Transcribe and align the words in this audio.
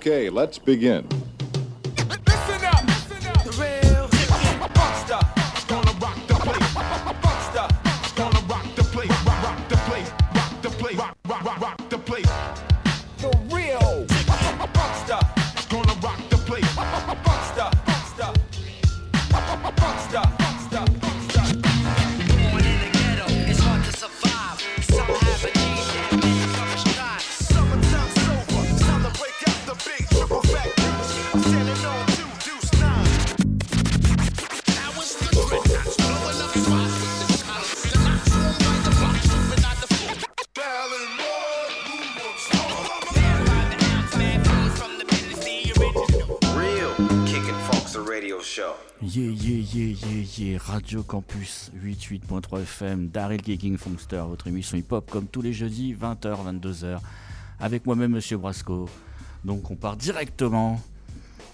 Okay, 0.00 0.30
let's 0.30 0.58
begin. 0.58 1.19
Radio 50.58 51.02
Campus 51.02 51.70
88.3 51.84 52.62
FM, 52.62 53.08
Daryl 53.08 53.42
Kicking 53.42 53.76
Funkster, 53.76 54.22
votre 54.26 54.46
émission 54.46 54.78
hip-hop 54.78 55.10
comme 55.10 55.26
tous 55.26 55.42
les 55.42 55.52
jeudis, 55.52 55.94
20h, 55.94 56.60
22h, 56.60 56.98
avec 57.58 57.84
moi-même, 57.84 58.12
Monsieur 58.12 58.38
Brasco. 58.38 58.88
Donc 59.44 59.70
on 59.70 59.76
part 59.76 59.96
directement 59.96 60.80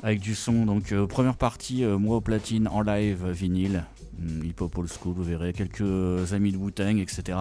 avec 0.05 0.21
du 0.21 0.37
son. 0.37 0.67
Donc 0.67 0.93
euh, 0.93 1.07
première 1.07 1.37
partie, 1.37 1.83
euh, 1.85 1.99
moi 1.99 2.17
au 2.17 2.21
platine 2.21 2.69
en 2.69 2.83
live 2.83 3.25
euh, 3.27 3.33
vinyle, 3.33 3.85
Hmm, 4.19 4.45
hip-hop 4.45 4.79
old 4.79 4.89
school, 4.89 5.13
vous 5.15 5.25
verrez, 5.25 5.53
quelques 5.53 6.33
amis 6.33 6.51
de 6.51 6.57
Wu-Tang, 6.57 6.99
etc. 6.99 7.39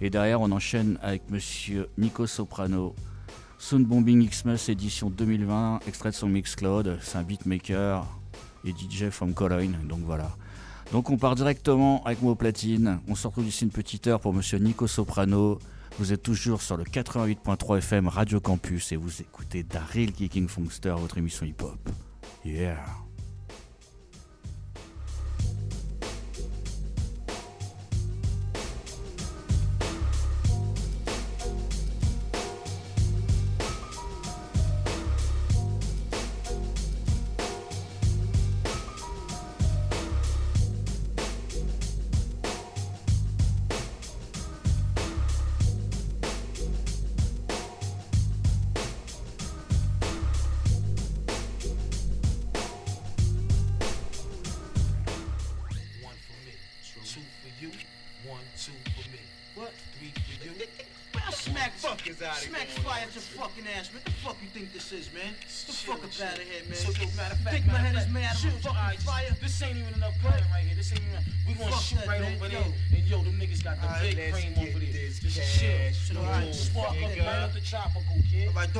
Et 0.00 0.08
derrière, 0.08 0.40
on 0.40 0.52
enchaîne 0.52 0.96
avec 1.02 1.28
Monsieur 1.30 1.88
Nico 1.98 2.28
Soprano. 2.28 2.94
Sound 3.58 3.86
Bombing 3.86 4.28
Xmas 4.28 4.66
édition 4.68 5.10
2020, 5.10 5.80
extrait 5.88 6.10
de 6.10 6.14
son 6.14 6.28
Mixcloud, 6.28 6.98
c'est 7.00 7.18
un 7.18 7.22
beatmaker 7.22 8.06
et 8.64 8.70
DJ 8.70 9.10
from 9.10 9.34
Cologne, 9.34 9.76
donc 9.88 10.00
voilà. 10.04 10.36
Donc 10.92 11.08
on 11.08 11.16
part 11.16 11.34
directement 11.34 12.04
avec 12.04 12.20
moi 12.20 12.36
platine, 12.36 13.00
on 13.08 13.14
se 13.14 13.26
retrouve 13.26 13.44
d'ici 13.46 13.64
une 13.64 13.70
petite 13.70 14.06
heure 14.08 14.20
pour 14.20 14.34
Monsieur 14.34 14.58
Nico 14.58 14.86
Soprano. 14.86 15.58
Vous 15.98 16.12
êtes 16.12 16.22
toujours 16.22 16.60
sur 16.60 16.76
le 16.76 16.84
88.3 16.84 17.78
FM 17.78 18.08
Radio 18.08 18.40
Campus 18.40 18.92
et 18.92 18.96
vous 18.96 19.22
écoutez 19.22 19.62
Daryl 19.62 20.12
Kicking 20.12 20.48
Funkster, 20.48 20.94
votre 20.98 21.16
émission 21.16 21.46
hip-hop. 21.46 21.78
Yeah 22.44 23.01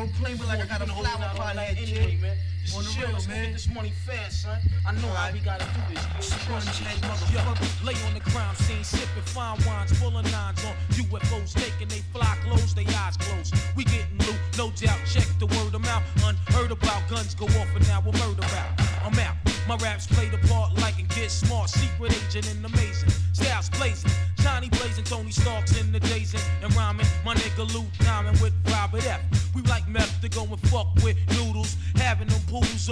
don't 0.03 0.15
play 0.15 0.35
me 0.35 0.45
like 0.47 0.59
I 0.59 0.67
got 0.67 0.83
a 0.83 0.87
flower 0.87 1.31
pot 1.37 1.55
that 1.55 1.79
here, 1.79 2.03
anyway, 2.03 2.19
man. 2.19 2.37
Just 2.65 2.77
On 2.77 2.83
the 2.83 2.91
chill, 2.91 3.07
real, 3.07 3.23
man. 3.29 3.45
get 3.47 3.53
this 3.53 3.69
money 3.71 3.93
fast, 4.07 4.43
son. 4.43 4.59
I 4.87 4.93
know 4.99 5.15
how 5.15 5.31
we 5.33 5.39
gotta 5.39 5.63
do 5.63 5.95
this. 5.95 6.03
kid. 6.03 6.25
Sponge 6.25 6.65
Trust 6.65 6.81
me. 6.81 6.87
head 6.87 6.99
Yo, 7.31 7.39
motherfucker. 7.39 7.87
lay 7.87 7.95
on 8.07 8.15
the 8.15 8.25
crime 8.31 8.55
scene, 8.57 8.83
sipping 8.83 9.23
fine 9.31 9.59
wines, 9.63 9.93
full 9.99 10.19
of 10.19 10.25
nines 10.33 10.59
on 10.67 10.75
UFOs, 10.99 11.55
taking 11.55 11.87
they 11.87 12.03
fly 12.11 12.35
clothes, 12.43 12.75
they 12.75 12.87
eyes 12.99 13.17
closed. 13.17 13.55
We 13.77 13.85
getting 13.85 14.19
loot, 14.27 14.43
no 14.59 14.71
doubt. 14.75 14.99
Check 15.07 15.29
the 15.39 15.47
word 15.47 15.79
mouth. 15.79 16.03
Unheard 16.27 16.73
about 16.73 17.03
guns 17.09 17.35
go 17.35 17.47
off, 17.47 17.71
and 17.77 17.87
now 17.87 18.03
we're 18.03 18.19
murder 18.19 18.47
out. 18.59 18.75
I'm 19.07 19.19
out. 19.23 19.37
My 19.69 19.77
raps 19.77 20.07
play 20.09 20.29
the 20.29 20.42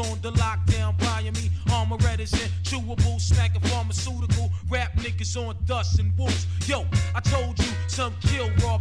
on 0.00 0.20
the 0.22 0.32
lockdown, 0.32 0.98
buying 0.98 1.32
me 1.34 1.50
armor 1.72 1.96
and 2.32 2.50
chewable, 2.62 3.20
smacking 3.20 3.60
pharmaceutical. 3.62 4.50
Rap 4.68 4.92
niggas 4.96 5.36
on 5.36 5.56
dust 5.66 5.98
and 5.98 6.16
wolves. 6.16 6.46
Yo, 6.66 6.86
I 7.14 7.20
told 7.20 7.58
you 7.58 7.72
some 7.88 8.14
kill 8.22 8.48
robbed 8.62 8.79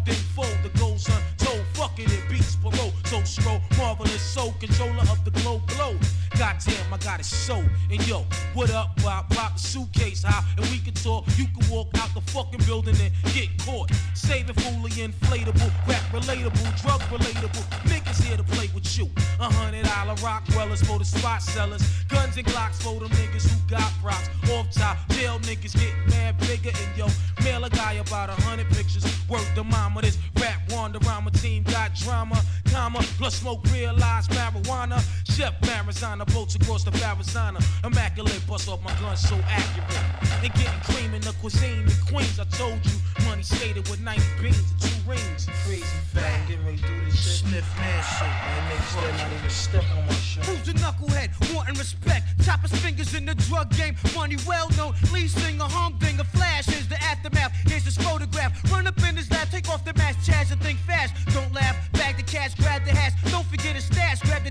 got 6.99 7.19
a 7.19 7.23
so. 7.23 7.63
And 7.89 8.05
yo, 8.07 8.25
what 8.53 8.71
up, 8.71 8.95
Bob? 9.03 9.29
Pop 9.29 9.53
the 9.53 9.59
suitcase 9.59 10.23
high, 10.23 10.43
and 10.57 10.65
we 10.71 10.79
can 10.79 10.93
talk. 10.93 11.25
You 11.37 11.45
can 11.45 11.69
walk 11.69 11.89
out 11.99 12.13
the 12.13 12.21
fucking 12.31 12.61
building 12.65 12.95
and 13.01 13.11
get 13.33 13.49
caught. 13.65 13.91
Saving 14.13 14.55
fully 14.55 14.91
inflatable, 14.91 15.71
rap 15.87 16.03
relatable, 16.11 16.81
drug 16.81 17.01
relatable. 17.01 17.63
Niggas 17.89 18.23
here 18.23 18.37
to 18.37 18.43
play 18.43 18.69
with 18.73 18.97
you. 18.97 19.09
A 19.39 19.51
hundred 19.51 19.85
dollar 19.85 20.15
rock 20.23 20.45
dwellers 20.45 20.81
for 20.81 20.99
the 20.99 21.05
spot 21.05 21.41
sellers. 21.41 21.83
Guns 22.07 22.37
and 22.37 22.45
Glocks 22.45 22.81
for 22.81 22.99
them 22.99 23.09
niggas 23.09 23.47
who 23.47 23.69
got 23.69 23.91
props. 24.01 24.29
Off 24.51 24.71
top, 24.71 24.97
jail 25.09 25.39
niggas 25.39 25.73
getting 25.73 26.09
mad 26.09 26.37
bigger. 26.39 26.69
And 26.69 26.97
yo, 26.97 27.07
mail 27.43 27.63
a 27.63 27.69
guy 27.69 27.93
about 27.93 28.29
a 28.29 28.41
hundred 28.43 28.67
pictures. 28.69 29.05
Work 29.29 29.45
the 29.55 29.63
mama, 29.63 30.01
this 30.01 30.17
rap 30.39 30.59
rhyme 30.71 31.29
team 31.31 31.63
got 31.63 31.93
drama. 31.95 32.41
Comma, 32.71 32.99
plus 33.17 33.35
smoke 33.35 33.65
realized 33.71 34.31
marijuana. 34.31 35.01
Chef 35.35 35.59
Marizana, 35.61 36.25
boats 36.33 36.55
across 36.55 36.83
the 36.83 36.88
Farazana. 36.91 37.63
Immaculate, 37.85 38.41
bust 38.47 38.69
off 38.69 38.83
my 38.83 38.93
gun 38.99 39.15
so 39.15 39.35
accurate. 39.47 40.03
And 40.43 40.53
getting 40.53 40.79
cream 40.81 41.13
in 41.13 41.21
the 41.21 41.33
cuisine 41.41 41.83
in 41.83 41.99
Queens. 42.07 42.39
I 42.39 42.45
told 42.45 42.79
you, 42.85 43.25
money 43.25 43.43
skated 43.43 43.87
with 43.89 44.01
90 44.01 44.23
beans 44.41 44.57
and 44.57 44.81
two 44.81 45.09
rings. 45.09 45.47
Crazy 45.65 45.83
fat, 46.13 46.47
getting 46.47 46.65
ready 46.65 46.77
to 46.77 46.87
do 46.87 47.05
this 47.05 47.19
shit. 47.19 47.49
Sniff 47.49 47.77
man 47.77 48.03
shit, 48.03 48.27
man. 48.27 48.71
Niggas 48.71 48.89
still 48.89 49.11
not 49.11 49.33
even 49.37 49.49
step 49.49 49.83
on 49.97 50.05
my 50.07 50.13
shit. 50.13 50.45
Who's 50.45 50.63
the 50.65 50.73
knucklehead? 50.73 51.55
Wanting 51.55 51.77
respect. 51.77 52.25
Chop 52.43 52.61
his 52.61 52.71
fingers 52.79 53.13
in 53.13 53.25
the 53.25 53.35
drug 53.35 53.69
game. 53.75 53.95
Money 54.15 54.37
well 54.47 54.69
known. 54.77 54.93
Lead 55.13 55.29
singer, 55.29 55.65
humdinger. 55.65 56.23
Flash 56.23 56.67
is 56.69 56.87
the 56.87 57.01
aftermath. 57.03 57.53
Here's 57.67 57.85
his 57.85 57.97
photograph. 57.97 58.51
Run 58.71 58.87
up 58.87 58.97
in 59.07 59.15
his 59.15 59.29
lap, 59.31 59.49
take 59.51 59.69
off 59.69 59.83
the 59.85 59.93
mask, 59.95 60.19
Chaz, 60.19 60.51
and 60.51 60.61
think 60.61 60.79
fast. 60.79 61.13
Don't 61.33 61.53
laugh. 61.53 61.75
Bag 61.93 62.17
the 62.17 62.23
cash, 62.23 62.55
grab 62.55 62.85
the 62.85 62.91
hash. 62.91 63.13
Don't 63.31 63.45
forget 63.45 63.75
his 63.75 63.85
stash. 63.85 64.21
Grab 64.21 64.43
the 64.43 64.48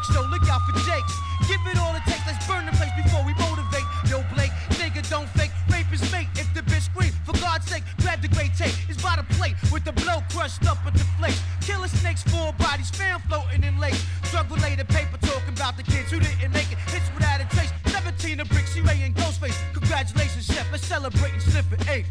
breaks. 0.00 0.14
So 0.14 0.22
look 0.28 0.48
out 0.48 0.62
for 0.62 0.72
Jakes. 0.80 1.14
Give 1.48 1.60
it 1.66 1.78
all 1.78 1.94
it 1.94 2.02
takes. 2.06 2.26
Let's 2.26 2.46
burn 2.46 2.66
the 2.66 2.72
place 2.72 2.92
before 2.96 3.24
we 3.24 3.34
motivate. 3.34 3.84
Yo, 4.08 4.22
Blake, 4.34 4.52
nigga, 4.78 5.08
don't 5.08 5.28
fake. 5.30 5.50
Rape 5.70 5.92
is 5.92 6.00
mate. 6.12 6.28
If 6.36 6.52
the 6.54 6.62
bitch 6.62 6.86
scream, 6.86 7.12
for 7.24 7.32
God's 7.40 7.66
sake, 7.66 7.84
grab 8.00 8.22
the 8.22 8.28
great 8.28 8.54
tape. 8.54 8.74
It's 8.88 9.02
by 9.02 9.16
the 9.16 9.24
plate 9.34 9.56
with 9.72 9.84
the 9.84 9.92
blow 9.92 10.22
crushed 10.30 10.66
up 10.66 10.78
at 10.86 10.94
the 10.94 11.04
flakes. 11.18 11.40
Killer 11.60 11.88
snakes, 11.88 12.22
four 12.22 12.52
bodies, 12.54 12.90
fan 12.90 13.20
floating 13.28 13.64
in 13.64 13.78
lakes. 13.78 14.04
Drug 14.30 14.50
related 14.50 14.88
paper 14.88 15.18
talking 15.20 15.54
about 15.54 15.76
the 15.76 15.82
kids 15.82 16.10
who 16.10 16.20
didn't 16.20 16.52
make 16.52 16.70
it. 16.72 16.78
Hits 16.90 17.08
without 17.14 17.40
a 17.40 17.48
trace. 17.54 17.72
17 17.86 18.40
a 18.40 18.44
brick, 18.44 18.66
she 18.66 18.80
and 18.80 19.14
Ghostface. 19.14 19.58
Congratulations, 19.72 20.46
chef. 20.46 20.66
let's 20.70 20.86
celebrate 20.86 21.32
and 21.32 21.42
sniff 21.42 21.72
an 21.72 21.88
eighth. 21.88 22.10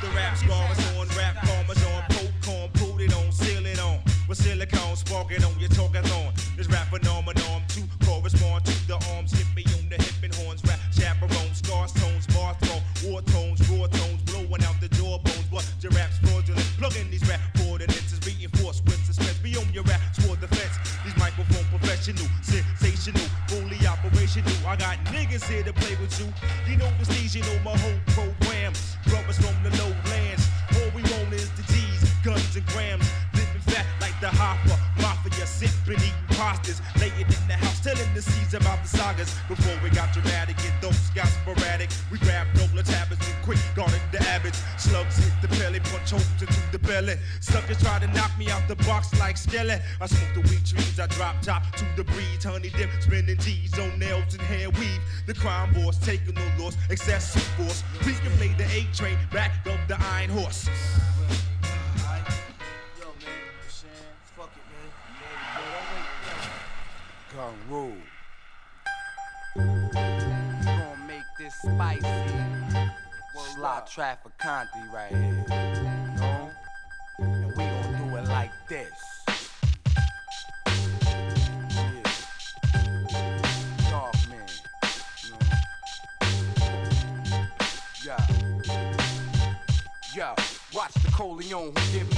The 0.00 0.08
of 0.08 0.14
rap 0.14 0.36
scars 0.36 0.78
on 0.98 1.08
rap 1.16 1.36
parmesan, 1.36 2.02
popcorn, 2.08 2.70
put 2.74 3.00
it 3.00 3.14
on, 3.14 3.32
seal 3.32 3.64
it 3.66 3.80
on. 3.80 4.00
With 4.28 4.38
silicone, 4.38 4.96
sparking 4.96 5.44
on 5.44 5.58
your 5.60 5.68
talking 5.68 5.93
niggas 25.34 25.48
here 25.48 25.62
to 25.62 25.72
play 25.72 25.96
with 25.96 26.18
you. 26.20 26.26
You 26.70 26.76
know 26.76 26.90
the 26.98 27.04
stage, 27.04 27.34
you 27.34 27.42
know 27.42 27.58
my 27.64 27.76
whole 27.76 28.00
program. 28.08 28.72
Brothers 29.08 29.38
from 29.38 29.54
the 29.62 29.70
lowlands. 29.78 30.48
All 30.74 30.90
we 30.94 31.02
want 31.02 31.32
is 31.32 31.50
the 31.52 31.62
G's, 31.72 32.10
guns 32.22 32.56
and 32.56 32.66
grams. 32.66 33.06
Living 33.34 33.60
fat 33.66 33.86
like 34.00 34.18
the 34.20 34.28
hopper. 34.28 34.78
Mafia 35.00 35.46
sipping, 35.46 35.94
eating 35.94 36.12
pastas. 36.30 36.80
Laying 37.00 37.12
in 37.20 37.46
the 37.48 37.54
house, 37.54 37.80
telling 37.80 38.14
the 38.14 38.22
seeds 38.22 38.54
about 38.54 38.82
the 38.82 38.88
sagas. 38.88 39.34
Before 39.48 39.76
we 39.82 39.90
got 39.90 40.12
dramatic 40.12 40.56
and 40.64 40.74
those 40.80 41.10
got 41.10 41.28
sporadic. 41.28 41.90
Into 47.08 47.16
the. 47.16 47.42
Suckers 47.52 47.80
try 47.82 47.98
to 47.98 48.06
knock 48.08 48.30
me 48.38 48.48
out 48.50 48.66
the 48.68 48.76
box 48.76 49.12
like 49.18 49.36
skeleton. 49.36 49.80
I 50.00 50.06
smoke 50.06 50.34
the 50.34 50.40
weed 50.40 50.64
trees, 50.66 50.98
I 50.98 51.06
drop 51.08 51.40
top 51.42 51.62
to 51.76 51.84
the 51.96 52.04
breeze. 52.04 52.44
Honey 52.44 52.70
dip, 52.70 52.90
spinning 53.00 53.38
G's 53.38 53.78
on 53.78 53.98
nails 53.98 54.34
and 54.34 54.42
hair 54.42 54.70
weave. 54.70 55.00
The 55.26 55.34
crime 55.34 55.72
boss 55.74 55.98
taking 55.98 56.34
no 56.34 56.42
loss, 56.58 56.76
excessive 56.90 57.42
force. 57.56 57.82
We 58.04 58.12
can 58.12 58.32
play 58.36 58.54
the 58.56 58.64
A 58.64 58.86
train, 58.94 59.18
back 59.32 59.66
of 59.66 59.78
the 59.88 59.96
iron 60.00 60.30
horse. 60.30 60.68
Yo, 60.68 60.72
man, 62.04 62.22
you 62.96 63.00
know 63.00 63.08
what 63.08 63.16
I'm 63.16 63.70
saying? 63.70 63.92
Fuck 64.36 64.50
it, 64.56 64.62
man. 64.70 64.88
Yo, 65.20 65.60
yo, 65.60 65.70
don't 65.70 65.88
wait, 65.92 66.06
yo. 66.26 67.36
Gun 67.36 67.54
rule. 67.70 68.02
Gonna 69.56 71.06
make 71.06 71.28
this 71.38 71.54
spicy. 71.54 72.08
Slot 73.54 73.86
traffic 73.86 74.32
Conti 74.38 74.80
right 74.92 75.10
here. 75.10 75.44
You 75.48 76.20
know? 76.20 76.43
And 77.18 77.46
we 77.46 77.52
gonna 77.52 78.10
do 78.10 78.16
it 78.16 78.28
like 78.28 78.50
this. 78.68 78.90
Yeah. 90.16 90.36
Watch 90.72 90.92
the 90.94 91.10
Coleon 91.10 91.72
who 91.74 92.13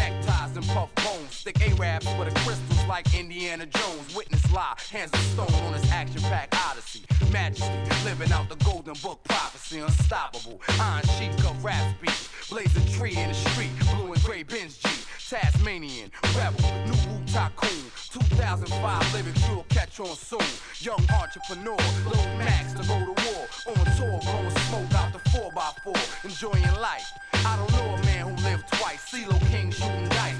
puff 0.76 0.94
bones. 0.96 1.34
Stick 1.34 1.58
Arabs 1.62 2.06
with 2.18 2.28
the 2.28 2.40
crystals 2.40 2.84
like 2.86 3.06
Indiana 3.18 3.64
Jones. 3.64 4.14
Witness 4.14 4.52
lie, 4.52 4.76
hands 4.90 5.10
of 5.14 5.20
stone 5.20 5.64
on 5.64 5.72
his 5.72 5.90
action 5.90 6.20
packed 6.22 6.54
odyssey. 6.68 7.02
Majesty, 7.32 7.72
living 8.04 8.30
out 8.30 8.48
the 8.50 8.56
golden 8.64 8.94
book 9.02 9.24
prophecy. 9.24 9.78
Unstoppable, 9.78 10.60
iron 10.78 11.04
sheik 11.16 11.32
of 11.48 11.64
rap 11.64 11.82
speech. 11.96 12.28
Blazing 12.50 12.86
tree 12.92 13.16
in 13.16 13.28
the 13.28 13.34
street, 13.34 13.70
blue 13.90 14.12
and 14.12 14.22
gray 14.22 14.42
Benz 14.42 14.76
G. 14.78 14.88
Tasmanian, 15.28 16.10
rebel, 16.36 16.60
new 16.84 16.92
Wu 17.08 17.18
tycoon. 17.26 17.90
2005 18.12 19.14
lyrics 19.14 19.48
you'll 19.48 19.66
catch 19.70 19.98
on 19.98 20.14
soon. 20.14 20.50
Young 20.80 21.02
entrepreneur, 21.20 21.76
Lil 22.04 22.26
Max 22.38 22.74
to 22.74 22.86
go 22.86 22.98
to 23.00 23.14
war. 23.24 23.42
On 23.68 23.84
tour, 23.96 24.20
blowing 24.22 24.56
smoke 24.68 24.94
out 24.94 25.12
the 25.12 25.18
4x4. 25.30 26.24
Enjoying 26.24 26.80
life. 26.80 27.10
I 27.32 27.56
don't 27.56 27.72
know 27.72 27.94
a 27.94 28.04
man 28.04 28.28
who 28.28 28.44
lived 28.44 28.68
twice. 28.72 29.00
CeeLo 29.10 29.38
King 29.50 29.70
shooting 29.70 30.08
dice, 30.08 30.36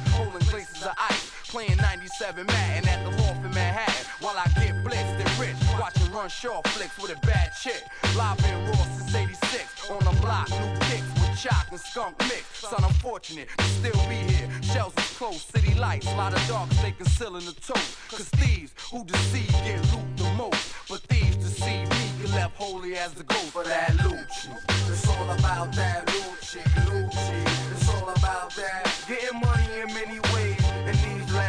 of 0.87 0.95
ice. 0.99 1.31
Playing 1.49 1.77
97 1.79 2.47
Madden 2.47 2.89
at 2.89 3.05
the 3.05 3.11
loft 3.23 3.45
in 3.45 3.51
Manhattan. 3.51 4.07
While 4.21 4.37
I 4.37 4.47
get 4.61 4.75
blitzed 4.85 5.19
and 5.19 5.39
rich. 5.39 5.57
Watching 5.79 6.13
Run 6.13 6.29
Shaw 6.29 6.63
flicks 6.67 6.97
with 6.99 7.11
a 7.11 7.21
bad 7.27 7.51
chick. 7.61 7.83
Live 8.17 8.39
in 8.45 8.67
Raw 8.67 8.85
since 8.97 9.15
86. 9.15 9.91
On 9.91 9.99
the 10.05 10.21
block, 10.21 10.49
new 10.51 10.79
kicks 10.87 11.11
with 11.15 11.39
chalk 11.39 11.67
and 11.71 11.81
skunk 11.81 12.19
mix. 12.21 12.45
Son, 12.59 12.83
I'm 12.83 12.95
fortunate 12.95 13.49
to 13.59 13.65
still 13.65 14.01
be 14.09 14.17
here. 14.33 14.49
Shells 14.63 14.95
is 14.97 15.11
close, 15.19 15.43
city 15.43 15.75
lights. 15.75 16.07
Lot 16.17 16.35
of 16.35 16.47
dogs 16.49 16.81
they 16.83 16.93
concealing 16.93 17.45
the 17.45 17.53
tote. 17.53 17.91
Cause 18.11 18.29
thieves 18.41 18.73
who 18.91 19.05
deceive 19.05 19.51
get 19.65 19.81
loot 19.93 20.17
the 20.17 20.31
most. 20.37 20.75
But 20.89 21.01
thieves 21.09 21.37
deceive 21.37 21.89
me, 21.91 22.05
get 22.23 22.31
left 22.31 22.57
holy 22.57 22.97
as 22.97 23.13
the 23.13 23.25
ghost 23.25 23.51
for 23.51 23.65
that 23.65 23.91
Lucci. 24.03 24.51
It's 24.89 25.09
all 25.09 25.31
about 25.31 25.75
that 25.75 26.07
loot, 26.13 26.63
Lucci. 26.87 27.73
It's 27.73 27.89
all 27.89 28.09
about 28.11 28.55
that. 28.57 28.93
Getting 29.09 29.41
money 29.41 29.81
in 29.81 29.95
many 29.95 30.21
ways. 30.21 30.26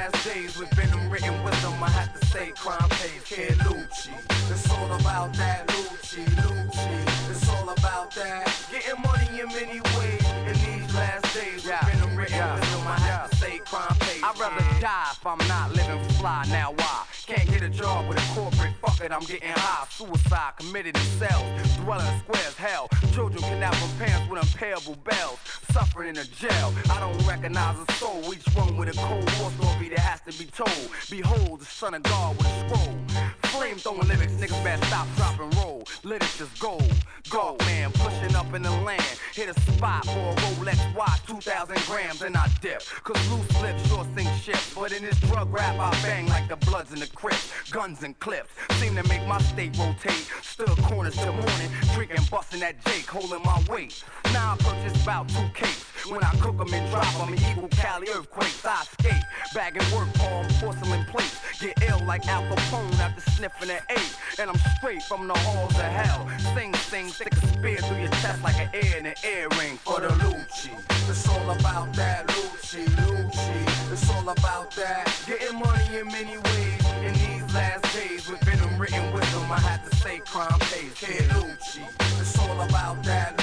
In 0.07 0.13
last 0.13 0.25
days, 0.25 0.57
with 0.57 0.69
venom 0.69 1.09
written 1.09 1.43
wisdom, 1.43 1.83
I 1.83 1.89
had 1.89 2.13
to 2.15 2.25
say 2.27 2.51
crime 2.55 2.89
pays. 2.91 3.21
Kid 3.25 3.57
Lucci. 3.57 4.13
It's 4.49 4.69
all 4.71 4.89
about 4.93 5.33
that 5.33 5.67
Lucci, 5.67 6.23
Lucci. 6.23 7.29
It's 7.29 7.49
all 7.49 7.67
about 7.67 8.15
that. 8.15 8.47
Getting 8.71 9.01
money 9.01 9.41
in 9.41 9.47
many 9.47 9.81
ways. 9.81 10.23
In 10.47 10.53
these 10.63 10.95
last 10.95 11.33
days, 11.35 11.65
with 11.65 11.81
venom 11.81 12.15
written 12.15 12.53
wisdom, 12.53 12.87
I 12.87 12.99
had 12.99 13.27
to 13.27 13.35
say 13.35 13.57
crime 13.65 13.95
pays. 13.99 14.23
I'd 14.23 14.39
rather 14.39 14.79
die 14.79 15.09
if 15.11 15.27
I'm 15.27 15.45
not 15.45 15.73
living 15.73 16.03
fly. 16.13 16.45
Now 16.47 16.71
why? 16.71 17.03
Can't 17.25 17.49
get 17.49 17.63
a 17.63 17.69
job 17.69 18.07
with 18.07 18.17
a 18.17 18.33
corporate. 18.33 18.66
Fuck 18.97 19.05
it, 19.05 19.11
I'm 19.11 19.21
getting 19.25 19.49
high. 19.49 19.85
Suicide 19.89 20.53
committed 20.57 20.97
in 20.97 21.03
cells. 21.03 21.77
Dwelling 21.77 22.19
squares, 22.19 22.55
hell. 22.55 22.89
Children 23.13 23.43
kidnapped 23.43 23.75
from 23.75 24.07
parents 24.07 24.29
with 24.29 24.41
unpayable 24.41 24.95
bells. 25.03 25.39
Suffering 25.71 26.09
in 26.09 26.17
a 26.17 26.25
jail. 26.25 26.73
I 26.89 26.99
don't 26.99 27.27
recognize 27.27 27.77
a 27.77 27.91
soul. 27.93 28.33
Each 28.33 28.47
one 28.55 28.75
with 28.75 28.89
a 28.89 28.97
cold 28.99 29.29
war 29.39 29.51
story 29.51 29.89
that 29.89 29.99
has 29.99 30.21
to 30.21 30.43
be 30.43 30.49
told. 30.49 30.89
Behold, 31.11 31.59
the 31.59 31.65
son 31.65 31.93
of 31.93 32.03
God 32.03 32.37
with 32.37 32.47
a 32.47 32.69
scroll. 32.69 33.46
Flame 33.57 33.77
throwing 33.77 34.07
lyrics, 34.07 34.33
niggas 34.33 34.63
better 34.63 34.85
stop, 34.85 35.07
drop, 35.15 35.39
and 35.39 35.55
roll. 35.55 35.83
Literature's 36.03 36.53
gold. 36.59 36.93
Gold, 37.27 37.59
man, 37.65 37.91
pushing 37.91 38.35
up 38.35 38.53
in 38.53 38.61
the 38.61 38.69
land. 38.69 39.01
Hit 39.33 39.49
a 39.49 39.59
spot 39.61 40.05
for 40.05 40.11
a 40.11 40.35
Rolex 40.35 40.95
watch, 40.95 41.25
2,000 41.25 41.75
grams, 41.87 42.21
and 42.21 42.37
I 42.37 42.47
dip. 42.61 42.83
Cause 43.03 43.17
loose 43.31 43.61
lips 43.63 43.87
sure 43.87 44.05
sink 44.15 44.29
ships. 44.43 44.75
But 44.75 44.91
in 44.91 45.03
this 45.03 45.19
drug 45.21 45.51
rap, 45.51 45.75
I 45.79 45.89
bang 46.03 46.27
like 46.27 46.47
the 46.49 46.55
bloods 46.67 46.93
in 46.93 46.99
the 46.99 47.07
crips. 47.07 47.51
Guns 47.71 48.03
and 48.03 48.17
clips 48.19 48.51
seem 48.73 48.95
to 48.95 49.03
make 49.07 49.25
my 49.25 49.41
state 49.41 49.75
rotate. 49.75 50.29
Stood 50.43 50.77
corners 50.83 51.15
till 51.15 51.33
morning, 51.33 51.71
drinking, 51.95 52.25
busting 52.29 52.59
that 52.59 52.85
Jake, 52.85 53.07
holding 53.07 53.41
my 53.41 53.59
weight. 53.67 54.03
Now 54.33 54.53
I 54.53 54.57
purchase 54.57 55.01
about 55.01 55.29
two 55.29 55.47
cakes. 55.55 55.83
When 56.09 56.23
I 56.23 56.31
cook 56.39 56.55
'em 56.61 56.73
and 56.73 56.89
drop 56.89 57.19
'em, 57.19 57.35
equal 57.35 57.67
Cali 57.67 58.07
earthquakes. 58.09 58.65
I 58.65 58.83
escape, 58.83 59.23
bagging 59.53 59.83
work 59.93 60.13
palm, 60.13 60.47
porcelain 60.59 61.05
plates. 61.05 61.35
Get 61.59 61.83
ill 61.83 61.99
like 62.05 62.25
Al 62.27 62.43
Capone 62.43 62.97
after 62.99 63.29
sniffing 63.31 63.69
an 63.71 63.81
eight. 63.89 64.15
And 64.39 64.49
I'm 64.49 64.59
straight 64.77 65.03
from 65.03 65.27
the 65.27 65.37
halls 65.37 65.73
of 65.73 65.91
hell. 65.99 66.25
Sing, 66.55 66.73
sing, 66.75 67.09
stick 67.09 67.33
a 67.33 67.47
spear 67.47 67.77
through 67.79 67.99
your 67.99 68.11
chest 68.21 68.41
like 68.41 68.57
an 68.57 68.69
ear 68.73 68.97
in 68.99 69.05
an 69.07 69.15
earring 69.25 69.77
for 69.79 69.99
the 69.99 70.07
Lucci. 70.23 70.71
It's 71.09 71.27
all 71.27 71.49
about 71.51 71.93
that 71.95 72.27
Lucci, 72.27 72.85
Lucci. 72.85 73.91
It's 73.91 74.09
all 74.09 74.29
about 74.29 74.71
that. 74.75 75.11
Getting 75.27 75.59
money 75.59 75.97
in 75.99 76.07
many 76.07 76.37
ways. 76.37 76.83
In 77.03 77.13
these 77.15 77.53
last 77.53 77.83
days, 77.93 78.29
with 78.29 78.39
venom 78.41 78.79
written 78.79 79.11
wisdom, 79.11 79.51
I 79.51 79.59
had 79.59 79.83
to 79.83 79.95
say 79.97 80.19
crime 80.19 80.59
pays. 80.71 80.93
Kid 80.95 81.29
Lucci. 81.31 81.83
It's 82.21 82.39
all 82.39 82.61
about 82.61 83.03
that 83.03 83.36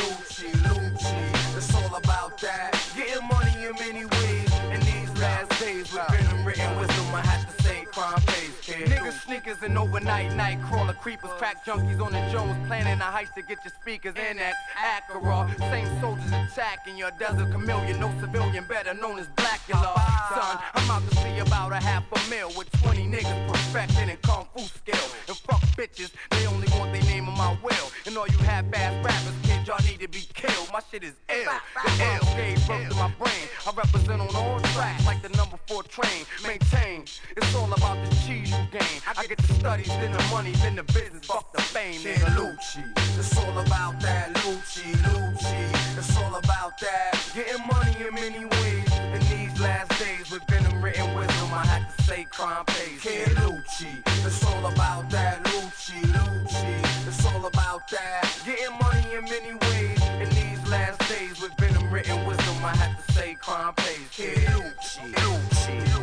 Niggas, 7.94 9.24
sneakers, 9.24 9.62
and 9.62 9.78
overnight 9.78 10.34
night 10.34 10.60
crawler 10.62 10.94
creepers, 10.94 11.30
crack 11.38 11.64
junkies 11.64 12.04
on 12.04 12.10
the 12.10 12.18
Jones, 12.32 12.56
planning 12.66 13.00
a 13.00 13.04
heist 13.04 13.34
to 13.34 13.42
get 13.42 13.58
your 13.64 13.72
speakers 13.80 14.14
in 14.16 14.38
that 14.38 14.54
Acura. 14.76 15.56
Same 15.70 16.00
soldiers 16.00 16.26
attacking 16.32 16.96
your 16.96 17.12
desert 17.20 17.52
chameleon, 17.52 18.00
no 18.00 18.12
civilian, 18.20 18.64
better 18.68 18.94
known 18.94 19.20
as 19.20 19.28
Blacula. 19.36 19.94
Son, 20.28 20.58
I'm 20.74 20.90
out 20.90 21.08
to 21.08 21.16
see 21.16 21.38
about 21.38 21.72
a 21.72 21.76
half 21.76 22.02
a 22.10 22.30
mil 22.30 22.50
with 22.56 22.70
20 22.82 23.06
niggas 23.06 23.48
perfecting 23.48 24.08
in 24.08 24.16
kung 24.18 24.46
fu 24.56 24.64
skill. 24.64 25.08
And 25.28 25.36
fuck 25.36 25.62
bitches, 25.76 26.10
they 26.30 26.46
only 26.46 26.66
want 26.78 26.92
their 26.92 27.02
name 27.04 27.28
on 27.28 27.38
my 27.38 27.56
will. 27.62 27.90
And 28.06 28.18
all 28.18 28.26
you 28.26 28.38
half-ass 28.38 29.04
rappers, 29.04 29.43
y'all 29.66 29.82
need 29.84 30.00
to 30.00 30.08
be 30.08 30.22
killed. 30.34 30.68
My 30.72 30.80
shit 30.90 31.04
is 31.04 31.14
ill. 31.28 31.52
The 31.84 31.90
ill 32.04 32.36
gave 32.36 32.66
birth 32.66 32.88
to 32.90 32.94
my 32.96 33.10
brain. 33.18 33.46
I 33.66 33.72
represent 33.74 34.20
on 34.20 34.34
all 34.34 34.60
tracks 34.74 35.06
like 35.06 35.22
the 35.22 35.30
number 35.30 35.56
four 35.66 35.82
train. 35.84 36.26
Maintain, 36.46 37.04
it's 37.36 37.54
all 37.54 37.72
about 37.72 37.96
the 38.04 38.14
cheese 38.16 38.50
you 38.50 38.64
gain. 38.70 39.00
I 39.16 39.26
get 39.26 39.38
the 39.38 39.54
studies, 39.54 39.88
then 39.88 40.12
the 40.12 40.22
money, 40.30 40.52
then 40.62 40.76
the 40.76 40.82
business, 40.82 41.24
fuck 41.24 41.52
the 41.52 41.62
fame. 41.62 42.00
Lucci, 42.36 42.84
it's 43.18 43.36
all 43.38 43.58
about 43.58 44.00
that 44.00 44.34
Lucci, 44.34 44.92
Lucci. 45.06 45.98
It's 45.98 46.16
all 46.18 46.34
about 46.34 46.78
that. 46.80 47.18
Getting 47.34 47.66
money 47.66 47.96
in 48.06 48.14
many 48.14 48.44
ways. 48.44 48.90
In 49.14 49.20
these 49.32 49.60
last 49.60 49.90
days, 49.98 50.30
with 50.30 50.42
venom 50.48 50.82
written 50.82 51.14
wisdom, 51.14 51.48
I 51.52 51.64
had 51.64 51.96
to 51.96 52.02
say 52.02 52.26
crime 52.30 52.64
pays. 52.66 53.00
Kid 53.00 53.28
Lucci, 53.38 54.02
it's 54.26 54.44
all 54.44 54.66
about 54.66 55.08
that 55.10 55.42
Lucci, 55.44 56.00
Lucci. 56.12 57.06
It's 57.08 57.24
all 57.26 57.46
about 57.46 57.88
that. 57.90 58.28
Getting 58.44 58.70
money 58.72 58.83
in 59.14 59.24
many 59.24 59.54
ways. 59.54 60.02
In 60.20 60.28
these 60.30 60.68
last 60.68 60.98
days, 61.08 61.40
with 61.40 61.52
venom 61.58 61.90
written 61.90 62.26
wisdom, 62.26 62.64
I 62.64 62.74
have 62.76 63.06
to 63.06 63.12
say 63.12 63.34
crime 63.34 63.74
pays. 63.74 64.08
Kid, 64.10 64.38
Lucci, 64.48 65.93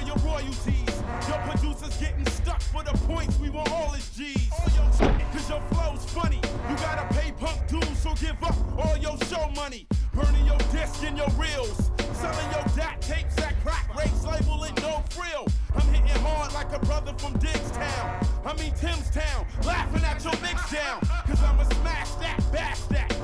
all 0.00 0.06
your 0.06 0.16
royalties. 0.18 1.02
Your 1.28 1.38
producers 1.38 1.96
getting 1.96 2.26
stuck 2.26 2.60
for 2.60 2.82
the 2.82 2.92
points. 3.06 3.38
We 3.38 3.50
want 3.50 3.70
all 3.70 3.90
his 3.90 4.08
G's. 4.10 4.50
All 4.52 4.68
your 4.74 5.18
cause 5.32 5.48
your 5.48 5.60
flow's 5.72 6.04
funny. 6.04 6.40
You 6.68 6.76
gotta 6.76 7.12
pay 7.14 7.32
punk 7.32 7.66
dues, 7.68 7.98
so 7.98 8.14
give 8.14 8.42
up 8.42 8.56
all 8.78 8.96
your 8.96 9.16
show 9.26 9.50
money. 9.54 9.86
Burning 10.14 10.46
your 10.46 10.58
disc 10.72 11.02
and 11.04 11.16
your 11.16 11.28
reels. 11.30 11.90
Selling 12.12 12.50
your 12.52 12.64
DAT 12.76 13.00
tapes 13.00 13.38
at 13.38 13.54
crack 13.62 13.94
rates, 13.96 14.24
label 14.24 14.66
no 14.80 15.02
frill. 15.10 15.46
I'm 15.74 15.86
hitting 15.92 16.22
hard 16.22 16.52
like 16.52 16.72
a 16.72 16.78
brother 16.84 17.12
from 17.18 17.34
Diggstown. 17.34 18.26
I 18.44 18.54
mean 18.54 18.72
Timstown, 18.72 19.46
laughing 19.64 20.04
at 20.04 20.22
your 20.24 20.38
mix 20.42 20.70
down. 20.70 21.00
Cause 21.26 21.42
I'ma 21.42 21.64
smash 21.64 22.10
that, 22.14 22.42
bash 22.52 22.80
that. 22.82 23.14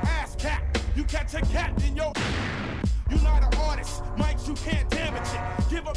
Ass 0.00 0.36
cat, 0.36 0.62
you 0.94 1.04
catch 1.04 1.34
a 1.34 1.40
cat 1.40 1.82
in 1.84 1.96
your. 1.96 2.15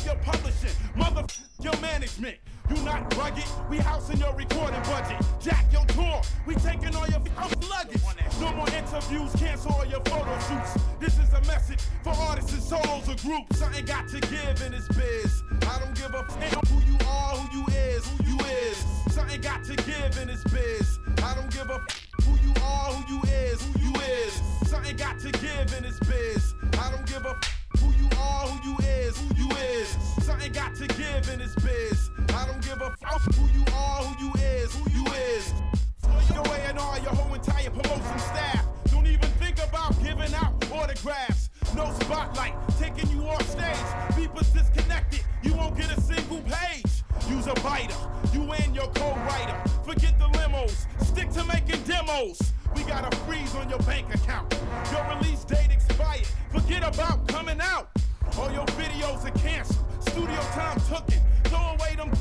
Your 0.09 0.17
publishing, 0.23 0.75
mother 0.95 1.23
your 1.61 1.77
management. 1.81 2.35
You 2.69 2.81
not 2.83 3.15
rugged, 3.15 3.43
we 3.69 3.77
housing 3.77 4.17
your 4.17 4.33
recording 4.33 4.81
budget. 4.83 5.23
Jack 5.39 5.65
your 5.71 5.85
tour, 5.85 6.21
we 6.47 6.55
taking 6.55 6.95
all 6.95 7.07
your 7.07 7.21
luggage. 7.69 8.01
No 8.39 8.51
more 8.53 8.69
interviews, 8.69 9.31
cancel 9.35 9.71
all 9.73 9.85
your 9.85 10.01
photo 10.01 10.33
shoots. 10.47 10.83
This 10.99 11.19
is 11.19 11.31
a 11.33 11.41
message 11.41 11.81
for 12.03 12.09
artists 12.09 12.53
and 12.53 12.61
solos 12.61 13.07
or 13.07 13.15
groups. 13.27 13.59
Something 13.59 13.85
got 13.85 14.07
to 14.09 14.19
give 14.21 14.61
in 14.65 14.71
this 14.71 14.87
biz. 14.89 15.43
I 15.67 15.79
don't 15.79 15.95
give 15.95 16.13
a 16.13 16.19
f- 16.19 16.69
who 16.69 16.79
you 16.91 16.97
are, 17.07 17.35
who 17.37 17.59
you 17.59 17.65
is, 17.67 18.07
who 18.07 18.31
you 18.31 18.37
is. 18.45 18.85
Something 19.13 19.41
got 19.41 19.63
to 19.65 19.75
give 19.75 20.17
in 20.21 20.27
this 20.27 20.43
biz. 20.45 20.99
I 21.23 21.35
don't 21.35 21.51
give 21.51 21.69
a 21.69 21.79
who 22.23 22.31
you 22.47 22.53
are, 22.63 22.93
who 22.93 23.15
you 23.15 23.21
is, 23.23 23.61
who 23.61 23.79
you 23.85 23.93
is. 24.01 24.41
Something 24.69 24.95
got 24.95 25.19
to 25.19 25.31
give 25.31 25.73
in 25.77 25.83
this 25.83 25.99
biz. 25.99 26.55
I 26.79 26.91
don't 26.91 27.05
give 27.05 27.25
a 27.25 27.35
who 27.81 27.91
you 28.01 28.09
are, 28.19 28.47
who 28.47 28.71
you 28.71 28.77
is, 28.87 29.17
who 29.17 29.35
you 29.43 29.49
is. 29.57 29.87
Something 30.23 30.51
got 30.51 30.75
to 30.75 30.87
give 30.87 31.29
in 31.29 31.39
this 31.39 31.55
biz. 31.55 32.09
I 32.35 32.45
don't 32.45 32.61
give 32.63 32.81
a 32.81 32.93
f- 33.03 33.35
who 33.35 33.45
you 33.57 33.65
are, 33.73 34.03
who 34.03 34.25
you 34.27 34.33
is, 34.35 34.73
who 34.75 34.89
you 34.91 35.05
is. 35.13 35.53
For 36.01 36.33
your 36.33 36.45
A&R, 36.45 36.99
your 36.99 37.13
whole 37.15 37.33
entire 37.33 37.69
promotion 37.69 38.19
staff. 38.19 38.65
Don't 38.91 39.07
even 39.07 39.29
think 39.41 39.57
about 39.63 39.95
giving 40.03 40.33
out 40.35 40.53
autographs. 40.71 41.49
No 41.75 41.91
spotlight, 42.01 42.53
taking 42.79 43.09
you 43.09 43.27
off 43.27 43.47
stage. 43.49 43.85
Beepers 44.17 44.51
disconnected, 44.53 45.21
you 45.43 45.53
won't 45.53 45.77
get 45.77 45.95
a 45.95 46.01
single 46.01 46.41
page. 46.41 46.98
Use 47.27 47.47
a 47.47 47.53
biter, 47.55 47.95
you 48.33 48.41
and 48.53 48.75
your 48.75 48.87
co-writer. 48.87 49.69
Forget 49.85 50.17
the 50.17 50.25
limos, 50.37 50.85
stick 51.05 51.29
to 51.31 51.43
making 51.45 51.81
demos. 51.83 52.53
We 52.75 52.83
got 52.83 53.11
a 53.11 53.17
freeze 53.19 53.55
on 53.55 53.69
your 53.69 53.79
bank 53.79 54.13
account. 54.13 54.53
Your 54.91 55.03
release 55.15 55.43
date 55.43 55.71
expired. 55.71 56.27
Forget 56.51 56.83
about 56.83 57.27
coming 57.27 57.59
out. 57.61 57.89
All 58.37 58.51
your 58.51 58.65
videos 58.77 59.25
are 59.25 59.37
canceled. 59.39 59.85
Studio 60.01 60.39
time 60.53 60.79
took 60.87 61.07
it. 61.09 61.21
Throw 61.45 61.75
away 61.75 61.95
them 61.95 62.11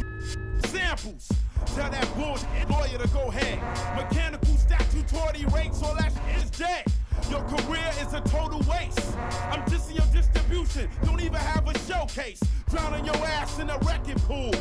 samples. 0.66 1.30
Tell 1.75 1.90
that 1.90 2.09
bullshit 2.16 2.71
lawyer 2.71 2.99
to 2.99 3.09
go 3.09 3.28
ahead. 3.28 3.59
Mechanical 3.97 4.57
statutory 4.57 5.45
rates, 5.54 5.83
all 5.83 5.95
that 5.97 6.12
shit 6.12 6.45
is 6.45 6.50
dead. 6.50 6.85
Your 7.30 7.42
career 7.42 7.90
is 8.00 8.14
a 8.14 8.20
total 8.22 8.60
waste. 8.60 9.16
I'm 9.50 9.62
dissing 9.62 9.96
your 9.96 10.06
distribution, 10.12 10.88
don't 11.04 11.20
even 11.20 11.34
have 11.34 11.68
a 11.68 11.78
showcase. 11.80 12.40
Drowning 12.70 13.04
your 13.04 13.16
ass 13.16 13.58
in 13.58 13.68
a 13.70 13.78
wrecking 13.78 14.18
pool. 14.20 14.52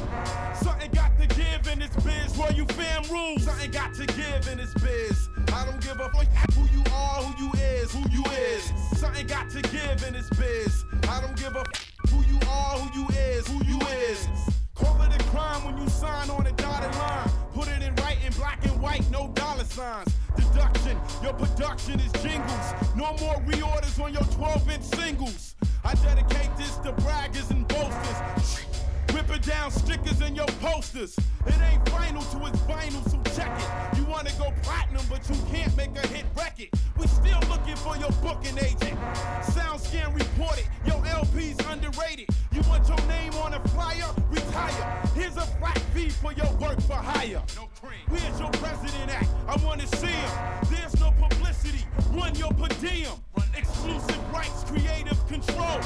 Something 0.55 0.91
got 0.91 1.17
to 1.19 1.27
give 1.27 1.67
in 1.71 1.79
this 1.79 1.95
biz, 2.03 2.37
where 2.37 2.51
you 2.53 2.65
fam 2.65 3.03
rules. 3.11 3.43
Something 3.43 3.71
got 3.71 3.93
to 3.95 4.05
give 4.05 4.47
in 4.47 4.57
this 4.57 4.73
biz. 4.75 5.29
I 5.53 5.65
don't 5.65 5.81
give 5.81 5.99
a 5.99 6.09
fuck 6.09 6.27
who 6.53 6.63
you 6.75 6.83
are, 6.93 7.23
who 7.23 7.45
you 7.45 7.51
is, 7.53 7.91
who 7.91 8.03
you 8.09 8.23
is. 8.31 8.99
Something 8.99 9.27
got 9.27 9.49
to 9.51 9.61
give 9.61 10.03
in 10.07 10.13
this 10.13 10.29
biz. 10.31 10.85
I 11.09 11.21
don't 11.21 11.35
give 11.35 11.55
a 11.55 11.63
fuck 11.63 11.77
who 12.09 12.19
you 12.31 12.39
are, 12.47 12.79
who 12.79 13.01
you 13.01 13.07
is, 13.09 13.47
who 13.47 13.63
you 13.65 13.79
is. 14.09 14.56
Call 14.77 15.01
it 15.01 15.15
a 15.15 15.23
crime 15.25 15.65
when 15.65 15.77
you 15.77 15.89
sign 15.89 16.29
on 16.29 16.45
a 16.45 16.51
dotted 16.53 16.93
line. 16.95 17.29
Put 17.53 17.67
it 17.67 17.81
in 17.81 17.95
writing, 17.95 18.31
black 18.33 18.63
and 18.65 18.79
white, 18.81 19.09
no 19.11 19.29
dollar 19.33 19.63
signs. 19.63 20.13
Deduction, 20.35 20.97
your 21.23 21.33
production 21.33 21.99
is 21.99 22.11
jingles. 22.21 22.73
No 22.95 23.15
more 23.19 23.35
reorders 23.45 23.99
on 24.03 24.13
your 24.13 24.23
12 24.23 24.69
inch 24.69 24.83
singles. 24.83 25.55
I 25.83 25.95
dedicate 25.95 26.55
this 26.57 26.77
to 26.77 26.91
braggers 26.93 27.49
and 27.49 27.67
boasters. 27.67 28.76
Ripping 29.13 29.41
down 29.41 29.71
stickers 29.71 30.21
and 30.21 30.35
your 30.35 30.45
posters. 30.61 31.17
It 31.45 31.55
ain't 31.71 31.87
final 31.89 32.21
to 32.21 32.45
its 32.47 32.59
vinyl, 32.61 33.03
so 33.09 33.19
check 33.35 33.51
it. 33.59 33.97
You 33.97 34.05
wanna 34.05 34.31
go 34.37 34.53
platinum, 34.63 35.05
but 35.09 35.27
you 35.29 35.35
can't 35.51 35.75
make 35.77 35.95
a 35.97 36.05
hit 36.07 36.25
record. 36.35 36.69
We 36.97 37.07
still 37.07 37.39
looking 37.49 37.75
for 37.77 37.97
your 37.97 38.11
booking 38.21 38.57
agent. 38.57 38.97
SoundScan 39.41 40.13
reported, 40.13 40.65
your 40.85 41.05
LP's 41.05 41.57
underrated. 41.71 42.27
You 42.51 42.61
want 42.69 42.87
your 42.87 43.01
name 43.07 43.33
on 43.35 43.53
a 43.53 43.59
flyer? 43.69 44.09
Retire. 44.29 45.01
Here's 45.15 45.37
a 45.37 45.47
flat 45.59 45.79
fee 45.93 46.09
for 46.09 46.33
your 46.33 46.51
work 46.57 46.81
for 46.81 46.95
hire. 46.95 47.41
No 47.55 47.69
cream. 47.81 48.01
Where's 48.09 48.39
your 48.39 48.51
president 48.51 49.09
at? 49.09 49.27
I 49.47 49.55
wanna 49.65 49.87
see 49.87 50.07
him. 50.07 50.31
There's 50.69 50.99
no 50.99 51.11
publicity. 51.11 51.85
Run 52.11 52.35
your 52.35 52.51
per 52.51 52.67
diem. 52.81 53.11
Exclusive 53.55 54.33
rights, 54.33 54.63
creative 54.65 55.17
control. 55.27 55.79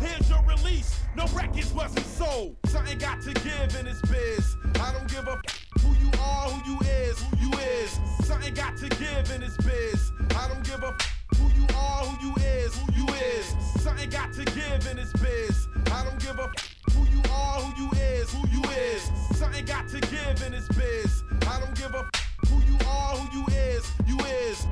Here's 0.00 0.28
your 0.30 0.42
release. 0.44 0.98
No 1.18 1.26
records 1.34 1.72
wasn't 1.74 2.06
sold. 2.06 2.54
Something 2.66 2.96
got 2.96 3.20
to 3.22 3.32
give 3.34 3.74
in 3.76 3.86
this 3.86 4.00
biz. 4.02 4.56
I 4.80 4.92
don't 4.92 5.08
give 5.10 5.26
a 5.26 5.32
f- 5.32 5.66
who 5.82 5.88
you 5.98 6.12
are, 6.22 6.48
who 6.48 6.70
you 6.74 6.78
is, 6.88 7.18
who 7.20 7.36
you 7.38 7.50
is. 7.58 7.98
Something 8.24 8.54
got 8.54 8.76
to 8.76 8.88
give 8.88 9.28
in 9.34 9.40
this 9.40 9.56
biz. 9.56 10.12
I 10.36 10.46
don't 10.46 10.62
give 10.62 10.80
a 10.84 10.94
f- 10.94 11.26
who 11.36 11.48
you 11.58 11.66
are, 11.74 12.04
who 12.04 12.28
you 12.28 12.34
is, 12.36 12.72
who 12.78 12.92
you 12.92 13.06
is. 13.34 13.46
Something 13.82 14.08
got 14.10 14.32
to 14.34 14.44
give 14.44 14.86
in 14.88 14.96
this 14.96 15.12
biz. 15.14 15.66
I 15.90 16.04
don't 16.04 16.20
give 16.20 16.38
a 16.38 16.44
f- 16.56 16.76
who 16.94 17.02
you 17.10 17.20
are, 17.32 17.62
who 17.62 17.82
you 17.82 17.90
is, 18.00 18.30
who 18.32 18.46
you 18.54 18.62
is. 18.70 19.10
Something 19.36 19.64
got 19.64 19.88
to 19.88 20.00
give 20.00 20.40
in 20.46 20.52
this 20.52 20.68
biz. 20.68 21.24
I 21.48 21.58
don't 21.58 21.74
give 21.74 21.94
a 21.96 22.06
f- 22.14 22.48
who 22.48 22.60
you 22.70 22.78
are, 22.86 23.16
who 23.16 23.40
you 23.40 23.44
is, 23.56 23.90
you 24.06 24.16
is. 24.20 24.66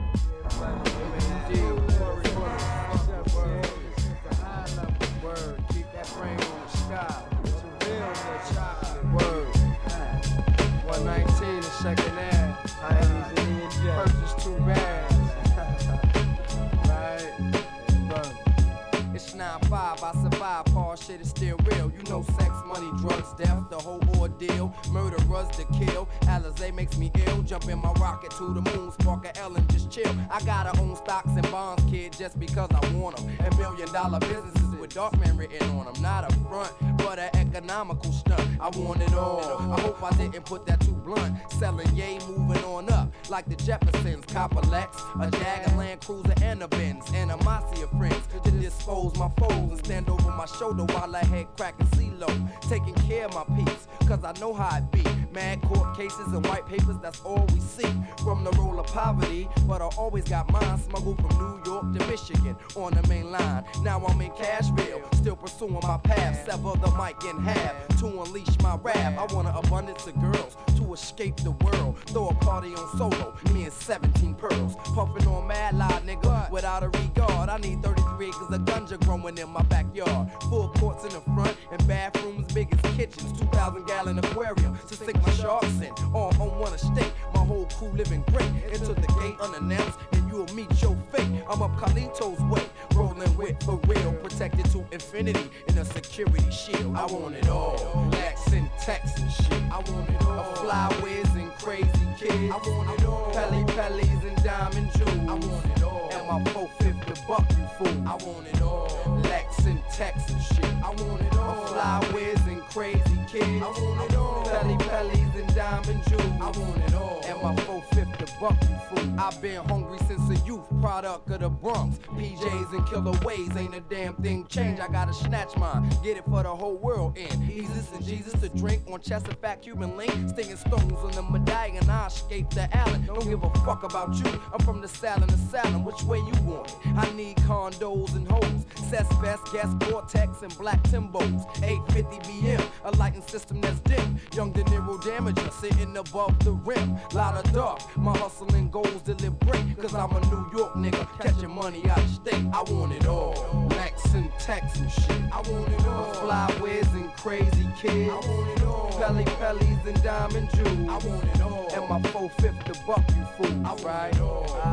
9-5, 20.46 20.75
Paul 20.96 21.04
shit 21.04 21.20
is 21.20 21.28
still 21.28 21.58
real. 21.64 21.92
You 21.92 22.02
know 22.10 22.22
sex, 22.22 22.50
money, 22.64 22.90
drugs, 22.98 23.34
death, 23.34 23.68
the 23.68 23.76
whole 23.76 24.02
ordeal. 24.18 24.74
Murderers 24.90 25.48
to 25.56 25.64
kill. 25.78 26.08
Alizé 26.22 26.74
makes 26.74 26.96
me 26.96 27.12
ill. 27.26 27.42
Jump 27.42 27.68
in 27.68 27.78
my 27.78 27.92
rocket 27.92 28.30
to 28.32 28.54
the 28.54 28.62
moon, 28.62 28.90
spark 28.92 29.26
a 29.26 29.38
Ellen, 29.38 29.66
just 29.68 29.90
chill. 29.90 30.10
I 30.30 30.40
gotta 30.44 30.78
own 30.80 30.96
stocks 30.96 31.28
and 31.28 31.50
bonds, 31.50 31.82
kid, 31.90 32.12
just 32.12 32.40
because 32.40 32.70
I 32.70 32.92
want 32.94 33.16
them. 33.16 33.28
And 33.40 33.58
million 33.58 33.92
dollar 33.92 34.20
businesses 34.20 34.74
with 34.80 34.94
dark 34.94 35.12
Darkman 35.14 35.38
written 35.38 35.68
on 35.70 35.84
them. 35.84 36.02
Not 36.02 36.30
a 36.30 36.34
front, 36.48 36.72
but 36.96 37.18
an 37.18 37.30
economical 37.34 38.12
stunt. 38.12 38.48
I 38.60 38.70
want 38.78 39.02
it 39.02 39.12
all. 39.12 39.72
I 39.72 39.80
hope 39.80 40.02
I 40.02 40.10
didn't 40.16 40.46
put 40.46 40.64
that 40.66 40.80
too 40.80 40.92
blunt. 40.92 41.36
Selling 41.52 41.94
yay, 41.94 42.18
moving 42.26 42.64
on 42.64 42.90
up. 42.90 43.12
Like 43.28 43.46
the 43.46 43.56
Jeffersons, 43.56 44.24
Copper 44.26 44.66
Lex, 44.68 44.96
a 45.20 45.30
Jag, 45.30 45.76
Land 45.76 46.00
Cruiser, 46.00 46.34
and 46.42 46.62
a 46.62 46.68
Benz. 46.68 47.04
And 47.14 47.30
a 47.30 47.34
of 47.34 47.90
friends 47.98 48.26
to 48.44 48.50
dispose 48.50 49.16
my 49.16 49.28
foes 49.38 49.70
and 49.70 49.78
stand 49.84 50.08
over 50.08 50.30
my 50.30 50.46
shoulder 50.46 50.85
while 50.88 51.14
I 51.14 51.24
head 51.24 51.46
crack 51.56 51.74
and 51.78 51.88
CeeLo. 51.90 52.28
Taking 52.68 52.94
care 52.94 53.26
of 53.26 53.34
my 53.34 53.44
peace, 53.56 53.88
cause 54.06 54.24
I 54.24 54.32
know 54.40 54.52
how 54.54 54.78
it 54.78 54.90
be. 54.90 55.04
Mad 55.32 55.60
court 55.62 55.96
cases 55.96 56.32
and 56.32 56.46
white 56.46 56.66
papers, 56.66 56.96
that's 57.02 57.20
all 57.20 57.46
we 57.52 57.60
see. 57.60 57.92
From 58.22 58.42
the 58.44 58.50
roll 58.52 58.80
of 58.80 58.86
poverty, 58.86 59.48
but 59.66 59.82
I 59.82 59.86
always 59.96 60.24
got 60.24 60.50
mine 60.50 60.78
smuggled 60.78 61.18
from 61.20 61.36
New 61.38 61.60
York 61.70 61.92
to 61.94 62.06
Michigan 62.06 62.56
on 62.74 62.94
the 62.94 63.06
main 63.08 63.25
line. 63.38 63.64
Now 63.82 64.04
I'm 64.06 64.20
in 64.20 64.30
Cashville, 64.30 65.02
still 65.14 65.36
pursuing 65.36 65.80
my 65.82 65.98
path. 65.98 66.44
Sever 66.48 66.72
the 66.78 66.90
mic 66.92 67.22
in 67.24 67.42
half 67.42 67.74
to 67.98 68.06
unleash 68.06 68.58
my 68.62 68.76
rap. 68.76 69.18
I 69.18 69.32
want 69.34 69.48
an 69.48 69.54
abundance 69.54 70.06
of 70.06 70.20
girls 70.20 70.56
to 70.76 70.92
escape 70.92 71.36
the 71.38 71.52
world. 71.52 71.98
Throw 72.06 72.28
a 72.28 72.34
party 72.34 72.74
on 72.74 72.98
solo, 72.98 73.36
me 73.52 73.64
and 73.64 73.72
17 73.72 74.34
pearls. 74.34 74.76
Puffing 74.94 75.26
on 75.26 75.46
mad 75.46 75.76
loud, 75.76 76.06
nigga, 76.06 76.50
without 76.50 76.82
a 76.82 76.88
regard. 76.88 77.48
I 77.48 77.58
need 77.58 77.82
33 77.82 78.28
acres 78.28 78.50
of 78.50 78.60
ganja 78.62 78.98
growing 79.04 79.38
in 79.38 79.48
my 79.48 79.62
backyard. 79.62 80.30
Full 80.48 80.68
courts 80.78 81.04
in 81.04 81.10
the 81.10 81.20
front 81.20 81.56
and 81.70 81.86
bathrooms 81.86 82.52
big 82.52 82.72
as 82.72 82.96
kitchens. 82.96 83.38
2,000 83.40 83.86
gallon 83.86 84.18
aquarium 84.18 84.78
to 84.88 84.94
sink 84.94 85.20
my 85.22 85.32
sharks 85.32 85.80
in. 85.80 85.92
All 86.14 86.34
on 86.40 86.58
one 86.58 86.72
estate, 86.72 87.12
my 87.34 87.40
whole 87.40 87.66
crew 87.66 87.90
living 87.90 88.24
great. 88.32 88.50
Into 88.72 88.94
the 88.94 89.06
gate 89.20 89.36
unannounced, 89.40 89.98
and 90.12 90.30
you'll 90.30 90.52
meet 90.54 90.70
your 90.82 90.96
fate. 91.12 91.26
I'm 91.48 91.62
up 91.62 91.76
Carlito's 91.76 92.40
way, 92.50 92.64
rolling 92.94 93.25
with 93.36 93.62
for 93.62 93.80
real, 93.86 94.12
protected 94.14 94.64
to 94.72 94.84
infinity 94.92 95.50
in 95.68 95.78
a 95.78 95.84
security 95.84 96.50
shield. 96.50 96.96
I 96.96 97.06
want 97.06 97.34
it 97.34 97.48
all, 97.48 98.08
Lex 98.12 98.52
and 98.52 98.70
and 98.88 99.32
shit. 99.32 99.62
I 99.70 99.78
want 99.90 100.08
it 100.10 100.22
all, 100.22 100.54
flyways 100.56 101.34
and 101.34 101.52
crazy 101.58 101.90
kids. 102.18 102.52
I 102.52 102.58
want 102.68 103.00
it 103.00 103.06
all, 103.06 103.32
Pelly 103.32 103.64
Pellies 103.74 104.22
and 104.28 104.42
diamond 104.44 104.90
jewels. 104.96 105.28
I 105.28 105.34
want 105.34 105.66
it 105.66 105.82
all, 105.82 106.10
and 106.12 106.44
my 106.44 106.52
450 106.52 107.26
buck 107.26 107.46
you 107.50 107.66
fool. 107.78 108.08
I 108.08 108.14
want 108.24 108.46
it 108.46 108.62
all, 108.62 109.20
Lex 109.24 109.58
and 109.66 109.80
and 109.98 110.42
shit. 110.42 110.64
I 110.84 110.90
want 110.90 111.22
it 111.22 111.36
all, 111.36 111.66
flyways 111.66 112.46
and 112.46 112.62
crazy 112.70 113.18
kids. 113.28 113.62
I 113.62 113.68
want 113.68 114.10
it 114.10 114.16
all, 114.16 114.44
Pelly 114.44 114.76
Pellies 114.76 115.40
and 115.40 115.54
diamond 115.54 116.02
jewels. 116.08 116.22
I 116.40 116.50
want 116.58 116.84
it 116.84 116.94
all, 116.94 117.20
and 117.26 117.42
my 117.42 117.56
450 117.64 118.05
I've 118.38 119.40
been 119.40 119.64
hungry 119.64 119.98
since 120.06 120.28
a 120.28 120.44
youth, 120.44 120.64
product 120.80 121.30
of 121.30 121.40
the 121.40 121.48
Bronx. 121.48 121.98
PJs 121.98 122.72
and 122.74 122.86
killer 122.86 123.18
ways 123.24 123.48
ain't 123.56 123.74
a 123.74 123.80
damn 123.80 124.14
thing 124.16 124.46
changed. 124.46 124.80
I 124.80 124.88
gotta 124.88 125.14
snatch 125.14 125.56
mine, 125.56 125.88
get 126.04 126.18
it 126.18 126.24
for 126.24 126.42
the 126.42 126.54
whole 126.54 126.76
world 126.76 127.16
in. 127.16 127.46
Jesus 127.46 127.90
and 127.92 128.04
Jesus 128.04 128.34
to 128.40 128.50
drink 128.50 128.82
on 128.90 129.00
Chesapeake 129.00 129.62
Cuban 129.62 129.96
link. 129.96 130.12
Stinging 130.28 130.56
stones 130.56 130.92
on 130.92 131.12
the 131.12 131.22
medallion, 131.22 131.88
I 131.88 132.08
escape 132.08 132.50
the 132.50 132.68
alley. 132.76 133.00
Don't 133.06 133.24
give 133.24 133.42
a 133.42 133.50
fuck 133.64 133.84
about 133.84 134.14
you. 134.16 134.40
I'm 134.52 134.60
from 134.66 134.82
the 134.82 134.88
Salon 134.88 135.30
Asylum, 135.30 135.84
which 135.84 136.02
way 136.02 136.18
you 136.18 136.34
want 136.42 136.68
it? 136.68 136.76
I 136.94 137.10
need 137.14 137.36
condos 137.38 138.14
and 138.16 138.30
hoes. 138.30 138.66
Cesspest, 138.90 139.52
gas, 139.52 139.74
Vortex, 139.88 140.42
and 140.42 140.56
black 140.58 140.82
Timbos. 140.84 141.46
850 141.62 142.18
BM, 142.30 142.62
a 142.84 142.90
lighting 142.98 143.22
system 143.22 143.62
that's 143.62 143.80
dim. 143.80 144.20
Young 144.34 144.52
De 144.52 144.62
Niro 144.64 145.00
damager, 145.02 145.52
sitting 145.54 145.96
above 145.96 146.38
the 146.44 146.52
rim. 146.52 146.96
Lot 147.14 147.34
of 147.34 147.50
dark, 147.52 147.80
my 147.96 148.12
hustling 148.26 148.68
goals 148.70 149.02
to 149.02 149.14
live 149.14 149.38
great. 149.40 149.64
Cause 149.80 149.94
I'm 149.94 150.10
a 150.10 150.20
New 150.26 150.58
York 150.58 150.72
nigga, 150.74 151.06
catching 151.20 151.50
money 151.50 151.88
out 151.88 151.98
of 151.98 152.10
state. 152.10 152.44
I 152.52 152.62
want 152.72 152.92
it 152.92 153.06
all. 153.06 153.68
Max 153.70 154.04
and 154.14 154.30
Tex 154.40 154.80
and 154.80 154.90
shit. 154.90 155.22
I 155.32 155.40
want 155.48 155.72
it 155.72 155.86
all. 155.86 156.12
Flyways 156.14 156.92
and 156.94 157.12
crazy 157.12 157.68
kids. 157.78 158.10
I 158.10 158.28
want 158.28 158.50
it 158.50 158.64
all. 158.64 158.90
Pelly 158.98 159.24
Pellies 159.38 159.86
and 159.86 160.02
diamond 160.02 160.50
jewels. 160.54 160.88
I 160.88 161.08
want 161.08 161.24
it 161.24 161.40
all. 161.40 161.68
And 161.72 161.88
my 161.88 162.02
450 162.10 162.80
buck, 162.84 163.04
you 163.16 163.24
fool. 163.36 163.66
Alright. 163.66 164.18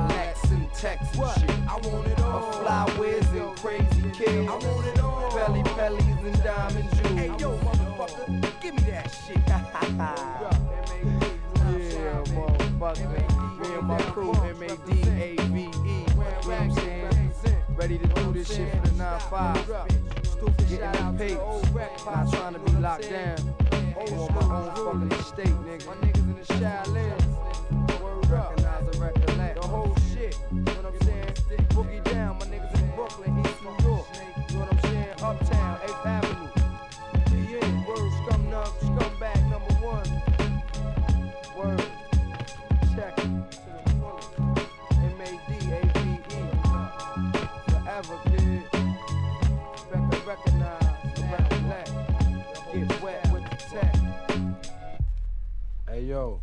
Max 0.10 0.43
and 0.50 0.74
Tex 0.74 1.00
and 1.15 1.31
shit. 1.39 1.51
I 1.69 1.75
want 1.88 2.07
it 2.07 2.19
all. 2.22 2.53
Flyways 2.53 3.29
and 3.39 3.55
crazy 3.57 4.10
kids. 4.17 4.50
I 4.50 4.55
want 4.55 4.88
it 4.88 5.00
all. 5.00 5.29
Pelly 5.29 5.62
Pellies 5.77 6.25
and 6.25 6.43
diamond 6.43 6.89
jewels. 6.95 7.19
Hey 7.19 7.27
yo, 7.38 7.55
motherfucker, 7.60 8.62
give 8.62 8.74
me 8.74 8.81
that 8.89 9.12
shit. 9.27 9.38
yeah, 11.63 12.24
motherfucker. 12.33 13.32
And 13.83 13.89
my 13.89 13.97
crew, 14.13 14.31
M-A-D-A-V-E. 14.31 15.43
You 15.43 15.67
know 15.67 16.15
what 16.15 16.47
I'm 16.47 16.71
saying? 16.71 17.09
Ready 17.75 17.97
to 17.97 18.07
do 18.07 18.31
this 18.31 18.47
shit 18.55 18.71
for 18.71 18.79
the 18.79 18.89
9-5. 18.91 19.89
Getting 20.69 20.79
the 20.79 21.17
papes. 21.17 22.05
Not 22.05 22.31
trying 22.31 22.53
to 22.53 22.60
be 22.60 22.71
locked 22.79 23.10
down. 23.10 23.55
I'm 23.73 24.13
on 24.13 24.34
my 24.36 24.43
own 24.55 24.69
fucking 24.86 25.12
estate, 25.19 25.47
nigga. 25.47 25.86
My 25.86 25.95
niggas 25.95 26.17
in 26.17 26.36
the 26.36 26.43
Shaolin. 26.53 27.22
Hey, 56.03 56.09
yo. 56.09 56.41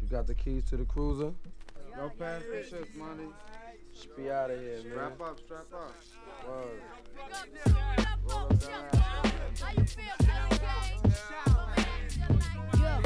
You 0.00 0.08
got 0.08 0.26
the 0.26 0.34
keys 0.34 0.64
to 0.70 0.78
the 0.78 0.86
cruiser? 0.86 1.30
Yo, 1.94 2.10
pass 2.18 2.40
the 2.50 2.64
shit, 2.64 2.96
money. 2.96 3.28
Just 3.92 4.16
be 4.16 4.30
out 4.30 4.50
of 4.50 4.58
here, 4.58 4.76
man. 4.84 5.12
Strap 5.14 5.20
up, 5.20 5.38
strap 5.38 5.66
up. 5.74 5.94
Word. 6.48 6.80
Yo, 12.80 13.02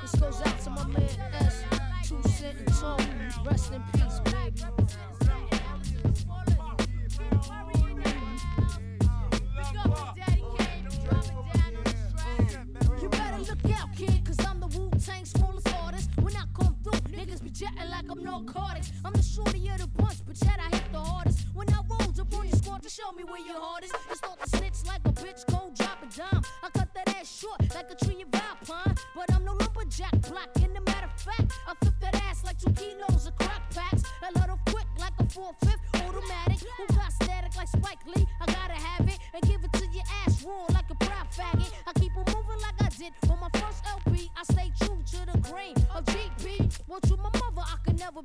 this 0.00 0.14
goes 0.14 0.40
out 0.42 0.60
to 0.60 0.70
my 0.70 0.86
man 0.86 1.08
S. 1.40 1.64
Two 2.04 2.22
cent 2.28 2.58
and 2.60 2.72
tone. 2.72 3.44
Rest 3.44 3.72
in 3.72 3.82
peace, 3.92 4.20
baby. 4.26 4.62
Narcotics. 18.52 18.92
I'm 19.04 19.12
the 19.12 19.22
shorty 19.22 19.68
of 19.68 19.78
the 19.78 19.86
bunch, 19.86 20.18
but 20.26 20.36
yet 20.42 20.58
I 20.60 20.76
hit 20.76 20.92
the 20.92 21.00
hardest. 21.00 21.46
When 21.54 21.68
I 21.70 21.80
rolled 21.88 22.18
up 22.18 22.34
on 22.34 22.48
your 22.48 22.56
squad 22.56 22.82
to 22.82 22.88
show 22.88 23.12
me 23.12 23.24
where 23.24 23.40
your 23.40 23.60
heart 23.60 23.84
is, 23.84 23.92
you 24.08 24.16
start 24.16 24.40
to 24.40 24.48
snitch 24.56 24.86
like 24.86 25.00
a 25.04 25.12
bitch, 25.12 25.46
go 25.50 25.70
drop 25.74 26.02
a 26.02 26.16
dime. 26.16 26.42
I 26.62 26.70
cut 26.70 26.88
that 26.94 27.08
ass 27.16 27.40
short 27.40 27.60
like 27.74 27.90
a 27.90 28.04
tree 28.04 28.22
of 28.22 28.39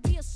Be 0.03 0.17
a 0.17 0.34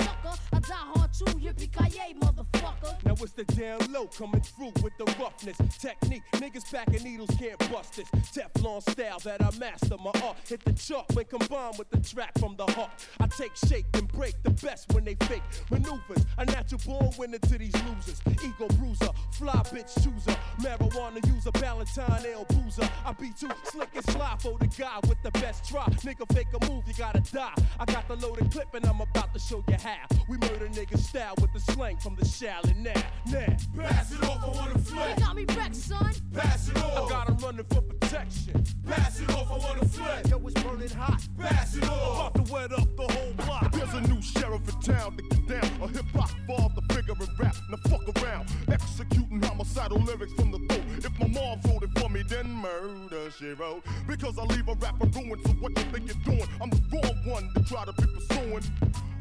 it's 3.22 3.34
the 3.34 3.44
down 3.44 3.80
low 3.92 4.08
coming 4.08 4.42
through 4.42 4.72
with 4.82 4.94
the 4.98 5.06
roughness. 5.20 5.58
Technique, 5.78 6.24
niggas 6.34 6.72
packing 6.72 7.04
needles 7.04 7.30
can't 7.38 7.60
bust 7.72 7.96
this. 7.96 8.10
Teflon 8.32 8.82
style 8.90 9.20
that 9.20 9.42
I 9.42 9.50
master. 9.58 9.98
My 9.98 10.12
art 10.24 10.38
hit 10.48 10.64
the 10.64 10.74
chart 10.74 11.06
when 11.14 11.26
combined 11.26 11.78
with 11.78 11.90
the 11.90 12.00
track 12.00 12.38
from 12.40 12.56
the 12.56 12.66
heart. 12.72 12.92
I 13.20 13.28
take 13.28 13.56
shape 13.56 13.86
and 13.94 14.08
break 14.10 14.36
the 14.44 14.52
best 14.52 14.94
when 14.94 15.06
they 15.06 15.16
fake 15.26 15.44
maneuvers. 15.70 16.26
A 16.38 16.46
natural 16.46 16.82
born 16.86 17.10
winner 17.18 17.40
to 17.40 17.58
these 17.58 17.76
losers. 17.84 18.22
Ego 18.44 18.68
bruiser, 18.78 19.10
fly 19.34 19.62
bitch 19.66 19.94
chooser. 20.04 20.38
Marijuana 20.62 21.26
user, 21.28 21.52
Valentine 21.56 22.26
L 22.34 22.46
boozer. 22.50 22.90
I 23.06 23.12
be 23.14 23.32
too 23.40 23.50
slick 23.66 23.90
and 23.96 24.06
sly 24.12 24.36
for 24.40 24.58
the 24.60 24.68
guy 24.68 25.00
with 25.08 25.22
the 25.24 25.32
best 25.32 25.68
try. 25.68 25.86
Nigga 26.04 26.32
fake 26.34 26.48
a 26.60 26.70
move, 26.72 26.84
you 26.88 26.94
gotta 26.94 27.22
die. 27.32 27.54
I 27.80 27.86
got 27.86 28.08
the 28.08 28.16
loaded 28.16 28.52
clip 28.52 28.74
and 28.74 28.86
I'm 28.86 29.02
about 29.02 29.34
to 29.34 29.40
show 29.40 29.64
you 29.68 29.76
how. 29.84 30.06
We 30.28 30.38
murder 30.38 30.68
niggas 30.68 31.00
style 31.00 31.36
with 31.42 31.52
the 31.54 31.60
slang 31.60 31.98
from 31.98 32.16
the 32.16 32.26
Shaolin 32.26 32.78
now. 32.78 33.09
Now, 33.32 33.84
Pass 33.84 34.12
it 34.12 34.24
off, 34.24 34.44
I 34.44 34.48
wanna 34.48 34.80
You 34.80 35.16
got 35.18 35.36
me 35.36 35.46
wrecked, 35.56 35.76
son. 35.76 36.14
Pass 36.34 36.70
it 36.70 36.78
off. 36.78 36.84
I 36.84 37.02
off. 37.02 37.10
got 37.10 37.30
'em 37.30 37.38
running 37.38 37.66
for 37.66 37.82
protection. 37.82 38.64
Pass 38.88 39.20
it 39.20 39.30
off, 39.32 39.52
I 39.52 39.58
wanna 39.58 39.86
flip. 39.86 40.28
Yo, 40.30 40.38
it's 40.48 40.64
burning 40.64 40.90
hot. 40.90 41.22
Pass 41.38 41.76
it 41.76 41.88
off. 41.90 42.36
About 42.36 42.46
to 42.46 42.54
wet 42.54 42.72
up 42.74 42.96
the 42.98 43.08
whole 43.14 43.34
block. 43.46 43.72
There's 43.72 43.94
a 43.94 44.02
new 44.02 44.22
sheriff 44.22 44.68
in 44.68 44.82
town 44.82 45.18
to 45.18 45.24
get 45.24 45.48
down. 45.48 45.82
A 45.82 45.88
hip 45.88 46.06
hop 46.14 46.32
father 46.48 46.82
figure 46.94 47.14
in 47.20 47.30
rap. 47.38 47.56
Now 47.70 47.78
fuck 47.90 48.24
around. 48.24 48.50
Executing 48.68 49.42
homicidal 49.44 50.00
lyrics 50.00 50.34
from 50.34 50.52
the 50.52 50.60
throat. 50.60 50.84
If 51.06 51.20
my 51.20 51.28
mom 51.28 51.60
wrote 51.66 51.84
it 51.84 52.00
for 52.00 52.10
me, 52.10 52.24
then 52.24 52.50
murder 52.52 53.32
she 53.38 53.50
wrote. 53.54 53.84
Because 54.08 54.38
I 54.40 54.44
leave 54.46 54.68
a 54.68 54.74
rapper 54.76 55.06
ruined. 55.08 55.42
So 55.46 55.52
what 55.54 55.78
you 55.78 55.84
think 55.92 56.08
you're 56.08 56.24
doing? 56.26 56.50
I'm 56.62 56.70
the 56.72 56.82
wrong 56.94 57.18
one 57.26 57.52
to 57.56 57.64
try 57.64 57.86
to 57.86 57.94
be 57.94 58.08
pursuing. 58.08 58.64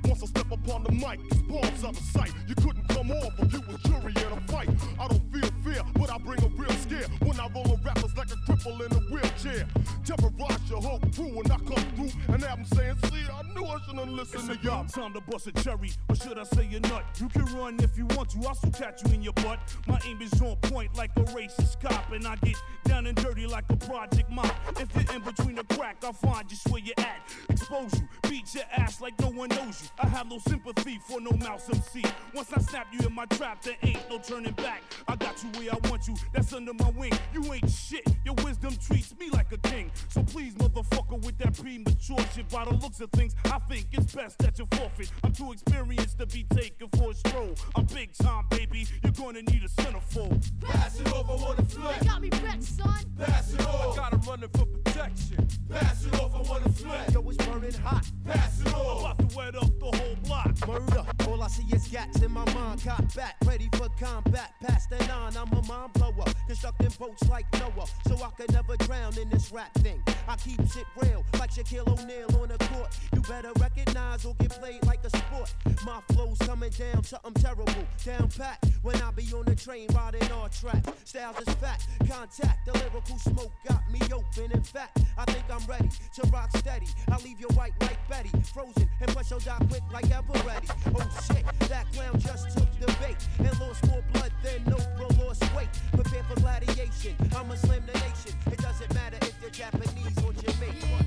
Once 0.04 0.22
I 0.22 0.26
step 0.26 0.50
upon 0.50 0.84
the 0.84 0.92
mic, 0.92 1.20
it's 1.30 1.42
bombs 1.42 1.84
out 1.84 1.90
of 1.96 2.02
sight. 2.02 2.32
You 2.46 2.54
couldn't 2.54 2.88
come 2.88 3.10
off 3.10 3.32
if 3.40 3.52
you 3.52 3.60
was 3.68 3.77
jury 3.84 4.14
in 4.16 4.32
a 4.32 4.40
fight. 4.52 4.68
I 4.98 5.08
don't 5.08 5.32
feel 5.32 5.50
fear, 5.64 5.82
but 5.94 6.10
I 6.10 6.18
bring 6.18 6.42
a 6.42 6.48
real 6.48 6.70
scare. 6.72 7.08
When 7.20 7.38
I 7.38 7.48
roll 7.54 7.72
a 7.72 7.76
rappers 7.84 8.16
like 8.16 8.30
a 8.30 8.36
cripple 8.46 8.80
in 8.84 8.92
a 8.96 9.00
wheelchair. 9.10 9.66
Terrorize 10.08 10.70
your 10.70 10.80
whole 10.80 11.00
crew 11.14 11.36
when 11.36 11.50
I 11.50 11.58
come 11.58 11.84
through 11.94 12.34
and 12.34 12.42
have 12.42 12.56
them 12.56 12.64
saying, 12.64 12.96
see, 13.10 13.26
I 13.30 13.42
knew 13.52 13.66
I 13.66 13.76
should 13.84 13.98
down 13.98 14.08
and 14.08 14.16
listen 14.16 14.50
It's 14.50 14.60
to 14.60 14.64
y'all. 14.64 14.84
time 14.84 15.12
to 15.14 15.20
bust 15.20 15.46
a 15.46 15.52
cherry, 15.52 15.90
or 16.08 16.16
should 16.16 16.38
I 16.38 16.44
say 16.44 16.68
a 16.74 16.80
nut? 16.80 17.04
You 17.20 17.28
can 17.28 17.44
run 17.56 17.76
if 17.80 17.96
you 17.96 18.06
want 18.16 18.30
to, 18.30 18.46
I'll 18.46 18.54
still 18.54 18.70
catch 18.70 19.02
you 19.04 19.14
in 19.14 19.22
your 19.22 19.32
butt. 19.34 19.58
My 19.86 20.00
aim 20.06 20.20
is 20.22 20.40
on 20.40 20.56
point 20.56 20.96
like 20.96 21.10
a 21.16 21.24
racist 21.24 21.80
cop, 21.80 22.12
and 22.12 22.26
I 22.26 22.36
get 22.36 22.56
down 22.84 23.06
and 23.06 23.16
dirty 23.16 23.46
like 23.46 23.64
a 23.70 23.76
project 23.76 24.30
mop. 24.30 24.54
If 24.78 24.88
you're 24.94 25.16
in 25.16 25.22
between 25.22 25.56
the 25.56 25.64
crack, 25.74 25.96
I'll 26.04 26.12
find 26.12 26.48
just 26.48 26.68
where 26.68 26.80
you're 26.80 26.94
at. 26.98 27.20
Expose 27.50 27.92
you, 27.94 28.08
beat 28.28 28.54
your 28.54 28.64
ass 28.76 29.00
like 29.00 29.18
no 29.20 29.28
one 29.28 29.48
knows 29.50 29.82
you. 29.82 29.88
I 30.02 30.06
have 30.08 30.28
no 30.28 30.38
sympathy 30.38 30.98
for 31.06 31.20
no 31.20 31.32
mouse 31.32 31.68
MC. 31.68 32.04
Once 32.34 32.52
I 32.54 32.60
snap 32.60 32.86
you 32.92 33.06
in 33.06 33.14
my 33.14 33.26
trap, 33.26 33.62
there 33.62 33.76
ain't 33.82 34.08
no 34.08 34.18
turning 34.18 34.52
back. 34.52 34.82
I 35.06 35.16
got 35.16 35.42
you 35.42 35.50
where 35.60 35.72
I 35.72 35.88
want 35.88 36.06
you, 36.08 36.14
that's 36.32 36.52
under 36.52 36.74
my 36.74 36.90
wing. 36.90 37.12
You 37.32 37.52
ain't 37.52 37.70
shit, 37.70 38.06
your 38.24 38.34
wisdom 38.44 38.74
treats 38.76 39.14
me 39.18 39.30
like 39.30 39.52
a 39.52 39.58
king. 39.58 39.90
So 40.08 40.22
please, 40.22 40.54
motherfucker, 40.54 41.22
with 41.24 41.38
that 41.38 41.56
premature 41.56 42.18
shit, 42.34 42.48
by 42.48 42.64
the 42.64 42.74
looks 42.74 43.00
of 43.00 43.10
things, 43.10 43.34
I 43.44 43.58
think 43.68 43.86
it's 43.92 44.14
best 44.14 44.38
that 44.38 44.58
you 44.58 44.66
forfeit. 44.72 45.10
I'm 45.22 45.32
too 45.32 45.52
experienced 45.52 46.18
to 46.18 46.26
be 46.26 46.44
taken 46.44 46.88
for 46.96 47.10
a 47.10 47.14
stroll. 47.14 47.54
I'm 47.76 47.84
big 47.86 48.12
time, 48.14 48.44
baby, 48.50 48.86
you're 49.02 49.12
gonna 49.12 49.42
need 49.42 49.62
a 49.64 49.68
centerfold. 49.68 50.44
Pass 50.60 51.00
it 51.00 51.12
over 51.12 51.32
on 51.32 51.56
the 51.56 51.62
flip. 51.64 51.98
They 52.00 52.06
got 52.06 52.22
me 52.22 52.30
vexed, 52.30 52.76
son. 52.76 53.04
Pass 53.18 53.54
it 53.54 53.66
off. 53.66 53.92
I 53.92 53.96
got 53.96 54.12
him 54.12 54.20
running 54.28 54.50
for 54.50 54.66
protection. 54.66 55.48
Pass 55.68 56.04
it 56.04 56.14
off, 56.20 56.34
I 56.34 56.50
wanna 56.50 56.68
flip. 56.70 57.12
Yo, 57.12 57.28
it's 57.28 57.46
burning 57.46 57.72
hot. 57.74 58.06
Pass 58.24 58.60
it 58.60 58.74
off. 58.74 59.00
About 59.00 59.18
to 59.28 59.36
wet 59.36 59.54
up 59.54 59.78
the 59.78 59.96
whole 59.96 60.16
block. 60.24 60.68
Murder. 60.68 61.04
All 61.26 61.42
I 61.42 61.48
see 61.48 61.64
is 61.74 61.88
gats 61.88 62.22
in 62.22 62.30
my 62.30 62.44
mind. 62.54 62.82
Caught 62.82 63.14
back, 63.14 63.36
ready 63.44 63.68
for 63.76 63.88
combat. 64.00 64.52
Past 64.62 64.90
the 64.90 64.98
nine, 65.06 65.36
I'm 65.36 65.52
a 65.52 65.62
mind 65.66 65.92
blower. 65.94 66.24
Constructing 66.46 66.92
boats 66.98 67.28
like 67.28 67.46
Noah, 67.54 67.86
so 68.06 68.16
I 68.16 68.30
can 68.36 68.46
never 68.52 68.76
drown 68.78 69.16
in 69.18 69.28
this 69.28 69.50
rap 69.52 69.72
thing. 69.74 69.87
I 70.28 70.36
keep 70.36 70.60
shit 70.70 70.86
real, 70.96 71.24
like 71.38 71.50
Shaquille 71.50 71.88
O'Neal 71.88 72.28
on 72.40 72.48
the 72.48 72.58
court. 72.66 72.94
You 73.14 73.20
better 73.22 73.52
recognize 73.58 74.24
or 74.24 74.34
get 74.34 74.50
played 74.50 74.84
like 74.84 75.00
a 75.04 75.10
sport. 75.10 75.54
My 75.86 76.00
flow's 76.12 76.38
coming 76.38 76.70
down, 76.70 77.04
something 77.04 77.34
terrible. 77.34 77.66
Down 78.04 78.28
pat 78.36 78.62
when 78.82 78.96
I 78.96 79.10
be 79.12 79.24
on 79.34 79.44
the 79.46 79.54
train 79.54 79.88
riding 79.94 80.30
all 80.32 80.48
track. 80.48 80.84
Styles 81.04 81.40
is 81.40 81.54
fat, 81.54 81.84
contact. 82.08 82.66
The 82.66 82.72
lyrical 82.72 83.18
smoke 83.18 83.52
got 83.66 83.82
me 83.90 84.00
open. 84.12 84.52
In 84.52 84.62
fact, 84.62 84.98
I 85.16 85.24
think 85.26 85.44
I'm 85.50 85.64
ready 85.66 85.88
to 86.16 86.22
rock 86.30 86.50
steady. 86.56 86.86
I 87.10 87.16
leave 87.22 87.40
you 87.40 87.48
white 87.54 87.72
like 87.80 87.98
Betty, 88.08 88.30
frozen, 88.52 88.88
and 89.00 89.10
plus 89.10 89.30
your 89.30 89.40
die 89.40 89.64
quick 89.68 89.82
like 89.92 90.10
ever 90.10 90.32
ready. 90.46 90.68
Oh 90.94 91.08
shit, 91.26 91.44
that 91.68 91.86
clown 91.92 92.20
just 92.20 92.56
took 92.56 92.70
the 92.80 92.86
bait 93.00 93.16
and 93.38 93.60
lost 93.60 93.86
more 93.86 94.02
blood 94.12 94.32
than 94.42 94.64
Oprah 94.64 95.18
lost 95.24 95.42
weight. 95.54 95.68
Prepare 95.92 96.24
for 96.24 96.40
gladiation. 96.40 97.16
I'm 97.36 97.50
a 97.50 97.56
slam 97.56 97.82
the 97.86 97.92
nation. 97.92 98.36
It 98.52 98.58
doesn't 98.58 98.92
matter 98.94 99.18
if 99.22 99.37
you're 99.48 99.66
Japanese 99.66 100.18
or 100.24 100.32
Jamaican. 100.32 101.06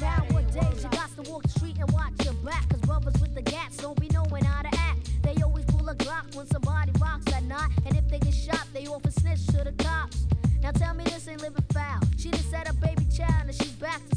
Nowadays, 0.00 0.82
you 0.82 0.90
got 0.90 1.10
to 1.16 1.30
walk 1.30 1.42
the 1.42 1.48
street 1.48 1.76
and 1.78 1.90
watch 1.92 2.12
your 2.24 2.34
back. 2.34 2.68
Cause 2.68 2.80
brothers 2.80 3.20
with 3.20 3.34
the 3.34 3.42
gats 3.42 3.76
don't 3.76 3.98
be 4.00 4.08
knowing 4.08 4.44
how 4.44 4.62
to 4.62 4.68
act. 4.78 5.10
They 5.22 5.34
always 5.42 5.64
pull 5.66 5.88
a 5.88 5.94
Glock 5.94 6.34
when 6.34 6.46
somebody 6.46 6.92
rocks 7.00 7.24
that 7.26 7.44
knot. 7.44 7.70
And 7.86 7.96
if 7.96 8.08
they 8.08 8.18
get 8.18 8.34
shot, 8.34 8.66
they 8.72 8.86
often 8.86 9.12
snitch 9.12 9.46
to 9.48 9.64
the 9.64 9.72
cops. 9.78 10.26
Now 10.62 10.72
tell 10.72 10.94
me 10.94 11.04
this 11.04 11.28
ain't 11.28 11.40
living 11.40 11.64
foul. 11.72 12.00
She 12.18 12.30
done 12.30 12.42
set 12.42 12.68
a 12.68 12.74
baby 12.74 13.06
child 13.06 13.46
and 13.46 13.54
she's 13.54 13.72
back 13.72 14.00
to 14.10 14.11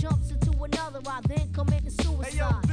jumps 0.00 0.30
into 0.30 0.50
another 0.62 1.00
ride, 1.00 1.24
then 1.24 1.52
committing 1.52 1.90
suicide. 1.90 2.64
Hey 2.66 2.67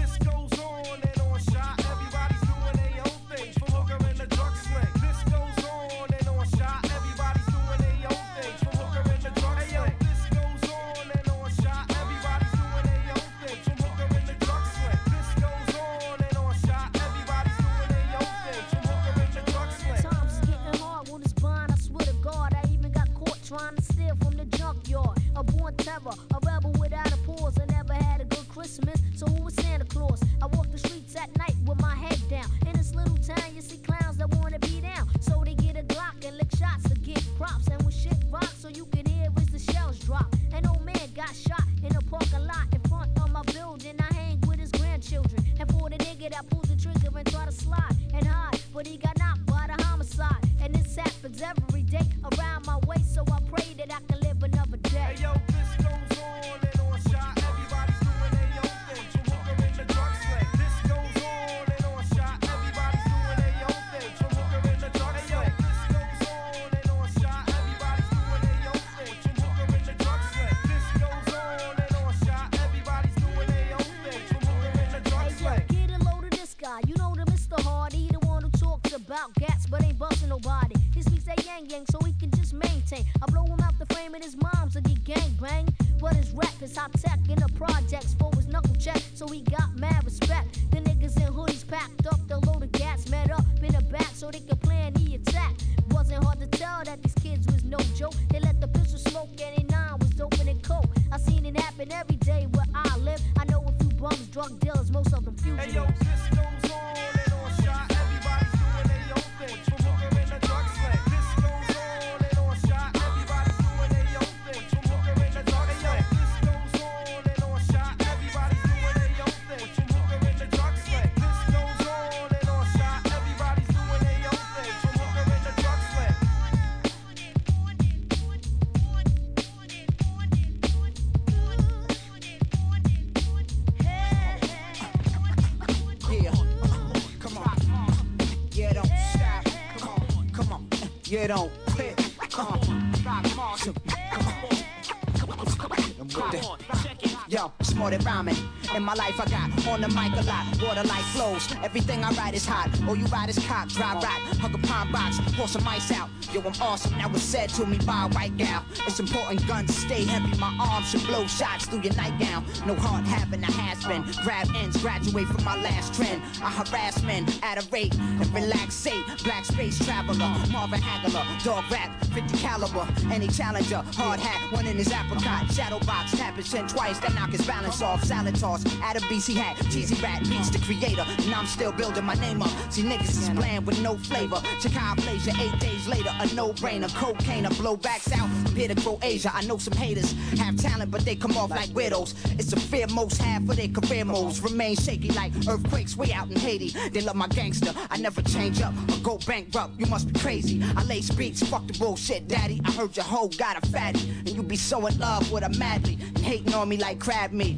life, 148.95 149.19
I 149.19 149.25
got 149.25 149.67
on 149.67 149.81
the 149.81 149.87
mic 149.89 150.13
a 150.13 150.23
lot. 150.25 150.45
Water 150.61 150.83
like 150.87 151.05
flows. 151.13 151.47
Everything 151.63 152.03
I 152.03 152.11
write 152.11 152.33
is 152.33 152.45
hot. 152.45 152.69
All 152.87 152.95
you 152.95 153.05
ride 153.05 153.29
is 153.29 153.39
cock, 153.47 153.69
dry 153.69 153.93
rot. 153.93 154.19
Hug 154.41 154.55
a 154.55 154.57
pine 154.67 154.91
box, 154.91 155.19
pour 155.35 155.47
some 155.47 155.67
ice 155.67 155.91
out. 155.91 156.09
Yo, 156.33 156.41
I'm 156.41 156.53
awesome. 156.61 156.91
That 156.97 157.11
was 157.11 157.21
said 157.21 157.49
to 157.51 157.65
me 157.65 157.77
by 157.85 158.05
a 158.05 158.07
white 158.09 158.35
gal. 158.37 158.65
It's 158.87 158.99
important 158.99 159.45
guns 159.47 159.75
stay 159.75 160.03
heavy. 160.05 160.37
My 160.39 160.55
arms 160.59 160.89
should 160.89 161.05
blow 161.05 161.27
shots 161.27 161.65
through 161.67 161.81
your 161.81 161.93
nightgown. 161.93 162.45
No 162.65 162.75
heart 162.75 163.05
having 163.05 163.43
a 163.43 163.51
has 163.51 163.75
grasping, 163.85 164.23
grab 164.23 164.47
ends, 164.55 164.81
graduate 164.81 165.27
from 165.27 165.43
my 165.43 165.55
last 165.61 165.93
trend. 165.93 166.21
I 166.41 166.49
harass 166.51 167.03
men 167.03 167.25
at 167.43 167.63
a 167.63 167.67
rate 167.69 167.95
and 167.95 168.25
relaxate. 168.33 169.23
Black 169.23 169.45
space 169.45 169.83
traveler, 169.83 170.17
Marvin 170.51 170.79
Hagler, 170.81 171.43
dog 171.43 171.63
rap, 171.71 171.89
50 172.15 172.37
caliber. 172.37 172.87
Any 173.11 173.27
challenger, 173.27 173.83
hard 173.93 174.21
hat, 174.21 174.49
one 174.53 174.65
in 174.65 174.77
his 174.77 174.89
apricot. 174.89 175.51
Shadow 175.51 175.79
box, 175.79 176.17
tap 176.17 176.35
his 176.35 176.49
chin 176.49 176.65
twice, 176.65 176.97
that 176.99 177.13
knock 177.13 177.31
his 177.31 177.45
balance 177.45 177.81
off. 177.81 178.03
Salad 178.05 178.35
toss, 178.35 178.63
add 178.81 178.95
a 178.95 179.01
BC 179.01 179.35
hat, 179.35 179.57
cheesy 179.69 180.01
rat, 180.01 180.23
beats 180.23 180.49
the 180.49 180.59
creator. 180.59 181.03
And 181.05 181.35
I'm 181.35 181.45
still 181.45 181.73
building 181.73 182.05
my 182.05 182.13
name 182.15 182.41
up. 182.41 182.51
See, 182.71 182.83
niggas 182.83 183.09
is 183.21 183.29
bland 183.31 183.67
with 183.67 183.81
no 183.81 183.97
flavor. 183.97 184.41
Chicago 184.61 185.01
Blazer, 185.01 185.31
eight 185.41 185.59
days 185.59 185.87
later, 185.89 186.11
a 186.21 186.33
no 186.33 186.53
brainer. 186.53 186.93
Cocaine, 186.95 187.45
a 187.45 187.49
blowbacks 187.49 188.11
out. 188.13 188.44
Grow 188.55 188.97
Asia. 189.03 189.31
I 189.33 189.43
know 189.45 189.57
some 189.57 189.73
haters 189.73 190.13
have 190.39 190.55
talent, 190.55 190.89
but 190.89 191.03
they 191.03 191.15
come 191.15 191.37
off 191.37 191.49
like 191.49 191.75
widows. 191.75 192.15
It's 192.39 192.53
a 192.53 192.59
fear 192.59 192.87
most 192.87 193.21
have 193.21 193.45
for 193.45 193.53
their 193.53 193.67
career 193.67 194.05
modes. 194.05 194.41
Remain 194.41 194.77
shaky 194.77 195.09
like 195.09 195.33
earthquakes 195.47 195.97
way 195.97 196.13
out 196.13 196.29
in 196.31 196.37
Haiti. 196.37 196.73
They 196.89 197.01
love 197.01 197.15
my 197.17 197.27
gangster. 197.27 197.73
I 197.91 197.97
never 197.97 198.21
change 198.21 198.61
up 198.61 198.73
or 198.89 198.97
go 198.99 199.17
bankrupt. 199.27 199.77
You 199.77 199.87
must 199.87 200.11
be 200.11 200.19
crazy. 200.19 200.63
I 200.77 200.83
lay 200.83 201.01
beats, 201.17 201.45
fuck 201.47 201.67
the 201.67 201.77
bullshit, 201.77 202.29
daddy. 202.29 202.61
I 202.63 202.71
heard 202.71 202.95
your 202.95 203.03
hoe 203.05 203.27
got 203.27 203.61
a 203.61 203.67
fatty, 203.67 204.09
and 204.19 204.29
you 204.29 204.41
be 204.41 204.55
so 204.55 204.85
in 204.87 204.97
love 204.99 205.29
with 205.31 205.43
her 205.43 205.59
madly 205.59 205.97
and 206.01 206.19
hating 206.19 206.53
on 206.53 206.69
me 206.69 206.77
like 206.77 206.99
crab 206.99 207.33
meat. 207.33 207.57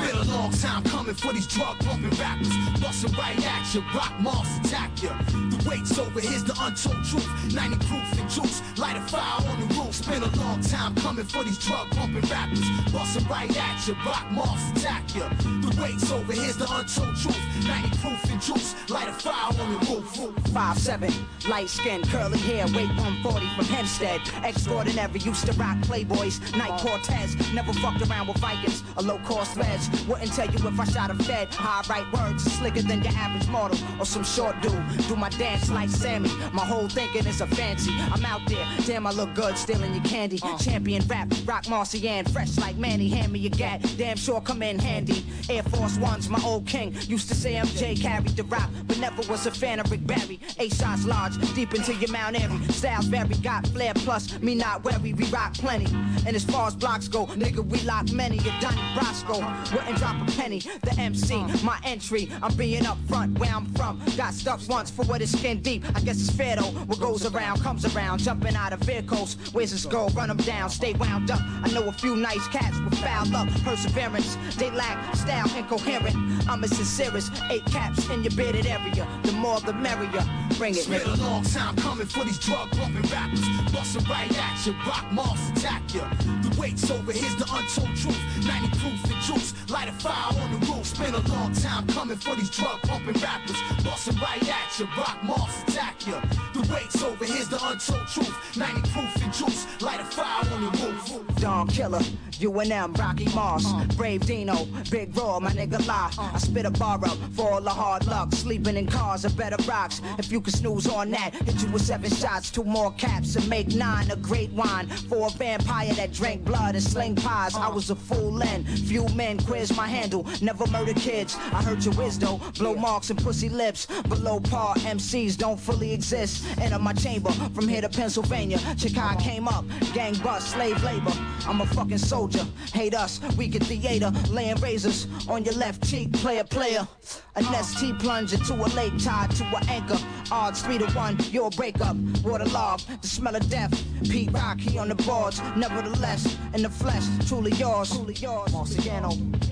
Been 0.00 0.16
a 0.16 0.24
long 0.24 0.50
time 0.52 0.82
coming 0.84 1.14
for 1.14 1.32
these 1.32 1.46
drug 1.46 1.78
pumping 1.80 2.10
rappers. 2.18 2.48
Bustin' 2.80 3.12
right 3.12 3.36
at 3.44 3.74
you, 3.74 3.82
rock 3.94 4.18
moss 4.18 4.58
attack 4.60 4.90
you. 5.02 5.10
The 5.50 5.68
wait's 5.68 5.98
over, 5.98 6.20
here's 6.20 6.42
the 6.44 6.54
untold 6.58 7.04
truth. 7.04 7.54
90 7.54 7.86
proof 7.86 8.18
and 8.18 8.30
juice, 8.30 8.62
light 8.78 8.96
a 8.96 9.00
fire 9.02 9.46
on 9.46 9.60
the 9.60 9.74
roof. 9.74 10.06
Been 10.08 10.22
a 10.22 10.36
long 10.36 10.60
time 10.62 10.94
coming 10.94 11.26
for 11.26 11.44
these 11.44 11.58
drug 11.58 11.90
pumping 11.90 12.22
rappers. 12.30 12.64
Bustin' 12.90 13.26
right 13.28 13.54
at 13.54 13.86
you, 13.86 13.94
rock 14.06 14.24
moss 14.30 14.70
attack 14.72 15.14
you. 15.14 15.22
The 15.60 15.76
wait's 15.80 16.10
over, 16.10 16.32
here's 16.32 16.56
the 16.56 16.64
untold 16.72 17.16
truth. 17.16 17.38
90 17.66 17.98
proof 17.98 18.24
and 18.30 18.40
juice, 18.40 18.74
light 18.88 19.08
a 19.08 19.12
fire 19.12 19.52
on 19.60 19.72
the 19.74 19.86
roof. 19.86 20.10
Five 20.54 20.78
seven, 20.78 21.12
light 21.48 21.68
skin, 21.68 22.02
curly 22.04 22.38
hair, 22.38 22.64
weight 22.68 22.88
140 22.88 23.46
from 23.54 23.64
Hempstead. 23.66 24.20
Extraordinary, 24.44 25.18
used 25.20 25.46
to 25.46 25.52
rock 25.52 25.76
Playboys, 25.78 26.40
Night 26.56 26.80
Cortez. 26.80 27.36
Never 27.52 27.72
fucked 27.74 28.02
around 28.08 28.28
with 28.28 28.38
Vikings, 28.38 28.82
a 28.96 29.02
low 29.02 29.18
cost 29.18 29.56
ledge. 29.56 29.89
Wouldn't 30.08 30.32
tell 30.32 30.46
you 30.46 30.68
if 30.68 30.80
I 30.80 30.84
shot 30.84 31.10
a 31.10 31.14
fed. 31.24 31.52
How 31.54 31.82
I 31.82 31.88
write 31.88 32.12
words, 32.12 32.44
slicker 32.44 32.82
than 32.82 33.02
your 33.02 33.12
average 33.14 33.48
mortal 33.48 33.78
or 33.98 34.06
some 34.06 34.24
short 34.24 34.60
dude. 34.60 34.82
Do 35.08 35.16
my 35.16 35.28
dance 35.30 35.70
like 35.70 35.88
Sammy. 35.88 36.30
My 36.52 36.64
whole 36.64 36.88
thinking 36.88 37.26
is 37.26 37.40
a 37.40 37.46
fancy. 37.46 37.92
I'm 38.12 38.24
out 38.24 38.42
there, 38.46 38.66
damn, 38.86 39.06
I 39.06 39.10
look 39.12 39.34
good, 39.34 39.56
stealing 39.56 39.94
your 39.94 40.04
candy. 40.04 40.38
Uh. 40.42 40.58
Champion 40.58 41.02
rap, 41.06 41.32
rock 41.44 41.68
Marcian, 41.68 42.24
fresh 42.26 42.56
like 42.58 42.76
Manny. 42.76 43.08
Hand 43.08 43.32
me 43.32 43.38
your 43.40 43.50
gat, 43.50 43.82
damn 43.96 44.16
sure 44.16 44.40
come 44.40 44.62
in 44.62 44.78
handy. 44.78 45.24
Air 45.48 45.62
Force 45.64 45.98
Ones, 45.98 46.28
my 46.28 46.40
old 46.44 46.66
king. 46.66 46.94
Used 47.08 47.28
to 47.28 47.34
say 47.34 47.54
MJ 47.54 48.00
carried 48.00 48.36
the 48.36 48.44
rock, 48.44 48.70
but 48.86 48.98
never 48.98 49.22
was 49.30 49.46
a 49.46 49.50
fan 49.50 49.80
of 49.80 49.90
Rick 49.90 50.06
Barry. 50.06 50.40
Eight 50.58 50.74
shots 50.74 51.04
large, 51.04 51.36
deep 51.54 51.74
into 51.74 51.94
your 51.94 52.10
Mount 52.10 52.40
Airy. 52.40 52.58
Styles 52.68 53.06
vary, 53.06 53.34
got 53.36 53.66
flair 53.68 53.92
plus, 53.94 54.40
me 54.40 54.54
not 54.54 54.84
wary, 54.84 55.12
we 55.12 55.24
rock 55.26 55.54
plenty. 55.54 55.86
And 56.26 56.36
as 56.36 56.44
far 56.44 56.68
as 56.68 56.74
blocks 56.74 57.08
go, 57.08 57.26
nigga, 57.26 57.64
we 57.64 57.80
lock 57.80 58.10
many. 58.12 58.38
A 58.38 58.60
Donnie 58.60 58.80
Brasco, 58.94 59.40
wouldn't 59.72 59.96
drop 59.98 60.16
a 60.28 60.30
penny. 60.32 60.60
The 60.60 60.94
MC, 60.98 61.44
my 61.64 61.78
entry, 61.84 62.28
I'm 62.42 62.54
being 62.54 62.86
up 62.86 62.98
front 63.08 63.38
where 63.38 63.50
I'm 63.50 63.66
from. 63.74 64.00
Got 64.16 64.34
stuck 64.34 64.60
once 64.68 64.90
for 64.90 65.04
what 65.06 65.20
is 65.22 65.32
skin 65.32 65.60
deep. 65.62 65.84
I 65.94 66.00
guess 66.00 66.20
it's 66.20 66.30
fair 66.30 66.56
though. 66.56 66.70
What 66.86 67.00
goes 67.00 67.24
around 67.26 67.60
comes 67.60 67.84
around. 67.94 68.18
Jumping 68.20 68.54
out 68.56 68.72
of 68.72 68.80
vehicles, 68.80 69.36
where's 69.52 69.70
this 69.70 69.86
go? 69.86 70.08
Run 70.08 70.28
them 70.28 70.36
down, 70.38 70.70
stay 70.70 70.94
wound 70.94 71.30
up. 71.30 71.40
I 71.62 71.70
know 71.72 71.84
a 71.88 71.92
few 71.92 72.16
nice 72.16 72.46
cats 72.48 72.78
with 72.80 72.98
foul 72.98 73.26
luck, 73.26 73.48
perseverance. 73.64 74.36
They 74.56 74.70
lack 74.70 75.14
style 75.14 75.50
incoherent. 75.56 76.16
I'm 76.48 76.62
as 76.64 76.70
sincere 76.76 77.16
as 77.16 77.30
eight 77.50 77.64
caps 77.66 78.08
in 78.10 78.22
your 78.22 78.32
bearded 78.32 78.66
area. 78.66 79.06
The 79.22 79.32
more 79.32 79.60
the 79.60 79.72
merrier. 79.72 80.24
Bring 80.58 80.74
it, 80.74 80.78
It's 80.78 80.86
been 80.86 81.00
a 81.00 81.04
nigga. 81.04 81.22
long 81.22 81.42
time 81.44 81.74
coming 81.76 82.06
for 82.06 82.24
these 82.24 82.38
drug 82.38 82.70
pumping 82.72 83.02
rappers. 83.10 83.40
Bustin' 83.72 84.04
right 84.10 84.30
at 84.38 84.66
you, 84.66 84.74
rock 84.86 85.10
moss 85.12 85.50
attack 85.50 85.82
you. 85.94 86.00
The 86.00 86.56
weight's 86.60 86.90
over, 86.90 87.12
here's 87.12 87.34
the 87.36 87.46
untold 87.50 87.96
truth. 87.96 88.18
90 88.46 88.78
proof 88.78 89.04
and 89.04 89.22
juice, 89.22 89.54
light 89.70 89.88
a 89.88 89.92
fire 89.92 90.40
on 90.40 90.50
the 90.52 90.66
roof. 90.66 90.98
Been 90.98 91.14
a 91.14 91.28
long 91.28 91.52
time 91.52 91.86
coming 91.88 92.16
for 92.16 92.34
these 92.34 92.50
drug 92.50 92.80
pumping 92.82 93.20
rappers. 93.22 93.56
Bustin' 93.84 94.16
right 94.16 94.42
at 94.48 94.78
you, 94.78 94.86
rock 94.96 95.22
moss 95.22 95.62
attack 95.62 96.06
ya. 96.06 96.20
The 96.52 96.72
wait's 96.72 97.02
over, 97.02 97.24
here's 97.24 97.48
the 97.48 97.58
untold 97.62 98.06
truth. 98.08 98.56
90 98.56 98.90
proof 98.90 99.22
and 99.22 99.32
juice, 99.32 99.66
light 99.80 100.00
a 100.00 100.04
fire 100.04 100.44
on 100.52 100.62
the 100.62 100.70
roof. 100.78 101.36
Dawn 101.36 101.68
Killer, 101.68 102.00
UNM, 102.32 102.98
Rocky 102.98 103.26
Moss, 103.34 103.64
Brave 103.96 104.26
Dino, 104.26 104.66
Big 104.90 105.16
Raw, 105.16 105.40
my 105.40 105.50
nigga 105.52 105.86
lie. 105.86 106.10
I 106.18 106.38
spit 106.38 106.66
a 106.66 106.70
bar 106.70 106.98
up 107.04 107.18
for 107.32 107.52
all 107.52 107.60
the 107.60 107.70
hard 107.70 108.06
luck. 108.06 108.32
Sleeping 108.34 108.76
in 108.76 108.86
cars 108.86 109.24
are 109.24 109.30
better 109.30 109.56
rocks. 109.68 110.02
If 110.18 110.32
you 110.32 110.40
can 110.40 110.52
snooze 110.52 110.86
on 110.86 111.10
that, 111.12 111.34
hit 111.34 111.62
you 111.62 111.68
with 111.70 111.82
seven 111.82 112.10
shots, 112.10 112.50
two 112.50 112.64
more 112.64 112.92
caps, 112.92 113.36
and 113.36 113.48
make 113.48 113.68
nine 113.68 114.10
a 114.10 114.16
great 114.16 114.50
wine. 114.52 114.88
For 114.88 115.28
a 115.28 115.30
vampire 115.30 115.92
that 115.94 116.12
drank 116.12 116.44
blood 116.44 116.74
and 116.74 116.82
sling 116.82 117.16
pies, 117.16 117.54
I 117.54 117.68
was 117.68 117.90
a 117.90 117.96
fool 117.96 118.32
then. 118.32 118.64
Few 118.64 119.06
men 119.10 119.38
quiz 119.60 119.76
my 119.76 119.86
handle, 119.86 120.26
never 120.40 120.66
murder 120.68 120.94
kids. 120.94 121.36
I 121.52 121.62
heard 121.62 121.84
your 121.84 121.92
wisdom, 121.94 122.40
blow 122.58 122.74
marks 122.74 123.10
and 123.10 123.22
pussy 123.22 123.50
lips. 123.50 123.86
Below 124.08 124.40
par, 124.40 124.74
MCs 124.76 125.36
don't 125.36 125.60
fully 125.60 125.92
exist. 125.92 126.46
Enter 126.58 126.78
my 126.78 126.94
chamber 126.94 127.30
from 127.54 127.68
here 127.68 127.82
to 127.82 127.88
Pennsylvania. 127.90 128.58
Chicago 128.78 129.20
came 129.20 129.48
up, 129.48 129.66
gang 129.92 130.14
bust, 130.20 130.52
slave 130.52 130.82
labor. 130.82 131.12
I'm 131.46 131.60
a 131.60 131.66
fucking 131.66 131.98
soldier. 131.98 132.46
Hate 132.72 132.94
us, 132.94 133.20
we 133.36 133.48
get 133.48 133.64
theater. 133.64 134.10
Laying 134.30 134.56
razors 134.60 135.06
on 135.28 135.44
your 135.44 135.54
left 135.54 135.86
cheek, 135.86 136.10
player, 136.14 136.44
player. 136.44 136.88
An 137.36 137.44
ST 137.62 137.98
plunge 137.98 138.32
into 138.32 138.54
a 138.54 138.68
lake 138.74 138.96
tied 138.98 139.30
to 139.32 139.44
an 139.44 139.68
anchor. 139.68 139.98
Odds 140.32 140.62
three 140.62 140.78
to 140.78 140.86
one, 140.92 141.18
your 141.30 141.50
breakup. 141.50 141.96
Waterlogged, 142.24 143.02
the 143.02 143.08
smell 143.08 143.36
of 143.36 143.48
death. 143.50 143.72
Pete 144.04 144.32
Rock, 144.32 144.58
he 144.58 144.78
on 144.78 144.88
the 144.88 144.94
boards. 144.94 145.40
Nevertheless, 145.54 146.38
in 146.54 146.62
the 146.62 146.70
flesh, 146.70 147.04
truly 147.28 147.52
yours. 147.52 147.90
Truly 147.90 148.14
yours. 148.14 148.52
Marciano. 148.52 149.49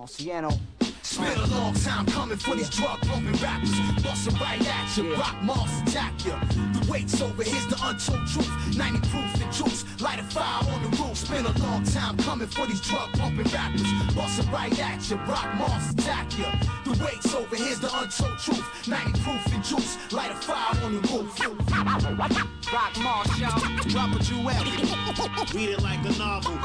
Marciano. 0.00 0.79
It's 1.10 1.18
been 1.18 1.40
a 1.40 1.46
long 1.48 1.74
time 1.74 2.06
coming 2.06 2.38
for 2.38 2.54
these 2.54 2.70
drug 2.70 3.00
pumping 3.00 3.34
rappers. 3.42 3.74
Bustin' 4.00 4.32
right 4.36 4.64
at 4.64 4.96
you, 4.96 5.12
rock 5.16 5.42
moss 5.42 5.82
attack 5.82 6.12
you. 6.24 6.30
The 6.30 6.86
weight's 6.88 7.20
over, 7.20 7.42
here's 7.42 7.66
the 7.66 7.76
untold 7.82 8.28
truth. 8.28 8.76
90 8.76 9.08
proof 9.08 9.42
and 9.42 9.52
juice, 9.52 9.84
light 10.00 10.20
a 10.20 10.22
fire 10.22 10.62
on 10.72 10.82
the 10.84 10.96
roof. 10.98 11.10
It's 11.10 11.28
been 11.28 11.46
a 11.46 11.58
long 11.58 11.82
time 11.82 12.16
coming 12.18 12.46
for 12.46 12.64
these 12.64 12.80
drug 12.82 13.12
pumping 13.14 13.50
rappers. 13.52 13.82
Bustin' 14.14 14.52
right 14.52 14.78
at 14.78 15.10
you, 15.10 15.16
rock 15.16 15.52
moss 15.56 15.90
attack 15.90 16.30
you. 16.38 16.46
The 16.84 17.04
weight's 17.04 17.34
over, 17.34 17.56
here's 17.56 17.80
the 17.80 17.90
untold 17.92 18.38
truth. 18.38 18.86
90 18.86 19.20
proof 19.22 19.52
and 19.52 19.64
juice, 19.64 20.12
light 20.12 20.30
a 20.30 20.36
fire 20.36 20.80
on 20.84 20.94
the 20.94 21.08
roof. 21.08 22.50
Rock 22.72 22.96
Moss, 23.02 23.38
y'all. 23.40 23.58
Drop 23.88 24.14
a 24.14 24.22
jewel. 24.22 24.44
Read 24.44 25.70
it 25.70 25.82
like 25.82 25.98
a 26.04 26.18
novel. 26.18 26.56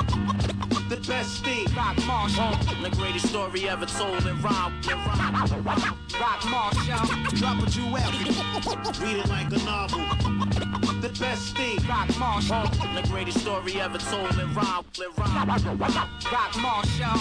The 0.87 0.97
best 1.07 1.43
thing. 1.43 1.65
Rock 1.75 1.97
Moss. 2.05 2.35
The 2.35 2.91
greatest 2.91 3.29
story 3.29 3.67
ever 3.67 3.87
told 3.87 4.27
in 4.27 4.34
In 4.35 4.41
rhyme. 4.41 4.81
Rock 6.19 6.45
Marshall. 6.49 7.05
Drop 7.35 7.61
a 7.61 7.69
jewel. 7.69 7.93
Read 8.99 9.17
it 9.17 9.29
like 9.29 9.51
a 9.51 9.57
novel. 9.63 9.99
The 11.01 11.09
best 11.19 11.55
thing. 11.55 11.77
Rock 11.87 12.17
Marshall, 12.19 12.67
The 12.95 13.07
greatest 13.09 13.39
story 13.39 13.79
ever 13.79 13.97
told 13.97 14.37
in 14.37 14.53
rhyme. 14.53 14.83
Rock 15.17 15.63
y'all. 15.63 15.77
Rock 15.77 16.57
Moss. 16.61 16.93
Rock. 16.97 17.15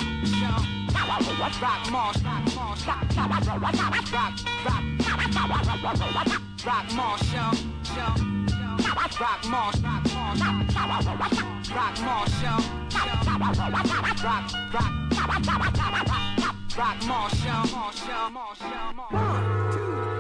Rock, 1.07 1.27
rock, 1.27 1.45
rock. 1.45 2.21
Rock 6.65 6.93
Moss, 6.95 7.33
y'all. 7.33 7.55
y'all. 7.97 8.19
Rock 9.21 9.45
Moss. 9.47 9.81
Rock 9.83 10.05
Moss. 10.15 10.41
Rock 11.71 11.97
Moss, 12.01 12.43
y'all. 12.43 12.63
Rock, 14.25 14.49
rock, 14.73 16.44
rock 16.77 17.07
Moss, 17.07 17.45
y'all. 17.45 17.67
Moss, 17.71 18.07
y'all. 18.09 18.31
Moss, 18.31 18.61
y'all. 18.61 20.14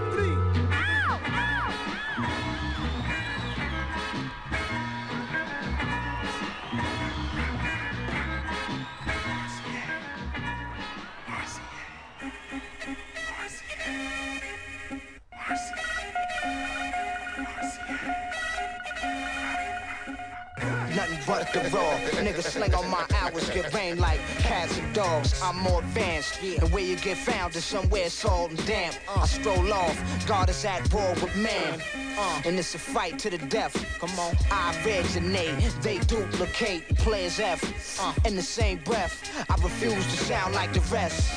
But 21.26 21.52
the 21.52 21.60
raw. 21.70 21.98
Niggas 22.22 22.44
sling 22.44 22.74
on 22.74 22.88
my 22.90 23.04
hours, 23.14 23.48
get 23.50 23.72
rain 23.74 23.98
like 23.98 24.20
cats 24.38 24.78
and 24.78 24.94
dogs. 24.94 25.40
I'm 25.42 25.58
more 25.58 25.80
advanced. 25.80 26.42
And 26.42 26.72
where 26.72 26.82
you 26.82 26.96
get 26.96 27.16
found 27.16 27.54
is 27.56 27.64
somewhere 27.64 28.08
salt 28.10 28.50
and 28.50 28.66
damp. 28.66 28.96
I 29.16 29.26
stroll 29.26 29.72
off, 29.72 30.26
God 30.26 30.48
is 30.50 30.64
at 30.64 30.92
war 30.92 31.14
with 31.22 31.36
man. 31.36 31.80
Uh, 32.16 32.42
and 32.44 32.58
it's 32.58 32.74
a 32.74 32.78
fight 32.78 33.18
to 33.20 33.30
the 33.30 33.38
death. 33.38 33.74
Come 33.98 34.18
on. 34.18 34.36
I 34.50 34.74
originate, 34.84 35.58
they 35.82 35.98
duplicate. 35.98 36.96
Players 36.96 37.40
F. 37.40 38.00
Uh, 38.00 38.12
in 38.26 38.36
the 38.36 38.42
same 38.42 38.78
breath, 38.78 39.44
I 39.48 39.54
refuse 39.62 40.04
to 40.04 40.24
sound 40.24 40.54
like 40.54 40.72
the 40.72 40.80
rest. 40.92 41.30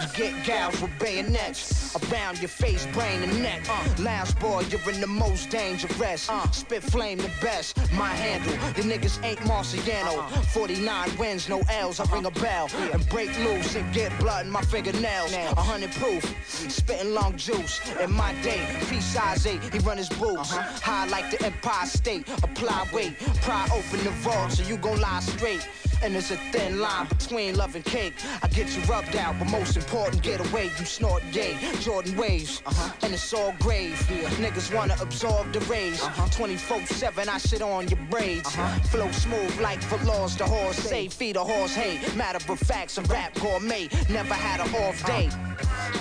You 0.00 0.06
get 0.14 0.44
gals 0.44 0.80
with 0.80 0.96
bayonets 0.98 1.96
around 1.96 2.38
your 2.38 2.48
face, 2.48 2.86
brain, 2.92 3.22
and 3.22 3.42
neck. 3.42 3.66
Uh, 3.68 4.02
lounge 4.02 4.38
boy, 4.38 4.64
you're 4.70 4.90
in 4.90 5.00
the 5.00 5.06
most 5.06 5.50
dangerous. 5.50 6.28
Uh, 6.28 6.50
spit 6.50 6.82
flame 6.82 7.18
the 7.18 7.30
best. 7.40 7.76
My 7.92 8.08
handle, 8.08 8.52
the 8.74 8.82
niggas 8.82 9.22
ain't 9.24 9.38
Marciano. 9.40 10.28
49 10.46 11.16
wins, 11.18 11.48
no 11.48 11.62
L's. 11.70 12.00
I 12.00 12.04
ring 12.12 12.26
a 12.26 12.30
bell 12.30 12.68
and 12.92 13.08
break 13.08 13.36
loose 13.38 13.74
and 13.76 13.92
get 13.92 14.16
blood 14.18 14.46
in 14.46 14.52
my 14.52 14.62
fingernails. 14.62 15.32
A 15.32 15.54
hundred 15.54 15.90
proof, 15.92 16.22
spitting 16.46 17.14
long 17.14 17.36
juice. 17.36 17.80
In 18.00 18.12
my 18.12 18.34
day, 18.42 18.64
P 18.88 19.00
size 19.00 19.46
eight, 19.46 19.62
he 19.72 19.78
run 19.80 19.96
his 19.96 20.08
boots. 20.08 20.50
High 20.50 21.06
like 21.08 21.30
the 21.30 21.44
Empire 21.44 21.86
State. 21.86 22.28
Apply 22.42 22.86
weight, 22.92 23.18
pry 23.42 23.66
open 23.72 24.04
the 24.04 24.10
vault 24.22 24.52
so 24.52 24.62
you 24.62 24.76
gon' 24.76 25.00
lie 25.00 25.20
straight. 25.20 25.66
And 26.02 26.14
there's 26.14 26.30
a 26.30 26.36
thin 26.52 26.80
line 26.80 27.06
between 27.08 27.56
love 27.56 27.74
and 27.74 27.84
cake. 27.84 28.14
I 28.42 28.48
get 28.48 28.76
you 28.76 28.82
rubbed 28.82 29.16
out, 29.16 29.38
but 29.38 29.50
most 29.50 29.76
important, 29.76 30.22
get 30.22 30.40
away. 30.48 30.70
You 30.78 30.84
snort 30.84 31.22
yay, 31.32 31.56
Jordan 31.80 32.16
waves, 32.16 32.62
uh-huh. 32.66 32.92
and 33.02 33.12
it's 33.12 33.32
all 33.32 33.54
grave. 33.58 33.94
Niggas 34.38 34.74
wanna 34.74 34.96
absorb 35.00 35.52
the 35.52 35.60
rays. 35.60 36.02
Uh-huh. 36.02 36.26
24-7, 36.28 37.28
I 37.28 37.38
shit 37.38 37.62
on 37.62 37.88
your 37.88 37.98
braids. 38.10 38.46
Uh-huh. 38.48 38.80
Flow 38.88 39.10
smooth 39.10 39.60
like 39.60 39.82
Velours, 39.84 40.36
the 40.36 40.44
horse 40.44 40.76
say, 40.76 41.08
feed 41.08 41.36
a 41.36 41.44
horse 41.44 41.74
hay. 41.74 42.00
Matter 42.16 42.38
of 42.52 42.58
fact, 42.60 42.90
some 42.90 43.04
rap 43.04 43.34
gourmet. 43.40 43.88
Never 44.08 44.34
had 44.34 44.60
an 44.60 44.74
off 44.74 45.04
day. 45.04 45.30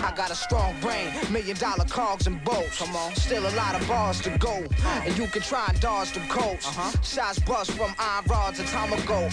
I 0.04 0.14
got 0.16 0.32
a 0.32 0.36
strong 0.36 0.80
brain, 0.82 1.12
million 1.32 1.58
dollar 1.58 1.86
cogs 1.86 2.28
and 2.28 2.44
bolts. 2.44 2.80
Come 2.80 2.96
on. 2.96 3.16
Still 3.16 3.48
a 3.48 3.54
lot 3.56 3.80
of 3.80 3.88
bars 3.88 4.22
to 4.22 4.38
go. 4.38 4.66
And 4.86 5.18
you 5.18 5.28
can 5.28 5.42
try 5.42 5.66
and 5.68 5.80
dodge 5.80 6.14
them 6.14 6.28
coats. 6.28 6.68
Uh-huh. 6.68 7.02
Shots 7.02 7.40
bust 7.40 7.72
from 7.72 7.94
iron 8.00 8.26
rods 8.30 8.60
a 8.60 8.66
time 8.66 8.94
ago. 8.94 9.30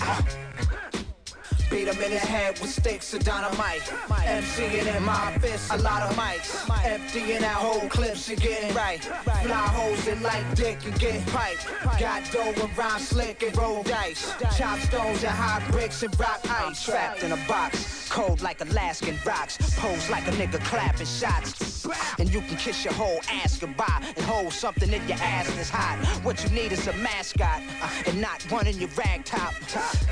Beat 1.70 1.88
him 1.88 2.00
in 2.02 2.10
the 2.10 2.18
head 2.18 2.60
with 2.60 2.70
sticks 2.70 3.14
of 3.14 3.24
dynamite. 3.24 3.80
MCing 3.80 4.96
in 4.96 5.02
my 5.02 5.36
fist, 5.38 5.72
a 5.72 5.78
lot 5.78 6.02
of 6.02 6.16
mics. 6.16 6.68
Emptying 6.84 7.42
out 7.42 7.56
whole 7.56 7.88
clips 7.88 8.28
and 8.28 8.40
getting 8.40 8.74
right. 8.74 9.02
Fly 9.02 9.66
holes 9.74 10.06
in 10.06 10.22
like 10.22 10.54
dick 10.54 10.78
and 10.84 10.98
get 11.00 11.26
pipe. 11.28 11.58
Got 11.98 12.30
dough 12.30 12.52
and 12.62 12.78
rhyme 12.78 13.00
slick 13.00 13.42
and 13.42 13.56
roll 13.56 13.82
dice. 13.82 14.34
Chop 14.56 14.78
stones 14.80 15.24
and 15.24 15.32
hot 15.32 15.62
bricks 15.72 16.02
and 16.02 16.18
rock 16.20 16.40
ice. 16.48 16.84
Trapped 16.84 17.24
in 17.24 17.32
a 17.32 17.38
box, 17.48 18.03
cold 18.14 18.40
like 18.42 18.60
Alaskan 18.60 19.18
rocks. 19.26 19.58
Pose 19.76 20.08
like 20.08 20.26
a 20.28 20.30
nigga 20.32 20.64
clapping 20.64 21.04
shots. 21.04 21.84
And 22.20 22.32
you 22.32 22.40
can 22.42 22.56
kiss 22.56 22.84
your 22.84 22.94
whole 22.94 23.20
ass 23.28 23.58
goodbye 23.58 24.00
and 24.16 24.24
hold 24.24 24.52
something 24.52 24.92
in 24.92 25.02
your 25.08 25.18
ass 25.20 25.52
that's 25.56 25.68
hot. 25.68 25.98
What 26.22 26.42
you 26.44 26.50
need 26.50 26.70
is 26.70 26.86
a 26.86 26.92
mascot 26.92 27.60
uh, 27.82 27.90
and 28.06 28.20
not 28.20 28.40
one 28.52 28.68
in 28.68 28.78
your 28.78 28.90
rag 28.90 29.24
top. 29.24 29.52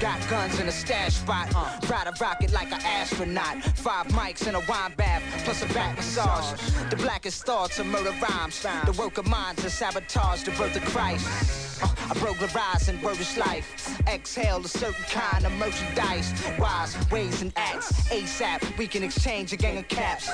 Got 0.00 0.18
guns 0.28 0.58
in 0.58 0.66
a 0.66 0.72
stash 0.72 1.14
spot. 1.14 1.52
Uh, 1.54 1.78
ride 1.88 2.08
a 2.08 2.12
rocket 2.20 2.52
like 2.52 2.72
an 2.72 2.80
astronaut. 2.82 3.62
Five 3.76 4.08
mics 4.08 4.48
in 4.48 4.56
a 4.56 4.60
wine 4.68 4.94
bath 4.96 5.22
plus 5.44 5.62
a 5.62 5.72
back 5.72 5.96
massage. 5.96 6.60
The 6.90 6.96
blackest 6.96 7.46
thoughts 7.46 7.78
of 7.78 7.86
murder 7.86 8.14
rhymes. 8.20 8.60
The 8.62 8.96
work 8.98 9.18
of 9.18 9.28
mine 9.28 9.54
to 9.56 9.70
sabotage 9.70 10.42
the 10.42 10.50
birth 10.52 10.74
of 10.74 10.84
Christ. 10.86 11.71
I 11.82 12.14
burglarize 12.20 12.88
and 12.88 13.02
word 13.02 13.18
is 13.20 13.36
life. 13.36 13.98
Exhale 14.08 14.64
a 14.64 14.68
certain 14.68 15.04
kind 15.04 15.46
of 15.46 15.52
merchandise. 15.52 16.32
Wise 16.58 16.96
ways 17.10 17.42
and 17.42 17.52
acts. 17.56 17.92
ASAP, 18.10 18.76
we 18.78 18.86
can 18.86 19.02
exchange 19.02 19.52
a 19.52 19.56
gang 19.56 19.78
of 19.78 19.88
caps. 19.88 20.28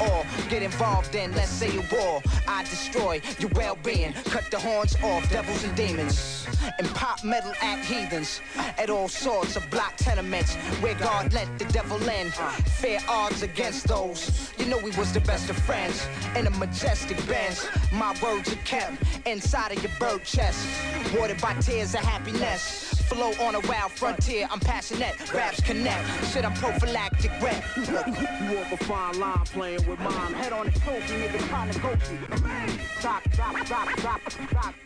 Or 0.00 0.24
get 0.48 0.62
involved 0.62 1.14
in, 1.14 1.34
let's 1.34 1.50
say, 1.50 1.76
a 1.76 1.94
war. 1.94 2.22
I 2.48 2.62
destroy 2.64 3.20
your 3.38 3.50
well 3.54 3.78
being. 3.82 4.12
Cut 4.12 4.50
the 4.50 4.58
horns 4.58 4.96
off 5.02 5.28
devils 5.30 5.64
and 5.64 5.74
demons. 5.76 6.46
And 6.78 6.88
pop 6.88 7.24
metal 7.24 7.52
at 7.62 7.84
heathens. 7.84 8.40
At 8.78 8.90
all 8.90 9.08
sorts 9.08 9.56
of 9.56 9.68
block 9.70 9.96
tenements. 9.96 10.54
Where 10.82 10.94
God 10.94 11.32
let 11.32 11.58
the 11.58 11.64
devil 11.66 12.00
in. 12.08 12.30
Fair 12.80 13.00
odds 13.08 13.42
against 13.42 13.88
those. 13.88 14.52
You 14.58 14.66
know 14.66 14.78
we 14.78 14.90
was 14.92 15.12
the 15.12 15.20
best 15.20 15.48
of 15.50 15.56
friends. 15.58 16.06
In 16.36 16.46
a 16.46 16.50
majestic 16.50 17.16
Benz. 17.26 17.66
My 17.92 18.14
words 18.22 18.52
are 18.52 18.56
kept 18.64 19.02
inside 19.26 19.72
of 19.72 19.82
your 19.82 19.92
bird 19.98 20.24
chest. 20.24 20.66
Watered 21.16 21.40
by 21.40 21.54
tears 21.54 21.94
of 21.94 22.00
happiness. 22.00 22.94
Flow 23.10 23.32
on 23.40 23.56
a 23.56 23.60
wild 23.60 23.90
frontier, 23.90 24.46
I'm 24.50 24.60
passionate. 24.60 25.14
Raps 25.34 25.60
connect. 25.62 26.06
Shit, 26.26 26.44
I'm 26.44 26.54
prophylactic 26.54 27.32
rap. 27.42 27.64
You 27.76 28.56
walk 28.56 28.70
a 28.70 28.76
fine 28.84 29.18
line 29.18 29.44
playing 29.46 29.84
with 29.88 29.98
mine. 29.98 30.32
Head 30.34 30.52
on 30.52 30.66
the 30.66 30.72
trophy, 30.72 31.14
nigga, 31.14 31.48
trying 31.48 31.72
to 31.72 31.78
go 31.80 31.90
to. 31.90 33.00
Stop, 33.00 33.22
stop, 33.32 33.66
stop, 33.66 33.98
stop, 33.98 34.20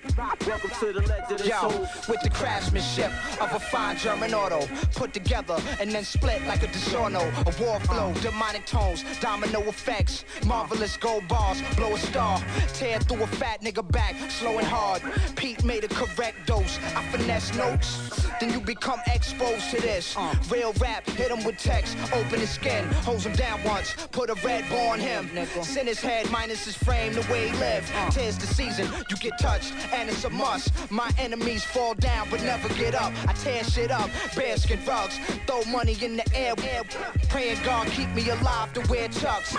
stop. 0.09 0.47
Welcome 0.47 0.71
to 0.81 0.93
the 0.93 1.01
legend 1.01 1.41
of 1.41 1.47
Yo, 1.47 1.69
soul. 1.69 1.89
with 2.09 2.23
the 2.23 2.31
craftsmanship 2.31 3.11
of 3.43 3.53
a 3.53 3.59
fine 3.59 3.99
German 3.99 4.33
auto, 4.33 4.67
put 4.95 5.13
together 5.13 5.61
and 5.81 5.91
then 5.91 6.05
split 6.05 6.41
like 6.47 6.63
a 6.63 6.69
DiGiorno. 6.69 7.21
A 7.21 7.63
war 7.63 7.79
flow, 7.81 8.15
demonic 8.23 8.65
tones, 8.65 9.05
domino 9.21 9.61
effects, 9.63 10.25
marvelous 10.47 10.97
gold 10.97 11.27
bars, 11.29 11.61
blow 11.77 11.95
a 11.95 11.99
star, 11.99 12.41
tear 12.73 13.01
through 13.01 13.23
a 13.23 13.27
fat 13.27 13.61
nigga 13.61 13.87
back, 13.91 14.15
slow 14.31 14.59
and 14.59 14.67
hard. 14.67 15.03
Pete 15.37 15.63
made 15.65 15.85
a 15.85 15.89
correct 15.95 16.47
dose. 16.47 16.79
I 16.97 17.03
finesse 17.11 17.55
notes, 17.57 18.27
then 18.41 18.53
you 18.53 18.61
become 18.61 19.01
exposed 19.07 19.71
to 19.71 19.81
this. 19.81 20.17
Real 20.51 20.73
rap, 20.75 21.09
hit 21.11 21.31
him 21.31 21.45
with 21.45 21.59
text, 21.59 21.97
open 22.13 22.41
his 22.41 22.51
skin, 22.51 22.85
holds 23.07 23.27
him 23.27 23.33
down 23.35 23.63
once, 23.65 23.95
put 24.13 24.31
a 24.31 24.35
red 24.45 24.69
ball 24.69 24.91
on 24.91 25.01
him. 25.01 25.29
Send 25.63 25.89
his 25.89 26.01
head 26.01 26.31
minus 26.31 26.65
his 26.65 26.77
frame, 26.77 27.13
the 27.13 27.23
way 27.33 27.49
he 27.49 27.57
lived. 27.59 27.91
Tears 28.11 28.39
the 28.39 28.47
season, 28.47 28.89
you 29.09 29.17
get 29.17 29.39
touched, 29.39 29.73
and 29.93 30.09
it's 30.09 30.25
a 30.25 30.31
must. 30.31 30.73
My 30.91 31.11
enemies 31.19 31.65
fall 31.65 31.95
down 31.95 32.29
but 32.31 32.43
never 32.43 32.69
get 32.75 32.95
up. 32.95 33.13
I 33.29 33.33
tear 33.35 33.65
shit 33.65 33.91
up, 33.91 34.11
bearskin 34.37 34.85
rugs, 34.87 35.19
throw 35.47 35.63
money 35.65 35.97
in 36.03 36.17
the 36.17 36.37
air, 36.37 36.55
air 36.63 36.83
praying 37.29 37.59
God 37.65 37.87
keep 37.89 38.09
me 38.11 38.29
alive 38.29 38.73
to 38.75 38.81
wear 38.91 39.09
chucks. 39.09 39.57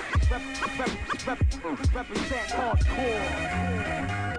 Represent 1.94 2.50
hardcore. 2.50 4.35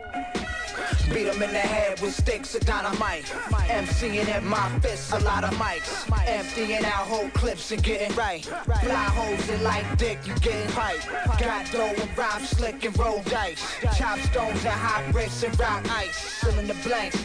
Beat 1.13 1.29
'em 1.29 1.43
in 1.43 1.53
the 1.53 1.59
head 1.59 2.01
with 2.01 2.15
sticks 2.15 2.55
of 2.55 2.65
dynamite. 2.65 3.25
MCing 3.69 4.29
at 4.29 4.43
my 4.43 4.69
fists, 4.81 5.13
a 5.13 5.19
lot 5.21 5.45
of 5.45 5.51
mics. 5.55 6.07
Emptying 6.27 6.85
out 6.85 7.07
whole 7.07 7.31
clips 7.31 7.71
and 7.73 7.83
getting 7.83 8.15
right. 8.17 8.45
Fly 8.45 9.07
holes 9.19 9.49
in 9.49 9.63
like 9.63 9.87
dick, 9.97 10.19
you 10.25 10.35
getting 10.41 10.71
hype. 10.73 11.05
Got 11.39 11.71
dough 11.73 11.95
and 12.03 12.19
rhyme 12.19 12.45
slick 12.45 12.85
and 12.85 12.99
roll 12.99 13.23
dice. 13.25 13.63
Chop 13.97 14.19
stones 14.21 14.65
and 14.65 14.81
hot 14.87 15.03
bricks 15.13 15.43
and 15.43 15.59
rock 15.59 15.83
ice. 15.91 16.19
Fill 16.41 16.59
in 16.59 16.67
the 16.67 16.75
blanks, 16.87 17.19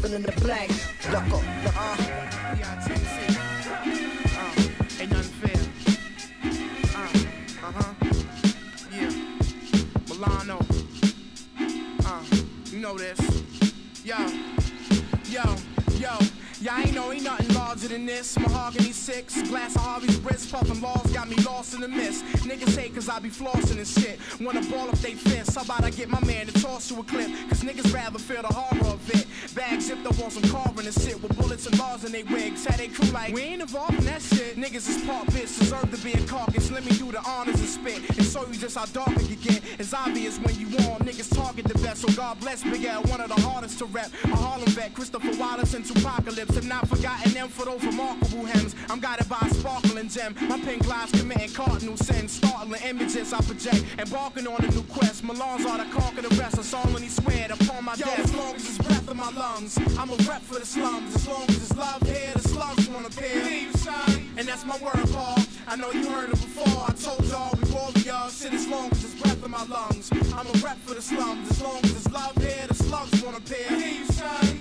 fill 0.00 0.14
in 0.14 0.22
the 0.22 0.32
blanks. 0.40 0.86
Look 1.10 1.22
up, 1.22 1.42
look 1.64 3.41
know 12.82 12.98
this. 12.98 13.16
Yo, 14.04 14.16
yo, 15.26 15.42
yo. 15.98 16.18
y'all 16.60 16.80
ain't 16.80 16.92
know 16.92 17.12
nothing 17.12 17.41
larger 17.72 17.88
than 17.88 18.04
this. 18.04 18.38
Mahogany 18.38 18.92
six, 18.92 19.40
glass 19.48 19.74
of 19.76 19.80
Harvey's 19.80 20.18
Brits, 20.18 20.50
puffin' 20.52 20.82
laws 20.82 21.10
got 21.10 21.26
me 21.26 21.36
lost 21.36 21.72
in 21.72 21.80
the 21.80 21.88
mist. 21.88 22.22
Niggas 22.44 22.76
hate 22.76 22.94
cause 22.94 23.08
I 23.08 23.18
be 23.18 23.30
flossing 23.30 23.78
and 23.78 23.86
shit. 23.88 24.18
Wanna 24.42 24.60
ball 24.70 24.90
up 24.90 24.98
they 24.98 25.14
fist. 25.14 25.54
How 25.54 25.62
about 25.62 25.82
I 25.82 25.88
get 25.88 26.10
my 26.10 26.22
man 26.26 26.48
to 26.48 26.52
toss 26.60 26.90
you 26.90 27.00
a 27.00 27.02
clip? 27.02 27.30
Cause 27.48 27.62
niggas 27.62 27.94
rather 27.94 28.18
feel 28.18 28.42
the 28.42 28.52
horror 28.52 28.92
of 28.92 29.00
it. 29.08 29.24
Bag 29.54 29.80
zipped 29.80 30.06
up 30.06 30.20
on 30.20 30.30
some 30.30 30.42
carving 30.50 30.84
and 30.84 30.94
shit 30.94 31.22
with 31.22 31.34
bullets 31.38 31.66
and 31.66 31.78
bars 31.78 32.04
in 32.04 32.12
they 32.12 32.24
wigs. 32.24 32.62
Had 32.66 32.78
they 32.78 32.88
crew 32.88 33.08
like, 33.10 33.32
we 33.32 33.40
ain't 33.40 33.62
involved 33.62 33.94
in 33.94 34.04
that 34.04 34.20
shit. 34.20 34.56
Niggas 34.56 34.86
is 34.90 35.02
part 35.06 35.26
bitch, 35.28 35.58
deserve 35.58 35.90
to 35.90 36.04
be 36.04 36.12
a 36.12 36.20
carcass. 36.26 36.70
Let 36.70 36.84
me 36.84 36.92
do 36.98 37.10
the 37.10 37.22
honors 37.22 37.58
and 37.58 37.68
spit 37.68 38.06
and 38.18 38.26
show 38.26 38.46
you 38.48 38.58
just 38.58 38.76
how 38.76 38.84
dark 38.84 39.16
it 39.16 39.28
can 39.28 39.40
get. 39.40 39.62
It's 39.78 39.94
obvious 39.94 40.38
when 40.38 40.54
you 40.60 40.66
on, 40.90 41.00
niggas 41.08 41.34
target 41.34 41.64
the 41.64 41.78
best. 41.78 42.02
So 42.02 42.08
God 42.12 42.38
bless 42.40 42.62
Big 42.62 42.84
L, 42.84 43.02
one 43.04 43.22
of 43.22 43.28
the 43.34 43.40
hardest 43.40 43.78
to 43.78 43.86
rep. 43.86 44.10
A 44.24 44.36
Harlem 44.36 44.68
vet, 44.72 44.92
Christopher 44.92 45.32
Wallace 45.38 45.72
and 45.72 45.86
Tupacalypse. 45.86 46.54
Have 46.54 46.66
not 46.66 46.86
forgotten 46.86 47.32
them 47.32 47.48
for 47.48 47.61
those 47.64 47.84
remarkable 47.84 48.44
hems. 48.44 48.74
I'm 48.90 49.00
guided 49.00 49.28
by 49.28 49.38
a 49.40 49.54
sparkling 49.54 50.08
gem. 50.08 50.34
My 50.48 50.58
pen 50.60 50.78
glides 50.78 51.12
committing 51.12 51.52
cardinal 51.52 51.96
sins. 51.96 52.32
Startling 52.32 52.82
images 52.82 53.32
I 53.32 53.40
project. 53.40 53.84
Embarking 53.98 54.46
on 54.46 54.64
a 54.64 54.68
new 54.70 54.82
quest. 54.84 55.24
Milan's 55.24 55.66
are 55.66 55.78
the 55.78 55.90
conquer 55.92 56.22
the 56.22 56.34
rest. 56.36 56.58
I 56.58 56.62
solemnly 56.62 57.08
swear 57.08 57.48
upon 57.50 57.84
my 57.84 57.96
death. 57.96 58.18
As 58.18 58.34
long 58.34 58.54
as 58.54 58.68
it's 58.68 58.78
breath 58.78 59.10
in 59.10 59.16
my 59.16 59.30
lungs, 59.30 59.78
I'm 59.98 60.10
a 60.10 60.16
rep 60.28 60.42
for 60.42 60.58
the 60.58 60.66
slums. 60.66 61.14
As 61.14 61.28
long 61.28 61.44
as 61.48 61.56
it's 61.56 61.76
love 61.76 62.02
here, 62.02 62.32
the 62.34 62.40
slugs 62.40 62.88
wanna 62.88 63.08
appear. 63.08 63.68
And 64.38 64.48
that's 64.48 64.64
my 64.64 64.76
word, 64.78 65.08
Paul. 65.12 65.38
I 65.68 65.76
know 65.76 65.90
you 65.92 66.08
heard 66.10 66.30
it 66.30 66.40
before. 66.40 66.84
I 66.88 66.92
told 66.92 67.24
y'all 67.26 67.54
we 67.60 67.70
warriors. 67.72 68.40
Shit, 68.40 68.52
as 68.54 68.66
long 68.66 68.90
as 68.90 69.04
it's 69.04 69.14
breath 69.20 69.44
in 69.44 69.50
my 69.50 69.64
lungs, 69.64 70.10
I'm 70.34 70.46
a 70.46 70.58
rep 70.64 70.78
for 70.78 70.94
the 70.94 71.02
slums. 71.02 71.50
As 71.50 71.62
long 71.62 71.78
as 71.84 71.90
it's 71.90 72.10
love 72.10 72.36
here, 72.38 72.66
the 72.66 72.74
slugs 72.74 73.22
wanna 73.22 73.38
appear. 73.38 73.66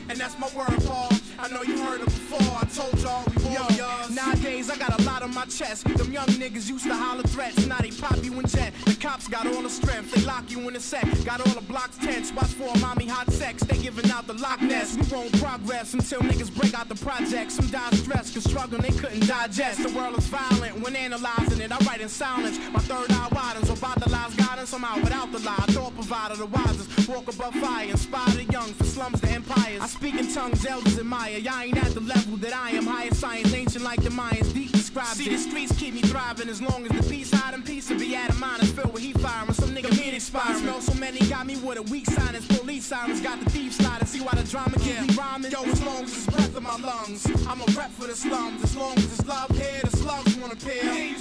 And 0.10 0.20
that's 0.20 0.38
my 0.38 0.50
word, 0.56 0.84
Paul. 0.86 1.11
I 1.44 1.48
know 1.48 1.64
you 1.64 1.84
heard 1.84 2.02
it 2.02 2.06
before. 2.06 2.56
I 2.56 2.66
told 2.66 3.02
y'all 3.02 3.24
we 3.26 3.41
warriors. 3.52 4.10
Nowadays 4.10 4.70
I 4.70 4.78
got 4.78 5.00
a 5.00 5.04
lot 5.04 5.24
on 5.24 5.34
my 5.34 5.46
chest. 5.46 5.86
Them 5.86 6.12
young 6.12 6.28
niggas 6.28 6.70
used 6.70 6.86
to 6.86 6.96
holler 6.96 7.24
threats. 7.24 7.66
Now 7.66 7.78
they 7.78 7.92
pop 7.92 8.24
you 8.24 8.40
in 8.40 8.48
jet. 8.48 8.74
The 8.86 8.96
cops 8.96 9.28
got 9.28 9.46
all 9.48 9.62
the 9.62 9.70
strength. 9.70 10.12
They 10.12 10.22
lock 10.22 10.50
you 10.52 10.68
in 10.68 10.76
a 10.76 10.80
set. 10.80 11.06
Got 11.26 11.46
all 11.46 11.54
the 11.54 11.62
blocks 11.62 11.98
tense. 11.98 12.32
Watch 12.34 12.54
for 12.54 12.70
a 12.74 12.78
mommy 12.80 13.08
hot 13.08 13.32
sex. 13.32 13.64
They 13.64 13.78
giving 13.78 14.10
out 14.12 14.28
the 14.28 14.34
Loch 14.34 14.62
Ness. 14.62 14.96
We 14.98 15.04
won't 15.16 15.32
progress 15.42 15.94
until 15.94 16.22
niggas 16.22 16.54
break 16.56 16.74
out 16.74 16.90
the 16.90 16.96
project. 16.96 17.52
Some 17.52 17.68
die 17.68 17.90
stressed, 17.92 18.34
cause 18.34 18.44
struggling 18.44 18.82
they 18.82 18.92
couldn't 18.92 19.28
digest. 19.28 19.84
The 19.84 19.94
world 19.98 20.18
is 20.18 20.28
violent 20.28 20.82
when 20.82 20.96
analyzing 20.96 21.62
it. 21.62 21.72
I 21.72 21.78
write 21.86 22.02
in 22.02 22.10
silence. 22.10 22.60
My 22.72 22.80
third 22.80 23.12
eye 23.12 23.28
widens. 23.32 23.70
About 23.70 24.00
the 24.00 24.10
lies 24.10 24.36
guidance. 24.36 24.74
Out 24.74 25.04
without 25.04 25.32
the 25.32 25.40
lie. 25.40 25.66
Thought 25.70 25.96
provider, 25.96 26.36
the 26.36 26.46
wisest. 26.48 27.10
Walk 27.10 27.28
above 27.28 27.56
fire. 27.56 27.90
Inspire 27.90 28.30
the 28.36 28.44
young 28.46 28.74
for 28.74 28.84
slums 28.84 29.22
to 29.22 29.30
empires. 29.30 29.82
I 29.82 29.88
speak 29.88 30.16
in 30.16 30.32
tongues 30.34 30.66
elders 30.66 30.98
admire. 31.00 31.38
Y'all 31.38 31.62
ain't 31.62 31.78
at 31.78 31.94
the 31.94 32.02
level 32.02 32.38
that 32.38 32.54
I 32.54 32.72
am. 32.72 32.86
Higher 32.86 33.14
science, 33.14 33.41
ancient 33.54 33.84
like 33.84 34.02
the 34.02 34.10
Mayans. 34.10 34.54
Deep 34.54 34.72
described 34.72 35.18
See, 35.18 35.30
the 35.30 35.38
streets 35.38 35.78
keep 35.78 35.94
me 35.94 36.02
thriving 36.02 36.50
as 36.50 36.62
long 36.62 36.86
as 36.86 36.92
the 36.92 37.10
peace 37.10 37.32
hide 37.32 37.54
in 37.54 37.64
peace. 37.64 37.88
To 37.88 37.98
be 37.98 38.16
out 38.16 38.30
of 38.30 38.40
mind 38.40 38.64
is 38.64 38.72
filled 38.72 38.94
with 38.94 39.02
heat 39.02 39.20
firing. 39.20 39.54
Some 39.54 39.70
nigga 39.70 39.92
mean 40.00 40.14
expiring. 40.14 40.60
Smell 40.60 40.82
so 40.82 40.94
many 40.96 41.20
got 41.30 41.46
me 41.46 41.56
with 41.58 41.78
a 41.78 41.82
weak 41.84 42.06
sinus. 42.08 42.46
Police 42.48 42.86
sirens 42.86 43.22
got 43.22 43.40
the 43.40 43.50
thieves 43.50 43.78
sliding. 43.78 44.08
See 44.08 44.22
why 44.22 44.34
the 44.36 44.44
drama 44.44 44.78
keep 44.80 45.00
me 45.02 45.14
rhyming. 45.16 45.52
Yo, 45.52 45.64
as 45.64 45.82
long 45.84 46.04
as 46.04 46.14
it's 46.14 46.26
breath 46.28 46.56
in 46.58 46.64
my 46.64 46.78
lungs, 46.78 47.26
I'm 47.48 47.62
a 47.62 47.66
rep 47.78 47.92
for 47.92 48.08
the 48.08 48.16
slums. 48.16 48.64
As 48.64 48.76
long 48.76 48.98
as 48.98 49.06
it's 49.06 49.26
love 49.26 49.50
here, 49.52 49.82
the 49.84 49.98
slugs 49.98 50.36
wanna 50.38 50.54
appear. 50.54 51.16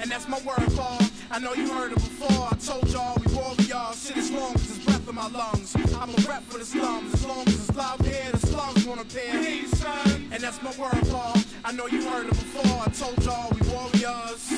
And 0.00 0.10
that's 0.10 0.28
my 0.28 0.38
word, 0.40 0.68
Paul. 0.76 0.98
I 1.30 1.38
know 1.38 1.54
you 1.54 1.72
heard 1.72 1.92
it 1.92 1.96
before. 1.96 2.48
I 2.50 2.56
told 2.56 2.88
y'all 2.90 3.16
we 3.24 3.34
warriors. 3.34 4.06
Shit, 4.06 4.16
as 4.16 4.30
long 4.30 4.54
as 4.54 4.76
it's 4.76 4.84
breath 4.84 5.08
in 5.08 5.14
my 5.14 5.28
lungs, 5.28 5.74
I'm 5.94 6.10
a 6.10 6.28
rep 6.28 6.42
for 6.44 6.58
the 6.58 6.64
slums. 6.64 7.14
As 7.14 7.26
long 7.26 7.46
as 7.48 7.68
it's 7.68 7.76
love 7.76 8.00
here, 8.04 8.30
the 8.32 8.46
slugs 8.46 8.84
wanna 8.84 9.02
appear. 9.02 9.32
And 10.32 10.42
that's 10.42 10.60
my 10.62 10.70
word, 10.76 11.08
Paul. 11.08 11.34
I 11.68 11.72
know 11.72 11.88
you 11.88 12.08
heard 12.08 12.26
it 12.26 12.30
before. 12.30 12.80
I 12.80 12.88
told 12.90 13.24
y'all 13.24 13.50
we 13.50 13.68
warriors. 13.68 14.52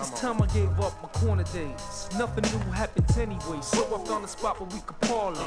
It's 0.00 0.20
time 0.20 0.40
I 0.40 0.46
gave 0.54 0.80
up 0.80 1.02
my 1.02 1.08
corner 1.20 1.44
days. 1.44 1.93
Nothing 2.18 2.44
new 2.52 2.70
happens 2.70 3.18
anyway, 3.18 3.58
so 3.60 3.82
I 3.92 4.04
found 4.06 4.24
a 4.24 4.28
spot 4.28 4.60
where 4.60 4.68
we 4.70 4.80
could 4.86 5.00
parlay. 5.00 5.40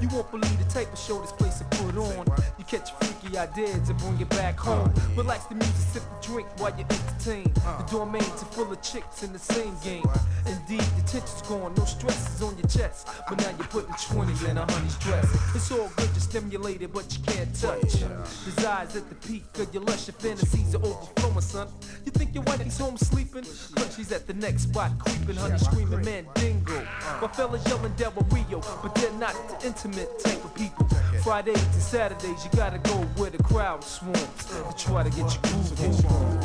You 0.00 0.08
won't 0.08 0.30
believe 0.30 0.58
the 0.58 0.64
type 0.72 0.90
of 0.90 0.98
show 0.98 1.20
this 1.20 1.32
place 1.32 1.60
will 1.60 1.92
put 1.92 1.96
on. 1.98 2.26
You 2.58 2.64
catch 2.64 2.92
freaky 2.92 3.36
ideas 3.36 3.90
and 3.90 3.98
bring 3.98 4.18
it 4.18 4.30
back 4.30 4.58
home. 4.58 4.92
Relax 5.16 5.44
the 5.46 5.54
music, 5.56 5.76
sip 5.92 6.02
the 6.02 6.26
drink 6.26 6.48
while 6.58 6.72
you 6.78 6.84
entertain. 6.88 7.52
The 7.54 7.86
domains 7.90 8.42
are 8.42 8.52
full 8.56 8.72
of 8.72 8.80
chicks 8.80 9.22
in 9.22 9.34
the 9.34 9.38
same 9.38 9.74
game. 9.84 10.08
Indeed, 10.46 10.86
the 10.96 11.02
tension's 11.06 11.42
gone, 11.42 11.74
no 11.76 11.84
stress 11.84 12.34
is 12.34 12.42
on 12.42 12.56
your 12.56 12.68
chest. 12.68 13.08
But 13.28 13.38
now 13.38 13.50
you're 13.58 13.68
putting 13.68 13.94
20 13.94 14.50
in 14.50 14.56
a 14.56 14.72
honey's 14.72 14.96
dress. 14.96 15.28
It's 15.54 15.70
all 15.72 15.90
good, 15.96 16.08
you're 16.08 16.20
stimulated, 16.20 16.92
but 16.92 17.04
you 17.12 17.22
can't 17.24 17.54
touch. 17.54 18.02
Desires 18.44 18.96
at 18.96 19.08
the 19.10 19.14
peak 19.26 19.44
of 19.58 19.74
your 19.74 19.82
lush, 19.82 20.06
your 20.06 20.14
fantasies 20.14 20.74
are 20.74 20.84
overflowing, 20.84 21.40
son. 21.40 21.68
You 22.06 22.12
think 22.12 22.34
your 22.34 22.44
wifey's 22.44 22.78
home 22.78 22.96
sleeping? 22.96 23.44
But 23.74 23.92
she's 23.94 24.10
at 24.12 24.26
the 24.26 24.34
next 24.34 24.62
spot, 24.64 24.92
creeping, 24.98 25.36
honey 25.36 25.58
screaming, 25.58 26.04
man, 26.04 26.13
dingo. 26.34 26.86
My 27.20 27.28
fellas 27.28 27.66
yelling 27.66 27.92
Devil 27.96 28.26
Rio, 28.30 28.60
but 28.82 28.94
they're 28.94 29.12
not 29.12 29.34
the 29.48 29.66
intimate 29.66 30.08
type 30.20 30.44
of 30.44 30.54
people. 30.54 30.86
Fridays 31.22 31.62
and 31.62 31.82
Saturdays, 31.82 32.44
you 32.44 32.50
gotta 32.56 32.78
go 32.78 32.94
where 33.16 33.30
the 33.30 33.42
crowd 33.42 33.82
swarms 33.82 34.44
to 34.46 34.74
try 34.76 35.02
to 35.02 35.10
get 35.10 35.32
your 35.32 35.42
groove 35.42 36.06
on. 36.06 36.43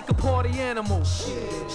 Like 0.00 0.08
a 0.08 0.14
party 0.14 0.58
animal. 0.58 1.04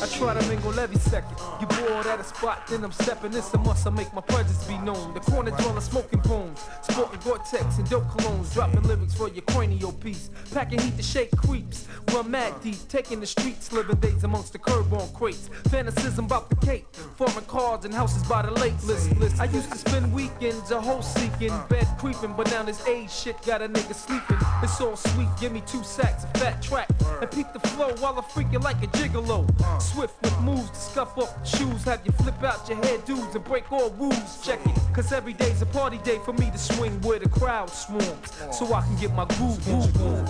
I 0.05 0.07
try 0.07 0.39
to 0.39 0.47
mingle 0.47 0.79
every 0.79 0.99
second. 0.99 1.35
You 1.59 1.65
bored 1.65 2.05
at 2.05 2.19
a 2.19 2.23
spot, 2.23 2.67
then 2.67 2.83
I'm 2.83 2.91
stepping. 2.91 3.33
It's 3.33 3.51
a 3.55 3.57
must. 3.57 3.87
I 3.87 3.89
make 3.89 4.13
my 4.13 4.21
presence 4.21 4.63
be 4.65 4.77
known. 4.77 5.15
The 5.15 5.19
corner 5.19 5.49
dweller 5.49 5.81
smoking 5.81 6.19
poems, 6.19 6.63
sporting 6.83 7.19
Gore-Tex 7.21 7.79
and 7.79 7.89
dope 7.89 8.03
colognes, 8.09 8.53
dropping 8.53 8.83
lyrics 8.83 9.15
for 9.15 9.29
your 9.29 9.41
cranial 9.41 9.93
piece. 9.93 10.29
Packing 10.53 10.79
heat 10.79 10.95
to 10.97 11.01
shake 11.01 11.35
creeps. 11.37 11.87
Run 12.13 12.29
mad 12.29 12.53
deep, 12.61 12.77
taking 12.87 13.19
the 13.19 13.25
streets, 13.25 13.73
living 13.73 13.95
days 13.95 14.23
amongst 14.23 14.53
the 14.53 14.59
curb 14.59 14.93
on 14.93 15.11
crates. 15.13 15.49
Fantasism 15.69 16.25
about 16.25 16.51
the 16.51 16.55
cake, 16.57 16.85
foreign 17.15 17.45
cars 17.45 17.83
and 17.83 17.91
houses 17.91 18.21
by 18.29 18.43
the 18.43 18.51
lake. 18.51 18.75
List, 18.83 19.09
list. 19.17 19.41
I 19.41 19.45
used 19.45 19.71
to 19.71 19.77
spend 19.79 20.13
weekends 20.13 20.69
a 20.69 20.79
whole 20.79 21.01
seeking, 21.01 21.49
uh. 21.49 21.65
bed 21.67 21.87
creeping, 21.97 22.35
but 22.37 22.51
now 22.51 22.61
this 22.61 22.85
age 22.87 23.09
shit 23.09 23.41
got 23.41 23.63
a 23.63 23.67
nigga 23.67 23.95
sleeping. 23.95 24.37
It's 24.61 24.79
all 24.79 24.95
sweet. 24.95 25.29
Give 25.41 25.51
me 25.51 25.63
two 25.65 25.83
sacks 25.83 26.25
of 26.25 26.31
fat 26.33 26.61
track 26.61 26.89
and 27.21 27.31
peep 27.31 27.51
the 27.53 27.67
flow 27.69 27.89
while 27.95 28.15
I'm 28.19 28.23
freaking 28.23 28.63
like 28.63 28.83
a 28.83 28.87
gigolo. 28.87 29.49
Uh. 29.63 29.79
Swift 29.95 30.21
with 30.23 30.39
moves 30.41 30.69
to 30.71 30.75
scuff 30.75 31.17
up 31.17 31.41
the 31.41 31.45
shoes, 31.45 31.85
have 31.85 32.05
you 32.05 32.11
flip 32.11 32.43
out 32.43 32.67
your 32.67 32.77
hair 32.83 32.97
dudes 33.05 33.33
and 33.33 33.45
break 33.45 33.71
all 33.71 33.91
rules. 33.91 34.45
Check 34.45 34.59
it, 34.65 34.77
cause 34.93 35.13
every 35.13 35.31
day's 35.31 35.61
a 35.61 35.65
party 35.65 35.99
day 35.99 36.19
for 36.25 36.33
me 36.33 36.51
to 36.51 36.57
swing 36.57 36.99
where 36.99 37.17
the 37.17 37.29
crowd 37.29 37.69
swarms, 37.69 38.33
so 38.51 38.73
I 38.73 38.81
can 38.81 38.97
get 38.97 39.13
my 39.13 39.23
groove 39.23 39.63
groove 39.63 40.01
on. 40.01 40.25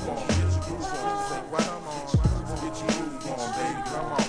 I 3.98 4.25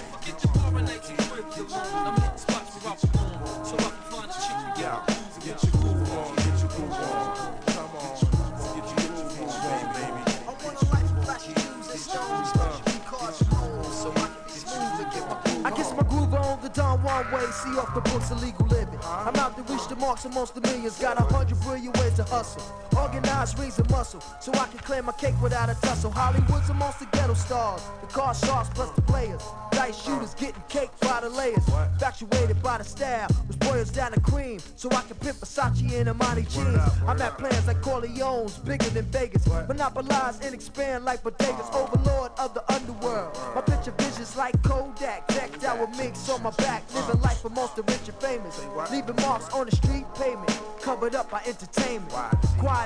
see 17.56 17.78
off 17.78 17.94
the 17.94 18.00
books 18.02 18.30
of 18.30 18.42
legal 18.42 18.66
living. 18.66 18.98
I'm 19.02 19.36
out 19.36 19.56
to 19.56 19.62
reach 19.72 19.88
the 19.88 19.96
marks 19.96 20.24
amongst 20.24 20.54
the 20.54 20.60
millions, 20.60 20.98
got 20.98 21.18
a 21.18 21.24
hundred 21.34 21.58
brilliant 21.60 21.96
ways 21.98 22.14
to 22.14 22.24
hustle. 22.24 22.62
Organized 22.96 23.78
and 23.78 23.90
muscle, 23.90 24.22
so 24.40 24.52
I 24.52 24.66
can 24.66 24.78
claim 24.78 25.04
my 25.04 25.12
cake 25.12 25.40
without 25.42 25.68
a 25.68 25.74
tussle. 25.80 26.10
Hollywood's 26.10 26.70
amongst 26.70 27.00
the 27.00 27.06
ghetto 27.06 27.34
stars, 27.34 27.82
the 28.00 28.06
car 28.06 28.34
sharks 28.34 28.70
plus 28.70 28.90
the 28.90 29.02
players. 29.02 29.42
Dice 29.70 30.02
shooters 30.02 30.34
getting 30.34 30.62
cake 30.68 30.90
by 31.00 31.20
the 31.20 31.28
layers. 31.28 31.66
Infatuated 31.92 32.62
by 32.62 32.78
the 32.78 32.84
style, 32.84 33.28
which 33.46 33.58
boils 33.58 33.90
down 33.90 34.12
to 34.12 34.20
cream, 34.20 34.58
so 34.76 34.88
I 34.90 35.02
can 35.02 35.16
pimp 35.16 35.36
Versace 35.36 35.92
and 35.92 36.08
Armani 36.08 36.48
jeans. 36.50 36.80
I'm 37.06 37.20
at 37.20 37.36
plans 37.38 37.66
like 37.66 37.82
Corleone's, 37.82 38.58
bigger 38.58 38.88
than 38.90 39.04
Vegas. 39.06 39.46
Monopolize 39.46 40.40
and 40.40 40.54
expand 40.54 41.04
like 41.04 41.22
bodegas, 41.22 41.72
overlord 41.74 42.32
of 42.38 42.54
the 42.54 42.64
underworld. 42.72 43.36
My 43.54 43.60
picture 43.60 43.92
visions 43.98 44.36
like 44.36 44.60
Kodak, 44.62 45.28
decked 45.28 45.62
out 45.64 45.78
with 45.78 45.96
minks 45.98 46.28
on 46.30 46.42
my 46.42 46.50
back, 46.52 46.82
living 46.94 47.20
life 47.20 47.44
amongst 47.44 47.76
the 47.76 47.82
rich 47.82 48.08
and 48.08 48.16
famous. 48.16 48.60
Leaving 48.90 49.16
marks 49.16 49.48
on 49.50 49.66
the 49.66 49.76
street 49.76 50.06
pavement, 50.14 50.58
covered 50.80 51.14
up 51.14 51.30
by 51.30 51.42
entertainment. 51.46 52.10
Quiet 52.58 52.85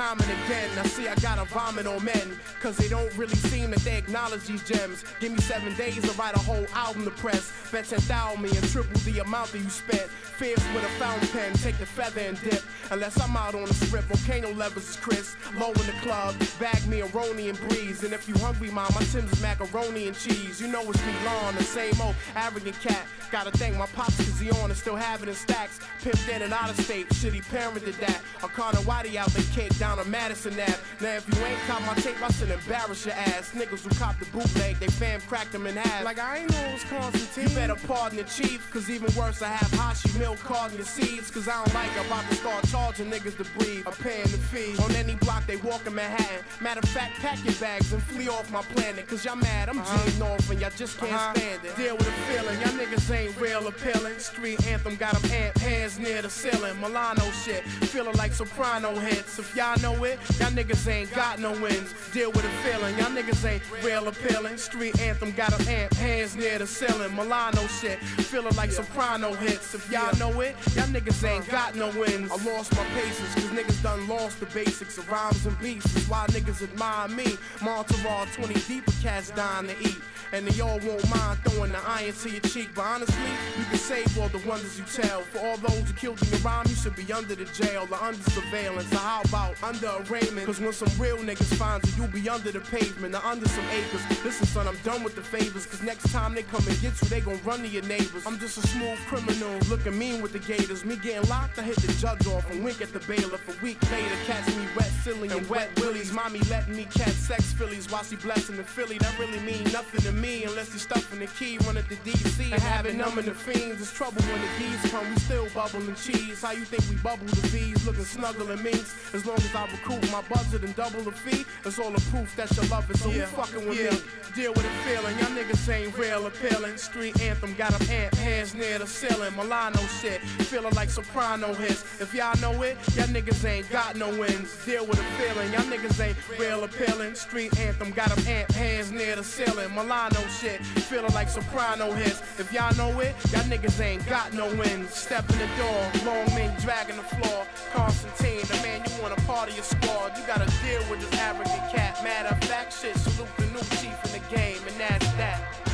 Time 0.00 0.18
and 0.18 0.30
again, 0.30 0.70
I 0.78 0.86
see 0.86 1.08
I 1.08 1.14
gotta 1.16 1.44
vomit 1.44 1.86
on 1.86 2.02
men. 2.02 2.34
Cause 2.62 2.78
they 2.78 2.88
don't 2.88 3.14
really 3.18 3.34
seem 3.34 3.70
that 3.72 3.80
they 3.80 3.98
acknowledge 3.98 4.46
these 4.46 4.62
gems. 4.66 5.04
Give 5.20 5.30
me 5.30 5.38
seven 5.40 5.74
days 5.76 6.00
to 6.00 6.12
write 6.18 6.34
a 6.34 6.38
whole 6.38 6.64
album 6.72 7.04
to 7.04 7.10
press. 7.10 7.52
Bet 7.70 7.84
10,000 7.84 8.40
me 8.40 8.48
and 8.48 8.66
triple 8.70 8.98
the 9.00 9.18
amount 9.18 9.52
that 9.52 9.58
you 9.58 9.68
spent. 9.68 10.08
Fierce 10.08 10.64
with 10.74 10.84
a 10.84 10.88
fountain 10.98 11.28
pen, 11.28 11.52
take 11.52 11.76
the 11.76 11.84
feather 11.84 12.22
and 12.22 12.40
dip. 12.40 12.62
Unless 12.90 13.20
I'm 13.20 13.36
out 13.36 13.54
on 13.54 13.66
the 13.66 13.74
strip, 13.74 14.04
volcano 14.04 14.54
levels 14.54 14.88
is 14.88 14.96
Chris. 14.96 15.36
Low 15.58 15.68
in 15.68 15.86
the 15.86 15.94
club, 16.00 16.34
bag 16.58 16.86
me 16.86 17.02
a 17.02 17.06
Roni 17.08 17.50
and 17.50 17.58
breeze. 17.68 18.02
And 18.02 18.14
if 18.14 18.26
you 18.26 18.34
hungry, 18.38 18.70
mom, 18.70 18.90
my 18.94 19.02
Tim's 19.02 19.38
macaroni 19.42 20.08
and 20.08 20.16
cheese. 20.16 20.62
You 20.62 20.68
know 20.68 20.80
it's 20.88 21.04
me, 21.04 21.12
Lon, 21.26 21.54
the 21.56 21.62
same 21.62 22.00
old 22.00 22.14
arrogant 22.34 22.80
cat. 22.80 23.06
Gotta 23.30 23.50
thank 23.52 23.76
my 23.76 23.86
pops 23.86 24.16
cause 24.16 24.40
he 24.40 24.50
on 24.50 24.70
and 24.70 24.78
still 24.78 24.96
have 24.96 25.22
it 25.22 25.28
in 25.28 25.34
stacks. 25.34 25.78
Pimped 26.02 26.34
in 26.34 26.42
and 26.42 26.52
out 26.52 26.70
of 26.70 26.80
state, 26.80 27.08
shitty 27.10 27.46
parent 27.50 27.84
did 27.84 27.94
that. 27.94 28.20
A 28.42 28.48
Connor 28.48 28.78
Whitey 28.78 29.16
out 29.16 29.28
the 29.28 29.42
cake 29.54 29.76
down 29.78 29.89
on 29.98 30.10
Madison 30.10 30.52
Ave. 30.54 30.74
Now 31.00 31.14
if 31.16 31.26
you 31.28 31.44
ain't 31.44 31.58
caught 31.66 31.82
my 31.82 31.94
tape, 31.94 32.20
I 32.22 32.30
should 32.32 32.50
embarrass 32.50 33.04
your 33.06 33.14
ass. 33.14 33.52
Niggas 33.54 33.82
who 33.82 33.90
cop 33.98 34.18
the 34.18 34.26
bootleg, 34.26 34.78
they 34.78 34.86
fam 34.88 35.20
cracked 35.22 35.52
them 35.52 35.66
in 35.66 35.76
half. 35.76 36.04
Like 36.04 36.18
I 36.18 36.38
ain't 36.38 36.50
know 36.50 36.58
it 36.68 36.72
was 36.74 36.84
Constantine. 36.84 37.48
You 37.48 37.54
better 37.54 37.74
pardon 37.86 38.18
the 38.18 38.24
chief, 38.24 38.70
cause 38.70 38.88
even 38.90 39.12
worse, 39.16 39.42
I 39.42 39.48
have 39.48 39.70
Hashi 39.78 40.16
milk 40.18 40.38
carding 40.38 40.76
your 40.78 40.86
seeds. 40.86 41.30
Cause 41.30 41.48
I 41.48 41.54
don't 41.64 41.74
like 41.74 41.90
about 42.06 42.28
to 42.28 42.34
start 42.36 42.64
charging 42.68 43.10
niggas 43.10 43.36
to 43.38 43.44
breathe. 43.58 43.86
I'm 43.86 43.92
paying 43.94 44.22
the 44.24 44.38
fee. 44.38 44.76
On 44.82 44.90
any 44.96 45.14
block 45.16 45.46
they 45.46 45.56
walk 45.56 45.86
in 45.86 45.94
Manhattan. 45.94 46.44
Matter 46.60 46.80
of 46.82 46.88
fact, 46.90 47.14
pack 47.20 47.42
your 47.44 47.54
bags 47.54 47.92
and 47.92 48.02
flee 48.02 48.28
off 48.28 48.50
my 48.52 48.62
planet. 48.62 49.06
Cause 49.08 49.24
y'all 49.24 49.36
mad, 49.36 49.68
I'm 49.68 49.78
uh 49.80 49.84
off 50.24 50.50
and 50.50 50.60
y'all 50.60 50.70
just 50.76 50.98
can't 50.98 51.12
Uh-huh. 51.12 51.34
stand 51.34 51.64
it. 51.64 51.76
Deal 51.76 51.96
with 51.96 52.06
the 52.06 52.12
feeling, 52.28 52.60
y'all 52.60 52.70
niggas 52.78 53.10
ain't 53.14 53.36
real 53.40 53.66
appealing. 53.66 54.18
Street 54.18 54.64
anthem 54.66 54.96
got 54.96 55.14
them 55.20 55.30
amp 55.32 55.56
hands 55.58 55.98
near 55.98 56.22
the 56.22 56.30
ceiling. 56.30 56.78
Milano 56.80 57.24
shit, 57.44 57.62
feeling 57.92 58.14
like 58.16 58.32
soprano 58.32 58.94
hits. 58.94 59.38
If 59.38 59.54
y'all 59.56 59.79
know 59.80 60.04
it, 60.04 60.18
y'all 60.38 60.50
niggas 60.50 60.86
ain't 60.88 61.12
got 61.14 61.38
no 61.38 61.52
wins. 61.60 61.94
Deal 62.12 62.30
with 62.32 62.42
the 62.42 62.48
feeling, 62.62 62.96
y'all 62.98 63.10
niggas 63.10 63.44
ain't 63.44 63.62
real 63.82 64.08
appealing. 64.08 64.56
Street 64.56 64.98
anthem 65.00 65.32
got 65.32 65.50
them 65.50 65.66
amp 65.68 65.94
hands 65.94 66.36
near 66.36 66.58
the 66.58 66.66
ceiling. 66.66 67.14
Milano 67.14 67.66
shit, 67.66 67.98
feeling 68.30 68.54
like 68.56 68.70
soprano 68.70 69.32
hits. 69.34 69.74
If 69.74 69.90
y'all 69.90 70.16
know 70.18 70.40
it, 70.40 70.54
y'all 70.74 70.86
niggas 70.86 71.22
ain't 71.28 71.48
got 71.48 71.74
no 71.74 71.88
wins. 71.98 72.30
I 72.30 72.36
lost 72.44 72.74
my 72.76 72.84
patience, 72.94 73.34
cause 73.34 73.50
niggas 73.50 73.82
done 73.82 74.06
lost 74.08 74.40
the 74.40 74.46
basics 74.46 74.98
of 74.98 75.10
rhymes 75.10 75.46
and 75.46 75.58
beats. 75.60 75.92
That's 75.92 76.08
why 76.08 76.26
niggas 76.28 76.62
admire 76.62 77.08
me. 77.08 77.36
Monterey 77.62 78.26
20 78.32 78.54
deeper 78.68 78.92
cats 79.02 79.30
dying 79.30 79.68
to 79.68 79.78
eat. 79.80 79.98
And 80.32 80.46
they 80.46 80.60
all 80.60 80.78
won't 80.78 81.10
mind 81.10 81.40
throwing 81.44 81.72
the 81.72 81.80
iron 81.84 82.12
to 82.12 82.30
your 82.30 82.40
cheek. 82.40 82.70
But 82.74 82.82
honestly, 82.82 83.30
you 83.58 83.64
can 83.64 83.78
save 83.78 84.16
all 84.18 84.28
the 84.28 84.38
wonders 84.46 84.78
you 84.78 84.84
tell. 84.84 85.22
For 85.22 85.38
all 85.40 85.56
those 85.56 85.88
who 85.88 85.92
killed 85.94 86.22
in 86.22 86.28
your 86.28 86.38
rhyme, 86.40 86.66
you 86.68 86.76
should 86.76 86.94
be 86.94 87.12
under 87.12 87.34
the 87.34 87.46
jail 87.46 87.88
or 87.90 87.98
under 88.00 88.30
surveillance. 88.30 88.92
Or 88.92 88.98
how 88.98 89.22
about 89.22 89.59
under 89.62 89.90
arraignment? 90.08 90.46
Cause 90.46 90.60
when 90.60 90.72
some 90.72 90.90
real 90.98 91.18
niggas 91.18 91.54
find 91.54 91.84
you, 91.84 91.92
you'll 91.96 92.12
be 92.12 92.28
under 92.28 92.50
the 92.50 92.60
pavement 92.60 93.14
or 93.14 93.24
under 93.24 93.48
some 93.48 93.64
acres. 93.70 94.02
Listen, 94.24 94.46
son, 94.46 94.68
I'm 94.68 94.76
done 94.84 95.02
with 95.02 95.14
the 95.14 95.22
favors. 95.22 95.66
Cause 95.66 95.82
next 95.82 96.10
time 96.12 96.34
they 96.34 96.42
come 96.42 96.66
and 96.66 96.80
get 96.80 97.00
you, 97.00 97.08
they 97.08 97.20
gon' 97.20 97.40
run 97.44 97.60
to 97.60 97.68
your 97.68 97.84
neighbors. 97.84 98.26
I'm 98.26 98.38
just 98.38 98.58
a 98.58 98.66
smooth 98.66 98.98
criminal, 99.06 99.58
looking 99.68 99.98
mean 99.98 100.22
with 100.22 100.32
the 100.32 100.38
gators. 100.38 100.84
Me 100.84 100.96
getting 100.96 101.28
locked, 101.28 101.58
I 101.58 101.62
hit 101.62 101.76
the 101.76 101.92
judge 101.94 102.26
off 102.26 102.50
and 102.50 102.64
wink 102.64 102.80
at 102.80 102.92
the 102.92 103.00
bailiff. 103.00 103.48
A 103.48 103.64
week 103.64 103.78
later, 103.90 104.16
catch 104.26 104.46
me 104.48 104.66
wet 104.76 104.90
silly 105.02 105.28
and 105.28 105.48
wet 105.48 105.68
willies. 105.80 106.12
Mommy 106.12 106.40
letting 106.50 106.76
me 106.76 106.86
catch 106.92 107.14
sex 107.14 107.52
fillies 107.52 107.90
while 107.90 108.04
she 108.04 108.16
blessing 108.16 108.56
the 108.56 108.64
Philly. 108.64 108.98
That 108.98 109.18
really 109.18 109.40
mean 109.40 109.64
nothing 109.72 110.00
to 110.02 110.12
me 110.12 110.44
unless 110.44 110.72
you 110.72 110.78
stuffing 110.78 111.20
the 111.20 111.26
key, 111.26 111.58
running 111.66 111.84
to 111.84 111.96
DC 111.96 112.52
and 112.52 112.62
having 112.62 112.96
numbing 112.96 113.26
the 113.26 113.34
fiends. 113.34 113.80
It's 113.80 113.92
trouble 113.92 114.22
when 114.22 114.40
the 114.40 114.48
D's 114.58 114.90
come, 114.90 115.08
we 115.10 115.16
still 115.20 115.48
bubbling 115.54 115.94
cheese. 115.94 116.42
How 116.42 116.52
you 116.52 116.64
think 116.64 116.84
we 116.88 116.96
bubble 116.96 117.26
the 117.26 117.48
V's, 117.48 117.86
looking 117.86 118.04
snuggle 118.04 118.50
and 118.50 118.62
minks? 118.62 119.14
As 119.14 119.26
long 119.26 119.36
as 119.36 119.49
I 119.54 119.66
recoup 119.66 120.00
my 120.12 120.22
budget 120.22 120.62
and 120.62 120.74
double 120.76 121.02
the 121.02 121.12
fee, 121.12 121.44
it's 121.64 121.78
all 121.78 121.90
the 121.90 122.00
proof 122.10 122.34
that 122.36 122.54
your 122.56 122.66
love 122.66 122.88
is 122.90 123.00
so 123.00 123.10
who 123.10 123.20
fucking 123.20 123.68
with 123.68 123.78
me. 123.78 124.00
Deal 124.34 124.52
with 124.52 124.62
the 124.62 124.70
feeling, 124.88 125.18
y'all 125.18 125.28
niggas 125.36 125.68
ain't 125.68 125.96
real 125.98 126.26
appealing. 126.26 126.76
Street 126.76 127.20
anthem 127.20 127.54
got 127.54 127.72
them 127.72 127.88
amp 127.90 128.14
hands 128.14 128.54
near 128.54 128.78
the 128.78 128.86
ceiling. 128.86 129.34
Milano 129.36 129.80
shit, 130.00 130.20
feeling 130.46 130.72
like 130.74 130.88
soprano 130.88 131.52
hits. 131.54 131.82
If 132.00 132.14
y'all 132.14 132.38
know 132.40 132.62
it, 132.62 132.76
y'all 132.94 133.06
niggas 133.08 133.44
ain't 133.44 133.68
got 133.70 133.96
no 133.96 134.08
wins. 134.10 134.56
Deal 134.64 134.86
with 134.86 134.98
the 134.98 135.04
feeling, 135.18 135.52
y'all 135.52 135.62
niggas 135.62 136.00
ain't 136.00 136.16
real 136.38 136.62
appealing. 136.62 137.14
Street 137.14 137.58
anthem 137.58 137.90
got 137.90 138.14
them 138.14 138.24
amp 138.26 138.52
hands 138.52 138.92
near 138.92 139.16
the 139.16 139.24
ceiling. 139.24 139.70
Milano 139.74 140.20
shit, 140.40 140.64
feeling 140.90 141.12
like 141.12 141.28
soprano 141.28 141.90
hits. 141.92 142.20
If 142.38 142.52
y'all 142.52 142.74
know 142.76 143.00
it, 143.00 143.16
y'all 143.32 143.42
niggas 143.42 143.80
ain't 143.80 144.06
got 144.06 144.32
no 144.32 144.46
wins. 144.54 144.94
Step 144.94 145.28
in 145.30 145.38
the 145.38 145.48
door, 145.58 145.90
long 146.06 146.26
men 146.36 146.54
dragging 146.60 146.96
the 146.96 147.02
floor. 147.02 147.46
Constantine, 147.72 148.42
the 148.42 148.54
man 148.62 148.82
you 148.86 149.02
want 149.02 149.18
a 149.18 149.20
part 149.40 149.48
of 149.48 149.56
your 149.56 149.64
squad. 149.64 150.12
You 150.18 150.26
gotta 150.26 150.50
deal 150.60 150.82
with 150.90 151.00
this 151.00 151.18
arrogant 151.18 151.72
cat. 151.72 152.04
Matter 152.04 152.28
of 152.28 152.44
fact, 152.44 152.78
shit, 152.78 152.94
salute 152.98 153.26
the 153.38 153.46
new 153.46 153.64
chief 153.80 153.96
in 154.04 154.12
the 154.12 154.22
game, 154.28 154.60
and 154.68 154.76
that's 154.76 155.10
that. 155.12 155.69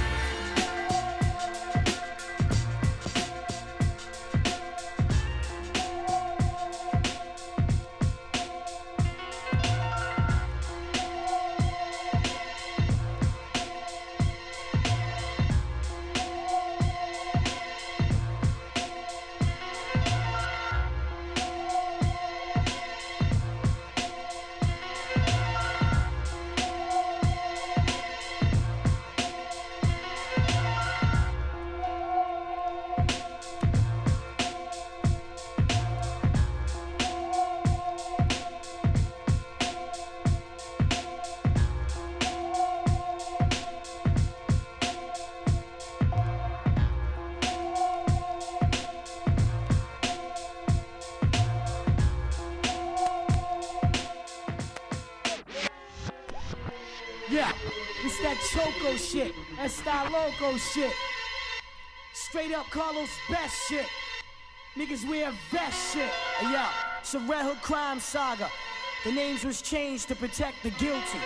Loco 60.12 60.56
shit. 60.56 60.92
Straight 62.12 62.52
up 62.52 62.66
Carlos 62.70 63.10
best 63.28 63.68
shit. 63.68 63.86
Niggas 64.76 65.08
wear 65.08 65.32
vest 65.50 65.94
shit. 65.94 66.08
Hey, 66.38 66.52
yo, 66.52 66.64
it's 67.00 67.14
a 67.14 67.18
Red 67.20 67.44
Hook 67.44 67.60
crime 67.62 67.98
saga. 67.98 68.48
The 69.04 69.12
names 69.12 69.44
was 69.44 69.62
changed 69.62 70.08
to 70.08 70.16
protect 70.16 70.62
the 70.62 70.70
guilty. 70.70 71.18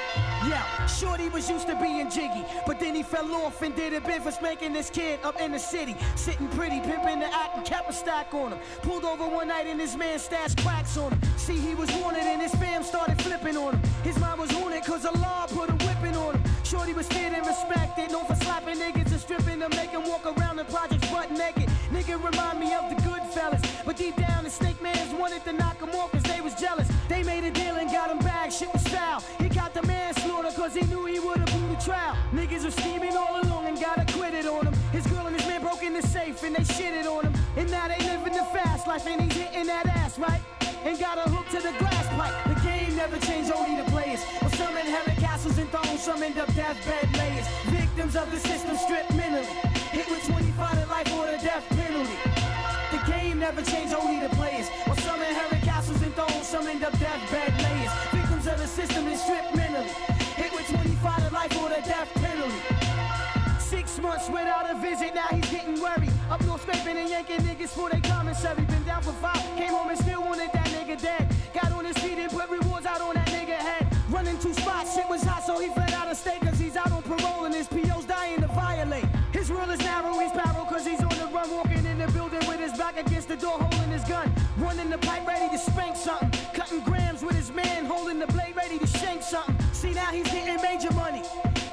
Yeah, 0.46 0.86
Shorty 0.86 1.28
was 1.28 1.48
used 1.48 1.66
to 1.68 1.76
being 1.76 2.10
jiggy, 2.10 2.44
but 2.66 2.78
then 2.78 2.94
he 2.94 3.02
fell 3.02 3.32
off 3.34 3.62
and 3.62 3.74
did 3.74 3.94
a 3.94 4.00
bit 4.00 4.22
for 4.22 4.30
spanking 4.30 4.72
this 4.72 4.90
kid 4.90 5.20
up 5.24 5.40
in 5.40 5.52
the 5.52 5.58
city. 5.58 5.96
Sitting 6.14 6.48
pretty, 6.48 6.80
pimping 6.80 7.20
the 7.20 7.34
act 7.34 7.56
and 7.56 7.64
kept 7.64 7.88
a 7.88 7.92
stack 7.92 8.34
on 8.34 8.52
him. 8.52 8.58
Pulled 8.82 9.04
over 9.04 9.26
one 9.26 9.48
night 9.48 9.66
and 9.66 9.80
his 9.80 9.96
man 9.96 10.18
stashed 10.18 10.58
cracks 10.62 10.96
on 10.96 11.12
him. 11.12 11.20
See, 11.36 11.58
he 11.58 11.74
was 11.74 11.90
wanted 11.96 12.24
and 12.24 12.42
his 12.42 12.54
fam 12.56 12.82
started 12.82 13.20
flipping 13.22 13.56
on 13.56 13.74
him. 13.74 13.90
His 14.04 14.18
mind 14.18 14.38
was 14.40 14.54
on 14.56 14.72
it 14.72 14.84
cause 14.84 15.04
a 15.04 15.12
law 15.12 15.46
put 15.46 15.70
him. 15.70 15.79
Shorty 16.70 16.92
was 16.92 17.08
feared 17.08 17.32
and 17.32 17.44
respected, 17.44 18.12
known 18.12 18.26
for 18.26 18.36
slapping 18.36 18.76
niggas 18.76 19.10
and 19.10 19.20
stripping 19.20 19.58
them, 19.58 19.72
make 19.74 19.92
'em 19.92 20.04
walk 20.04 20.24
around 20.24 20.54
the 20.54 20.64
projects 20.66 21.10
butt 21.10 21.28
naked. 21.32 21.68
Nigga 21.90 22.14
remind 22.22 22.60
me 22.60 22.72
of 22.74 22.88
the 22.90 23.02
good 23.02 23.22
fellas, 23.34 23.60
but 23.84 23.96
deep 23.96 24.14
down 24.14 24.44
the 24.44 24.50
snake 24.50 24.80
mans 24.80 25.12
wanted 25.12 25.42
to 25.46 25.52
knock 25.52 25.82
'em 25.82 25.90
off 25.96 26.12
cause 26.12 26.22
they 26.22 26.40
was 26.40 26.54
jealous. 26.54 26.86
They 27.08 27.24
made 27.24 27.42
a 27.42 27.50
deal 27.50 27.74
and 27.74 27.90
got 27.90 28.08
him 28.08 28.18
back, 28.18 28.52
shit 28.52 28.72
was 28.72 28.86
foul. 28.86 29.20
He 29.40 29.48
got 29.48 29.74
the 29.74 29.82
manslaughter 29.82 30.52
cause 30.52 30.72
he 30.72 30.86
knew 30.86 31.06
he 31.06 31.18
would've 31.18 31.46
blew 31.46 31.74
the 31.74 31.82
trial. 31.82 32.14
Niggas 32.32 32.62
were 32.62 32.70
scheming 32.70 33.16
all 33.16 33.40
along 33.42 33.66
and 33.66 33.76
got 33.80 33.98
acquitted 33.98 34.46
on 34.46 34.66
him. 34.68 34.74
His 34.92 35.04
girl 35.08 35.26
and 35.26 35.34
his 35.34 35.48
man 35.48 35.62
broke 35.62 35.82
in 35.82 35.94
the 35.94 36.02
safe 36.02 36.40
and 36.44 36.54
they 36.54 36.62
shitted 36.62 37.04
on 37.04 37.24
him. 37.24 37.34
And 37.56 37.68
now 37.68 37.88
they 37.88 37.98
living 37.98 38.34
the 38.34 38.46
fast 38.54 38.86
life 38.86 39.08
and 39.08 39.20
he's 39.22 39.36
hitting 39.42 39.66
that 39.66 39.86
ass, 39.88 40.20
right? 40.20 40.42
And 40.84 40.96
got 41.00 41.18
a 41.18 41.28
hook 41.34 41.48
to 41.48 41.60
the 41.60 41.72
glass 41.80 42.06
pipe. 42.14 42.34
The 42.46 42.59
never 43.00 43.18
changed, 43.24 43.50
only 43.50 43.80
the 43.80 43.90
players. 43.90 44.20
Well, 44.42 44.50
some 44.50 44.76
inherit 44.76 45.16
castles 45.16 45.56
and 45.56 45.70
thrones, 45.70 46.02
some 46.02 46.22
end 46.22 46.36
up 46.36 46.52
deathbed 46.52 47.08
layers. 47.16 47.46
Victims 47.72 48.14
of 48.14 48.30
the 48.30 48.38
system 48.38 48.76
stripped 48.76 49.14
mentally. 49.14 49.46
Hit 49.96 50.06
with 50.10 50.22
25 50.26 50.84
to 50.84 50.86
life 50.86 51.10
or 51.16 51.24
the 51.24 51.38
death 51.40 51.66
penalty. 51.70 52.18
The 52.92 53.00
game 53.10 53.38
never 53.38 53.62
changed, 53.62 53.94
only 53.94 54.20
the 54.20 54.28
players. 54.36 54.68
Well, 54.86 54.96
some 54.96 55.20
inherit 55.22 55.62
castles 55.62 56.02
and 56.02 56.14
thrones, 56.14 56.46
some 56.46 56.66
end 56.66 56.84
up 56.84 56.92
deathbed 56.98 57.52
layers. 57.64 57.92
Victims 58.12 58.46
of 58.46 58.58
the 58.58 58.66
system 58.66 59.06
and 59.06 59.18
stripped 59.18 59.56
mentally. 59.56 59.88
Hit 60.36 60.52
with 60.52 60.68
25 60.68 61.28
to 61.28 61.34
life 61.34 61.56
or 61.62 61.70
the 61.70 61.80
death 61.80 62.10
penalty. 62.16 62.60
Six 63.58 63.98
months 63.98 64.28
without 64.28 64.68
a 64.70 64.74
visit, 64.78 65.14
now 65.14 65.28
he's 65.32 65.50
getting 65.50 65.80
worried. 65.80 66.12
Up 66.30 66.44
north 66.44 66.62
scraping 66.62 66.98
and 66.98 67.08
yanking 67.08 67.40
niggas 67.48 67.70
for 67.70 67.88
their 67.88 68.02
commissary. 68.02 68.62
Been 68.64 68.84
down 68.84 69.00
for 69.00 69.16
five, 69.24 69.42
came 69.56 69.72
home 69.72 69.88
and 69.88 69.98
still 69.98 70.20
wanted 70.20 70.50
that 70.52 70.66
nigga 70.76 71.00
dead. 71.00 71.24
Got 71.54 71.72
on 71.72 71.86
his 71.86 71.96
feet 71.96 72.18
and 72.18 72.30
put 72.30 72.50
rewards 72.50 72.69
out 72.90 73.00
on 73.00 73.14
that 73.14 73.28
nigga 73.28 73.58
head. 73.68 73.86
Running 74.10 74.38
two 74.38 74.52
spots, 74.52 74.94
shit 74.94 75.08
was 75.08 75.22
hot, 75.22 75.44
so 75.44 75.60
he 75.60 75.68
fled 75.68 75.92
out 75.92 76.08
of 76.10 76.16
state 76.16 76.40
cause 76.40 76.58
he's 76.58 76.76
out 76.76 76.90
on 76.90 77.02
parole 77.02 77.44
and 77.44 77.54
his 77.54 77.68
PO's 77.68 78.04
dying 78.04 78.40
to 78.40 78.48
violate. 78.48 79.06
His 79.32 79.50
rule 79.50 79.70
is 79.70 79.78
narrow, 79.80 80.18
he's 80.18 80.32
barrel 80.32 80.66
cause 80.66 80.84
he's 80.84 81.02
on 81.02 81.16
the 81.22 81.28
run, 81.32 81.48
walking 81.50 81.84
in 81.86 81.98
the 81.98 82.08
building 82.08 82.42
with 82.48 82.58
his 82.58 82.76
back 82.76 82.98
against 82.98 83.28
the 83.28 83.36
door, 83.36 83.56
holding 83.58 83.90
his 83.90 84.04
gun. 84.04 84.32
Running 84.58 84.90
the 84.90 84.98
pipe 84.98 85.26
ready 85.26 85.48
to 85.56 85.58
spank 85.58 85.96
something. 85.96 86.30
Cutting 86.52 86.80
grams 86.80 87.22
with 87.22 87.36
his 87.36 87.52
man, 87.52 87.84
holding 87.84 88.18
the 88.18 88.26
blade 88.26 88.56
ready 88.56 88.78
to 88.78 88.86
shank 88.86 89.22
something. 89.22 89.56
See 89.72 89.92
now 89.92 90.10
he's 90.10 90.30
getting 90.30 90.60
major 90.60 90.92
money. 90.94 91.22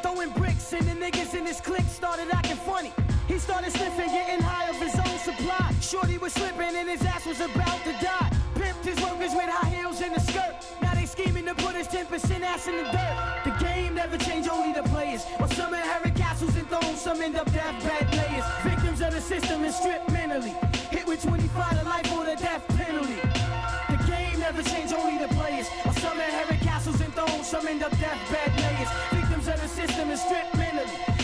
Throwing 0.04 0.30
bricks 0.32 0.72
and 0.74 0.86
the 0.88 0.94
niggas 0.94 1.34
in 1.34 1.46
his 1.48 1.60
clique 1.60 1.90
started 1.90 2.28
acting 2.32 2.58
funny. 2.58 2.94
He 3.28 3.40
started 3.40 3.72
sniffing, 3.72 4.10
getting 4.10 4.42
high 4.42 4.70
of 4.70 4.78
his 4.78 4.96
own 4.96 5.18
supply. 5.20 5.74
Shorty 5.82 6.18
was 6.20 6.34
slipping 6.34 6.76
and 6.76 6.88
his 6.88 7.04
ass 7.04 7.26
was 7.26 7.42
about 7.42 7.84
to 7.86 7.92
die. 8.06 8.30
Pimped 8.56 8.86
his 8.86 9.00
workers 9.02 9.34
with 9.34 9.50
high 9.50 9.67
a 11.50 11.84
skirt. 11.84 12.10
Now 12.12 12.18
they 12.18 12.46
ass 12.46 12.68
in 12.68 12.78
the 12.78 12.84
dirt. 12.84 13.44
The 13.46 13.64
game 13.64 13.96
never 13.96 14.18
changed, 14.18 14.50
only 14.50 14.74
the 14.74 14.84
players. 14.90 15.24
While 15.38 15.50
some 15.50 15.74
inherit 15.74 16.16
castles 16.16 16.56
and 16.56 16.68
thrones, 16.70 17.02
some 17.02 17.22
end 17.22 17.36
up 17.36 17.52
deathbed 17.52 18.12
players. 18.12 18.44
Victims 18.64 19.02
of 19.02 19.14
the 19.14 19.22
system 19.22 19.64
and 19.64 19.74
stripped 19.74 20.12
mentally. 20.12 20.54
Hit 20.92 21.08
with 21.08 21.22
25 21.24 21.80
to 21.80 21.86
life 21.86 22.12
or 22.14 22.26
the 22.26 22.36
death 22.36 22.68
penalty. 22.70 23.20
The 23.90 24.04
game 24.08 24.40
never 24.40 24.62
changed, 24.64 24.94
only 24.94 25.18
the 25.18 25.34
players. 25.36 25.68
While 25.84 25.96
some 25.96 26.20
inherit 26.20 26.60
castles 26.62 27.02
and 27.02 27.14
thrones, 27.14 27.48
some 27.48 27.68
end 27.68 27.84
up 27.84 27.92
deathbed 27.92 28.52
players. 28.58 28.90
Victims 29.12 29.48
of 29.48 29.62
the 29.62 29.68
system 29.68 30.10
and 30.10 30.20
stripped 30.20 30.56
mentally. 30.58 31.17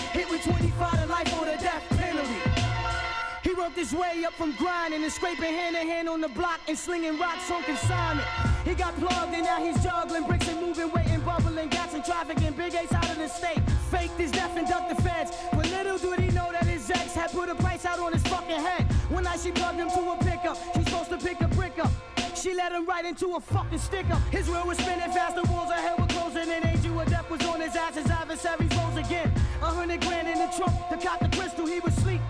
Worked 3.73 3.91
his 3.91 3.99
way 3.99 4.23
up 4.25 4.33
from 4.33 4.51
grinding 4.55 5.03
and 5.03 5.11
scraping 5.11 5.53
hand 5.53 5.75
to 5.75 5.81
hand 5.81 6.07
on 6.07 6.21
the 6.21 6.27
block 6.27 6.59
and 6.67 6.77
slinging 6.77 7.17
rocks 7.17 7.49
on 7.49 7.63
consignment. 7.63 8.27
He 8.65 8.75
got 8.75 8.95
plugged 8.97 9.33
and 9.33 9.43
now 9.43 9.63
he's 9.63 9.81
juggling 9.83 10.27
bricks 10.27 10.47
and 10.47 10.61
moving 10.61 10.91
weight 10.91 11.07
and 11.07 11.25
bubbling 11.25 11.69
gas 11.69 11.93
and 11.93 12.05
trafficking 12.05 12.53
big 12.53 12.75
A's 12.75 12.91
out 12.91 13.09
of 13.09 13.17
the 13.17 13.27
state. 13.27 13.61
Faked 13.89 14.19
his 14.19 14.31
death 14.31 14.55
and 14.57 14.67
ducked 14.67 14.95
the 14.95 15.01
feds. 15.01 15.31
But 15.51 15.69
little 15.71 15.97
did 15.97 16.19
he 16.19 16.29
know 16.31 16.51
that 16.51 16.65
his 16.65 16.89
ex 16.91 17.13
had 17.13 17.31
put 17.31 17.49
a 17.49 17.55
price 17.55 17.85
out 17.85 17.99
on 17.99 18.13
his 18.13 18.21
fucking 18.23 18.61
head. 18.61 18.83
One 19.09 19.23
night 19.23 19.39
she 19.39 19.51
plugged 19.51 19.79
him 19.79 19.89
to 19.89 20.01
a 20.11 20.17
pickup. 20.17 20.57
She's 20.75 20.85
supposed 20.85 21.09
to 21.09 21.17
pick 21.17 21.41
a 21.41 21.47
brick 21.47 21.79
up. 21.79 21.91
She 22.35 22.53
let 22.53 22.71
him 22.73 22.85
right 22.85 23.05
into 23.05 23.35
a 23.35 23.39
fucking 23.39 23.79
sticker. 23.79 24.15
His 24.31 24.49
wheel 24.49 24.67
was 24.67 24.77
spinning 24.77 25.11
fast, 25.11 25.35
the 25.35 25.43
walls 25.51 25.71
hell 25.71 25.97
were 25.97 26.07
closing, 26.07 26.49
and 26.49 26.65
angel 26.65 26.99
of 26.99 27.09
death 27.09 27.29
was 27.29 27.43
on 27.45 27.61
his 27.61 27.75
ass. 27.75 27.95
His 27.95 28.09
adversaries 28.09 28.75
rose 28.77 28.97
again. 28.97 29.33
A 29.61 29.65
hundred 29.65 30.01
grand 30.01 30.27
in 30.27 30.37
the 30.37 30.53
trunk 30.55 30.73
to 30.89 30.97
cop 30.97 31.19
the 31.19 31.29
crystal. 31.35 31.65
He 31.65 31.79
was 31.79 31.93
sleep. 31.95 32.21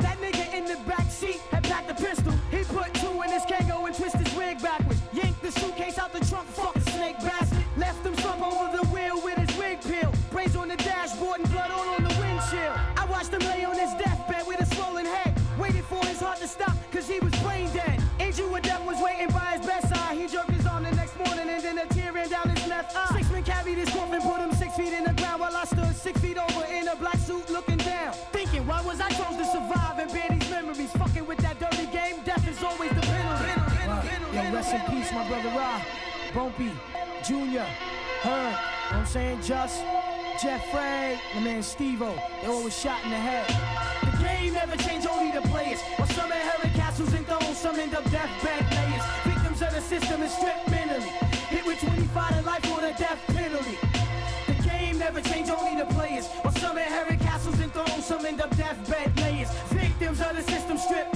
Had 1.24 1.62
Bumpy, 36.34 36.71
Junior, 37.23 37.67
Herb, 38.21 38.25
you 38.25 38.31
know 38.31 38.57
what 38.89 38.93
I'm 38.93 39.05
saying? 39.05 39.41
Just, 39.43 39.84
Jeff 40.41 40.67
Frey, 40.71 41.19
my 41.36 41.41
man 41.41 41.61
Steve-O. 41.61 42.15
They 42.41 42.47
all 42.47 42.63
was 42.63 42.75
shot 42.75 43.03
in 43.03 43.11
the 43.11 43.17
head. 43.17 43.45
The 44.01 44.23
game 44.23 44.53
never 44.53 44.75
changed, 44.77 45.05
only 45.07 45.31
the 45.31 45.47
players. 45.49 45.79
While 45.95 46.07
some 46.07 46.31
inherit 46.31 46.73
castles 46.73 47.13
and 47.13 47.27
thrones, 47.27 47.57
some 47.57 47.75
end 47.75 47.93
up 47.93 48.03
deathbed 48.09 48.65
players. 48.71 49.03
Victims 49.23 49.61
of 49.61 49.75
the 49.75 49.81
system 49.81 50.23
and 50.23 50.31
stripped 50.31 50.71
mentally. 50.71 51.09
Hit 51.53 51.67
with 51.67 51.79
25 51.79 52.39
to 52.39 52.41
life 52.41 52.65
or 52.71 52.81
the 52.81 52.95
death 52.97 53.19
penalty. 53.27 53.77
The 54.47 54.67
game 54.67 54.97
never 54.97 55.21
changed, 55.21 55.51
only 55.51 55.77
the 55.77 55.86
players. 55.93 56.27
While 56.41 56.55
some 56.55 56.79
inherit 56.79 57.19
castles 57.19 57.59
and 57.59 57.71
thrones, 57.71 58.05
some 58.05 58.25
end 58.25 58.41
up 58.41 58.49
deathbed 58.57 59.15
players. 59.17 59.51
Victims 59.69 60.19
of 60.19 60.36
the 60.36 60.41
system 60.41 60.79
stripped 60.79 61.12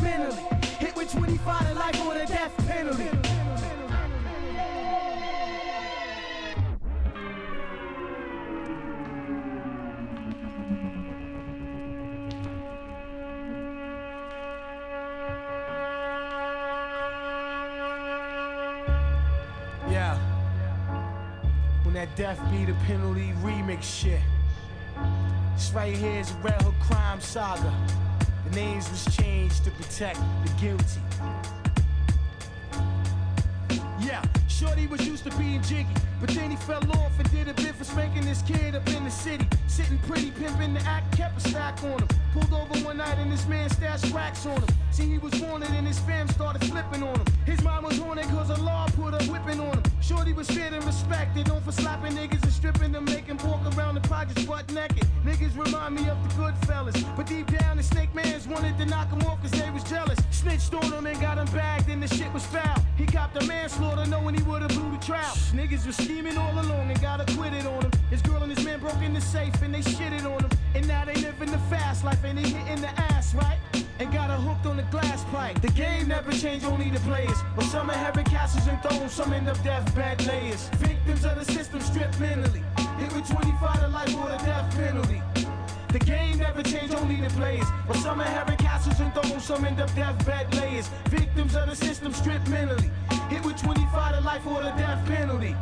death 22.18 22.42
be 22.50 22.66
the 22.66 22.74
penalty 22.88 23.32
remix 23.44 23.84
shit. 23.84 24.20
This 25.54 25.72
right 25.72 25.96
here 25.96 26.20
is 26.20 26.32
a 26.32 26.34
Red 26.38 26.60
Hook 26.64 26.74
crime 26.82 27.22
saga. 27.22 27.72
The 28.50 28.56
names 28.56 28.90
was 28.90 29.16
changed 29.16 29.64
to 29.66 29.72
protect 29.72 30.20
the 30.44 30.52
guilty. 30.60 31.02
Shorty 34.58 34.88
was 34.88 35.06
used 35.06 35.24
to 35.26 35.30
being 35.38 35.62
jiggy, 35.62 35.86
but 36.20 36.30
then 36.32 36.50
he 36.50 36.58
fell 36.58 36.82
off 36.94 37.12
and 37.20 37.30
did 37.30 37.48
a 37.48 37.54
bit 37.54 37.76
for 37.76 37.84
spanking 37.84 38.26
this 38.26 38.42
kid 38.42 38.74
up 38.74 38.88
in 38.90 39.04
the 39.04 39.12
city. 39.12 39.46
Sitting 39.68 40.00
pretty, 40.00 40.32
pimping 40.32 40.74
the 40.74 40.82
act, 40.82 41.16
kept 41.16 41.38
a 41.38 41.50
stack 41.50 41.78
on 41.84 42.00
him. 42.00 42.08
Pulled 42.34 42.52
over 42.52 42.84
one 42.84 42.98
night 42.98 43.20
and 43.20 43.32
this 43.32 43.48
man 43.48 43.70
stashed 43.70 44.12
racks 44.12 44.48
on 44.48 44.60
him. 44.60 44.68
See, 44.90 45.06
he 45.06 45.20
was 45.20 45.40
wanted 45.42 45.70
and 45.70 45.86
his 45.86 46.00
fam 46.00 46.28
started 46.30 46.66
flipping 46.66 47.04
on 47.04 47.20
him. 47.20 47.26
His 47.46 47.62
mom 47.62 47.84
was 47.84 48.00
on 48.00 48.18
it 48.18 48.26
cause 48.30 48.48
the 48.48 48.60
law 48.64 48.88
put 48.96 49.14
a 49.14 49.24
whipping 49.32 49.60
on 49.60 49.78
him. 49.78 49.84
Shorty 50.02 50.34
was 50.34 50.50
feared 50.50 50.74
and 50.74 50.84
respected, 50.86 51.48
known 51.48 51.62
for 51.62 51.72
slapping 51.72 52.14
niggas 52.14 52.42
and 52.42 52.52
stripping 52.52 52.94
them, 52.94 53.06
making 53.06 53.38
walk 53.46 53.62
around 53.78 53.94
the 53.94 54.02
projects 54.02 54.44
butt 54.46 54.72
naked. 54.74 55.06
Niggas 55.24 55.56
remind 55.56 55.94
me 55.94 56.10
of 56.10 56.18
the 56.28 56.36
good 56.36 56.58
fellas, 56.66 56.96
but 57.16 57.28
deep 57.28 57.46
down 57.60 57.78
the 57.78 57.84
snake 57.84 58.16
mans 58.16 58.48
wanted 58.48 58.76
to 58.80 58.88
knock 58.88 59.12
him 59.12 59.22
off 59.28 59.40
cause 59.40 59.52
they 59.52 59.70
was 59.70 59.84
jealous. 59.84 60.18
Snitched 60.32 60.74
on 60.74 60.92
him 60.92 61.06
and 61.06 61.22
got 61.22 61.38
him 61.38 61.46
bagged 61.54 61.90
and 61.90 62.02
the 62.02 62.08
shit 62.08 62.34
was 62.34 62.46
foul. 62.48 62.84
He 62.98 63.06
copped 63.06 63.38
a 63.38 63.46
manslaughter 63.46 64.08
knowing 64.08 64.34
he 64.34 64.42
would've 64.48 64.70
blew 64.70 64.98
the. 64.98 65.52
Niggas 65.52 65.86
was 65.86 65.96
scheming 65.98 66.38
all 66.38 66.54
along 66.54 66.90
and 66.90 67.02
got 67.02 67.22
acquitted 67.22 67.66
on 67.66 67.82
him. 67.84 67.92
His 68.10 68.22
girl 68.22 68.42
and 68.44 68.56
his 68.56 68.64
man 68.66 68.80
broke 68.80 69.02
in 69.02 69.14
the 69.14 69.22
safe 69.22 69.62
and 69.62 69.74
they 69.74 69.82
shitted 69.82 70.26
on 70.26 70.44
him. 70.44 70.50
And 70.76 70.88
now 70.88 71.06
they 71.06 71.16
living 71.16 71.52
the 71.52 71.58
fast 71.70 72.04
life 72.04 72.24
and 72.24 72.38
they 72.38 72.50
hitting 72.50 72.82
the 72.82 72.90
ass, 73.12 73.36
right? 73.36 73.58
And 74.00 74.12
got 74.14 74.30
her 74.30 74.38
hooked 74.38 74.66
on 74.66 74.78
the 74.78 74.84
glass 74.84 75.24
pipe. 75.26 75.62
The 75.62 75.72
game 75.72 76.08
never 76.08 76.32
changed, 76.32 76.66
only 76.66 76.90
the 76.90 77.00
players. 77.02 77.38
But 77.56 77.66
some 77.66 77.90
inherit 77.90 78.26
castles 78.28 78.68
and 78.68 78.82
thrones, 78.82 79.12
some 79.12 79.34
end 79.34 79.50
up 79.50 79.62
deathbed 79.64 80.26
layers. 80.26 80.70
Victims 80.78 81.26
of 81.26 81.36
the 81.36 81.46
system 81.46 81.82
stripped 81.82 82.20
mentally. 82.20 82.64
Hit 83.00 83.14
with 83.14 83.30
25 83.30 83.82
to 83.82 83.88
life 83.90 84.16
or 84.16 84.30
the 84.30 84.38
death 84.46 84.76
penalty. 84.76 85.37
The 85.90 86.00
game 86.00 86.38
never 86.38 86.62
changed, 86.64 86.94
only 86.96 87.16
the 87.16 87.30
players. 87.30 87.66
But 87.88 87.98
some 87.98 88.20
inherit 88.20 88.60
castles 88.60 89.00
and 89.00 89.14
thrones, 89.14 89.46
some 89.46 89.64
end 89.64 89.80
up 89.80 89.94
deathbed 89.96 90.54
layers. 90.56 90.90
Victims 91.10 91.56
of 91.56 91.70
the 91.70 91.76
system 91.76 92.14
stripped 92.14 92.48
mentally. 92.50 92.92
Hit 93.30 93.44
with 93.46 93.62
25 93.62 94.16
to 94.16 94.22
life 94.22 94.46
or 94.46 94.62
the 94.62 94.72
death 94.72 95.06
penalty. 95.08 95.56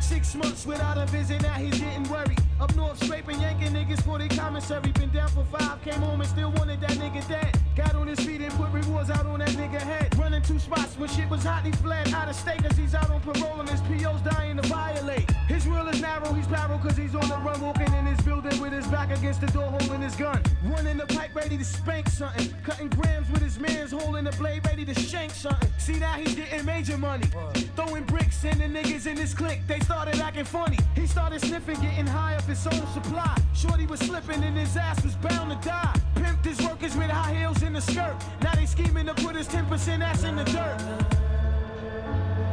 Six 0.00 0.34
months 0.34 0.66
without 0.66 0.98
a 0.98 1.06
visit, 1.06 1.40
now 1.42 1.54
he's 1.54 1.80
getting 1.80 2.08
worried. 2.10 2.38
Up 2.60 2.74
north, 2.76 3.02
scraping, 3.02 3.40
yanking 3.40 3.72
niggas 3.72 4.02
for 4.02 4.18
their 4.18 4.28
commissary. 4.28 4.92
Been 4.92 5.10
down 5.10 5.28
for 5.28 5.44
five, 5.44 5.82
came 5.82 6.00
home 6.02 6.20
and 6.20 6.28
still 6.28 6.52
wanted 6.52 6.80
that 6.82 6.92
nigga 6.92 7.26
dead. 7.26 7.58
Got 7.74 7.94
on 7.94 8.08
his 8.08 8.20
feet 8.20 8.42
and 8.42 8.52
put 8.52 8.70
rewards 8.70 9.10
out 9.10 9.24
on 9.24 9.38
that 9.38 9.48
nigga 9.50 9.80
head. 9.80 10.11
Running 10.42 10.58
two 10.58 10.64
spots 10.64 10.98
when 10.98 11.08
shit 11.08 11.28
was 11.28 11.44
hot, 11.44 11.64
he 11.64 11.72
fled 11.72 12.12
out 12.12 12.28
of 12.28 12.34
state 12.34 12.62
cause 12.62 12.76
he's 12.76 12.94
out 12.94 13.10
on 13.10 13.20
parole 13.20 13.60
and 13.60 13.68
his 13.68 13.80
PO's 13.82 14.20
dying 14.22 14.56
to 14.56 14.68
violate. 14.68 15.30
His 15.48 15.66
real 15.66 15.86
is 15.88 16.00
narrow, 16.00 16.32
he's 16.32 16.46
barrel 16.46 16.78
cause 16.78 16.96
he's 16.96 17.14
on 17.14 17.28
the 17.28 17.36
run, 17.36 17.60
walking 17.60 17.92
in 17.94 18.06
his 18.06 18.20
building 18.22 18.60
with 18.60 18.72
his 18.72 18.86
back 18.88 19.16
against 19.16 19.40
the 19.40 19.46
door, 19.48 19.70
holding 19.70 20.00
his 20.00 20.16
gun. 20.16 20.42
One 20.64 20.86
in 20.86 20.96
the 20.96 21.06
pipe, 21.06 21.34
ready 21.34 21.58
to 21.58 21.64
spank 21.64 22.08
something. 22.08 22.52
Cutting 22.64 22.88
grams 22.88 23.30
with 23.30 23.42
his 23.42 23.58
man's 23.58 23.92
holding 23.92 24.24
the 24.24 24.32
blade, 24.32 24.64
ready 24.66 24.84
to 24.84 24.94
shank 24.94 25.32
something. 25.32 25.70
See 25.78 25.98
now 25.98 26.14
he's 26.14 26.34
getting 26.34 26.64
major 26.64 26.98
money. 26.98 27.28
Throwing 27.76 28.04
bricks 28.04 28.42
in 28.44 28.58
the 28.58 28.64
niggas 28.64 29.06
in 29.06 29.16
his 29.16 29.34
clique, 29.34 29.60
they 29.66 29.80
started 29.80 30.18
acting 30.20 30.44
funny. 30.44 30.78
He 30.94 31.06
started 31.06 31.40
sniffing, 31.40 31.80
getting 31.80 32.06
high 32.06 32.36
off 32.36 32.46
his 32.46 32.66
own 32.66 32.86
supply. 32.92 33.36
Shorty 33.54 33.86
was 33.86 34.00
slipping 34.00 34.42
and 34.42 34.56
his 34.56 34.76
ass 34.76 35.02
was 35.04 35.14
bound 35.16 35.50
to 35.50 35.68
die. 35.68 36.11
Pimped 36.22 36.44
his 36.44 36.60
workers 36.64 36.96
with 36.96 37.10
high 37.10 37.34
heels 37.34 37.62
in 37.64 37.72
the 37.72 37.80
skirt. 37.80 38.14
Now 38.42 38.54
they 38.54 38.64
scheming 38.64 39.06
to 39.06 39.14
put 39.14 39.34
his 39.34 39.48
10% 39.48 40.00
ass 40.02 40.22
in 40.22 40.36
the 40.36 40.44
dirt. 40.44 40.78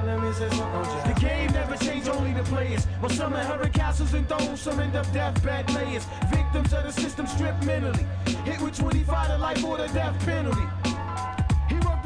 The 0.10 1.16
game 1.20 1.52
never 1.52 1.76
changed, 1.78 2.10
only 2.10 2.34
the 2.34 2.44
players. 2.44 2.88
Well, 3.00 3.12
some 3.12 3.34
inherit 3.34 3.74
castles 3.74 4.14
and 4.16 4.28
thrones, 4.28 4.62
some 4.62 4.80
end 4.80 4.96
up 4.96 5.12
deathbed 5.14 5.72
layers. 5.76 6.06
Victims 6.32 6.74
of 6.74 6.84
the 6.84 6.92
system 6.92 7.28
stripped 7.28 7.64
mentally. 7.64 8.06
Hit 8.44 8.60
with 8.60 8.76
25 8.76 9.28
to 9.28 9.38
life 9.38 9.64
or 9.64 9.78
the 9.78 9.88
death 9.88 10.18
penalty. 10.26 10.79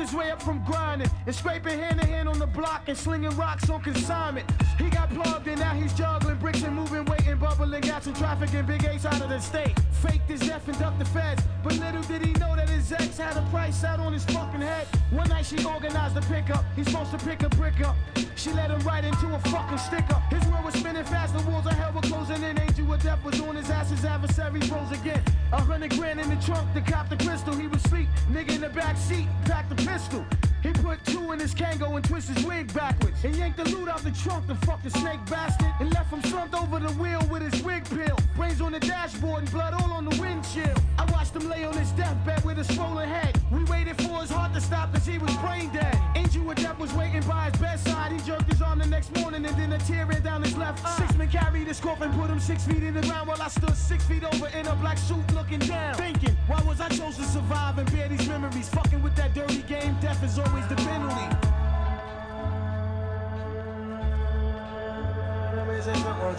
His 0.04 0.14
way 0.14 0.32
up 0.32 0.42
from 0.42 0.62
grinding 0.66 1.10
and 1.26 1.34
scraping 1.34 1.80
hand 1.80 2.02
to 2.02 2.06
hand 2.06 2.28
on 2.28 2.38
the 2.38 2.46
block 2.46 2.90
and 2.90 2.98
slinging 2.98 3.34
rocks 3.38 3.70
on 3.70 3.82
consignment. 3.82 4.46
He 4.78 4.90
got 4.90 5.10
plugged 5.10 5.48
and 5.48 5.58
now 5.58 5.74
he's 5.76 5.94
juggling 5.94 6.36
bricks 6.40 6.62
and 6.62 6.76
moving 6.76 7.06
weight 7.06 7.26
and 7.26 7.40
bubbling 7.40 7.80
gas 7.80 8.06
and 8.06 8.16
traffic 8.18 8.54
and 8.54 8.68
big 8.68 8.84
A's 8.84 9.06
out 9.06 9.22
of 9.22 9.30
the 9.30 9.40
state. 9.40 9.80
Faked 10.02 10.30
his 10.30 10.42
death 10.42 10.68
and 10.68 10.78
ducked 10.78 11.00
the 11.00 11.06
feds, 11.06 11.42
but 11.64 11.80
little 11.80 12.02
did 12.02 12.26
he 12.26 12.34
know 12.34 12.54
that 12.54 12.68
his 12.68 12.92
ex 12.92 13.18
had 13.18 13.38
a 13.38 13.42
price 13.50 13.82
out 13.86 14.02
on 14.02 14.12
his 14.12 14.26
fucking 14.26 14.60
head. 14.60 14.86
One 15.10 15.30
night 15.30 15.46
she 15.46 15.64
organized 15.64 16.16
the 16.16 16.22
pickup. 16.24 16.66
He's 16.76 16.88
supposed 16.88 17.12
to 17.12 17.18
pick 17.20 17.42
a 17.44 17.50
brick 17.50 17.80
up. 17.80 17.96
She 18.36 18.52
let 18.52 18.72
him 18.72 18.82
right 18.82 19.06
into 19.06 19.34
a 19.34 19.40
fucking 19.40 19.78
sticker. 19.78 20.22
His 20.30 20.46
world 20.48 20.66
was 20.66 20.74
spinning 20.74 21.06
fast, 21.06 21.34
the 21.34 21.50
walls 21.50 21.66
of 21.66 21.74
hell 21.74 21.94
were 21.94 22.02
closing 22.02 22.44
in. 22.44 22.60
Angel 22.60 22.92
of 22.94 23.02
death 23.02 23.24
was 23.24 23.40
on 23.40 23.56
his 23.56 23.70
ass, 23.70 23.90
his 23.90 24.04
adversary 24.04 24.60
rose 24.70 24.92
again. 24.92 25.24
A 25.54 25.62
hundred 25.62 25.92
grand 25.92 26.20
in 26.20 26.30
the 26.30 26.36
trunk 26.44 26.74
to 26.74 26.82
cop 26.82 27.08
the 27.10 27.16
crystal. 27.16 27.56
He 27.56 27.68
was 27.68 27.82
sleep, 27.84 28.10
nigga 28.30 28.56
in 28.56 28.62
the 28.62 28.70
back 28.70 28.98
seat, 28.98 29.28
packed 29.46 29.70
the 29.70 29.82
pistol. 29.94 30.53
He 30.64 30.72
put 30.72 31.04
two 31.06 31.34
in 31.34 31.40
his 31.40 31.54
Kango 31.54 31.94
and 31.98 32.06
twist 32.06 32.30
his 32.30 32.46
wig 32.46 32.74
backwards. 32.74 33.22
And 33.26 33.36
yanked 33.36 33.58
the 33.58 33.66
loot 33.70 33.90
out 33.90 34.02
the 34.02 34.12
trunk, 34.12 34.48
the 34.48 34.56
fucking 34.66 34.92
snake 34.92 35.20
bastard. 35.30 35.68
And 35.82 35.94
left 35.94 36.12
him 36.12 36.22
slumped 36.24 36.56
over 36.56 36.80
the 36.80 36.94
wheel 36.94 37.22
with 37.30 37.42
his 37.42 37.62
wig 37.62 37.84
peel. 37.90 38.18
Brains 38.38 38.62
on 38.62 38.72
the 38.72 38.80
dashboard 38.80 39.44
and 39.44 39.52
blood 39.52 39.74
all 39.74 39.92
on 39.92 40.06
the 40.06 40.16
windshield. 40.22 40.80
I 40.98 41.04
watched 41.12 41.36
him 41.36 41.50
lay 41.50 41.66
on 41.66 41.76
his 41.78 41.92
deathbed 41.92 42.46
with 42.46 42.60
a 42.60 42.64
swollen 42.64 43.10
head. 43.10 43.38
We 43.52 43.66
waited 43.66 43.98
for 43.98 44.22
his 44.22 44.32
heart 44.32 44.54
to 44.54 44.62
stop 44.62 44.94
cause 44.94 45.06
he 45.06 45.18
was 45.18 45.36
brain 45.38 45.70
dead. 45.74 46.00
Angel 46.16 46.44
with 46.46 46.58
death 46.58 46.80
was 46.80 46.94
waiting 46.94 47.28
by 47.28 47.50
his 47.50 47.60
bedside. 47.60 48.14
He 48.14 48.20
jerked 48.20 48.50
his 48.50 48.62
arm 48.62 48.80
the 48.80 48.88
next 48.88 49.14
morning 49.18 49.46
and 49.46 49.58
then 49.58 49.74
a 49.74 49.78
tear 49.80 50.06
ran 50.06 50.22
down 50.22 50.44
his 50.44 50.56
left 50.56 50.86
eye. 50.86 50.98
Six 50.98 51.18
men 51.18 51.28
carried 51.28 51.68
his 51.68 51.82
coffin, 51.82 52.12
put 52.14 52.30
him 52.30 52.40
six 52.40 52.66
feet 52.66 52.84
in 52.84 52.94
the 52.94 53.02
ground 53.02 53.28
while 53.28 53.42
I 53.42 53.50
stood 53.50 53.76
six 53.76 54.06
feet 54.06 54.24
over 54.24 54.48
in 54.48 54.66
a 54.68 54.76
black 54.78 54.98
suit 54.98 55.34
looking 55.34 55.60
down. 55.60 55.96
Thinking, 55.96 56.38
why 56.48 56.62
was 56.64 56.80
I 56.80 56.88
chosen 56.88 57.26
to 57.26 57.30
survive 57.30 57.78
and 57.78 57.92
bear 57.92 58.08
these 58.08 58.28
memories? 58.30 58.70
Fucking 58.70 59.04
with 59.04 59.16
that 59.18 59.34
dirty 59.34 59.62
game, 59.64 59.98
death 60.00 60.24
is 60.24 60.40
always 60.54 60.68
the 60.68 60.76
penalty. 60.76 61.36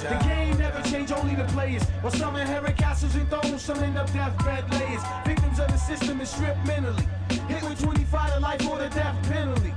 The 0.03 0.25
game 0.25 0.57
never 0.59 0.83
change, 0.83 1.13
only 1.13 1.35
the 1.35 1.45
players. 1.45 1.83
While 2.01 2.13
some 2.13 2.37
inherit 2.37 2.77
castles 2.77 3.15
and 3.15 3.29
thrones, 3.29 3.63
some 3.63 3.79
end 3.79 3.99
up 3.99 4.13
deathbed 4.13 4.71
layers. 4.73 5.03
Victims 5.27 5.59
of 5.59 5.69
the 5.69 5.77
system 5.77 6.21
is 6.21 6.31
stripped 6.31 6.67
mentally. 6.67 7.07
Hit 7.49 7.63
with 7.63 7.81
25 7.83 8.35
to 8.35 8.41
life 8.41 8.67
or 8.69 8.79
the 8.79 8.89
death 8.89 9.17
penalty. 9.31 9.73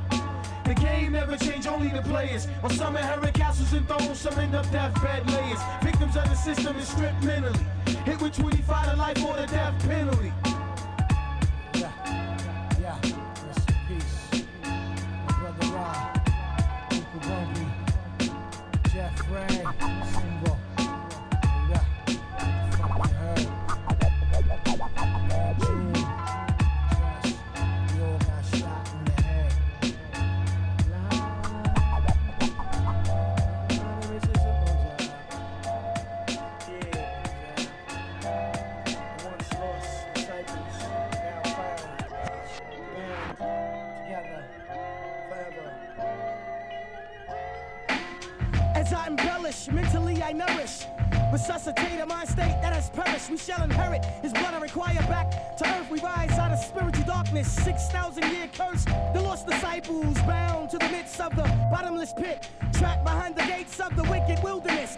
The 0.65 0.73
game 0.73 1.13
never 1.13 1.37
change, 1.37 1.67
only 1.67 1.89
the 1.89 2.01
players. 2.01 2.45
While 2.61 2.71
some 2.71 2.95
inherit 2.95 3.33
castles 3.33 3.73
and 3.73 3.87
thrones, 3.87 4.19
some 4.19 4.37
end 4.39 4.55
up 4.55 4.69
deathbed 4.71 5.29
layers. 5.29 5.59
Victims 5.83 6.15
of 6.15 6.29
the 6.29 6.35
system 6.35 6.75
is 6.77 6.87
stripped 6.87 7.23
mentally. 7.23 7.65
Hit 8.05 8.21
with 8.21 8.35
25 8.37 8.91
to 8.91 8.97
life 8.97 9.23
or 9.23 9.35
the 9.35 9.47
death 9.47 9.79
penalty. 9.85 10.33
Nourish. 50.37 50.85
Resuscitate 51.31 51.99
a 51.99 52.05
mind 52.05 52.29
state 52.29 52.57
that 52.61 52.73
has 52.73 52.89
perished. 52.89 53.29
We 53.29 53.37
shall 53.37 53.63
inherit 53.63 54.05
his 54.21 54.31
blood 54.31 54.53
I 54.53 54.59
require 54.59 55.01
back 55.07 55.57
to 55.57 55.67
earth. 55.67 55.89
We 55.89 55.99
rise 55.99 56.31
out 56.31 56.51
of 56.51 56.59
spiritual 56.59 57.05
darkness. 57.05 57.51
6,000 57.63 58.23
year 58.31 58.49
curse. 58.53 58.85
The 58.85 59.21
lost 59.21 59.47
disciples 59.47 60.17
bound 60.21 60.69
to 60.71 60.77
the 60.77 60.89
midst 60.89 61.19
of 61.19 61.35
the 61.35 61.43
bottomless 61.71 62.13
pit. 62.13 62.47
Trapped 62.73 63.03
behind 63.03 63.35
the 63.35 63.45
gates 63.45 63.79
of 63.79 63.95
the 63.95 64.03
wicked 64.03 64.41
wilderness. 64.43 64.97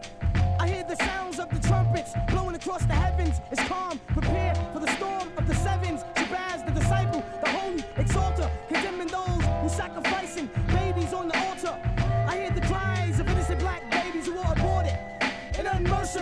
I 0.59 0.67
hear 0.67 0.83
the 0.83 0.97
sounds 0.97 1.39
of 1.39 1.49
the 1.49 1.67
trumpets 1.67 2.11
blowing 2.27 2.55
across 2.55 2.83
the 2.85 2.93
heavens. 2.93 3.39
It's 3.49 3.63
calm, 3.63 3.99
prepare 4.07 4.53
for 4.73 4.78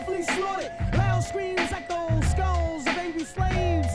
unmercifully 0.07 0.23
slaughtered. 0.23 0.71
Loud 0.93 1.23
screams 1.23 1.71
echo 1.71 2.21
skulls 2.21 2.87
of 2.87 2.97
angry 2.97 3.23
slaves 3.23 3.87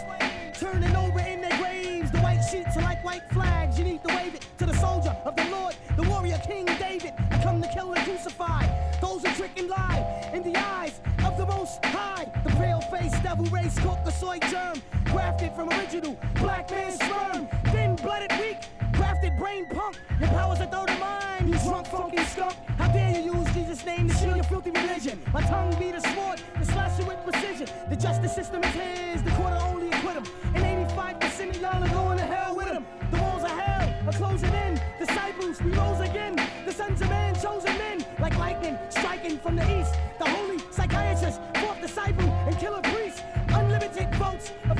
turning 0.58 0.94
over 0.96 1.20
in 1.20 1.40
their 1.40 1.56
graves. 1.58 2.10
The 2.10 2.18
white 2.20 2.42
sheets 2.42 2.76
are 2.76 2.82
like 2.82 3.04
white 3.04 3.22
flags. 3.30 3.78
You 3.78 3.84
need 3.84 4.02
to 4.04 4.14
wave 4.14 4.34
it 4.34 4.46
to 4.58 4.66
the 4.66 4.74
soldier 4.74 5.16
of 5.24 5.36
the 5.36 5.48
Lord, 5.50 5.74
the 5.96 6.02
warrior 6.02 6.40
King 6.46 6.66
David. 6.66 7.12
I 7.30 7.42
come 7.42 7.60
to 7.62 7.68
kill 7.68 7.92
and 7.92 8.04
crucify 8.04 8.66
those 9.00 9.24
who 9.24 9.34
trick 9.34 9.52
and 9.56 9.68
lie 9.68 10.30
in 10.32 10.42
the 10.42 10.56
eyes 10.58 11.00
of 11.24 11.36
the 11.38 11.46
Most 11.46 11.84
High. 11.84 12.30
The 12.44 12.50
pale-faced 12.50 13.22
devil 13.22 13.44
race 13.46 13.78
Caucasoid 13.78 14.48
germ, 14.50 14.82
grafted 15.06 15.54
from 15.54 15.70
original 15.70 16.18
black 16.36 16.70
man's 16.70 16.94
sperm. 16.96 17.48
Thin-blooded 17.72 18.32
weak, 18.40 18.58
grafted 18.92 19.36
brain 19.38 19.66
punk. 19.66 19.96
Your 20.20 20.28
powers 20.28 20.60
are 20.60 20.66
third 20.66 20.90
of 20.90 21.00
mine, 21.00 21.21
drunk 21.62 21.86
funky 21.86 22.24
skunk. 22.24 22.54
How 22.78 22.88
dare 22.88 23.10
you 23.18 23.34
use 23.34 23.54
Jesus' 23.54 23.84
name 23.84 24.08
to 24.08 24.14
shield 24.14 24.36
your 24.36 24.44
filthy 24.44 24.70
religion? 24.70 25.20
My 25.32 25.42
tongue 25.42 25.74
be 25.78 25.92
the 25.92 26.00
sword 26.00 26.40
to 26.58 26.64
slash 26.64 26.98
you 26.98 27.06
with 27.06 27.18
precision. 27.24 27.68
The 27.88 27.96
justice 27.96 28.34
system 28.34 28.62
is 28.64 28.74
his, 28.74 29.22
the 29.22 29.30
court 29.32 29.52
will 29.52 29.62
only 29.62 29.90
acquit 29.90 30.16
him. 30.16 30.26
And 30.54 30.88
85% 30.90 31.50
of 31.50 31.60
y'all 31.60 31.84
are 31.84 31.88
going 31.88 32.18
to 32.18 32.24
hell 32.24 32.56
with 32.56 32.68
him. 32.68 32.84
The 33.10 33.18
walls 33.18 33.44
of 33.44 33.50
hell 33.50 34.08
are 34.08 34.12
closing 34.12 34.52
in. 34.52 34.80
Disciples, 34.98 35.62
we 35.62 35.70
rose 35.72 36.00
again. 36.00 36.36
The 36.66 36.72
sons 36.72 37.00
of 37.00 37.08
man, 37.08 37.34
chosen 37.34 37.76
men, 37.78 38.04
like 38.18 38.36
lightning 38.38 38.78
striking 38.88 39.38
from 39.38 39.56
the 39.56 39.80
east. 39.80 39.94
The 40.18 40.28
holy 40.28 40.58
psychiatrist, 40.70 41.40
fourth 41.56 41.80
disciple, 41.80 42.28
and 42.46 42.54
Killah 42.56 42.82
Priest. 42.92 43.22
Unlimited 43.48 44.14
votes 44.16 44.52
of 44.68 44.78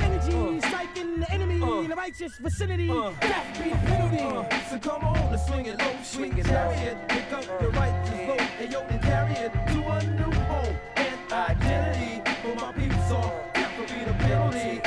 in 1.83 1.89
the 1.89 1.95
righteous 1.95 2.37
vicinity. 2.37 2.89
Uh. 2.89 3.11
Death 3.19 3.63
be 3.63 3.69
the 3.69 3.75
penalty. 3.75 4.19
Uh. 4.19 4.69
So 4.69 4.79
come 4.79 5.03
on, 5.03 5.31
let's 5.31 5.45
swing 5.47 5.65
it 5.65 5.79
low, 5.79 5.95
swing 6.03 6.37
it 6.37 6.45
chariot. 6.45 6.97
Pick 7.09 7.31
up 7.33 7.59
the 7.59 7.69
righteous 7.69 8.25
vote 8.27 8.41
and 8.59 8.71
yo, 8.71 8.79
and 8.81 9.01
carry 9.01 9.33
it 9.33 9.51
to 9.51 9.79
a 9.87 10.03
new 10.03 10.31
home 10.47 10.75
and 10.95 11.31
identity. 11.31 12.21
For 12.41 12.55
my 12.55 12.71
people, 12.73 13.01
so 13.09 13.19
death 13.53 13.77
will 13.77 13.85
be 13.85 14.03
the 14.05 14.13
penalty. 14.13 14.82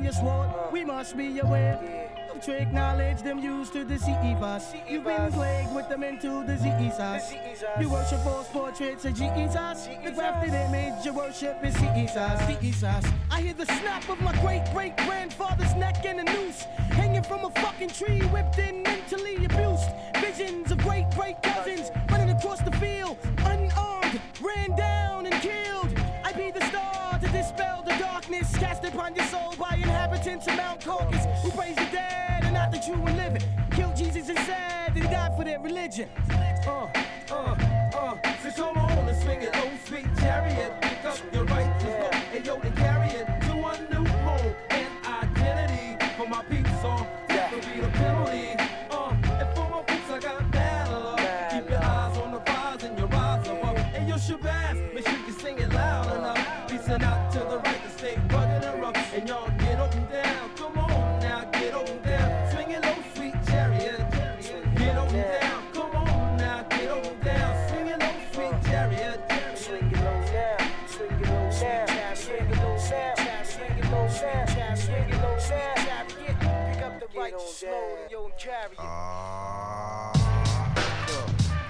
Sharpen 0.00 0.04
your 0.04 0.12
sword. 0.12 0.72
We 0.72 0.84
must 0.84 1.16
be 1.16 1.38
aware 1.40 2.08
of 2.32 2.44
trick 2.44 2.72
knowledge 2.72 3.22
them 3.22 3.38
used 3.38 3.72
to 3.72 3.84
deceive 3.84 4.42
us. 4.42 4.72
You've 4.88 5.04
been 5.04 5.32
plagued 5.32 5.74
with 5.74 5.88
them 5.88 6.02
into 6.02 6.44
diseases. 6.46 7.34
You 7.78 7.90
worship 7.90 8.20
false 8.20 8.48
portraits 8.48 9.04
of 9.04 9.14
Jesus. 9.14 9.88
The 10.04 10.12
grafted 10.12 10.54
image 10.54 11.04
you 11.04 11.12
worship 11.12 11.58
is 11.62 11.74
Jesus. 11.74 12.60
Jesus. 12.60 13.04
I 13.30 13.42
hear 13.42 13.54
the 13.54 13.66
snap 13.66 14.08
of 14.08 14.20
my 14.20 14.32
great 14.40 14.64
great 14.72 14.96
grandfather's 14.96 15.74
neck 15.74 16.04
in 16.04 16.20
a 16.20 16.24
noose, 16.24 16.62
hanging 16.92 17.22
from 17.22 17.44
a 17.44 17.50
fucking 17.50 17.90
tree, 17.90 18.20
whipped 18.32 18.58
in 18.58 18.82
mentally 18.82 19.44
abused. 19.44 19.90
Visions 20.16 20.70
of 20.70 20.78
great 20.78 21.06
great 21.16 21.42
cousins 21.42 21.90
running 22.10 22.30
across 22.30 22.60
the 22.62 22.72
field, 22.72 23.18
unarmed, 23.38 24.20
ran 24.40 24.76
down 24.76 25.26
and 25.26 25.34
killed. 25.42 25.92
I 26.24 26.32
be 26.32 26.50
the 26.50 26.64
star 26.66 27.18
to 27.18 27.28
dispel 27.28 27.82
the 27.82 27.96
darkness 27.98 28.56
cast 28.56 28.84
upon 28.84 29.14
your 29.14 29.26
soul 29.26 29.54
by 29.58 29.79
inhabitants 30.20 30.46
of 30.48 30.56
Mount 30.56 30.84
Caucasus 30.84 31.42
who 31.42 31.50
praise 31.50 31.76
the 31.76 31.88
dead 31.92 32.44
and 32.44 32.54
not 32.54 32.70
the 32.70 32.78
true 32.78 33.02
and 33.06 33.16
living. 33.16 33.42
Killed 33.70 33.96
Jesus 33.96 34.28
and 34.28 34.38
said 34.40 34.94
that 34.94 34.96
he 34.96 35.02
died 35.02 35.36
for 35.36 35.44
their 35.44 35.60
religion. 35.60 36.08
Uh, 36.30 36.88
uh, 37.30 37.34
uh. 37.94 38.16
So 38.42 38.50
come 38.50 38.76
on 38.76 39.08
and 39.08 39.22
swing 39.22 39.42
it 39.42 39.54
low, 39.54 39.70
sweet 39.86 40.06
chariot. 40.18 40.72
Pick 40.82 41.04
up 41.04 41.18
your 41.32 41.44
righteous 41.44 41.59
uh, 78.60 78.82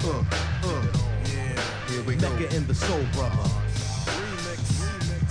uh, 0.03 0.25
uh, 0.65 0.83
yeah, 1.25 1.63
here 1.89 2.03
we 2.03 2.17
Mecca 2.17 2.49
go. 2.49 2.57
and 2.57 2.67
the 2.67 2.75
Soul 2.75 3.05
Brother. 3.13 3.37
Remix, 4.07 4.59
remix. 4.83 5.23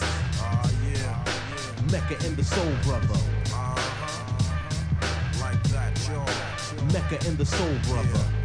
Uh, 0.41 0.69
yeah, 0.87 0.95
yeah. 0.95 1.91
Mecca 1.91 2.15
and 2.25 2.37
the 2.37 2.43
Soul 2.45 2.73
Brother. 2.83 3.19
Uh-huh. 3.51 3.75
Like 5.41 5.61
that. 5.63 5.99
Mecca 6.93 7.27
and 7.27 7.37
the 7.37 7.45
Soul 7.45 7.75
Brother. 7.89 8.07
Yeah. 8.13 8.38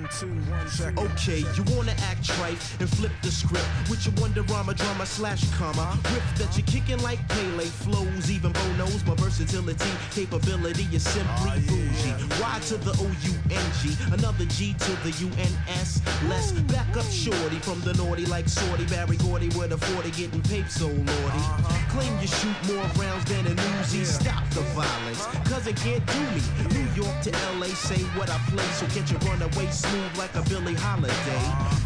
One, 0.00 0.08
two, 0.18 0.28
one, 0.50 0.66
check. 0.70 0.96
Okay, 0.96 1.44
you 1.54 1.62
wanna 1.76 1.94
act 2.08 2.24
trite 2.24 2.56
and 2.80 2.88
flip 2.88 3.12
the 3.20 3.30
script 3.30 3.66
with 3.90 4.06
your 4.06 4.14
Wonderama 4.14 4.74
drama 4.74 5.04
slash 5.04 5.44
comma. 5.58 5.98
Riff 6.14 6.38
that 6.38 6.56
you're 6.56 6.66
kicking 6.66 7.02
like 7.02 7.20
Pele 7.28 7.64
flows, 7.66 8.30
even 8.30 8.50
Bo 8.52 8.66
knows 8.78 9.04
my 9.04 9.14
versatility, 9.16 9.90
capability 10.10 10.88
is 10.94 11.02
simply 11.02 11.52
ah, 11.52 11.60
bougie. 11.68 12.40
Y 12.40 12.60
to 12.68 12.76
the 12.78 12.92
O 12.96 13.04
U 13.04 13.34
N 13.50 13.66
G, 13.82 13.94
another 14.12 14.46
G 14.46 14.72
to 14.72 14.92
the 15.04 15.10
U 15.20 15.28
N 15.36 15.52
S. 15.68 16.00
Let's 16.30 16.52
back 16.72 16.96
up 16.96 17.04
shorty 17.04 17.58
from 17.58 17.80
the 17.82 17.92
naughty 17.94 18.24
like 18.24 18.48
Sorty 18.48 18.86
Berry 18.86 19.18
Gordy 19.18 19.48
with 19.48 19.72
a 19.72 19.78
40 19.78 20.10
getting 20.12 20.40
paid 20.42 20.70
so 20.70 20.86
lordy. 20.86 21.44
Uh-huh. 21.44 21.90
Claim 21.92 22.18
you 22.20 22.26
shoot 22.26 22.56
more 22.72 22.88
rounds 22.96 23.24
than 23.26 23.46
an 23.46 23.56
Uzi. 23.56 24.06
Stop 24.06 24.48
the 24.50 24.62
violence, 24.72 25.26
cause 25.50 25.66
it 25.66 25.76
can't 25.76 26.04
do 26.06 26.20
me. 26.32 26.40
New 26.72 26.88
York 27.02 27.20
to 27.22 27.30
LA, 27.58 27.66
say 27.76 28.00
what 28.16 28.30
I 28.30 28.38
play, 28.48 28.64
so 28.80 28.86
get 28.94 29.10
your 29.10 29.20
runaway 29.28 29.68
smooth 29.90 30.16
like 30.18 30.34
a 30.36 30.42
Billie 30.48 30.74
Holiday. 30.74 31.42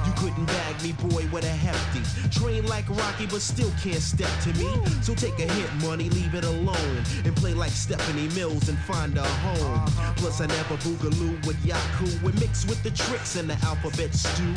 You 0.06 0.12
couldn't 0.20 0.44
bag 0.44 0.82
me, 0.82 0.92
boy, 1.08 1.26
with 1.32 1.44
a 1.44 1.56
hefty. 1.66 2.02
Train 2.38 2.66
like 2.66 2.88
Rocky, 2.88 3.26
but 3.26 3.40
still 3.40 3.72
can't 3.82 4.02
step 4.02 4.30
to 4.42 4.52
me. 4.58 4.68
So 5.02 5.14
take 5.14 5.38
a 5.38 5.48
hit, 5.50 5.70
money, 5.82 6.10
leave 6.10 6.34
it 6.34 6.44
alone. 6.44 6.98
And 7.24 7.34
play 7.36 7.54
like 7.54 7.70
Stephanie 7.70 8.28
Mills 8.34 8.68
and 8.68 8.78
find 8.80 9.16
a 9.16 9.24
home. 9.46 9.86
Plus, 10.16 10.40
I 10.40 10.46
never 10.46 10.76
boogaloo 10.84 11.46
with 11.46 11.56
Yaku. 11.64 12.22
We 12.22 12.32
mix 12.32 12.66
with 12.66 12.82
the 12.82 12.90
tricks 12.90 13.36
in 13.36 13.46
the 13.46 13.56
alphabet 13.64 14.12
stew. 14.14 14.54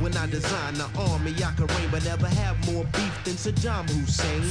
When 0.00 0.16
I 0.16 0.26
design 0.26 0.74
the 0.74 0.88
army, 0.98 1.34
I 1.44 1.52
can 1.52 1.66
reign, 1.66 1.88
but 1.90 2.04
never 2.04 2.26
have 2.26 2.56
more 2.72 2.84
beef 2.84 3.14
than 3.24 3.34
Saddam 3.34 3.88
Hussein. 3.90 4.42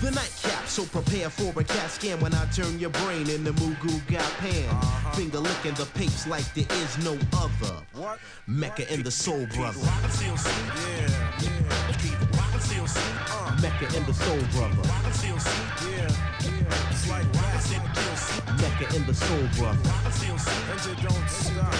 The 0.00 0.12
nightcap, 0.12 0.68
so 0.68 0.84
prepare 0.84 1.28
for 1.28 1.50
a 1.60 1.64
cat 1.64 1.90
scan 1.90 2.20
when 2.20 2.32
I 2.32 2.44
turn 2.52 2.78
your 2.78 2.90
brain 2.90 3.28
into 3.28 3.52
moo 3.60 3.74
goo 3.82 4.00
gai 4.06 4.22
pan. 4.38 4.68
Uh-huh. 4.70 5.10
Finger 5.12 5.40
licking 5.40 5.74
the 5.74 5.86
papes 5.86 6.24
like 6.28 6.46
there 6.54 6.70
is 6.78 6.96
no 7.04 7.18
other. 7.32 7.87
What? 7.94 8.18
Mecca 8.46 8.90
and 8.92 9.02
the 9.04 9.10
Soul 9.10 9.46
Brother. 9.54 9.80
Yeah, 9.80 10.36
yeah. 11.40 11.58
Uh. 13.32 13.56
Mecca 13.62 13.86
and 13.96 14.06
the 14.06 14.14
Soul 14.14 14.38
Brother. 14.52 14.82
Yeah, 15.88 16.08
yeah. 16.44 16.90
It's 16.90 17.08
like. 17.10 17.26
Mecca 18.60 18.86
and 18.96 19.06
the 19.06 19.14
Soul 19.14 19.48
Brother. 19.56 19.90
And 20.70 20.80
you 20.86 20.94
don't 21.08 21.28
stop. 21.28 21.74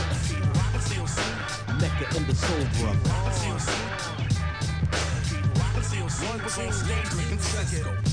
Mecca 1.80 2.16
and 2.16 2.26
the 2.26 2.34
Soul 2.34 2.64
Brother. 2.80 4.17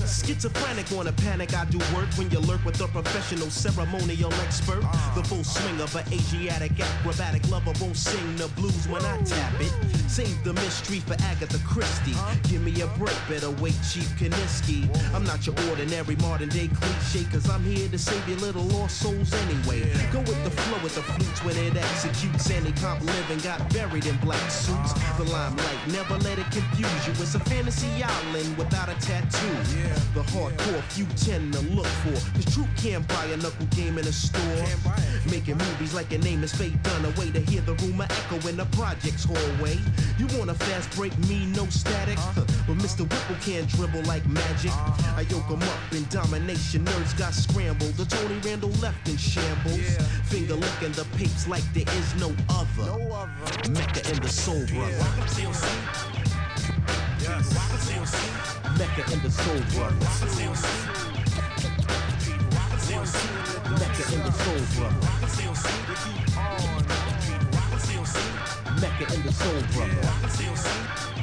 Schizophrenic 0.06 0.92
on 0.98 1.08
a 1.08 1.12
panic, 1.14 1.54
I 1.54 1.66
do 1.66 1.78
work 1.96 2.10
when 2.18 2.30
you 2.30 2.40
lurk 2.40 2.64
with 2.66 2.82
a 2.82 2.88
professional 2.88 3.50
ceremonial 3.50 4.34
expert. 4.46 4.82
The 5.16 5.24
full 5.24 5.44
swing 5.44 5.80
of 5.80 5.96
an 5.96 6.04
Asiatic 6.12 6.80
acrobatic 6.80 7.50
lover 7.50 7.72
won't 7.80 7.96
sing 7.96 8.36
the 8.36 8.48
blues 8.50 8.88
when 8.88 9.04
I 9.06 9.22
tap 9.22 9.54
it. 9.62 9.74
Save 10.10 10.44
the 10.44 10.54
mystery 10.54 11.00
for 11.00 11.14
Agatha 11.24 11.60
Christie. 11.66 12.16
Give 12.50 12.62
me 12.64 12.82
a 12.82 12.88
break, 12.98 13.16
better 13.30 13.52
wait, 13.62 13.76
Chief 13.92 14.10
Kaniski. 14.20 14.90
I'm 15.14 15.24
not 15.24 15.46
your 15.46 15.56
ordinary 15.70 16.16
modern 16.18 16.50
day 16.50 16.68
cliche, 16.68 17.26
cause 17.32 17.50
I'm 17.50 17.64
here 17.64 17.88
to 17.90 17.98
save 17.98 18.28
your 18.28 18.38
little 18.40 18.64
lost 18.64 19.00
souls 19.00 19.34
anyway. 19.34 19.84
Go 20.12 20.20
with 20.20 20.44
the 20.44 20.52
flow 20.52 20.80
with 20.84 20.96
the 20.96 21.02
when 21.46 21.56
it 21.58 21.78
executes. 21.78 22.50
Any 22.50 22.72
comp 22.74 23.02
living 23.02 23.40
got 23.40 23.72
buried 23.72 24.06
in 24.08 24.18
black 24.18 24.50
suits. 24.50 24.94
The 25.18 25.24
limelight, 25.26 25.80
never 25.90 26.18
let 26.18 26.40
it 26.40 26.50
confuse 26.52 27.08
you. 27.08 27.14
It's 27.22 27.36
a 27.36 27.40
fantasy 27.40 28.04
island 28.04 28.58
without 28.58 28.90
a 28.90 28.96
tattoo. 29.00 29.56
The 30.14 30.24
hardcore 30.34 30.82
few 30.90 31.06
tend 31.16 31.54
to 31.54 31.62
look 31.76 31.88
for. 32.04 32.18
Cause 32.36 32.54
truth 32.54 32.70
can't 32.78 33.08
buy 33.08 33.26
a 33.26 33.38
knuckle 33.38 33.68
game 33.68 33.98
in 33.98 34.08
a 34.08 34.12
store. 34.12 34.66
Making 35.30 35.58
movies 35.58 35.94
like 35.94 36.12
your 36.12 36.22
name 36.22 36.44
is 36.44 36.54
Faye 36.54 36.72
Dunaway 36.84 37.32
to 37.34 37.40
hear 37.40 37.62
the 37.62 37.74
rumor 37.86 38.08
echo 38.10 38.48
in 38.48 38.58
the 38.58 38.66
project's 38.78 39.24
hallway. 39.24 39.78
You 40.18 40.28
want 40.38 40.50
a 40.50 40.56
fast 40.56 40.90
break, 40.96 41.18
me 41.30 41.46
no 41.56 41.66
static. 41.68 42.18
But 42.68 42.78
Mr. 42.78 43.02
Whipple 43.02 43.38
can't 43.42 43.68
dribble 43.70 44.04
like 44.04 44.26
magic. 44.28 44.72
I 45.16 45.26
yoke 45.30 45.50
'em 45.52 45.62
up 45.62 45.94
in 45.94 46.06
domination. 46.10 46.86
Nerds 46.86 47.16
got 47.18 47.34
scrambled. 47.34 47.94
The 47.98 48.06
Tony 48.06 48.40
Randall 48.40 48.72
left 48.82 49.08
in 49.08 49.18
shambles. 49.18 49.98
Finger 50.26 50.56
licking 50.56 50.94
the 50.94 51.06
papes 51.36 51.48
like 51.48 51.64
there 51.74 51.96
is 51.96 52.16
no 52.16 52.34
other. 52.50 52.92
Mecca 53.70 54.02
and 54.10 54.22
the 54.22 54.30
Soul 54.30 54.66
Brother. 54.68 54.98
Mecca 58.78 59.04
and 59.12 59.22
the 59.22 59.32
Soul 59.32 59.62
Brother. 59.74 59.96
Mecca 63.72 64.04
and 64.14 64.24
the 64.24 64.32
Soul 64.32 64.64
Brother. 64.76 65.02
Mecca 68.82 69.06
and 69.14 69.24
the 69.24 69.32
Soul 69.34 69.62
Brother. 69.74 71.15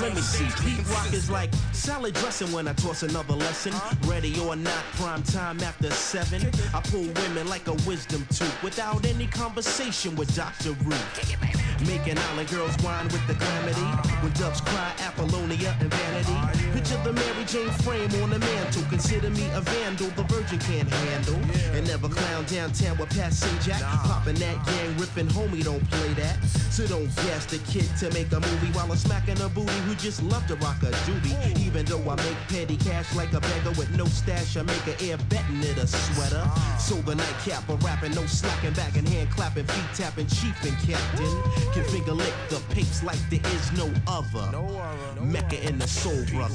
Let 0.00 0.14
me 0.14 0.20
see. 0.20 0.46
Pete 0.62 0.86
Rock 0.88 1.12
is 1.12 1.30
like 1.30 1.50
salad 1.72 2.14
dressing 2.14 2.50
when 2.52 2.68
I 2.68 2.72
toss 2.72 3.02
another 3.02 3.34
lesson. 3.34 3.72
Ready 4.08 4.38
or 4.40 4.56
not, 4.56 4.84
prime 4.94 5.22
time 5.22 5.60
after 5.60 5.90
seven. 5.90 6.50
I 6.74 6.80
pull 6.80 7.06
women 7.22 7.48
like 7.48 7.66
a 7.68 7.74
wisdom 7.86 8.26
tooth 8.30 8.62
without 8.62 9.04
any 9.06 9.26
conversation 9.26 10.16
with 10.16 10.34
Dr. 10.34 10.72
Ruth. 10.84 11.63
Making 11.86 12.18
island 12.18 12.48
girls 12.48 12.74
whine 12.82 13.04
with 13.08 13.26
the 13.26 13.34
calamity. 13.34 13.88
When 14.22 14.32
doves 14.32 14.60
cry, 14.60 14.92
Apollonia 15.00 15.76
and 15.80 15.92
vanity. 15.92 16.38
Picture 16.72 17.00
the 17.04 17.12
Mary 17.12 17.44
Jane 17.44 17.70
frame 17.84 18.10
on 18.22 18.30
the 18.30 18.38
mantle. 18.38 18.82
Consider 18.88 19.30
me 19.30 19.48
a 19.52 19.60
vandal, 19.60 20.08
the 20.16 20.22
virgin 20.24 20.58
can't 20.60 20.88
handle. 20.88 21.36
And 21.76 21.86
never 21.86 22.08
clown 22.08 22.44
downtown 22.46 22.96
with 22.96 23.10
passing 23.10 23.58
Jack. 23.60 23.82
Popping 23.82 24.36
that 24.36 24.64
gang, 24.66 24.96
ripping 24.96 25.28
homie, 25.28 25.62
don't 25.62 25.84
play 25.90 26.12
that. 26.14 26.42
So 26.74 26.86
don't 26.86 27.06
gas 27.16 27.46
the 27.46 27.58
kid 27.70 27.86
to 28.00 28.10
make 28.10 28.32
a 28.32 28.40
movie 28.40 28.72
while 28.72 28.90
I'm 28.90 28.96
smacking 28.96 29.40
a 29.40 29.48
booty 29.48 29.78
who 29.86 29.94
just 29.94 30.22
love 30.22 30.46
to 30.48 30.56
rock 30.56 30.82
a 30.82 30.90
doobie. 31.06 31.36
Even 31.60 31.84
though 31.84 32.02
I 32.10 32.16
make 32.16 32.40
petty 32.48 32.76
cash 32.76 33.14
like 33.14 33.32
a 33.32 33.40
beggar 33.40 33.70
with 33.78 33.94
no 33.96 34.06
stash, 34.06 34.56
I 34.56 34.62
make 34.62 34.86
an 34.86 34.96
air 35.06 35.18
betting 35.28 35.62
it 35.62 35.78
a 35.78 35.86
sweater. 35.86 36.44
So 36.78 36.96
the 37.02 37.14
nightcap, 37.14 37.68
a 37.68 37.76
rapping, 37.76 38.14
no 38.14 38.26
slacking 38.26 38.72
back 38.72 38.96
and 38.96 39.08
hand 39.08 39.30
clapping, 39.30 39.66
feet 39.66 39.94
tapping, 39.94 40.26
chief 40.26 40.56
and 40.64 40.76
captain 40.82 41.73
can 41.74 41.84
finger 41.90 42.12
lick 42.12 42.32
the 42.50 42.60
pinks 42.72 43.02
like 43.02 43.18
there 43.30 43.40
is 43.52 43.72
no 43.72 43.90
other. 44.06 44.48
No 44.52 44.64
other. 44.78 45.20
Mecca 45.20 45.60
in 45.66 45.76
the 45.76 45.88
soul 45.88 46.24
brother. 46.30 46.54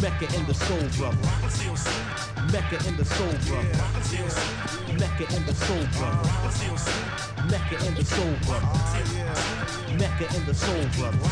Mecca 0.00 0.26
and 0.36 0.46
the 0.46 0.54
soul 0.54 0.86
brother. 0.96 1.28
Mecca 2.52 2.78
and 2.86 2.96
the 2.96 3.04
soul 3.04 3.34
brother. 3.48 3.78
Mecca 4.94 5.26
and 5.34 5.44
the 5.44 5.54
soul 5.54 5.84
brother. 5.98 6.30
Mecca 7.50 7.84
and 7.84 7.96
the 7.96 8.04
soul 8.04 8.34
brother. 8.46 8.70
Mecca 9.98 10.26
and 10.36 10.46
the 10.46 10.54
soul 10.54 10.84
brother. 10.96 11.30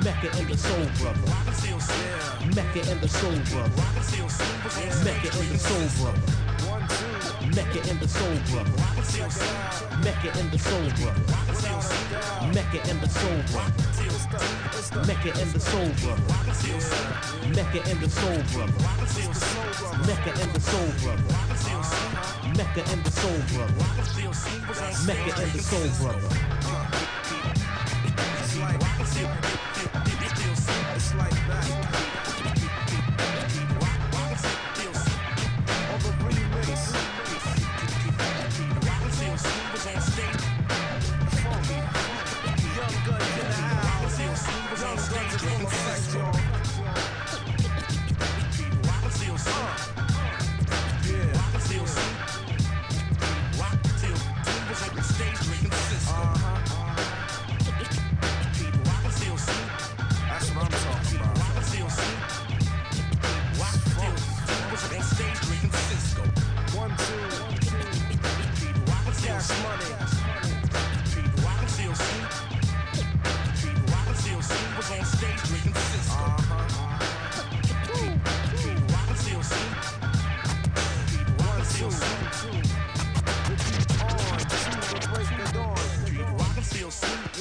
Mecca 0.00 0.30
and 0.38 0.48
the 0.48 0.56
Soul 0.56 0.86
Brother. 0.98 1.32
Mecca 2.54 2.90
and 2.90 3.00
the 3.00 3.08
Soul 3.08 3.36
Brother. 3.50 3.82
Mecca 5.04 5.38
and 5.38 5.50
the 5.50 5.58
Soul 5.58 5.88
Brother. 5.98 6.41
Mecca 7.54 7.80
and 7.90 8.00
the 8.00 8.08
soul 8.08 8.36
brother. 8.50 8.72
Mecca 10.02 10.30
and 10.38 10.50
the 10.50 10.58
soul 10.58 10.88
brother. 10.96 11.20
Mecca 12.54 12.80
and 12.88 13.00
the 13.00 13.08
soul 13.08 13.38
brother. 13.52 13.74
Mecca 15.06 15.30
and 15.38 15.52
the 15.52 15.60
soul 15.60 15.90
brother. 16.00 16.22
Mecca 17.54 17.80
and 17.90 18.00
the 18.00 18.08
soul 18.10 18.40
brother. 18.52 18.72
Mecca 20.06 20.30
and 20.40 20.50
the 20.54 20.60
soul 20.60 20.90
brother. 21.02 21.24
Mecca 22.56 22.82
and 22.90 23.04
the 23.04 23.10
soul 23.10 23.38
brother. 23.52 23.74
Mecca 25.06 25.32
and 25.42 25.52
the 25.52 25.62
soul 25.62 25.88
brother. 26.00 26.28
It's 30.94 31.14
like 31.14 31.30
that. 31.48 31.81
dreams. 45.42 45.81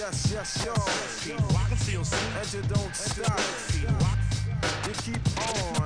Yes, 0.02 0.32
yes, 0.34 0.66
y'all. 0.66 0.76
Keep 1.22 1.40
rockin', 1.54 1.78
still 1.78 2.04
sleep. 2.04 2.36
And 2.36 2.54
you 2.54 2.62
don't 2.74 2.96
stop. 2.96 3.40
Keep 3.72 3.90
rock. 4.02 4.18
You 4.88 4.94
keep 4.94 5.78
on. 5.78 5.81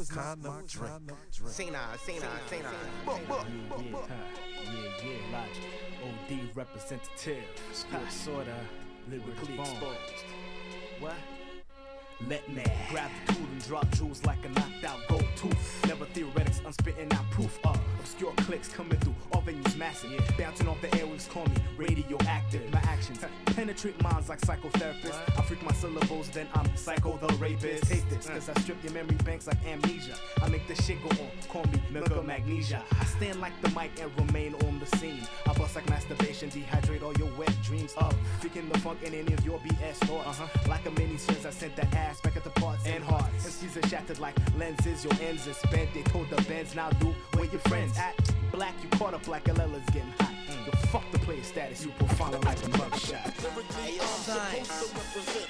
Is 0.00 0.14
not 0.16 0.38
my 0.38 0.48
kind 0.48 1.10
of 1.10 1.30
drink. 1.30 1.52
Cena, 1.52 1.78
Cena, 2.04 2.26
Cena. 2.48 2.70
Yeah, 3.06 3.32
yeah, 5.04 5.32
Logic. 5.32 5.64
OD 6.02 6.56
representative. 6.56 7.44
Sorta 8.08 8.56
lyrically 9.08 9.54
exposed. 9.58 10.24
What? 11.00 11.14
Let 12.28 12.48
me 12.48 12.64
grab 12.90 13.10
the 13.26 13.32
tool 13.32 13.46
and 13.50 13.64
drop 13.66 13.90
jewels 13.92 14.24
like 14.24 14.44
a 14.44 14.48
knocked 14.50 14.84
out 14.84 14.98
gold 15.08 15.24
tooth. 15.36 15.86
Never 15.86 16.04
theoretics, 16.06 16.60
I'm 16.64 16.72
spitting 16.72 17.10
out 17.12 17.28
proof 17.30 17.58
of 17.64 17.80
obscure 17.98 18.32
clicks 18.38 18.68
coming 18.68 18.98
through. 18.98 19.14
All 19.32 19.42
venues 19.42 19.76
massive. 19.76 20.22
Bouncing 20.36 20.68
off 20.68 20.80
the 20.80 20.88
airwaves, 20.88 21.28
call 21.28 21.46
me 21.46 21.56
radioactive. 21.76 22.70
My 22.72 22.80
actions 22.80 23.24
penetrate 23.46 24.00
minds 24.02 24.28
like 24.28 24.40
psychotherapists. 24.40 25.38
I 25.38 25.42
freak 25.42 25.62
my 25.62 25.72
syllables, 25.72 26.28
then 26.30 26.46
I'm 26.54 26.76
psycho 26.76 27.16
the 27.18 27.32
rapist. 27.34 27.84
Take 27.84 28.08
this, 28.10 28.28
cause 28.28 28.48
I 28.48 28.60
strip 28.60 28.82
your 28.84 28.92
memory 28.92 29.16
banks 29.24 29.46
like 29.46 29.64
amnesia. 29.66 30.14
I 30.42 30.48
make 30.48 30.66
the 30.68 30.74
shit 30.82 31.02
go 31.02 31.08
on, 31.22 31.30
call 31.48 31.64
me 31.64 32.00
of 32.00 32.26
magnesia. 32.26 32.82
I 33.00 33.04
stand 33.04 33.40
like 33.40 33.60
the 33.62 33.70
mic 33.70 33.90
and 34.00 34.10
remain 34.18 34.54
on 34.66 34.78
the 34.78 34.96
scene. 34.98 35.26
I 35.46 35.52
bust 35.54 35.76
like 35.76 35.88
masturbation, 35.88 36.50
dehydrate 36.50 37.02
all 37.02 37.14
your 37.14 37.30
wet 37.38 37.54
dreams 37.62 37.94
up. 37.98 38.14
Freaking 38.40 38.70
the 38.72 38.78
funk 38.80 39.02
in 39.02 39.14
any 39.14 39.32
of 39.32 39.44
your 39.44 39.58
BS 39.60 39.96
thoughts. 40.06 40.40
Uh-huh. 40.40 40.68
Like 40.68 40.86
a 40.86 40.90
mini 40.92 41.16
sense, 41.16 41.44
I 41.46 41.50
sent 41.50 41.76
that 41.76 41.94
ass 41.94 42.09
back 42.18 42.36
at 42.36 42.42
the 42.42 42.50
parts 42.50 42.84
and 42.86 43.04
hearts. 43.04 43.46
MCs 43.46 43.84
are 43.84 43.88
shattered 43.88 44.18
like 44.18 44.34
lenses, 44.58 45.04
your 45.04 45.12
ends 45.20 45.46
are 45.46 45.52
spent. 45.52 45.92
They 45.94 46.02
told 46.02 46.28
the 46.30 46.42
bands 46.42 46.74
now 46.74 46.90
do 46.90 47.14
where 47.34 47.44
your 47.44 47.60
friends 47.60 47.96
at. 47.98 48.16
Black, 48.50 48.74
you 48.82 48.88
caught 48.98 49.14
up 49.14 49.28
like 49.28 49.46
a 49.48 49.52
Lella's 49.52 49.84
getting 49.92 50.12
hot. 50.18 50.32
Yo, 50.66 50.72
fuck 50.88 51.04
the 51.12 51.18
player 51.20 51.42
status, 51.42 51.84
you 51.84 51.92
profile 51.92 52.32
like 52.44 52.58
a 52.58 52.68
mugshot. 52.70 53.30
Hey, 53.74 53.96
yo, 53.96 54.02
son. 54.02 54.40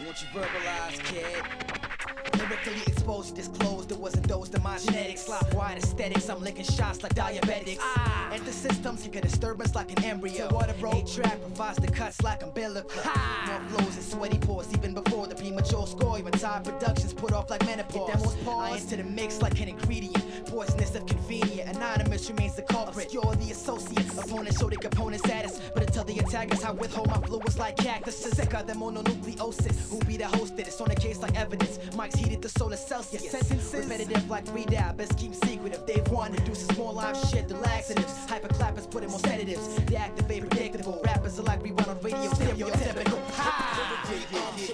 Won't 0.05 0.21
you 0.21 0.29
verbalize, 0.35 0.99
kid? 1.05 2.10
Lyrically 2.41 2.83
exposed, 2.87 3.37
disclosed, 3.37 3.93
it 3.93 3.99
wasn't 3.99 4.27
those 4.27 4.49
in 4.55 4.63
my 4.63 4.79
genetics. 4.79 5.23
Slop 5.23 5.53
wide 5.53 5.79
aesthetics, 5.79 6.29
I'm 6.29 6.41
licking 6.41 6.65
shots 6.65 7.03
like 7.03 7.15
diabetics. 7.15 7.79
Ah. 7.81 8.31
Enter 8.33 8.53
systems, 8.53 9.05
you 9.05 9.11
get 9.13 9.23
disturbance 9.23 9.75
like 9.75 9.93
an 9.93 10.05
embryo. 10.05 10.49
Water 10.51 10.75
bro, 10.81 11.03
track 11.03 11.41
provides 11.41 11.79
the 11.79 11.89
cuts 11.89 12.23
like 12.23 12.43
umbilical. 12.43 13.03
More 13.47 13.61
flows 13.69 13.97
and 13.97 14.05
sweaty 14.05 14.39
pores, 14.39 14.73
even 14.73 14.95
before 14.95 15.27
the 15.27 15.35
premature 15.35 15.87
score. 15.87 16.19
Even 16.19 16.33
time 16.33 16.63
productions 16.63 17.13
put 17.13 17.33
off 17.33 17.51
like 17.51 17.65
menopause. 17.67 18.35
Get 18.35 18.49
I 18.49 18.77
enter 18.77 18.97
the 18.97 19.05
mix 19.05 19.43
like 19.43 19.61
an 19.61 19.69
ingredient. 19.69 20.47
Poisonous 20.47 20.95
if 20.95 21.07
convenient. 21.07 21.77
Anonymous 21.77 22.31
remains 22.31 22.57
the 22.57 22.63
culprit. 22.63 23.13
You're 23.13 23.35
the 23.35 23.51
associates, 23.51 24.17
Opponents 24.17 24.59
show 24.59 24.69
their 24.69 24.79
component 24.79 25.23
status. 25.25 25.61
But 25.75 25.83
until 25.83 26.05
the 26.05 26.19
attackers, 26.19 26.65
I 26.65 26.71
withhold 26.71 27.09
my 27.09 27.19
fluids 27.19 27.59
like 27.59 27.77
cactuses. 27.77 28.37
Sicker 28.37 28.63
than 28.63 28.77
mononucleosis. 28.79 29.91
Who 29.91 29.99
be 30.07 30.17
the 30.17 30.27
host? 30.27 30.55
It's 30.57 30.81
on 30.81 30.89
the 30.89 30.95
case 30.95 31.19
like 31.21 31.37
evidence. 31.37 31.79
Mike's 31.97 32.19
heated 32.31 32.43
the 32.43 32.49
solar 32.59 32.77
Celsius. 32.77 33.31
Sentences 33.31 33.75
repetitive 33.75 34.31
like 34.31 34.45
redab. 34.47 34.97
Best 34.97 35.19
keep 35.19 35.35
secretive. 35.35 35.85
They've 35.87 36.07
won. 36.09 36.33
Reduces 36.33 36.77
more 36.77 36.93
live 36.93 37.17
shit 37.29 37.49
to 37.49 37.57
laxatives. 37.57 38.27
Hyperclappers 38.27 38.91
put 38.91 39.03
in 39.03 39.11
more 39.11 39.19
sedatives. 39.19 39.67
The 39.87 39.97
active 39.97 40.29
They 40.29 40.39
activate 40.39 40.51
predictable. 40.51 41.01
Rappers 41.05 41.39
are 41.39 41.43
like 41.43 41.63
rerun 41.63 41.89
on 41.89 42.01
radio. 42.01 42.31
Stereotypical. 42.31 43.21
Ha! 43.33 43.99
Yeah, 44.33 44.39
yeah, 44.39 44.67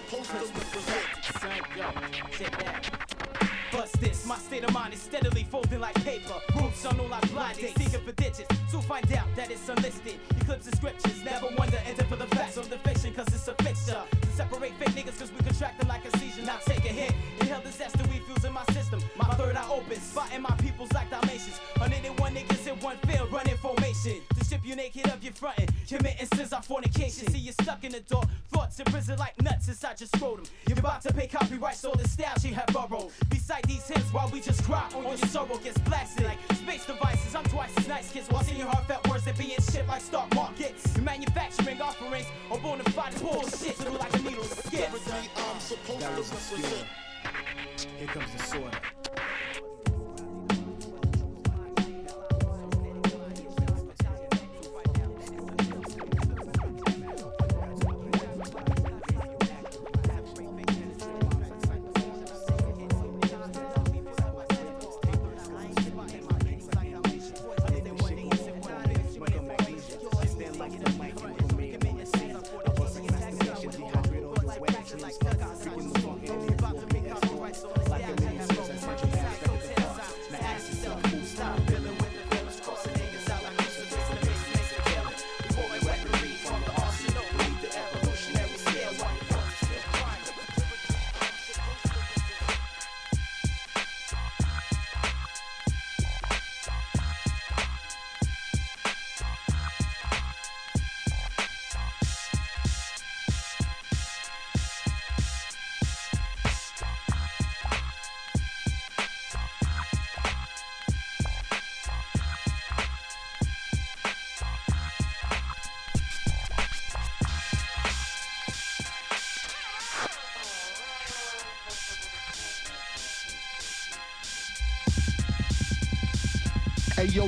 yeah. 1.83 2.29
Check 2.31 2.59
that. 2.59 3.07
Bust 3.73 4.01
this, 4.01 4.25
my 4.25 4.39
state 4.39 4.63
of 4.65 4.73
mind 4.73 4.95
is 4.95 5.03
steadily 5.03 5.45
folding 5.51 5.81
like 5.81 5.95
paper. 6.05 6.35
Roots 6.55 6.87
on 6.87 7.01
all 7.01 7.09
like 7.09 7.29
blind 7.33 7.59
dates, 7.59 7.75
seeking 7.75 8.01
for 8.01 8.13
digits. 8.13 8.49
To 8.71 8.81
find 8.81 9.13
out 9.13 9.27
that 9.35 9.51
it's 9.51 9.69
unlisted. 9.69 10.15
Eclipse 10.41 10.67
the 10.67 10.77
scriptures, 10.77 11.23
never 11.25 11.49
wonder, 11.59 11.79
enter 11.85 12.05
for 12.05 12.17
the 12.17 12.27
facts 12.29 12.57
on 12.59 12.69
the 12.71 12.79
fiction, 12.79 13.13
cause 13.13 13.27
it's 13.29 13.49
a 13.49 13.55
fixture. 13.65 14.03
To 14.23 14.29
separate 14.29 14.73
fake 14.79 14.95
niggas, 14.95 15.19
cause 15.19 15.33
we 15.33 15.45
contract 15.45 15.81
them 15.81 15.89
like 15.89 16.05
a 16.05 16.17
seizure. 16.19 16.43
Now 16.43 16.59
take 16.65 16.86
My 19.27 19.35
third 19.35 19.57
eye 19.57 19.69
open, 19.69 20.01
spotting 20.01 20.43
my 20.43 20.55
peoples 20.59 20.93
like 20.93 21.11
Dalmatians. 21.11 21.59
Unending 21.81 22.15
one 22.17 22.35
niggas 22.35 22.67
in 22.67 22.79
one 22.81 22.97
field, 22.99 23.33
running 23.33 23.57
formation. 23.57 24.21
To 24.37 24.45
strip 24.45 24.65
you 24.65 24.77
naked 24.77 25.09
of 25.09 25.23
your 25.23 25.33
frontin', 25.33 25.69
committing 25.89 26.27
sins 26.35 26.53
on 26.53 26.63
fornication. 26.63 27.29
See 27.33 27.39
you 27.39 27.53
stuck 27.53 27.83
in 27.83 27.93
the 27.93 28.01
door, 28.01 28.23
thoughts 28.53 28.79
in 28.79 28.85
prison 28.87 29.19
like 29.19 29.41
nuts 29.43 29.67
inside 29.67 30.01
your 30.01 30.09
scrotum. 30.15 30.45
You're 30.69 30.79
about 30.79 31.03
to 31.03 31.13
pay 31.13 31.27
copyrights, 31.27 31.85
all 31.85 31.97
the 31.97 32.07
style 32.09 32.35
she 32.41 32.49
had 32.49 32.73
borrowed. 32.73 33.11
Beside 33.29 33.65
these 33.65 33.87
hymns 33.89 34.13
while 34.13 34.29
we 34.31 34.41
just 34.41 34.63
cry 34.65 34.89
on 34.95 35.03
your 35.03 35.17
sorrow 35.17 35.59
gets 35.59 35.79
blasted 35.79 36.25
like 36.25 36.39
space 36.55 36.87
devices. 36.87 37.35
I'm 37.35 37.45
twice 37.45 37.77
as 37.79 37.89
nice 37.89 38.13
kids 38.13 38.29
while 38.29 38.45
seeing 38.45 38.59
your 38.59 38.69
heartfelt 38.69 39.09
words 39.09 39.25
that 39.25 39.37
being 39.37 39.51
shit 39.73 39.87
like 39.89 40.03
stock 40.03 40.33
markets. 40.35 40.95
You're 40.95 41.05
manufacturing 41.05 41.81
offerings 41.81 42.27
or 42.49 42.59
bona 42.59 42.85
fide 42.91 43.21
bullshit 43.21 43.77
to 43.79 43.91
look 43.91 44.01
like 44.01 44.15
a 44.15 44.23
needle 44.23 44.45
skits. 44.45 45.05
That 45.05 46.17
was 46.17 46.31
obscure. 46.31 46.87
Here 47.99 48.09
comes 48.09 48.33
the 48.33 48.43
sword. 48.43 48.77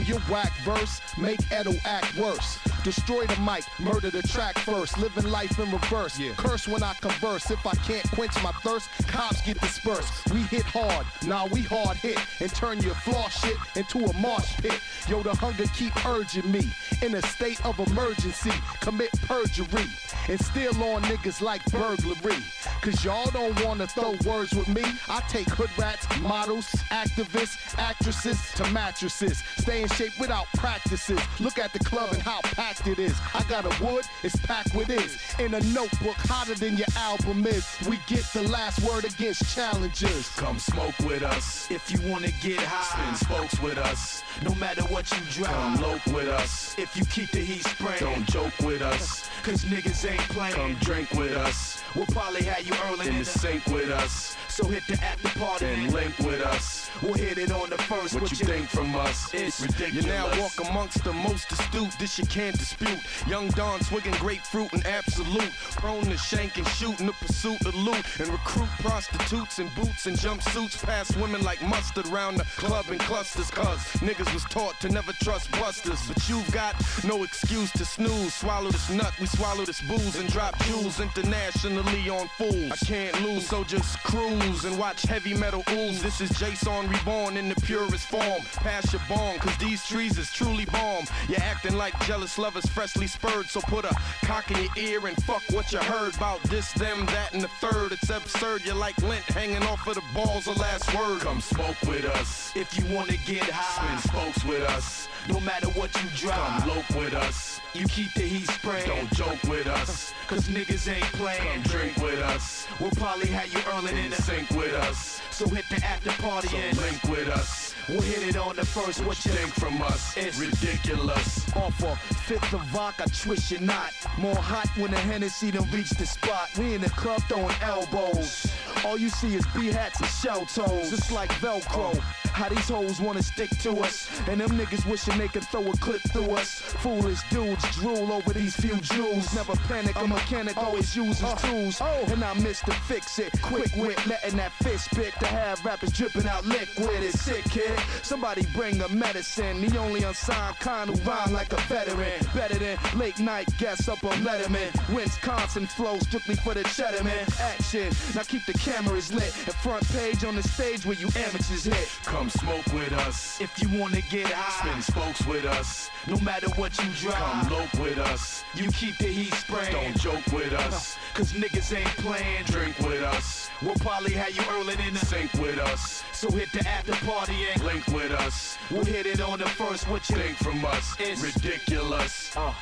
Your 0.09 0.21
whack 0.21 0.53
verse 0.65 1.01
make 1.19 1.41
Edo 1.53 1.73
act 1.85 2.17
worse. 2.17 2.59
Destroy 2.83 3.27
the 3.27 3.39
mic, 3.41 3.65
murder 3.79 4.11
the 4.11 4.23
track 4.23 4.57
first. 4.59 4.99
Living 4.99 5.31
life 5.31 5.59
in 5.59 5.71
reverse. 5.71 6.19
Yeah. 6.19 6.33
Curse 6.37 6.67
when 6.67 6.83
I 6.83 6.95
converse. 6.95 7.51
If 7.51 7.67
I 7.67 7.75
can't 7.87 8.09
quench 8.13 8.43
my 8.43 8.53
thirst, 8.63 8.89
cops 9.07 9.43
get 9.43 9.61
dispersed. 9.61 10.31
We 10.33 10.43
hit 10.43 10.63
hard, 10.63 11.07
nah 11.27 11.47
we 11.47 11.63
hard 11.63 11.99
hit, 11.99 12.19
and 12.41 12.51
turn 12.55 12.81
your 12.81 12.95
flaw 12.95 13.29
shit 13.29 13.57
into 13.77 13.99
a 13.99 14.13
marsh 14.15 14.57
pit. 14.57 14.81
Yo, 15.09 15.23
the 15.23 15.35
hunger 15.35 15.65
keep 15.75 15.95
urging 16.07 16.51
me. 16.51 16.63
In 17.03 17.15
a 17.15 17.23
state 17.23 17.65
of 17.67 17.79
emergency, 17.79 18.53
commit 18.81 19.11
perjury. 19.23 19.85
And 20.29 20.41
still 20.41 20.83
on 20.83 21.03
niggas 21.03 21.43
like 21.43 21.65
burglary. 21.67 22.43
Cause 22.81 23.05
y'all 23.05 23.31
don't 23.31 23.63
wanna 23.65 23.87
throw 23.87 24.15
words 24.25 24.55
with 24.55 24.69
me. 24.69 24.83
I 25.09 25.21
take 25.29 25.49
hood 25.51 25.71
rats, 25.77 26.07
models, 26.21 26.67
activists, 26.91 27.68
actresses 27.79 28.53
to 28.55 28.71
mattresses. 28.73 29.43
Stay 29.59 29.83
in 29.83 29.89
shape 29.89 30.13
without 30.19 30.47
practices. 30.57 31.21
Look 31.41 31.59
at 31.59 31.73
the 31.73 31.79
club 31.81 32.13
and 32.13 32.23
how 32.23 32.41
packed 32.43 32.87
it 32.87 32.99
is. 32.99 33.17
I 33.35 33.43
got 33.45 33.65
a 33.65 33.85
wood, 33.85 34.05
it's 34.23 34.37
packed 34.37 34.75
with 34.75 34.91
is. 34.91 35.19
In 35.39 35.55
a 35.55 35.61
notebook, 35.73 36.17
hotter 36.17 36.55
than 36.55 36.77
your 36.77 36.87
album 36.97 37.47
is. 37.47 37.67
We 37.89 37.99
get 38.07 38.25
the 38.33 38.43
last 38.43 38.81
word 38.83 39.05
against 39.05 39.55
challengers. 39.55 40.29
Come 40.37 40.59
smoke 40.59 40.99
with 41.01 41.23
us 41.23 41.71
if 41.71 41.91
you 41.91 41.99
wanna 42.11 42.31
get 42.43 42.61
high. 42.61 42.89
Spin 42.89 43.15
spokes 43.29 43.63
with 43.63 43.79
us, 43.79 44.23
no 44.43 44.55
matter 44.57 44.83
what 44.85 45.11
you 45.13 45.19
drive. 45.31 45.55
Come 45.55 45.83
loke 45.83 46.07
with 46.07 46.29
us 46.29 46.75
if 46.79 46.97
you 46.97 47.05
keep 47.07 47.31
the 47.31 47.41
heat 47.41 47.65
spraying. 47.65 48.01
Don't 48.01 48.27
joke 48.27 48.59
with 48.61 48.83
us, 48.83 49.29
cause 49.43 49.65
niggas 49.65 50.11
ain't 50.11 50.21
playing. 50.31 50.55
Come 50.55 50.75
drink 50.81 51.11
with 51.13 51.37
us. 51.37 51.83
We'll 51.95 52.07
probably 52.07 52.45
have 52.45 52.67
you 52.67 52.75
early 52.87 53.09
in 53.09 53.19
the 53.19 53.25
sink 53.25 53.67
with 53.67 53.91
us. 53.91 54.37
So 54.49 54.67
hit 54.67 54.83
the 54.89 55.03
after 55.03 55.39
party 55.39 55.67
and 55.67 55.93
link 55.93 56.19
with 56.19 56.41
us. 56.43 56.91
We'll 57.03 57.15
hit 57.15 57.39
it 57.39 57.53
on 57.53 57.68
the 57.69 57.79
first. 57.79 58.15
What, 58.15 58.31
you 58.31 58.37
think 58.37 58.69
from 58.69 58.95
us? 58.97 59.33
It's 59.35 59.61
ridiculous. 59.61 60.05
You 60.05 60.11
now 60.11 60.27
walk 60.41 60.53
amongst 60.69 61.05
the 61.05 61.13
most 61.13 61.51
astute, 61.53 61.93
this 61.99 62.19
you 62.19 62.27
can't 62.27 62.57
dispute. 62.59 62.99
Young 63.27 63.49
Don 63.51 63.81
swigging 63.83 64.15
grapefruit 64.15 64.73
and 64.73 64.87
Absolut. 64.87 65.51
Prone 65.77 66.05
to 66.05 66.17
shank 66.17 66.57
and 66.57 66.67
shoot 66.69 66.99
in 67.01 67.07
the 67.07 67.13
pursuit 67.13 67.61
of 67.67 67.75
loot. 67.75 68.05
And 68.19 68.29
recruit 68.29 68.69
prostitutes 68.81 69.59
in 69.59 69.69
boots 69.77 70.07
and 70.07 70.17
jumpsuits. 70.17 70.83
Pass 70.83 71.15
women 71.17 71.43
like 71.43 71.61
mustard 71.63 72.07
round 72.09 72.39
the 72.39 72.45
club 72.45 72.87
in 72.91 72.99
clusters. 72.99 73.51
Cause 73.51 73.81
niggas 74.01 74.33
was 74.33 74.45
taught 74.45 74.79
to 74.81 74.89
never 74.89 75.13
trust 75.23 75.51
busters. 75.53 76.01
But 76.09 76.29
you've 76.29 76.51
got 76.53 76.75
no 77.05 77.23
excuse 77.23 77.71
to 77.73 77.85
snooze. 77.85 78.35
Swallow 78.35 78.71
this 78.71 78.91
nut, 78.91 79.13
we 79.21 79.27
swallow 79.27 79.65
this 79.65 79.81
booze 79.83 80.17
and 80.17 80.31
drop 80.33 80.59
jewels 80.65 81.01
internationally 81.01 82.09
on 82.09 82.29
fools. 82.29 82.73
I 82.73 82.77
can't 82.85 83.23
lose, 83.23 83.47
so 83.47 83.65
just 83.65 84.03
cruise 84.03 84.65
and 84.65 84.79
watch 84.79 85.03
heavy 85.03 85.35
metal 85.35 85.63
ooze. 85.71 86.03
This 86.03 86.21
is 86.21 86.31
Jason 86.39 86.89
reborn 86.89 87.37
in 87.37 87.49
the 87.49 87.58
purest 87.61 88.07
form. 88.07 88.43
Pass 88.55 88.93
your 88.93 89.03
bong, 89.09 89.39
cause 89.39 89.57
these 89.59 89.87
trees 89.87 90.19
is 90.19 90.33
truly 90.33 90.65
bomb. 90.67 91.05
You're 91.29 91.41
acting 91.41 91.77
like 91.77 91.99
jealous 92.07 92.39
lovers 92.39 92.67
freshly 92.67 93.07
spurred, 93.07 93.47
so 93.47 93.61
put 93.61 93.85
a 93.85 93.95
cock 94.25 94.51
in 94.51 94.59
your 94.65 94.73
ear 94.77 95.07
and 95.07 95.17
fuck 95.25 95.43
what 95.51 95.73
you 95.73 95.79
heard 95.79 96.15
about 96.17 96.43
this, 96.45 96.73
them, 96.73 97.07
that, 97.07 97.33
and 97.33 97.43
the 97.43 97.49
third. 97.61 97.93
It's 97.93 98.11
absurd, 98.11 98.65
you're 98.65 98.75
like 98.75 98.97
lint 98.99 99.25
hanging 99.25 99.63
off 99.65 99.87
of 99.87 99.95
the 99.95 100.03
balls 100.15 100.47
of 100.47 100.59
last 100.59 100.93
word. 100.95 101.21
Come 101.21 101.41
smoke 101.41 101.81
with 101.83 102.05
us 102.05 102.53
if 102.57 102.79
you 102.79 102.85
wanna 102.95 103.17
get 103.27 103.43
high. 103.43 103.99
Spin 103.99 104.11
spokes 104.11 104.45
with 104.45 104.63
us, 104.71 105.09
no 105.29 105.41
matter 105.41 105.69
what 105.69 105.95
you 106.03 106.09
drive. 106.17 106.63
Come 106.63 106.69
loke 106.69 106.89
with 106.91 107.15
us. 107.15 107.61
You 107.75 107.87
keep 107.87 108.13
the 108.15 108.23
heat 108.23 108.49
spraying. 108.49 108.87
Don't 108.87 109.13
joke 109.13 109.43
with 109.45 109.67
us, 109.67 110.13
cause 110.27 110.49
niggas 110.49 110.93
ain't 110.93 111.05
playing. 111.13 111.41
Come 111.41 111.63
drink 111.63 111.97
with 111.99 112.19
us. 112.21 112.67
We'll 112.81 112.91
probably 112.93 113.29
have 113.29 113.53
you 113.53 113.61
early 113.75 113.99
in 114.01 114.11
the 114.11 114.17
sink 114.17 114.51
with 114.51 114.73
us. 114.75 115.21
So 115.31 115.47
hit 115.47 115.65
the 115.71 115.77
after 115.85 116.11
party 116.23 116.57
and 116.57 116.77
link 116.79 117.03
with 117.05 117.29
us. 117.29 117.75
We'll 117.89 118.01
hit 118.03 118.27
it 118.27 118.37
on 118.37 118.57
the 118.57 118.67
first. 118.67 119.05
What 119.05 119.25
you 119.25 119.33
think 119.33 119.53
from 119.55 119.81
us? 119.83 120.17
It's 120.17 120.39
ridiculous. 120.39 121.55
Off 121.57 121.83
a 121.83 121.97
fifth 121.97 122.53
of 122.53 122.61
vodka, 122.67 123.09
twist 123.09 123.51
your 123.51 123.61
knot. 123.61 123.93
More 124.19 124.37
hot 124.37 124.69
when 124.77 124.91
the 124.91 124.99
Hennessy 124.99 125.51
done 125.51 125.71
reach 125.71 125.91
the 125.91 126.05
spot. 126.07 126.51
We 126.59 126.75
in 126.75 126.81
the 126.81 126.91
club 126.91 127.23
throwing 127.29 127.55
elbows. 127.63 128.47
All 128.85 128.99
you 128.99 129.09
see 129.09 129.35
is 129.37 129.47
B-hats 129.55 130.01
and 130.01 130.11
shell 130.11 130.45
toes. 130.47 130.93
It's 130.93 131.13
like 131.13 131.31
Velcro. 131.41 131.95
How 132.33 132.49
these 132.49 132.69
hoes 132.69 133.01
wanna 133.01 133.23
stick 133.23 133.51
to 133.61 133.71
us. 133.81 134.09
And 134.29 134.41
them 134.41 134.51
niggas 134.51 134.87
wishing 134.87 135.19
they 135.19 135.29
could 135.29 135.45
throw 135.45 135.67
a 135.67 135.77
clip 135.79 136.01
through 136.13 136.31
us. 136.33 136.61
Foolish 136.83 137.21
dudes 137.31 137.65
drool 137.77 138.13
over 138.13 138.33
these 138.33 138.57
few 138.57 138.77
jewels. 138.77 139.35
Never 139.35 139.57
panic, 139.69 139.97
a 139.97 140.07
mechanic 140.07 140.57
always 140.57 140.95
uses 140.95 141.33
tools. 141.43 141.79
Oh. 141.81 142.05
And 142.09 142.25
I 142.25 142.35
miss 142.35 142.61
to 142.61 142.73
fix 142.73 143.19
it. 143.19 143.33
Quick 143.43 143.71
wit, 143.77 144.05
letting 144.07 144.37
that 144.37 144.53
fist 144.63 144.91
spit 144.91 145.13
to 145.21 145.27
have 145.27 145.65
rappers 145.65 145.93
dripping 145.93 146.27
out 146.27 146.45
liquid. 146.47 147.03
It's 147.03 147.21
sick, 147.21 147.45
kid. 147.45 147.79
Somebody 148.03 148.47
bring 148.55 148.81
a 148.83 148.89
medicine. 148.89 149.61
The 149.61 149.79
only 149.79 150.03
unsigned 150.03 150.59
kind 150.61 150.91
who 150.91 150.97
rhyme 151.09 151.33
like 151.33 151.53
a 151.53 151.61
veteran. 151.63 152.13
Better 152.35 152.59
than 152.59 152.79
late 152.97 153.19
night 153.19 153.49
guests 153.59 153.89
up 153.89 154.03
on 154.05 154.13
Letterman. 154.19 154.71
Wisconsin 154.95 155.67
flow 155.67 155.99
strictly 155.99 156.37
for 156.37 156.55
the 156.55 156.65
cheddar 156.65 157.05
man. 157.05 157.27
Action. 157.41 157.93
Now 158.15 158.23
keep 158.23 158.45
the 158.47 158.55
cameras 158.55 159.13
lit. 159.13 159.35
And 159.47 159.55
front 159.57 159.87
page 159.89 160.25
on 160.25 160.37
the 160.37 160.43
stage 160.43 160.85
where 160.87 160.97
you 160.97 161.09
amateurs 161.17 161.65
hit. 161.65 161.89
Come 162.19 162.31
smoke 162.31 162.67
with 162.75 162.93
us 162.95 163.41
if 163.41 163.63
you 163.63 163.69
wanna 163.79 164.01
get 164.11 164.27
high. 164.27 164.69
Spin 164.69 164.83
spokes 164.83 165.25
with 165.25 165.45
us, 165.45 165.89
no 166.09 166.19
matter 166.19 166.49
what 166.57 166.77
you 166.83 166.91
drive. 166.95 167.15
Come 167.15 167.53
loke 167.53 167.73
with 167.75 167.97
us. 167.97 168.43
You 168.57 168.69
keep 168.73 168.99
the 168.99 169.07
heat 169.07 169.33
spraying. 169.35 169.71
Don't 169.71 169.97
joke 170.01 170.27
with 170.33 170.53
us, 170.53 170.99
cause 171.15 171.33
niggas 171.33 171.73
ain't 171.77 171.87
playing. 171.99 172.45
Drink 172.47 172.77
with 172.81 173.05
us. 173.05 173.51
We'll 173.63 173.77
probably 173.77 174.15
have 174.15 174.35
you 174.35 174.43
early 174.51 174.75
in 174.85 174.95
the 174.95 175.07
sink 175.07 175.33
with 175.35 175.61
us. 175.61 176.03
So 176.13 176.29
hit 176.29 176.51
the 176.51 176.67
after 176.69 176.93
party 177.07 177.37
and 177.53 177.63
link 177.63 177.87
with 177.87 178.11
us. 178.11 178.59
We'll 178.69 178.85
hit 178.85 179.07
it 179.07 179.21
on 179.21 179.39
the 179.39 179.49
first. 179.49 179.89
What 179.89 180.11
you 180.11 180.17
think 180.17 180.39
from 180.39 180.65
us? 180.65 180.97
It's 180.99 181.23
ridiculous. 181.23 182.37
Uh. 182.37 182.53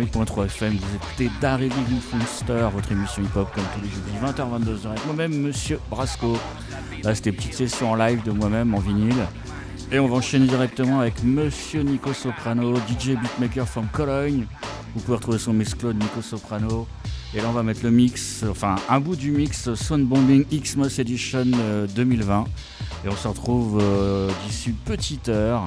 88.3 0.00 0.46
FM, 0.46 0.76
vous 0.76 0.96
écoutez 0.96 1.30
Darry 1.40 1.70
Funster, 1.70 2.68
votre 2.72 2.90
émission 2.90 3.22
hip-hop 3.22 3.48
comme 3.54 3.62
tous 3.74 3.80
les 3.80 3.88
jeudis 3.88 4.10
20h-22h 4.24 4.88
avec 4.88 5.06
moi-même, 5.06 5.40
Monsieur 5.40 5.78
Brasco. 5.88 6.36
Là, 7.04 7.14
c'était 7.14 7.30
petite 7.30 7.54
session 7.54 7.92
en 7.92 7.94
live 7.94 8.24
de 8.24 8.32
moi-même 8.32 8.74
en 8.74 8.80
vinyle. 8.80 9.14
Et 9.92 10.00
on 10.00 10.08
va 10.08 10.16
enchaîner 10.16 10.48
directement 10.48 10.98
avec 10.98 11.22
Monsieur 11.22 11.82
Nico 11.82 12.12
Soprano, 12.12 12.74
DJ 12.88 13.10
Beatmaker 13.10 13.68
from 13.68 13.86
Cologne. 13.92 14.46
Vous 14.96 15.00
pouvez 15.00 15.16
retrouver 15.16 15.38
son 15.38 15.52
mixcloud 15.52 15.96
Nico 15.96 16.22
Soprano. 16.22 16.88
Et 17.32 17.40
là, 17.40 17.44
on 17.48 17.52
va 17.52 17.62
mettre 17.62 17.84
le 17.84 17.92
mix, 17.92 18.44
enfin 18.50 18.74
un 18.88 18.98
bout 18.98 19.14
du 19.14 19.30
mix 19.30 19.74
Soundbombing 19.74 20.44
Xmas 20.46 20.96
Edition 20.98 21.46
euh, 21.54 21.86
2020. 21.86 22.46
Et 23.04 23.08
on 23.08 23.16
se 23.16 23.28
retrouve 23.28 23.78
euh, 23.80 24.28
d'ici 24.44 24.72
petite 24.72 25.28
heure 25.28 25.66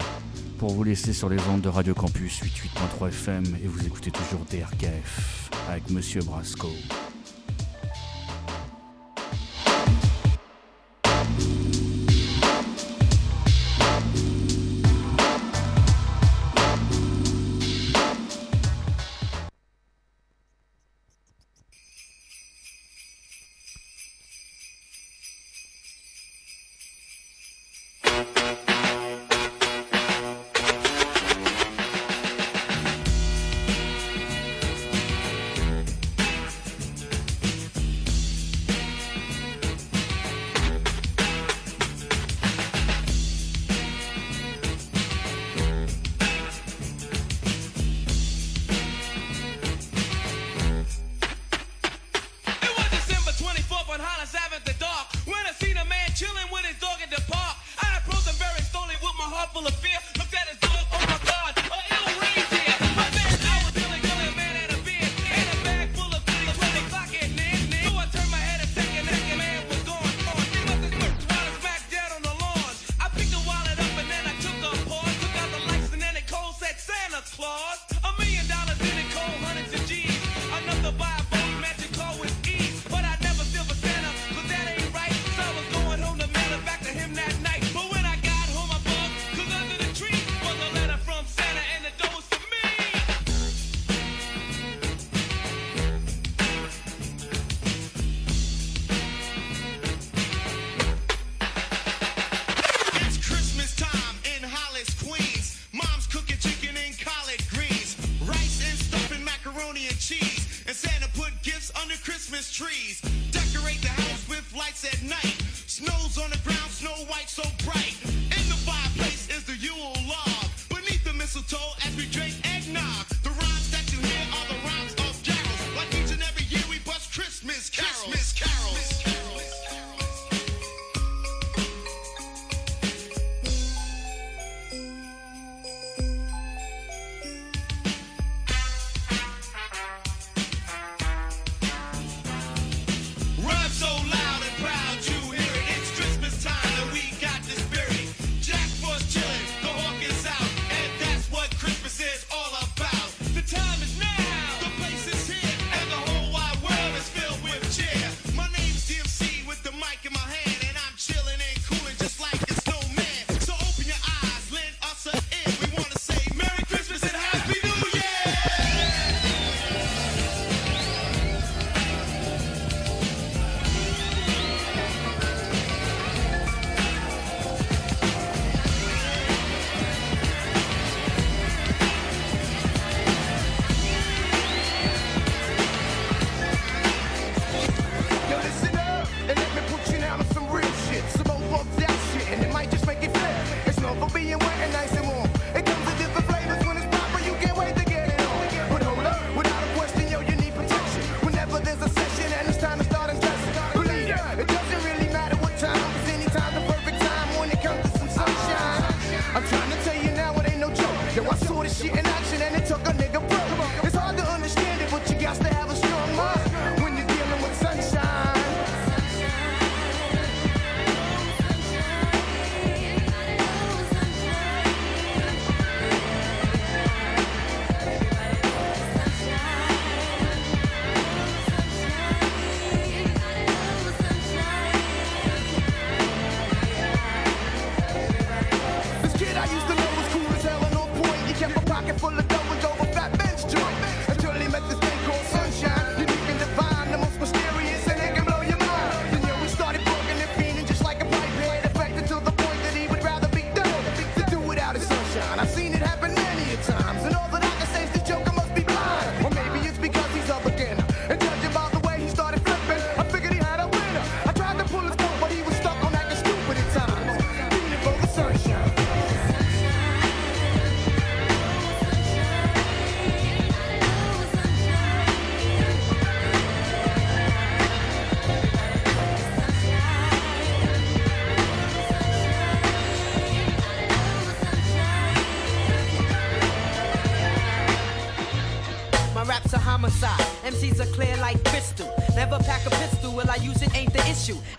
pour 0.58 0.74
vous 0.74 0.84
laisser 0.84 1.14
sur 1.14 1.30
les 1.30 1.38
ondes 1.50 1.62
de 1.62 1.70
Radio 1.70 1.94
Campus 1.94 2.42
88.3 2.42 3.10
FM 3.10 3.44
et 3.64 3.68
vous 3.68 3.86
écoutez 3.86 4.12
toujours 4.12 4.42
DRKF 4.50 5.50
avec 5.70 5.90
Monsieur 5.90 6.22
Brasco. 6.22 6.70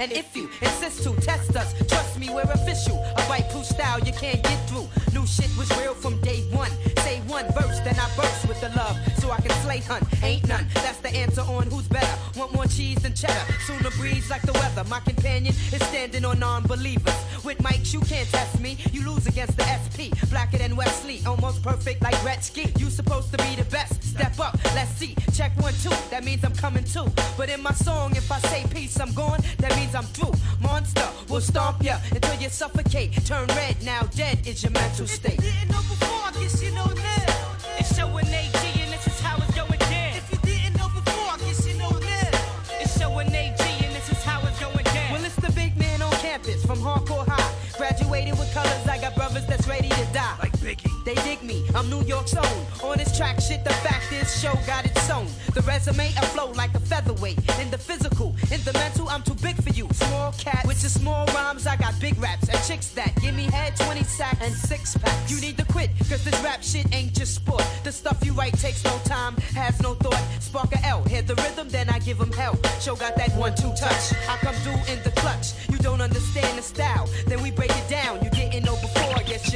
And 0.00 0.12
if 0.12 0.36
you 0.36 0.48
insist 0.62 1.02
to 1.02 1.14
test 1.20 1.56
us, 1.56 1.87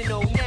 original. 0.02 0.41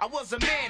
I 0.00 0.06
was 0.06 0.32
a 0.32 0.38
man. 0.38 0.61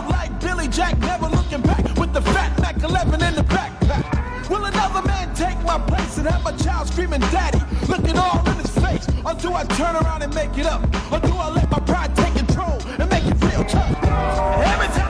Road 0.00 0.10
like 0.10 0.40
Billy 0.40 0.68
Jack, 0.68 0.98
never 0.98 1.28
looking 1.28 1.62
back 1.62 1.84
with 1.96 2.12
the 2.12 2.22
fat 2.22 2.58
Mac 2.60 2.82
11 2.82 3.22
in 3.22 3.34
the 3.34 3.42
backpack. 3.42 4.48
Will 4.48 4.64
another 4.64 5.06
man 5.06 5.34
take 5.34 5.58
my 5.64 5.78
place 5.78 6.18
and 6.18 6.26
have 6.28 6.42
my 6.42 6.52
child 6.52 6.88
screaming 6.88 7.20
daddy, 7.20 7.60
looking 7.88 8.16
all 8.16 8.46
in 8.48 8.56
his 8.56 8.70
face? 8.78 9.06
Or 9.24 9.34
do 9.34 9.52
I 9.52 9.64
turn 9.64 9.96
around 9.96 10.22
and 10.22 10.34
make 10.34 10.56
it 10.56 10.66
up? 10.66 10.82
Or 11.12 11.20
do 11.20 11.34
I 11.34 11.50
let 11.50 11.70
my 11.70 11.80
pride 11.80 12.14
take 12.16 12.34
control 12.34 12.80
and 12.98 13.08
make 13.10 13.24
it 13.24 13.36
real 13.42 13.64
tough? 13.64 14.04
Every 14.04 14.88
time 14.88 15.07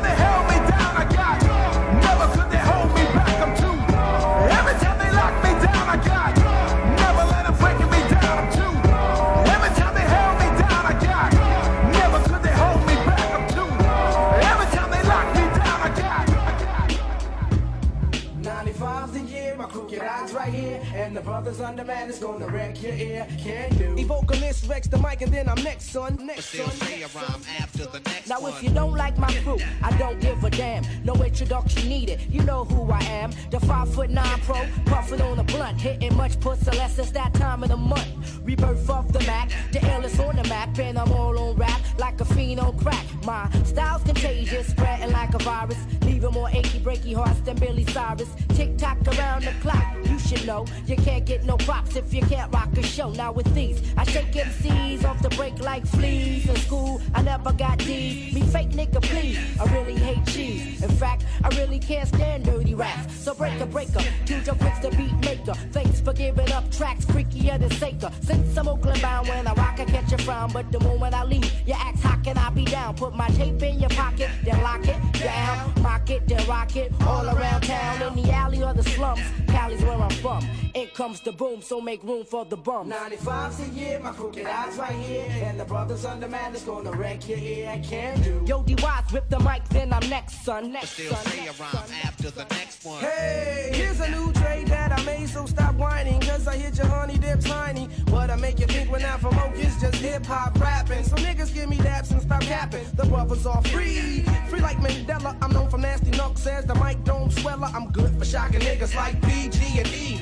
brothers 21.48 21.60
under 21.64 21.84
man 21.84 22.10
is 22.10 22.18
gonna 22.18 22.46
wreck 22.46 22.82
your 22.82 22.92
ear. 22.92 23.26
Can 23.38 23.70
do. 23.76 23.94
Evocalist 23.96 24.68
Rex 24.68 24.86
the 24.88 24.98
mic 24.98 25.22
and 25.22 25.32
then 25.32 25.48
I'm 25.48 25.62
next, 25.62 25.90
son. 25.90 26.18
Next, 26.20 26.46
son. 26.46 26.70
Say 26.70 27.02
a 27.02 27.08
rhyme 27.08 27.42
after 27.58 27.86
the 27.86 28.00
next 28.00 28.28
Now 28.28 28.46
if 28.46 28.62
you 28.62 28.70
don't 28.70 28.94
like 28.94 29.16
my 29.18 29.32
crew, 29.42 29.58
I 29.82 29.96
don't 29.98 30.20
give 30.20 30.42
a 30.44 30.50
damn. 30.50 30.84
No 31.04 31.14
introduction 31.14 31.88
needed. 31.88 32.20
You 32.30 32.42
know 32.42 32.64
who 32.64 32.90
I 32.90 33.02
am. 33.02 33.30
The 33.50 33.60
five 33.60 33.92
foot 33.94 34.10
nine 34.10 34.40
pro, 34.40 34.66
puffing 34.86 35.22
on 35.22 35.38
a 35.38 35.44
blunt, 35.44 35.80
hitting 35.80 36.14
much 36.16 36.38
pussy 36.40 36.70
less 36.76 36.96
since 36.96 37.10
that 37.12 37.32
time 37.34 37.62
of 37.62 37.70
the 37.70 37.76
month. 37.76 38.06
Rebirth 38.48 38.88
off 38.88 39.06
the 39.12 39.20
Mac, 39.26 39.50
the 39.72 39.78
illest 39.80 40.26
on 40.26 40.36
the 40.36 40.48
map, 40.48 40.78
and 40.78 40.98
I'm 40.98 41.12
all 41.12 41.38
on 41.38 41.56
rap 41.56 41.82
like 41.98 42.18
a 42.18 42.24
fiend 42.24 42.58
crack. 42.80 43.04
My 43.26 43.46
style's 43.64 44.02
contagious, 44.04 44.68
spreading 44.68 45.12
like 45.12 45.34
a 45.34 45.38
virus, 45.38 45.76
leaving 46.00 46.30
more 46.30 46.48
achy 46.48 46.80
breaky 46.80 47.14
hearts 47.14 47.40
than 47.40 47.58
Billy 47.58 47.84
Cyrus. 47.84 48.30
Tick 48.54 48.78
tock 48.78 48.96
around 49.06 49.42
the 49.42 49.52
clock, 49.60 49.84
you 50.04 50.18
should 50.18 50.46
know. 50.46 50.64
You 50.86 50.96
can't 50.96 51.26
get 51.26 51.44
no 51.44 51.58
props 51.58 51.96
if 51.96 52.14
you 52.14 52.22
can't 52.22 52.50
rock 52.50 52.74
a 52.78 52.82
show. 52.82 53.10
Now 53.10 53.32
with 53.32 53.52
these, 53.54 53.82
I 53.98 54.04
shake 54.04 54.32
MCs 54.32 55.04
off 55.04 55.20
the 55.20 55.28
break 55.30 55.58
like 55.60 55.86
fleas. 55.86 56.48
In 56.48 56.56
school, 56.56 57.02
I 57.14 57.20
never 57.20 57.52
got 57.52 57.76
D's. 57.78 58.34
Me 58.34 58.40
fake 58.40 58.70
nigga, 58.70 59.02
please. 59.02 59.38
I 59.60 59.64
really 59.74 59.96
hate 59.96 60.24
cheese. 60.26 60.82
In 60.82 60.90
fact, 60.90 61.26
I 61.44 61.48
really 61.50 61.78
can't 61.78 62.08
stand 62.08 62.46
dirty 62.46 62.74
raps. 62.74 63.12
So 63.12 63.34
break 63.34 63.60
a 63.60 63.66
breaker, 63.66 64.02
two 64.24 64.40
jump 64.40 64.60
the 64.80 64.90
beat 64.96 65.14
maker. 65.26 65.54
Thanks 65.72 66.00
for 66.00 66.12
giving 66.12 66.50
up 66.52 66.70
tracks, 66.70 67.04
freakier 67.04 67.58
than 67.58 67.70
Saker. 67.72 68.10
Since 68.38 68.56
I'm 68.56 68.68
Oakland 68.68 69.02
bound, 69.02 69.28
when 69.28 69.46
I 69.46 69.52
rock, 69.54 69.80
I 69.80 69.84
catch 69.84 70.12
a 70.12 70.18
frown. 70.18 70.50
But 70.52 70.70
the 70.70 70.80
moment 70.80 71.14
I 71.14 71.24
leave, 71.24 71.50
you 71.66 71.74
ask, 71.74 72.00
how 72.02 72.16
can 72.16 72.38
I 72.38 72.50
be 72.50 72.64
down? 72.64 72.94
Put 72.94 73.14
my 73.14 73.28
tape 73.30 73.62
in 73.62 73.80
your 73.80 73.90
pocket, 73.90 74.30
then 74.44 74.62
lock 74.62 74.86
it 74.86 74.96
down. 75.12 75.82
Mock 75.82 76.08
it, 76.10 76.28
then 76.28 76.46
rock 76.46 76.76
it 76.76 76.92
all 77.02 77.26
around 77.26 77.62
town. 77.62 78.02
In 78.02 78.22
the 78.22 78.32
alley 78.32 78.62
or 78.62 78.72
the 78.72 78.84
slums, 78.84 79.20
Cali's 79.48 79.82
where 79.82 80.00
I'm 80.00 80.10
from. 80.10 80.46
In 80.74 80.86
comes 80.88 81.20
the 81.20 81.32
boom, 81.32 81.60
so 81.62 81.80
make 81.80 82.02
room 82.04 82.24
for 82.24 82.44
the 82.44 82.56
bum. 82.56 82.90
95's 82.90 83.58
the 83.58 83.68
year, 83.68 83.98
my 84.00 84.12
crooked 84.12 84.46
eyes 84.46 84.76
right 84.76 84.92
here. 84.92 85.26
And 85.44 85.58
the 85.58 85.64
brothers 85.64 86.04
under 86.04 86.28
man 86.28 86.54
is 86.54 86.62
gonna 86.62 86.92
wreck 86.92 87.28
your 87.28 87.38
ear. 87.38 87.80
Can 87.82 88.20
do. 88.22 88.44
Yo, 88.46 88.62
D-Wise, 88.62 89.12
rip 89.12 89.28
the 89.28 89.40
mic, 89.40 89.64
then 89.70 89.92
I'm 89.92 90.08
next, 90.08 90.44
son. 90.44 90.72
Next, 90.72 90.90
still 90.90 91.14
son. 91.14 91.32
say 91.32 91.40
a 91.40 91.44
next, 91.46 91.60
rhyme 91.60 91.72
son. 91.72 91.96
after 92.04 92.30
the 92.30 92.44
next 92.50 92.84
one. 92.84 93.00
Hey, 93.00 93.70
here's 93.74 94.00
a 94.00 94.10
new 94.10 94.32
trade 94.32 94.67
that 94.88 95.00
I 95.00 95.04
made, 95.04 95.28
so 95.28 95.46
stop 95.46 95.74
whining. 95.74 96.20
Cause 96.20 96.46
I 96.46 96.56
hit 96.56 96.76
your 96.76 96.86
honey 96.86 97.18
dip 97.18 97.40
tiny. 97.40 97.86
What 98.08 98.30
I 98.30 98.36
make 98.36 98.58
you 98.58 98.66
think 98.66 98.90
when 98.90 99.04
I'm 99.04 99.18
from 99.18 99.38
Oak 99.38 99.54
is 99.56 99.80
just 99.80 99.96
hip 99.96 100.24
hop 100.26 100.58
rapping. 100.60 101.04
So 101.04 101.16
niggas 101.16 101.54
give 101.54 101.68
me 101.68 101.76
daps 101.76 102.10
and 102.10 102.22
stop 102.22 102.42
capping. 102.42 102.86
The 102.94 103.04
brothers 103.06 103.46
are 103.46 103.62
free. 103.64 104.24
Free 104.48 104.60
like 104.60 104.78
Mandela. 104.78 105.36
I'm 105.42 105.52
known 105.52 105.68
for 105.70 105.78
nasty 105.78 106.10
knucks 106.10 106.46
as 106.46 106.64
the 106.64 106.74
mic 106.76 107.02
don't 107.04 107.32
swell. 107.32 107.62
I'm 107.64 107.90
good 107.90 108.16
for 108.18 108.24
shocking 108.24 108.60
niggas 108.60 108.94
like 108.94 109.20
PG 109.22 109.78
and 109.78 109.88
E. 109.88 110.20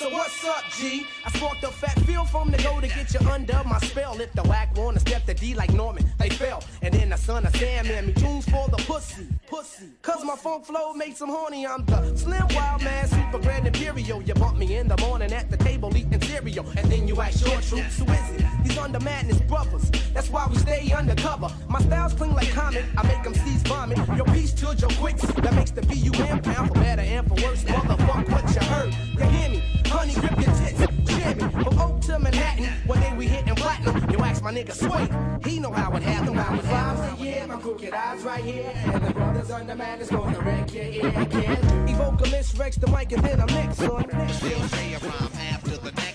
So 0.00 0.08
what's 0.08 0.42
up, 0.46 0.64
G? 0.78 1.06
I 1.26 1.30
sparked 1.30 1.62
a 1.62 1.66
fat 1.66 2.00
feel 2.06 2.24
from 2.24 2.50
the 2.50 2.56
go 2.62 2.80
to 2.80 2.88
get 2.88 3.12
you 3.12 3.20
under 3.28 3.60
my 3.66 3.78
spell. 3.80 4.18
If 4.18 4.32
the 4.32 4.42
whack 4.44 4.74
wanna 4.74 4.98
step 4.98 5.26
the 5.26 5.34
D 5.34 5.52
like 5.52 5.74
Norman, 5.74 6.06
they 6.18 6.30
fell. 6.30 6.64
And 6.80 6.94
then 6.94 7.10
the 7.10 7.18
son 7.18 7.44
of 7.44 7.54
Sam 7.54 7.84
and 7.84 8.06
me 8.06 8.14
tunes 8.14 8.48
for 8.48 8.66
the 8.68 8.78
pussy, 8.78 9.26
pussy. 9.46 9.90
Cause 10.00 10.24
my 10.24 10.36
funk 10.36 10.64
flow 10.64 10.94
makes 10.94 11.18
them 11.18 11.28
horny. 11.28 11.66
I'm 11.66 11.84
the 11.84 12.16
slim 12.16 12.48
wild 12.54 12.82
man, 12.82 13.08
super 13.08 13.40
grand 13.40 13.66
imperial. 13.66 14.22
You 14.22 14.32
bump 14.32 14.56
me 14.56 14.74
in 14.76 14.88
the 14.88 14.96
morning 15.02 15.34
at 15.34 15.50
the 15.50 15.58
table 15.58 15.94
eating 15.94 16.22
cereal. 16.22 16.64
And 16.78 16.90
then 16.90 17.06
you 17.06 17.20
ask 17.20 17.46
short 17.46 17.62
troops, 17.62 17.98
who 17.98 18.06
is 18.06 18.30
it? 18.30 18.44
These 18.64 18.78
under 18.78 19.00
madness 19.00 19.42
brothers. 19.42 19.90
That's 20.14 20.30
why 20.30 20.46
we 20.48 20.56
stay 20.56 20.90
undercover. 20.92 21.50
My 21.68 21.78
style's 21.78 22.14
clean 22.14 22.32
like 22.34 22.50
comet. 22.52 22.86
I 22.96 23.06
make 23.06 23.22
them 23.22 23.34
seize 23.34 23.62
vomit. 23.64 23.98
Your 24.16 24.24
piece 24.24 24.54
to 24.54 24.74
your 24.76 24.88
quicks. 24.92 25.26
That 25.26 25.52
makes 25.52 25.72
the 25.72 25.82
B-U-M 25.82 26.40
pound 26.40 26.68
for 26.68 26.74
better 26.76 27.02
and 27.02 27.28
for 27.28 27.34
worse. 27.46 27.64
Motherfuck 27.64 28.30
what 28.30 28.54
you 28.54 28.66
heard. 28.66 28.94
You 29.18 29.24
hear 29.26 29.50
me? 29.50 29.62
Honey, 29.90 30.14
grip 30.14 30.40
your 30.40 30.54
tits. 30.54 30.99
Me. 31.20 31.34
From 31.64 31.78
Oak 31.78 32.00
to 32.02 32.18
Manhattan. 32.18 32.66
One 32.86 33.00
day 33.00 33.12
we 33.16 33.26
hitting 33.26 33.54
platinum. 33.54 34.10
You 34.10 34.18
ask 34.20 34.42
my 34.42 34.52
nigga 34.52 34.72
Sway. 34.72 35.50
He 35.50 35.60
know 35.60 35.72
how 35.72 35.94
it 35.96 36.02
happened. 36.02 36.36
How 36.36 36.54
it 36.54 37.20
a 37.20 37.22
year. 37.22 37.46
My 37.46 37.56
crooked 37.56 37.92
eyes 37.92 38.22
right 38.22 38.44
here. 38.44 38.72
And 38.74 39.04
the 39.04 39.12
brothers 39.12 39.50
under 39.50 39.74
man 39.74 40.00
is 40.00 40.08
gonna 40.08 40.40
wreck 40.40 40.72
your 40.74 40.84
ear. 40.84 41.12
Can 41.12 41.28
do. 41.28 41.92
Evocalist 41.92 42.58
Rex 42.58 42.76
the 42.76 42.86
mic 42.86 43.12
and 43.12 43.22
then 43.22 43.40
I'm 43.40 43.46
next, 43.48 43.78
son. 43.78 44.06
Next. 44.12 44.40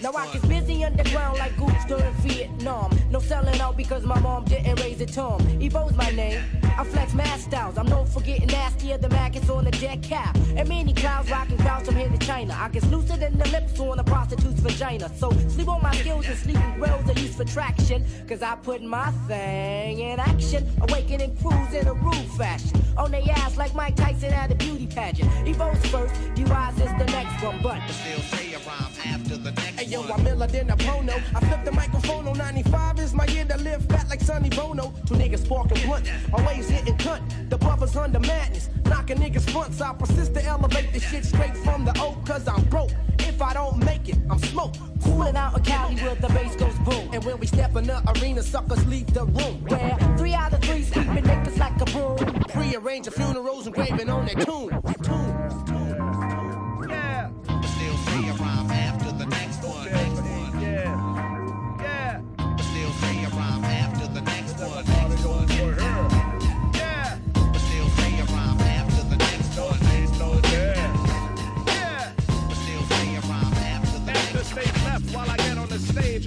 Now 0.02 0.12
I 0.14 0.32
get 0.32 0.48
busy 0.48 0.84
underground 0.84 1.40
like 1.40 1.58
Goops 1.58 1.86
during 1.86 2.14
Vietnam. 2.16 2.96
No 3.10 3.20
selling 3.20 3.60
out 3.60 3.76
because 3.76 4.04
my 4.06 4.20
mom 4.20 4.46
didn't 4.46 4.80
raise 4.80 5.02
a 5.02 5.06
Tom. 5.06 5.40
Evo's 5.60 5.96
my 5.96 6.12
name. 6.12 6.44
I 6.78 6.84
flex 6.84 7.14
mad 7.14 7.40
styles. 7.40 7.78
I'm 7.78 7.88
known 7.88 8.06
for 8.06 8.22
getting 8.22 8.48
nastier 8.48 8.98
than 8.98 9.12
maggots 9.12 9.50
on 9.50 9.66
the 9.66 9.72
dead 9.72 10.04
cap. 10.04 10.38
And 10.56 10.70
many 10.70 10.94
clouds 10.94 11.32
rocking 11.32 11.58
crowds 11.58 11.88
from 11.88 11.96
here 11.96 12.10
to 12.10 12.18
China. 12.20 12.56
I 12.56 12.70
get 12.70 12.84
looser 12.92 13.18
than 13.18 13.38
the 13.38 13.48
lips 13.50 13.80
on 13.80 13.98
a 13.98 14.04
prostitute's 14.04 14.60
vagina. 14.60 14.95
So 15.02 15.30
sleep 15.50 15.68
on 15.68 15.82
my 15.84 15.94
skills 15.96 16.26
and 16.26 16.38
sleeping 16.38 16.80
wells 16.80 17.10
are 17.10 17.20
used 17.20 17.36
for 17.36 17.44
traction. 17.44 18.06
Cause 18.28 18.42
I 18.42 18.56
put 18.56 18.82
my 18.82 19.12
thing 19.28 20.00
in 20.00 20.20
action. 20.20 20.70
Awakening 20.82 21.36
crews 21.38 21.74
in 21.74 21.88
a 21.88 21.94
rude 21.94 22.16
fashion. 22.38 22.82
On 22.98 23.12
they 23.12 23.24
ass 23.24 23.58
like 23.58 23.76
Mike 23.76 23.96
Tyson 23.98 24.32
at 24.32 24.52
a 24.52 24.56
beauty 24.56 24.88
pageant. 24.88 25.30
Evo's 25.46 25.86
first, 25.88 26.14
DUI's 26.36 26.80
is 26.80 26.92
the 26.98 27.06
next 27.12 27.44
one, 27.44 27.62
but 27.62 27.82
still 27.90 28.20
say 28.22 28.54
a 28.54 28.60
rhyme 28.60 28.94
after 29.06 29.36
the 29.36 29.52
next 29.52 29.76
one. 29.76 29.86
Hey 29.86 29.86
yo, 29.86 30.02
I'm 30.04 30.26
iller 30.28 30.48
than 30.48 30.70
a 30.70 30.78
Pono. 31.16 31.36
I 31.36 31.40
flip 31.48 31.66
the 31.66 31.72
microphone 31.72 32.28
on 32.28 32.38
95 32.38 33.00
is 33.00 33.14
my 33.14 33.26
year 33.28 33.46
to 33.46 33.58
live 33.58 33.86
fat 33.86 34.10
like 34.10 34.22
Sonny 34.22 34.50
Bono. 34.50 34.94
Two 35.06 35.16
niggas 35.16 35.46
sparking 35.46 35.86
blunt, 35.86 36.10
always 36.34 36.70
hitting 36.70 36.98
cunt. 36.98 37.50
The 37.50 37.58
brothers 37.58 37.96
under 37.96 38.20
madness, 38.20 38.70
knocking 38.86 39.18
niggas 39.18 39.50
fronts. 39.52 39.82
I 39.82 39.94
persist 39.94 40.34
to 40.36 40.44
elevate 40.44 40.94
the 40.94 41.00
shit 41.00 41.26
straight 41.26 41.56
from 41.58 41.86
the 41.86 41.98
oak, 42.00 42.26
cause 42.26 42.48
I'm 42.48 42.64
broke. 42.66 42.92
If 43.20 43.42
I 43.42 43.54
don't 43.54 43.84
make 43.84 44.08
it, 44.08 44.18
I'm 44.30 44.40
smoke. 44.40 44.76
Cooling 45.04 45.36
out 45.36 45.58
a 45.58 45.62
Cali 45.62 45.96
where 45.96 46.16
the 46.16 46.28
bass 46.30 46.56
goes 46.56 46.78
boom. 46.80 47.10
And 47.14 47.24
when 47.24 47.38
we 47.40 47.48
step 47.48 47.76
in 47.76 47.86
the 47.86 48.02
arena, 48.16 48.42
suckers 48.42 48.86
leave 48.88 49.14
the 49.14 49.26
room. 49.26 49.64
Where 49.68 49.98
three 50.18 50.34
out 50.34 50.54
of 50.54 50.62
three 50.62 50.84
sweeping 50.84 51.24
niggas 51.24 51.58
like 51.58 51.80
a 51.82 51.86
broom. 51.86 52.18
Prearrange 52.50 53.06
the 53.06 53.12
funerals 53.12 53.68
engraving 53.68 54.10
on 54.10 54.26
their 54.26 54.36
tombs. 54.36 54.72
tombs. 55.04 55.75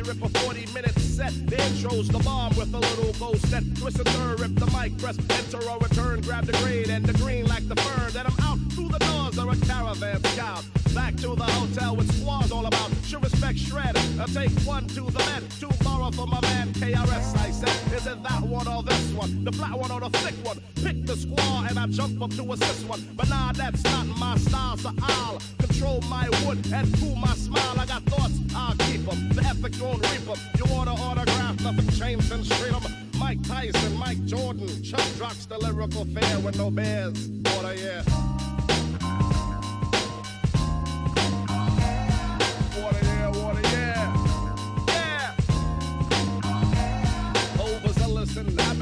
Rip 0.08 0.22
a 0.22 0.38
40 0.40 0.66
minute 0.72 0.98
set. 0.98 1.32
The 1.46 1.62
intro's 1.66 2.08
the 2.08 2.18
bomb 2.20 2.56
with 2.56 2.72
a 2.72 2.78
little 2.78 3.12
ghost 3.14 3.46
set. 3.48 3.62
Twist 3.76 3.98
a 3.98 4.04
third, 4.04 4.40
rip 4.40 4.54
the 4.54 4.66
mic, 4.66 4.96
press 4.98 5.18
enter 5.30 5.62
or 5.68 5.78
return, 5.78 6.22
grab 6.22 6.46
the 6.46 6.52
grade 6.64 6.88
and 6.88 7.04
the 7.04 7.12
green 7.18 7.46
like 7.46 7.68
the 7.68 7.76
fern. 7.76 8.12
Then 8.12 8.26
I'm 8.26 8.40
out 8.40 8.58
through 8.72 8.88
the 8.88 8.98
doors 8.98 9.38
or 9.38 9.52
a 9.52 9.56
caravan 9.66 10.24
scout. 10.24 10.64
Back 10.98 11.14
to 11.18 11.36
the 11.36 11.44
hotel 11.44 11.94
with 11.94 12.12
squads 12.18 12.50
all 12.50 12.66
about. 12.66 12.90
Should 13.06 13.22
respect 13.22 13.56
shred. 13.56 13.96
I 14.18 14.26
take 14.26 14.50
one 14.66 14.84
to 14.88 15.02
the 15.02 15.18
men, 15.30 15.44
two 15.60 15.70
borrow 15.84 16.10
from 16.10 16.30
my 16.30 16.40
man 16.40 16.72
KRS. 16.72 17.38
I 17.38 17.52
said, 17.52 17.92
is 17.92 18.04
it 18.08 18.20
that 18.24 18.42
one 18.42 18.66
or 18.66 18.82
this 18.82 19.12
one? 19.12 19.44
The 19.44 19.52
flat 19.52 19.78
one 19.78 19.92
or 19.92 20.00
the 20.00 20.10
thick 20.18 20.34
one? 20.44 20.60
Pick 20.74 21.06
the 21.06 21.14
squaw 21.14 21.70
and 21.70 21.78
I 21.78 21.86
jump 21.86 22.20
up 22.20 22.30
to 22.30 22.52
assist 22.52 22.84
one. 22.88 23.00
But 23.14 23.28
nah, 23.28 23.52
that's 23.52 23.84
not 23.84 24.06
my 24.06 24.36
style, 24.38 24.76
so 24.76 24.90
I'll 25.00 25.40
control 25.60 26.00
my 26.08 26.28
wood 26.44 26.58
and 26.72 26.92
cool 26.98 27.14
my 27.14 27.34
smile. 27.34 27.78
I 27.78 27.86
got 27.86 28.02
thoughts, 28.02 28.34
I'll 28.56 28.74
keep 28.88 29.06
them. 29.06 29.28
The 29.28 29.42
ethic 29.44 29.80
won't 29.80 30.02
reap 30.10 30.24
them. 30.26 30.38
You 30.58 30.64
want 30.74 30.88
to 30.90 31.00
autograph, 31.00 31.60
nothing 31.60 31.88
James 31.90 32.28
and 32.32 32.44
'em. 32.50 32.82
Mike 33.16 33.40
Tyson, 33.44 33.96
Mike 33.96 34.24
Jordan, 34.24 34.66
Chubb 34.82 35.08
Rock's 35.20 35.46
the 35.46 35.58
lyrical 35.58 36.04
fair 36.06 36.40
with 36.40 36.56
no 36.56 36.72
bears. 36.72 37.28
Water, 37.28 37.74
yeah. 37.76 38.37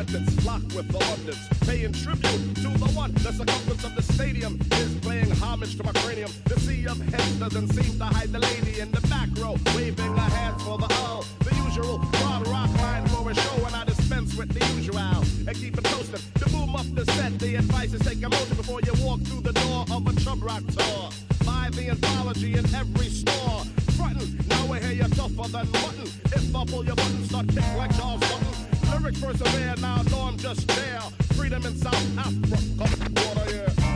Inhabitants 0.07 0.45
flock 0.45 0.62
with 0.74 0.89
the 0.89 0.99
abundance, 0.99 1.49
paying 1.66 1.93
tribute 1.93 2.55
to 2.57 2.69
the 2.78 2.91
one. 2.95 3.12
The 3.15 3.33
circumference 3.33 3.85
of 3.85 3.97
the 3.97 4.03
stadium 4.03 4.59
is 4.73 4.95
paying 5.01 5.31
homage 5.33 5.77
to 5.78 5.85
my 5.85 5.93
cranium. 5.93 6.31
The 6.45 6.61
sea 6.61 6.87
of 6.87 7.01
heads 7.12 7.33
doesn't 7.41 7.69
seem 7.73 7.99
to 7.99 8.05
hide 8.05 8.31
the 8.31 8.39
lady 8.39 8.78
in 8.81 8.93
the 8.93 9.01
back 9.09 9.28
row, 9.37 9.57
waving 9.74 10.15
a 10.15 10.20
hand 10.20 10.61
for 10.62 10.78
the 10.78 10.87
hull. 10.95 11.24
The 11.41 11.55
usual 11.65 11.99
broad 11.99 12.47
rock 12.47 12.70
line 12.78 13.07
for 13.09 13.31
a 13.31 13.35
show, 13.35 13.66
and 13.66 13.74
I 13.74 13.85
dispense 13.85 14.37
with 14.37 14.51
the 14.51 14.65
usual 14.77 14.99
and 14.99 15.55
keep 15.55 15.77
it 15.77 15.85
toasted. 15.85 16.20
To 16.41 16.51
boom 16.51 16.77
up 16.77 16.87
the 16.95 17.05
set, 17.12 17.39
the 17.41 17.57
advice 17.57 17.93
is 17.93 18.01
take 18.03 18.23
a 18.23 18.28
motion 18.28 18.57
before 18.57 18.81
you 18.83 18.93
walk 19.05 19.20
through 19.23 19.41
the 19.41 19.53
door 19.53 19.87
of 19.91 20.07
a 20.07 20.20
Chubb 20.20 20.43
Rock 20.43 20.62
tour. 20.69 21.11
Buy 21.45 21.70
the 21.73 21.89
anthology 21.91 22.55
in 22.55 22.65
every 22.74 23.09
store. 23.09 23.65
Frontin', 23.97 24.39
now 24.47 24.73
I 24.73 24.78
hear 24.78 24.93
you 24.93 25.09
tougher 25.15 25.49
than 25.51 25.70
mutton. 25.73 26.07
If 26.27 26.55
I 26.55 26.65
pull 26.65 26.85
your 26.85 26.95
button, 26.95 27.24
start 27.24 27.49
kick 27.49 27.65
like 27.77 27.97
Charles 27.97 28.24
Sutton. 28.27 28.56
Lyrics 28.91 29.21
now 29.81 29.97
I 29.97 30.03
know 30.11 30.21
I'm 30.21 30.37
just 30.39 30.67
there. 30.69 31.01
Freedom 31.35 31.65
in 31.67 31.77
South 31.77 32.19
Africa, 32.19 32.59
water, 33.17 33.55
yeah. 33.55 33.87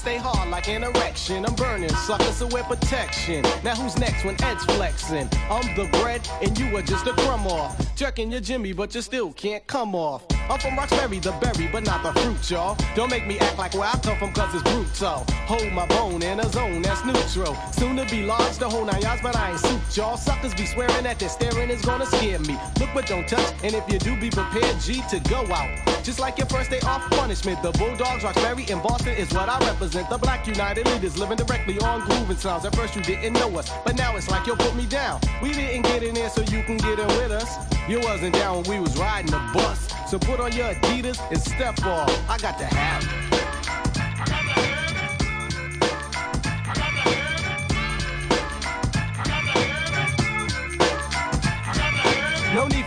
Stay 0.00 0.16
hard 0.16 0.48
like 0.48 0.66
an 0.68 0.82
erection. 0.82 1.44
I'm 1.44 1.54
burning 1.54 1.90
suckers, 1.90 2.36
so 2.36 2.46
wear 2.46 2.64
protection. 2.64 3.42
Now 3.62 3.74
who's 3.74 3.98
next 3.98 4.24
when 4.24 4.34
Ed's 4.42 4.64
flexing? 4.64 5.28
I'm 5.50 5.76
the 5.76 5.90
bread 6.00 6.26
and 6.42 6.58
you 6.58 6.74
are 6.74 6.82
just 6.82 7.06
a 7.06 7.12
crumb 7.12 7.46
off. 7.46 7.76
Jerking 7.96 8.32
your 8.32 8.40
Jimmy, 8.40 8.72
but 8.72 8.94
you 8.94 9.02
still 9.02 9.30
can't 9.34 9.64
come 9.66 9.94
off. 9.94 10.24
I'm 10.50 10.58
from 10.58 10.74
Roxbury, 10.74 11.20
the 11.20 11.30
berry, 11.40 11.68
but 11.70 11.84
not 11.84 12.02
the 12.02 12.20
fruit, 12.20 12.50
y'all. 12.50 12.76
Don't 12.96 13.08
make 13.08 13.24
me 13.24 13.38
act 13.38 13.56
like 13.56 13.72
where 13.72 13.84
I 13.84 13.96
come 14.02 14.18
from, 14.18 14.32
cause 14.32 14.52
it's 14.52 14.64
brutal. 14.64 15.24
Hold 15.46 15.72
my 15.72 15.86
bone 15.86 16.24
in 16.24 16.40
a 16.40 16.48
zone 16.50 16.82
that's 16.82 17.04
neutral. 17.04 17.56
Soon 17.70 17.96
to 17.96 18.04
be 18.06 18.24
large, 18.24 18.58
the 18.58 18.68
whole 18.68 18.84
nine 18.84 19.00
yards, 19.00 19.22
but 19.22 19.36
I 19.36 19.52
ain't 19.52 19.60
suit, 19.60 19.96
y'all. 19.96 20.16
Suckers 20.16 20.52
be 20.54 20.66
swearing 20.66 21.04
that 21.04 21.20
their 21.20 21.28
staring 21.28 21.70
is 21.70 21.82
gonna 21.82 22.04
scare 22.06 22.40
me. 22.40 22.58
Look 22.80 22.90
but 22.92 23.06
don't 23.06 23.28
touch, 23.28 23.46
and 23.62 23.76
if 23.76 23.84
you 23.92 24.00
do, 24.00 24.18
be 24.20 24.28
prepared, 24.28 24.80
G, 24.80 25.04
to 25.10 25.20
go 25.30 25.46
out. 25.52 25.70
Just 26.02 26.18
like 26.18 26.36
your 26.36 26.48
first 26.48 26.70
day 26.70 26.80
off 26.80 27.08
punishment, 27.10 27.62
the 27.62 27.70
Bulldogs, 27.70 28.24
Roxbury, 28.24 28.66
and 28.70 28.82
Boston 28.82 29.14
is 29.16 29.32
what 29.32 29.48
I 29.48 29.56
represent. 29.64 30.10
The 30.10 30.18
Black 30.18 30.48
United 30.48 30.84
Leaders 30.88 31.16
living 31.16 31.36
directly 31.36 31.78
on 31.78 32.00
grooving 32.08 32.38
sounds. 32.38 32.64
At 32.64 32.74
first 32.74 32.96
you 32.96 33.02
didn't 33.02 33.34
know 33.34 33.56
us, 33.56 33.70
but 33.84 33.94
now 33.96 34.16
it's 34.16 34.28
like 34.28 34.48
you 34.48 34.56
put 34.56 34.74
me 34.74 34.86
down. 34.86 35.20
We 35.40 35.52
didn't 35.52 35.82
get 35.82 36.02
in 36.02 36.14
there 36.14 36.28
so 36.28 36.40
you 36.40 36.64
can 36.64 36.76
get 36.78 36.98
in 36.98 37.06
with 37.06 37.30
us. 37.30 37.54
You 37.88 38.00
wasn't 38.00 38.34
down 38.34 38.64
when 38.64 38.78
we 38.78 38.80
was 38.80 38.98
riding 38.98 39.30
the 39.30 39.38
bus. 39.54 39.90
So 40.10 40.18
put 40.18 40.39
on 40.40 40.52
your 40.52 40.72
Adidas 40.74 41.20
and 41.30 41.40
step 41.40 41.84
off. 41.84 42.30
I 42.30 42.38
got 42.38 42.58
to 42.58 42.64
have 42.64 43.59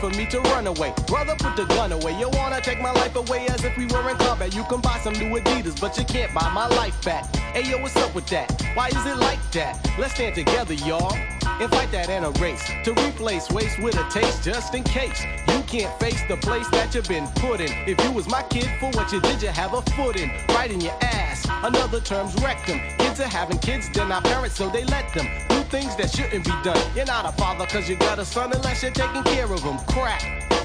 for 0.04 0.18
me 0.18 0.26
to 0.26 0.42
run 0.52 0.68
away. 0.68 0.94
Brother, 1.08 1.34
put 1.40 1.56
the 1.56 1.64
gun 1.64 1.94
away. 1.94 2.20
You 2.20 2.28
wanna 2.34 2.60
take 2.60 2.82
my 2.82 2.92
life 2.92 3.16
away 3.16 3.46
as 3.48 3.64
if 3.64 3.78
we 3.78 3.86
were 3.86 4.10
in 4.10 4.18
combat. 4.18 4.54
You 4.54 4.66
can 4.66 4.82
buy 4.82 5.00
some 5.00 5.14
new 5.14 5.40
Adidas, 5.40 5.80
but 5.80 5.98
you 5.98 6.04
can't 6.04 6.34
buy 6.34 6.50
my 6.50 6.68
life 6.68 7.02
back. 7.06 7.34
Hey 7.54 7.70
yo, 7.72 7.78
what's 7.78 7.96
up 7.96 8.14
with 8.14 8.28
that? 8.28 8.52
Why 8.74 8.88
is 8.90 9.06
it 9.06 9.18
like 9.18 9.40
that? 9.54 9.80
Let's 9.98 10.14
stand 10.16 10.36
together, 10.36 10.74
y'all. 10.74 11.16
And 11.62 11.70
fight 11.72 11.92
that 11.92 12.10
in 12.10 12.26
a 12.26 12.32
race 12.32 12.66
to 12.84 12.92
replace 13.08 13.50
waste 13.52 13.80
with 13.80 13.96
a 13.96 14.10
taste 14.10 14.44
just 14.44 14.76
in 14.76 14.84
case. 14.84 15.24
You 15.48 15.62
can't 15.68 15.98
face 16.02 16.22
the 16.28 16.36
place 16.36 16.68
that 16.72 16.94
you've 16.94 17.08
been 17.08 17.28
put 17.36 17.62
in. 17.62 17.72
If 17.88 18.04
you 18.04 18.12
was 18.12 18.28
my 18.28 18.44
kid, 18.44 18.68
for 18.82 18.90
what 18.92 19.12
you 19.14 19.22
did, 19.22 19.42
you 19.42 19.50
have 19.50 19.74
a 19.74 19.82
foot 19.94 20.18
in. 20.18 20.32
Right 20.50 20.72
in 20.72 20.82
your 20.82 20.98
ass. 21.02 21.48
Another 21.64 22.02
term's 22.02 22.36
rectum. 22.42 22.80
Kids 22.98 23.20
are 23.22 23.28
having 23.28 23.60
kids, 23.60 23.90
they're 23.94 24.08
not 24.08 24.24
parents, 24.24 24.56
so 24.56 24.70
they 24.70 24.84
let 24.86 25.14
them 25.14 25.28
do 25.50 25.64
things 25.70 25.96
that 25.96 26.12
shouldn't 26.12 26.44
be 26.44 26.52
done. 26.64 26.82
You're 26.96 27.06
not 27.06 27.26
a 27.26 27.32
father 27.34 27.66
cause 27.66 27.88
you 27.88 27.96
got 27.96 28.20
a 28.20 28.26
son 28.26 28.52
unless 28.54 28.84
you're 28.84 28.92
taking 28.92 29.24
care 29.24 29.52
of 29.52 29.62
him. 29.62 29.78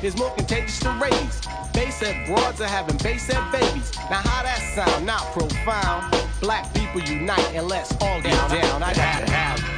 Is 0.03 0.17
more 0.17 0.31
contagious 0.37 0.79
to 0.81 0.91
raise. 1.03 1.41
Base 1.75 2.01
head 2.01 2.27
broads 2.27 2.63
are 2.63 2.67
having 2.67 2.97
base 2.99 3.27
babies. 3.53 3.95
Now 4.09 4.23
how 4.25 4.43
that 4.43 4.59
sound? 4.75 5.05
Not 5.05 5.21
profound. 5.33 6.17
Black 6.41 6.73
people 6.73 7.03
unite 7.03 7.53
and 7.53 7.69
let's 7.69 7.93
all 8.01 8.23
get 8.23 8.33
down. 8.49 8.83
I 8.83 8.95
got 8.95 9.27
to 9.27 9.31
have 9.31 9.59
it. 9.59 9.78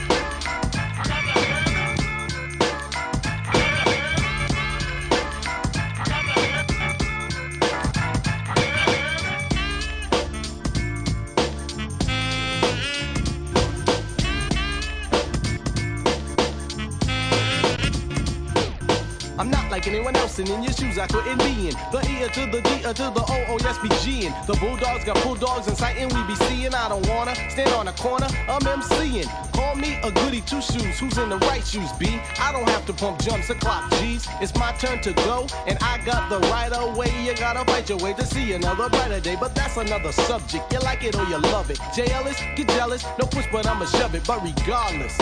I'm 19.40 19.48
not 19.48 19.70
like 19.70 19.86
anyone 19.86 20.14
else, 20.16 20.38
and 20.38 20.46
in 20.50 20.62
your 20.62 20.72
shoes 20.74 20.98
I 20.98 21.06
couldn't 21.06 21.38
be 21.38 21.68
in. 21.68 21.74
The 21.92 22.06
E 22.10 22.28
to 22.28 22.46
the 22.52 22.60
D 22.60 22.84
uh, 22.84 22.92
to 22.92 23.04
the 23.04 23.24
O, 23.26 23.44
oh 23.48 23.58
yes, 23.62 23.78
be 23.78 23.88
G'ing. 23.88 24.34
The 24.46 24.52
Bulldogs 24.60 25.02
got 25.02 25.16
bulldogs 25.22 25.66
in 25.66 25.74
sight, 25.76 25.96
and 25.96 26.12
we 26.12 26.22
be 26.24 26.34
seeing. 26.44 26.74
I 26.74 26.90
don't 26.90 27.08
wanna 27.08 27.34
stand 27.48 27.70
on 27.70 27.88
a 27.88 27.92
corner, 27.92 28.26
I'm 28.50 28.60
MCing. 28.60 29.49
Call 29.52 29.74
me 29.76 29.98
a 30.02 30.10
goody 30.10 30.40
two 30.42 30.60
shoes, 30.60 30.98
who's 30.98 31.18
in 31.18 31.28
the 31.28 31.38
right 31.38 31.64
shoes, 31.66 31.92
B? 31.92 32.20
I 32.38 32.52
don't 32.52 32.68
have 32.68 32.86
to 32.86 32.92
pump 32.92 33.20
jumps 33.20 33.50
or 33.50 33.54
clock 33.54 33.90
G's. 33.92 34.26
It's 34.40 34.54
my 34.56 34.72
turn 34.72 35.00
to 35.02 35.12
go, 35.12 35.46
and 35.66 35.78
I 35.80 35.98
got 36.04 36.30
the 36.30 36.38
right 36.48 36.70
away. 36.72 37.10
You 37.24 37.34
gotta 37.34 37.64
fight 37.70 37.88
your 37.88 37.98
way 37.98 38.12
to 38.14 38.24
see 38.26 38.52
another 38.52 38.88
brighter 38.88 39.20
day, 39.20 39.36
but 39.38 39.54
that's 39.54 39.76
another 39.76 40.12
subject. 40.12 40.72
You 40.72 40.80
like 40.80 41.04
it 41.04 41.16
or 41.16 41.24
you 41.24 41.38
love 41.38 41.70
it. 41.70 41.78
J. 41.94 42.10
Ellis, 42.12 42.40
get 42.56 42.68
jealous, 42.68 43.04
no 43.18 43.26
push, 43.26 43.46
but 43.52 43.66
I'ma 43.66 43.86
shove 43.86 44.14
it. 44.14 44.26
But 44.26 44.42
regardless, 44.42 45.16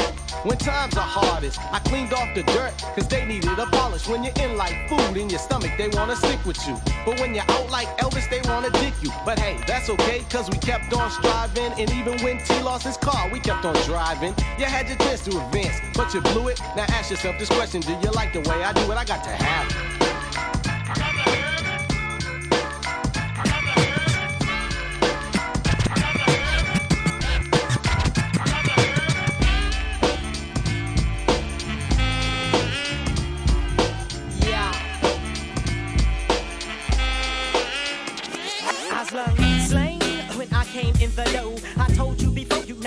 when 0.45 0.59
times 0.59 0.97
are 0.97 1.01
hardest, 1.01 1.59
I 1.73 1.79
cleaned 1.81 2.13
off 2.13 2.35
the 2.35 2.43
dirt, 2.45 2.73
cause 2.95 3.09
they 3.09 3.25
needed 3.25 3.59
a 3.59 3.67
polish. 3.67 4.07
When 4.09 4.23
you're 4.23 4.39
in 4.41 4.57
like 4.57 4.89
food 4.89 5.17
in 5.17 5.29
your 5.31 5.41
stomach, 5.41 5.73
they 5.77 5.89
wanna 5.89 6.17
stick 6.17 6.45
with 6.45 6.65
you. 6.67 6.77
But 7.05 7.21
when 7.21 7.35
you're 7.35 7.49
out 7.49 7.71
like 7.71 7.89
Elvis, 7.99 8.29
they 8.31 8.41
wanna 8.49 8.71
dick 8.71 8.95
you. 9.03 9.11
But 9.25 9.39
hey, 9.39 9.59
that's 9.67 9.91
okay, 9.91 10.25
cause 10.31 10.49
we 10.51 10.59
kept 10.59 10.93
on 10.95 11.11
striving. 11.11 11.73
And 11.79 11.91
even 11.93 12.19
when 12.23 12.39
T 12.45 12.61
lost 12.63 12.85
his 12.85 12.97
car, 12.97 13.29
we 13.31 13.41
kept 13.41 13.65
on 13.65 13.75
driving 13.85 14.28
living. 14.29 14.45
You 14.59 14.65
had 14.65 14.89
your 14.89 14.97
chance 14.99 15.23
to 15.25 15.31
advance, 15.47 15.81
but 15.95 16.13
you 16.15 16.21
blew 16.21 16.49
it. 16.49 16.61
Now 16.77 16.87
ask 16.91 17.11
yourself 17.11 17.39
this 17.39 17.49
question 17.49 17.81
Do 17.81 17.93
you 17.93 18.11
like 18.13 18.33
the 18.33 18.41
way 18.41 18.63
I 18.63 18.73
do 18.73 18.91
it? 18.91 18.97
I 18.97 19.05
got 19.05 19.25
to 19.25 19.31
have 19.31 19.71
it. 19.71 19.99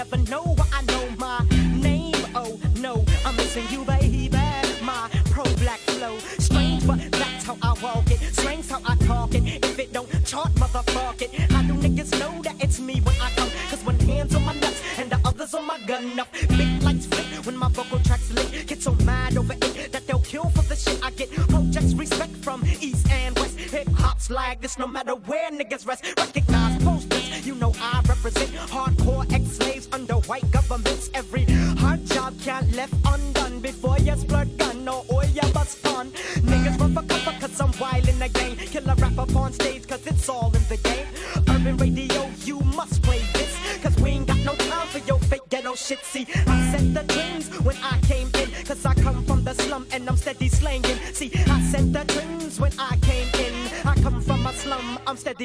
never 0.03 0.17
know 0.29 0.60
enough 16.11 16.31
big 16.49 16.83
lights 16.83 17.05
flick 17.05 17.25
when 17.45 17.57
my 17.57 17.69
vocal 17.69 17.99
tracks 17.99 18.31
lit. 18.31 18.67
Get 18.67 18.81
so 18.81 18.93
mad 19.05 19.37
over 19.37 19.53
it 19.53 19.91
that 19.91 20.05
they'll 20.07 20.19
kill 20.19 20.49
for 20.49 20.63
the 20.63 20.75
shit 20.75 20.99
I 21.03 21.11
get. 21.11 21.31
Projects 21.49 21.93
respect 21.93 22.35
from 22.37 22.63
east 22.81 23.09
and 23.09 23.37
west. 23.39 23.57
Hip 23.59 23.87
hop's 23.89 24.29
like 24.29 24.61
this, 24.61 24.77
no 24.77 24.87
matter 24.87 25.15
where 25.15 25.49
niggas 25.51 25.87
rest. 25.87 26.03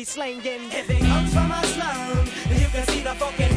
Slum, 0.05 0.41
I'm. 0.41 0.61
If 0.73 0.91
it 0.91 1.01
comes 1.01 1.33
from 1.33 1.51
a 1.51 1.65
slum, 1.65 2.27
you 2.51 2.67
can 2.67 2.87
see 2.89 3.01
the 3.01 3.15
fucking 3.15 3.56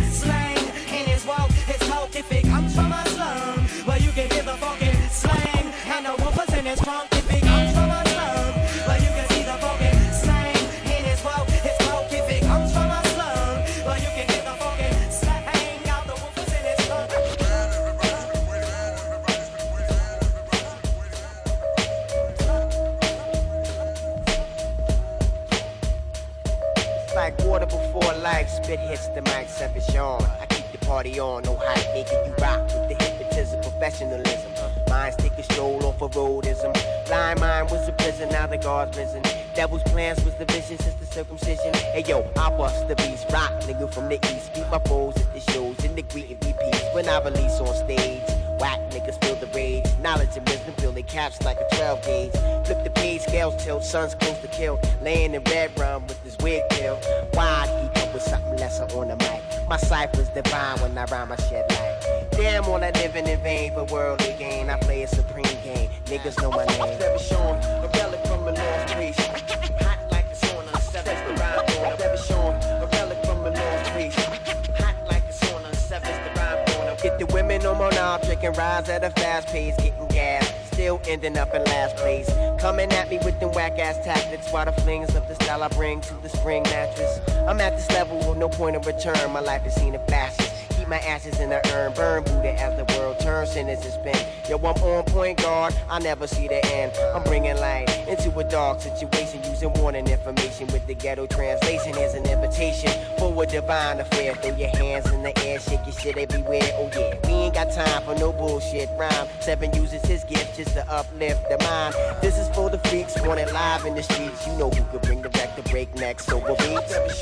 seen 89.72 89.96
in 89.96 90.06
flashes. 90.08 90.50
Keep 90.70 90.88
my 90.88 91.00
ashes 91.00 91.40
in 91.40 91.50
the 91.50 91.60
urn, 91.76 91.94
burn 91.94 92.24
Buddha 92.24 92.54
as 92.60 92.76
the 92.78 92.86
world 92.96 93.20
turns, 93.20 93.52
sin 93.52 93.68
is 93.68 93.80
spin. 93.82 94.16
Yo, 94.48 94.58
I'm 94.58 94.82
on 94.82 95.04
point 95.06 95.42
guard, 95.42 95.76
I 95.90 96.00
never 96.00 96.28
see 96.28 96.48
the 96.48 96.66
end. 96.74 96.94
I'm 97.14 97.24
bringing 97.24 97.58
light 97.58 97.90
into 98.08 98.38
a 98.40 98.44
dark 98.44 98.80
situation, 98.80 99.44
using 99.44 99.74
warning 99.74 100.08
information 100.08 100.68
with 100.68 100.86
the 100.88 100.94
ghetto 100.94 101.28
translation. 101.28 101.94
Here's 101.94 102.14
an 102.14 102.26
invitation 102.26 102.92
for 103.18 103.44
a 103.44 103.46
divine 103.46 104.00
affair. 104.00 104.36
Throw 104.36 104.56
your 104.56 104.70
hands 104.70 105.12
in 105.12 105.24
the 105.24 105.38
air, 105.46 105.60
shake 105.60 105.86
your 105.86 105.94
shit 105.94 106.18
everywhere. 106.18 106.72
Oh 106.76 106.90
yeah, 106.96 107.16
we 107.26 107.34
ain't 107.34 107.54
got 107.54 107.72
time 107.74 108.02
for 108.04 108.16
no 108.16 108.32
bullshit 108.32 108.90
rhyme. 108.98 109.28
Seven 109.42 109.74
uses 109.74 110.02
his 110.04 110.24
gift 110.24 110.56
just 110.56 110.74
to 110.74 110.90
uplift 110.90 111.50
the 111.50 111.58
mind. 111.66 111.94
This 112.22 112.38
is 112.38 112.48
for 112.56 112.70
the 112.70 112.80
freaks, 112.90 113.20
wanted 113.22 113.52
live 113.52 113.86
in 113.86 113.96
the 113.96 114.04
streets. 114.04 114.48
You 114.48 114.54
know 114.54 114.70
who 114.70 114.84
could 114.86 115.02
bring 115.02 115.22
the 115.22 115.30
back 115.30 115.56
to 115.56 115.62
break 115.64 115.80
breakneck 115.80 116.20
sober 116.20 116.56
beats. 116.56 117.20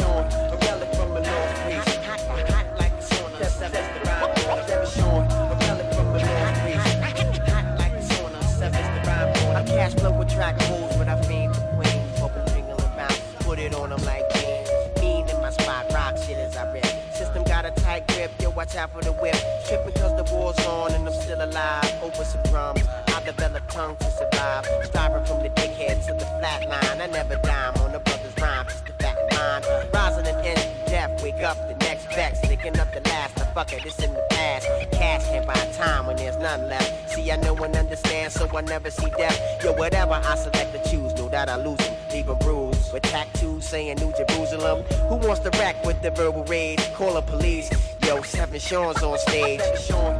Cash 9.87 9.93
flow 10.01 10.11
with 10.11 10.29
track 10.29 10.59
holes, 10.63 10.95
but 10.97 11.07
I 11.07 11.21
fiend 11.23 11.55
for 11.55 11.61
queens. 11.75 12.19
Bubble 12.19 12.43
jingle 12.51 12.79
around, 12.81 13.21
put 13.39 13.59
it 13.59 13.73
on 13.73 13.89
them 13.89 14.03
like 14.03 14.23
jeans. 14.33 14.69
Mean 14.99 15.29
in 15.29 15.41
my 15.41 15.51
spot, 15.51 15.85
rock 15.93 16.17
shit 16.17 16.37
as 16.37 16.57
I 16.57 16.71
rip. 16.73 16.85
System 17.13 17.43
got 17.43 17.65
a 17.65 17.71
tight 17.71 18.07
grip, 18.07 18.31
yo, 18.41 18.49
watch 18.49 18.75
out 18.75 18.91
for 18.91 19.01
the 19.01 19.13
whip. 19.13 19.35
Tripping 19.67 19.93
cause 19.93 20.15
the 20.17 20.25
war's 20.33 20.59
on 20.65 20.93
and 20.93 21.07
I'm 21.07 21.13
still 21.21 21.41
alive. 21.43 21.93
Over 22.01 22.25
some 22.25 22.43
drums, 22.43 22.83
I 23.07 23.23
develop 23.23 23.69
tongue 23.69 23.95
to 23.97 24.11
survive. 24.11 24.65
Striving 24.83 25.25
from 25.25 25.43
the 25.43 25.49
dickhead 25.49 26.05
to 26.07 26.13
the 26.13 26.25
flat 26.39 26.67
line. 26.67 27.01
I 27.01 27.07
never 27.07 27.35
dime 27.43 27.75
on 27.81 27.91
the 27.91 27.99
brother's 27.99 28.35
rhyme, 28.41 28.65
just 28.65 28.85
the 28.85 28.93
fat 28.93 29.17
mind. 29.31 29.65
Rising 29.93 30.27
and 30.27 30.45
end 30.45 30.87
death, 30.87 31.23
wake 31.23 31.43
up 31.43 31.57
the 31.69 31.76
vex. 32.17 32.47
Up 32.67 32.91
the 32.91 32.99
last, 33.09 33.35
the 33.35 33.45
fuck 33.53 33.71
it, 33.71 33.85
it's 33.85 33.97
in 34.03 34.11
the 34.11 34.25
past. 34.31 34.67
Cash 34.91 35.23
can't 35.29 35.47
buy 35.47 35.53
time 35.77 36.05
when 36.07 36.17
there's 36.17 36.35
none 36.37 36.67
left. 36.67 37.11
See, 37.11 37.31
I 37.31 37.37
know 37.37 37.55
and 37.63 37.75
understand, 37.75 38.33
so 38.33 38.45
I 38.57 38.61
never 38.61 38.89
see 38.91 39.09
death. 39.17 39.39
Yo, 39.63 39.71
whatever 39.73 40.13
I 40.13 40.35
select 40.35 40.73
to 40.73 40.89
choose, 40.89 41.13
know 41.15 41.29
that 41.29 41.47
I 41.47 41.55
lose 41.55 41.77
them. 41.77 41.95
Leave 42.11 42.27
a 42.27 42.35
bruise 42.35 42.91
with 42.91 43.03
tattoos 43.03 43.65
saying 43.65 43.97
New 43.97 44.11
Jerusalem. 44.17 44.83
Who 45.09 45.15
wants 45.15 45.41
to 45.41 45.51
rack 45.51 45.85
with 45.85 46.01
the 46.01 46.11
verbal 46.11 46.43
rage? 46.45 46.83
Call 46.95 47.13
the 47.13 47.21
police. 47.21 47.69
Yo, 48.05 48.21
seven 48.23 48.59
Sean's 48.59 49.01
on 49.01 49.17
stage. 49.19 49.61
Sean, 49.85 50.19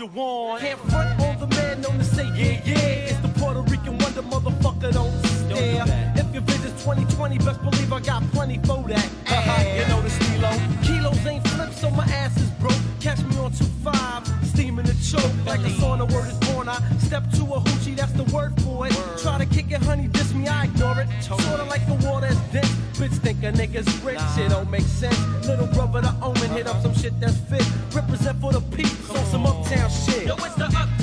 what 0.00 0.14
you 0.14 0.20
want. 0.20 0.60
Can't 0.62 0.78
front 0.90 1.20
on 1.20 1.38
the 1.40 1.46
man 1.56 1.80
known 1.80 1.98
to 1.98 2.04
say 2.04 2.24
yeah 2.34 2.60
yeah 2.64 3.10
It's 3.10 3.18
the 3.20 3.28
Puerto 3.40 3.62
Rican 3.62 3.98
wonder 3.98 4.22
motherfucker 4.22 4.92
don't 4.92 5.12
stare. 5.24 5.84
If 6.16 6.32
your 6.32 6.42
visit's 6.42 6.82
2020 6.84 7.38
best 7.38 7.62
believe 7.62 7.92
I 7.92 8.00
got 8.00 8.22
plenty 8.32 8.58
for 8.58 8.82
that. 8.88 9.08
Uh-huh, 9.26 9.78
You 9.78 9.88
know 9.88 10.02
the 10.02 10.10
stilo 10.10 10.50
Kilos 10.82 11.26
ain't 11.26 11.46
flipped 11.48 11.74
so 11.74 11.90
my 11.90 12.04
ass 12.04 12.36
is 12.36 12.50
broke. 12.60 12.74
Catch 13.00 13.22
me 13.24 13.38
on 13.38 13.52
2-5 13.52 14.44
Steaming 14.44 14.86
the 14.86 14.94
choke. 14.94 15.32
Like 15.46 15.60
a 15.60 15.70
sauna 15.80 16.10
word 16.12 16.28
is 16.28 16.38
born. 16.50 16.68
I 16.68 16.78
step 16.98 17.30
to 17.32 17.42
a 17.42 17.60
hoochie 17.60 17.96
that's 17.96 18.12
the 18.12 18.24
word 18.34 18.60
for 18.62 18.86
it. 18.86 18.94
Try 19.22 19.38
to 19.38 19.46
kick 19.46 19.70
it 19.70 19.82
honey 19.82 20.08
diss 20.08 20.32
me 20.34 20.48
I 20.48 20.64
ignore 20.64 21.00
it. 21.00 21.08
Sorta 21.22 21.64
like 21.64 21.86
the 21.86 21.94
water 22.06 22.26
is 22.26 22.38
dense 22.52 22.85
Bitch 22.96 23.12
think 23.18 23.42
a 23.42 23.52
nigga's 23.52 23.86
rich. 24.02 24.18
It 24.38 24.48
don't 24.48 24.70
make 24.70 24.80
sense. 24.80 25.18
Little 25.46 25.66
brother 25.66 26.00
the 26.00 26.14
omen 26.22 26.50
hit 26.52 26.66
up 26.66 26.80
some 26.80 26.94
shit 26.94 27.12
that's 27.20 27.36
fit. 27.36 27.66
Represent 27.94 28.40
for 28.40 28.52
the 28.52 28.62
peeps 28.74 29.10
on 29.10 29.24
some 29.26 29.44
uptown 29.44 29.90
shit. 29.90 30.26
Yo, 30.26 30.34
it's 30.36 30.54
the 30.54 30.64
uptown 30.64 30.95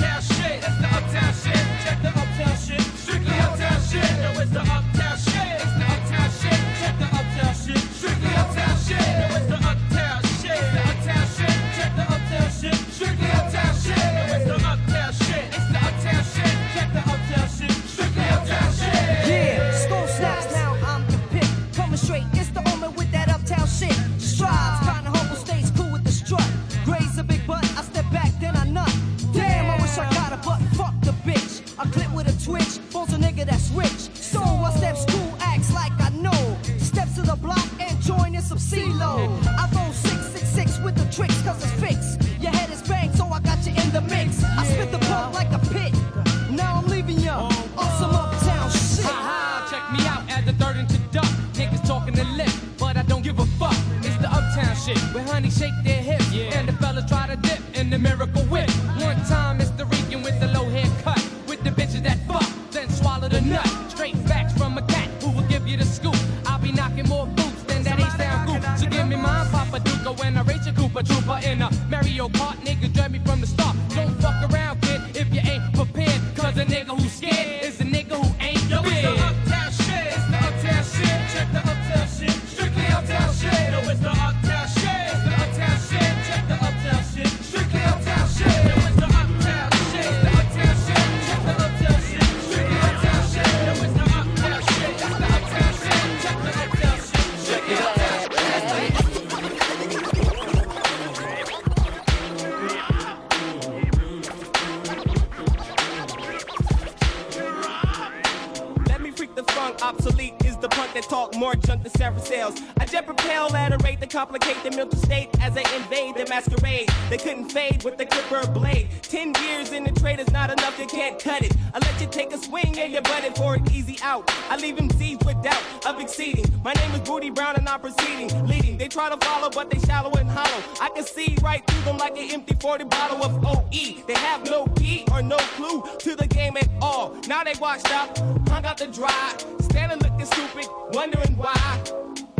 With 117.64 117.96
the 117.96 118.04
clipper 118.04 118.46
blade. 118.52 118.88
Ten 119.02 119.32
years 119.42 119.72
in 119.72 119.84
the 119.84 119.92
trade 119.92 120.20
is 120.20 120.30
not 120.30 120.50
enough, 120.50 120.78
you 120.78 120.86
can't 120.86 121.18
cut 121.18 121.42
it. 121.42 121.56
I 121.72 121.78
let 121.78 121.98
you 121.98 122.06
take 122.06 122.32
a 122.34 122.38
swing 122.38 122.78
and 122.78 122.92
you 122.92 123.00
butt 123.00 123.24
it 123.24 123.36
for 123.38 123.54
an 123.54 123.64
easy 123.72 123.98
out. 124.02 124.30
I 124.50 124.56
leave 124.56 124.76
them 124.76 124.90
seized 124.90 125.24
with 125.24 125.42
doubt 125.42 125.62
of 125.86 125.98
exceeding. 125.98 126.44
My 126.62 126.74
name 126.74 126.90
is 126.92 127.00
Booty 127.00 127.30
Brown 127.30 127.56
and 127.56 127.66
I'm 127.66 127.80
proceeding, 127.80 128.46
leading. 128.46 128.76
They 128.76 128.88
try 128.88 129.08
to 129.08 129.16
follow, 129.24 129.48
but 129.48 129.70
they 129.70 129.78
shallow 129.78 130.12
and 130.12 130.28
hollow. 130.28 130.62
I 130.78 130.90
can 130.90 131.04
see 131.04 131.38
right 131.42 131.66
through 131.66 131.82
them 131.84 131.96
like 131.96 132.18
an 132.18 132.30
empty 132.32 132.54
40 132.60 132.84
bottle 132.84 133.24
of 133.24 133.44
OE. 133.46 134.04
They 134.06 134.14
have 134.14 134.44
no 134.44 134.66
key 134.76 135.06
or 135.10 135.22
no 135.22 135.38
clue 135.56 135.82
to 136.00 136.16
the 136.16 136.26
game 136.26 136.58
at 136.58 136.68
all. 136.82 137.16
Now 137.26 137.44
they 137.44 137.54
washed 137.58 137.90
up, 137.94 138.18
hung 138.48 138.66
out 138.66 138.76
the 138.76 138.88
dry, 138.88 139.36
standing 139.60 140.00
looking 140.00 140.26
stupid, 140.26 140.66
wondering 140.92 141.34
why. 141.38 141.82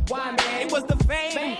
Why, 0.09 0.33
man? 0.33 0.67
It 0.67 0.71
was 0.71 0.85
the 0.85 0.97
fame 1.05 1.35
they 1.35 1.59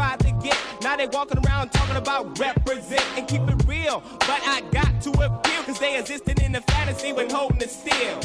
tried 0.00 0.20
to 0.20 0.32
get. 0.42 0.56
Now 0.82 0.96
they 0.96 1.06
walking 1.08 1.38
around 1.46 1.72
talking 1.72 1.96
about 1.96 2.38
represent 2.38 3.04
and 3.16 3.28
keep 3.28 3.42
it 3.42 3.66
real. 3.66 4.02
But 4.20 4.40
I 4.46 4.62
got 4.72 5.02
to 5.02 5.10
appeal, 5.10 5.62
cause 5.64 5.78
they 5.78 5.98
existed 5.98 6.40
in 6.40 6.52
the 6.52 6.62
fantasy 6.62 7.12
when 7.12 7.28
holding 7.28 7.60
it 7.60 7.70
still. 7.70 8.20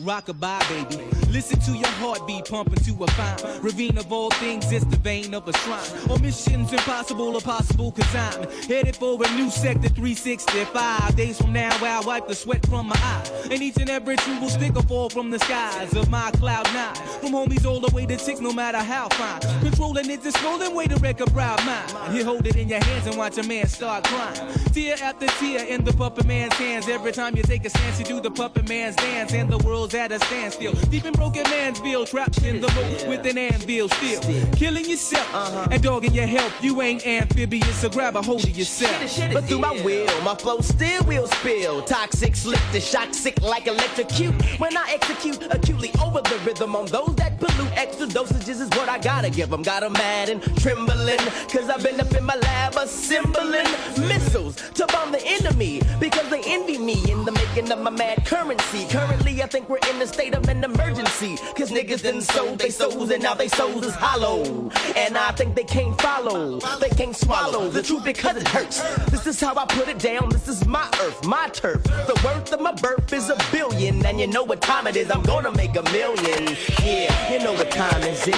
Rockabye, 0.00 0.88
baby. 0.90 1.15
Listen 1.36 1.60
to 1.60 1.72
your 1.72 1.90
heartbeat 2.00 2.46
pumping 2.46 2.82
to 2.82 3.04
a 3.04 3.06
fine 3.08 3.60
ravine 3.60 3.98
of 3.98 4.10
all 4.10 4.30
things. 4.30 4.72
It's 4.72 4.86
the 4.86 4.96
vein 4.96 5.34
of 5.34 5.46
a 5.46 5.52
shrine. 5.52 6.10
Or 6.10 6.18
missions 6.18 6.72
impossible 6.72 7.36
or 7.36 7.42
possible, 7.42 7.92
cause 7.92 8.14
I'm 8.14 8.48
headed 8.62 8.96
for 8.96 9.22
a 9.22 9.30
new 9.36 9.50
sector 9.50 9.90
365. 9.90 11.14
Days 11.14 11.38
from 11.38 11.52
now, 11.52 11.76
I'll 11.82 12.04
wipe 12.04 12.26
the 12.26 12.34
sweat 12.34 12.64
from 12.64 12.88
my 12.88 12.96
eye. 12.96 13.48
And 13.50 13.60
each 13.60 13.76
and 13.76 13.90
every 13.90 14.16
true 14.16 14.40
will 14.40 14.48
stick 14.48 14.76
or 14.76 14.82
fall 14.84 15.10
from 15.10 15.30
the 15.30 15.38
skies 15.40 15.94
of 15.94 16.08
my 16.08 16.30
cloud 16.30 16.72
nine. 16.72 16.94
From 17.20 17.32
homies 17.32 17.66
all 17.66 17.80
the 17.80 17.94
way 17.94 18.06
to 18.06 18.18
six, 18.18 18.40
no 18.40 18.54
matter 18.54 18.78
how 18.78 19.10
fine. 19.10 19.40
Controlling 19.60 20.08
it's 20.08 20.24
a 20.24 20.32
swollen 20.32 20.74
way 20.74 20.86
to 20.86 20.96
wreck 20.96 21.20
a 21.20 21.26
proud 21.26 21.62
mind. 21.66 22.16
You 22.16 22.24
hold 22.24 22.46
it 22.46 22.56
in 22.56 22.70
your 22.70 22.82
hands 22.82 23.06
and 23.08 23.18
watch 23.18 23.36
a 23.36 23.42
man 23.42 23.66
start 23.66 24.04
crying. 24.04 24.54
Tear 24.72 24.96
after 25.02 25.26
tear 25.26 25.66
in 25.66 25.84
the 25.84 25.92
puppet 25.92 26.24
man's 26.24 26.54
hands. 26.54 26.88
Every 26.88 27.12
time 27.12 27.36
you 27.36 27.42
take 27.42 27.66
a 27.66 27.68
stance, 27.68 27.98
you 27.98 28.06
do 28.06 28.22
the 28.22 28.30
puppet 28.30 28.66
man's 28.70 28.96
dance. 28.96 29.34
And 29.34 29.50
the 29.50 29.58
world's 29.58 29.94
at 29.94 30.12
a 30.12 30.18
standstill. 30.20 30.72
Deep 30.88 31.04
in 31.04 31.12
broken 31.12 31.25
mansville, 31.34 32.08
trapped 32.08 32.42
in 32.42 32.60
the 32.60 32.68
moat 32.72 33.08
with 33.08 33.26
an 33.26 33.38
anvil 33.38 33.88
still. 33.88 34.20
Killing 34.52 34.84
yourself 34.84 35.26
and 35.70 35.82
dogging 35.82 36.12
your 36.12 36.26
health. 36.26 36.52
You 36.62 36.82
ain't 36.82 37.06
amphibious, 37.06 37.80
so 37.80 37.88
grab 37.88 38.16
a 38.16 38.22
hold 38.22 38.44
of 38.44 38.56
yourself. 38.56 38.92
But 39.32 39.44
through 39.44 39.58
my 39.58 39.72
will, 39.82 40.22
my 40.22 40.34
flow 40.34 40.60
still 40.60 41.02
will 41.04 41.26
spill. 41.26 41.82
Toxic, 41.82 42.36
slick 42.36 42.60
to 42.72 42.80
shock, 42.80 43.14
sick 43.14 43.40
like 43.42 43.66
electrocute. 43.66 44.34
When 44.58 44.76
I 44.76 44.92
execute 44.94 45.42
acutely 45.50 45.92
over 46.02 46.20
the 46.22 46.40
rhythm 46.44 46.76
on 46.76 46.86
those 46.86 47.14
that 47.16 47.38
pollute, 47.40 47.72
extra 47.76 48.06
dosages 48.06 48.60
is 48.60 48.70
what 48.70 48.88
I 48.88 48.98
gotta 48.98 49.30
give 49.30 49.50
them. 49.50 49.62
Got 49.62 49.82
'em 49.82 49.92
mad 49.92 50.28
and 50.28 50.42
trembling, 50.60 51.18
cause 51.52 51.68
I've 51.68 51.82
been 51.82 52.00
up 52.00 52.14
in 52.14 52.24
my 52.24 52.36
lab 52.36 52.76
assembling 52.76 53.66
missiles 54.08 54.56
to 54.74 54.86
bomb 54.86 55.12
the 55.12 55.24
enemy. 55.26 55.80
Because 55.98 56.28
they 56.30 56.42
envy 56.46 56.78
me 56.78 56.96
in 57.10 57.24
the 57.24 57.32
making 57.32 57.70
of 57.72 57.80
my 57.80 57.90
mad 57.90 58.24
currency. 58.24 58.86
Currently, 58.90 59.42
I 59.42 59.46
think 59.46 59.68
we're 59.68 59.78
in 59.90 60.00
a 60.00 60.06
state 60.06 60.34
of 60.34 60.48
an 60.48 60.62
emergency. 60.64 61.05
Cause 61.06 61.70
niggas 61.70 62.02
done 62.02 62.20
sold 62.20 62.58
they 62.58 62.68
souls 62.70 63.10
and 63.10 63.22
now 63.22 63.34
they 63.34 63.48
souls 63.48 63.86
is 63.86 63.94
hollow. 63.94 64.70
And 64.96 65.16
I 65.16 65.30
think 65.32 65.54
they 65.54 65.64
can't 65.64 65.98
follow, 66.00 66.58
they 66.80 66.90
can't 66.90 67.16
swallow 67.16 67.68
the 67.68 67.82
truth 67.82 68.04
because 68.04 68.36
it 68.36 68.48
hurts. 68.48 68.82
This 69.10 69.26
is 69.26 69.40
how 69.40 69.54
I 69.56 69.66
put 69.66 69.88
it 69.88 69.98
down, 69.98 70.28
this 70.30 70.48
is 70.48 70.66
my 70.66 70.86
earth, 71.00 71.24
my 71.24 71.48
turf. 71.48 71.82
The 71.84 72.20
worth 72.24 72.52
of 72.52 72.60
my 72.60 72.72
birth 72.72 73.12
is 73.12 73.30
a 73.30 73.36
billion, 73.52 74.04
and 74.04 74.20
you 74.20 74.26
know 74.26 74.42
what 74.44 74.60
time 74.60 74.86
it 74.86 74.96
is, 74.96 75.10
I'm 75.10 75.22
gonna 75.22 75.52
make 75.52 75.76
a 75.76 75.82
million. 75.84 76.56
Yeah, 76.82 77.32
you 77.32 77.38
know 77.38 77.52
what 77.52 77.70
time 77.70 78.02
is 78.02 78.26
it? 78.26 78.34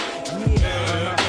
Yeah, 0.60 1.27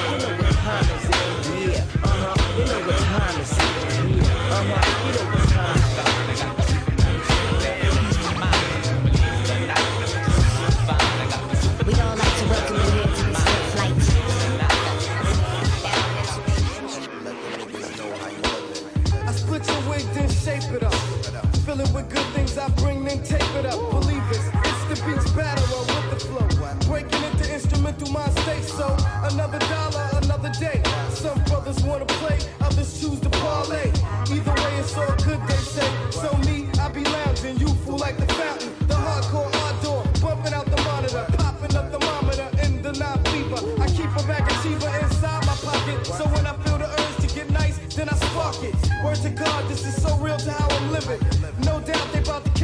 then 23.10 23.23
tape 23.23 23.56
it 23.56 23.65
up. 23.65 23.80
Believe 23.90 24.23
it, 24.30 24.44
it's 24.69 24.84
the 24.86 24.98
beats 25.06 25.31
battle 25.31 25.80
with 25.80 26.10
the 26.11 26.19
flow. 26.30 26.48
Breaking 26.88 27.23
into 27.23 27.52
instrumental 27.52 28.10
mind 28.11 28.31
state, 28.40 28.64
so 28.64 28.95
another 29.23 29.60
dollar, 29.60 30.10
another 30.22 30.52
day. 30.60 30.81
Some 31.10 31.41
brothers 31.45 31.81
wanna 31.84 32.06
play, 32.06 32.38
others 32.61 33.02
choose 33.02 33.19
to 33.22 33.30
parlay. 33.30 33.90
Either 34.30 34.56
way, 34.61 34.73
it's 34.77 34.95
all 34.95 35.15
good, 35.26 35.41
they 35.48 35.61
say. 35.76 35.90
So 36.11 36.30
me, 36.45 36.69
I 36.80 36.90
be 36.90 37.03
lounging, 37.03 37.57
youthful 37.57 37.98
like 37.98 38.18
the 38.18 38.27
fountain. 38.34 38.72
The 38.88 38.94
hardcore 38.94 39.49
ardor, 39.65 40.02
bumping 40.22 40.53
out 40.53 40.68
the 40.69 40.81
monitor, 40.84 41.26
popping 41.38 41.76
up 41.76 41.91
the 41.91 41.99
thermometer 41.99 42.49
in 42.64 42.81
the 42.84 42.91
nine 42.94 43.23
fever. 43.31 43.60
I 43.81 43.88
keep 43.88 44.11
a 44.14 44.22
of 44.22 44.57
Chiba 44.61 44.90
inside 45.03 45.45
my 45.49 45.56
pocket, 45.65 46.06
so 46.06 46.26
when 46.34 46.45
I 46.45 46.53
feel 46.64 46.77
the 46.77 46.88
urge 46.88 47.27
to 47.27 47.36
get 47.36 47.49
nice, 47.49 47.77
then 47.95 48.07
I 48.10 48.15
spark 48.15 48.61
it. 48.64 48.76
Word 49.03 49.18
to 49.26 49.30
God, 49.31 49.68
this 49.68 49.86
is 49.86 49.99
so 50.02 50.15
real 50.18 50.38
to 50.38 50.52
how 50.52 50.68
I'm 50.77 50.91
living. 50.91 51.38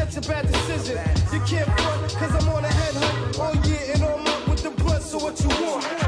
Catch 0.06 0.18
a 0.18 0.30
bad 0.30 0.45
decision. 0.45 0.98
You 1.34 1.40
can't 1.48 1.65
front, 1.82 2.14
cause 2.14 2.36
I'm 2.36 2.49
on 2.49 2.64
a 2.64 2.68
headhunt 2.68 3.40
all 3.40 3.56
year 3.65 3.80
and 3.95 4.03
all 4.03 4.18
month 4.19 4.48
with 4.48 4.61
the 4.61 4.69
blood, 4.69 5.02
so 5.02 5.18
what 5.18 5.41
you 5.41 5.49
want? 5.49 6.05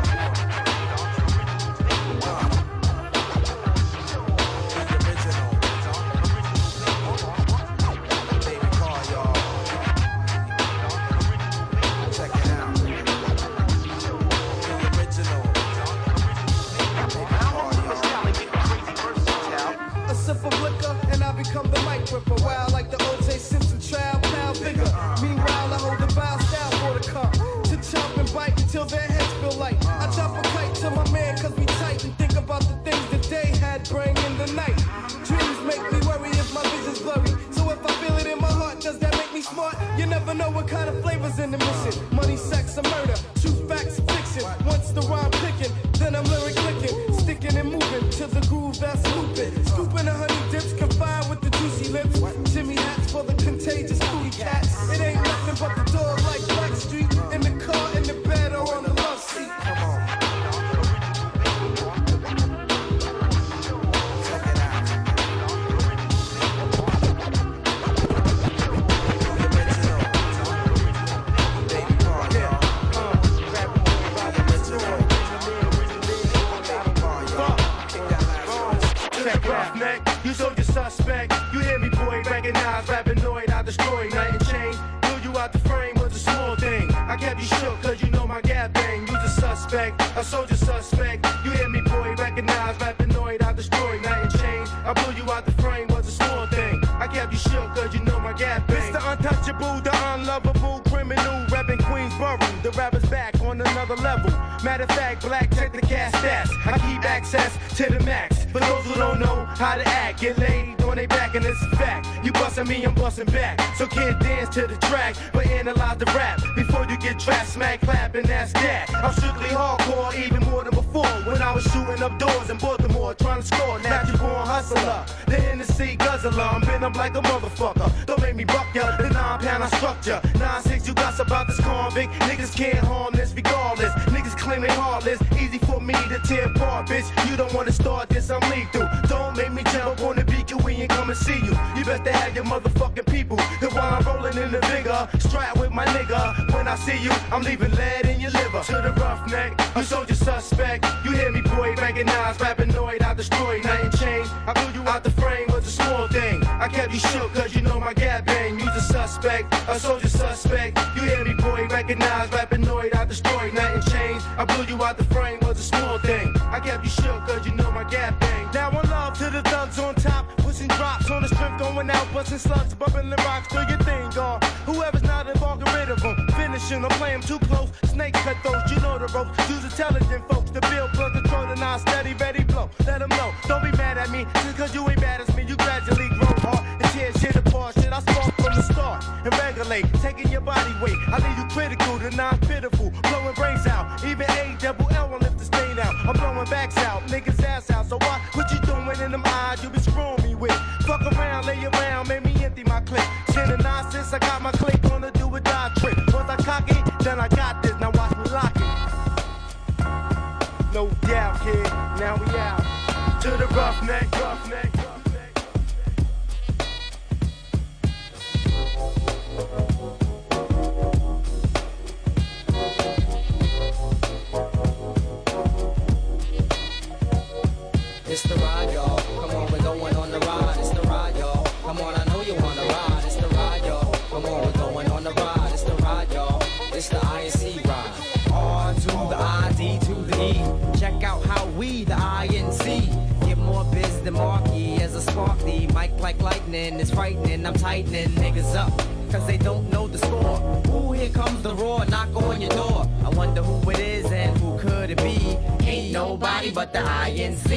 like 246.08 246.22
lightning. 246.22 246.80
It's 246.80 246.92
frightening, 246.92 247.46
I'm 247.46 247.54
tightening 247.54 248.08
niggas 248.12 248.56
up, 248.56 248.72
cause 249.12 249.28
they 249.28 249.38
don't 249.38 249.70
know 249.70 249.90
the 249.90 249.98
score. 249.98 250.38
Ooh, 250.70 250.94
here 250.94 251.10
comes 251.10 251.44
the 251.44 251.54
roar, 251.54 251.86
knock 251.88 252.16
on 252.16 252.40
your 252.40 252.50
door. 252.52 252.90
I 253.04 253.10
wonder 253.10 253.44
who 253.44 253.70
it 253.72 253.80
is 253.80 254.10
and 254.10 254.32
who 254.38 254.58
could 254.58 254.90
it 254.90 255.04
be? 255.04 255.38
Ain't 255.68 255.92
nobody 255.92 256.50
but 256.50 256.72
the 256.72 256.80
INC. 256.80 257.50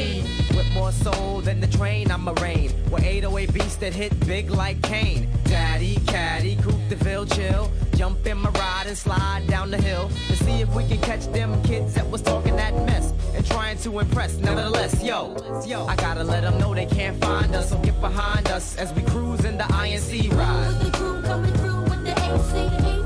With 0.56 0.68
more 0.74 0.90
soul 0.90 1.40
than 1.42 1.60
the 1.60 1.68
train, 1.68 2.10
I'm 2.10 2.26
a 2.26 2.32
rain. 2.46 2.72
With 2.90 3.04
808 3.04 3.54
beats 3.54 3.76
that 3.76 3.94
hit 3.94 4.12
big 4.26 4.50
like 4.50 4.82
Kane. 4.82 5.28
Daddy, 5.44 5.94
Caddy, 6.08 6.56
Coupe 6.56 6.88
de 6.88 6.96
Ville, 6.96 7.26
chill 7.26 7.70
jump 8.00 8.26
in 8.26 8.38
my 8.38 8.48
ride 8.52 8.86
and 8.86 8.96
slide 8.96 9.46
down 9.46 9.70
the 9.70 9.76
hill 9.76 10.10
and 10.30 10.38
see 10.38 10.62
if 10.62 10.74
we 10.74 10.82
can 10.88 10.96
catch 11.02 11.26
them 11.32 11.62
kids 11.62 11.92
that 11.92 12.10
was 12.10 12.22
talking 12.22 12.56
that 12.56 12.74
mess 12.86 13.12
and 13.34 13.44
trying 13.44 13.76
to 13.76 13.98
impress. 13.98 14.38
Nevertheless, 14.38 15.02
yo, 15.02 15.36
yo, 15.66 15.84
I 15.84 15.96
gotta 15.96 16.24
let 16.24 16.40
them 16.40 16.56
know 16.58 16.74
they 16.74 16.86
can't 16.86 17.22
find 17.22 17.54
us. 17.54 17.68
So 17.68 17.76
get 17.80 18.00
behind 18.00 18.48
us 18.48 18.74
as 18.78 18.90
we 18.94 19.02
cruise 19.02 19.44
in 19.44 19.58
the 19.58 19.64
INC 19.64 20.32
ride. 20.32 20.68
With 20.68 20.82
the 20.82 20.90
crew 20.96 21.20
coming 21.20 21.52
through 21.52 21.82
with 21.82 22.04
the 22.06 22.99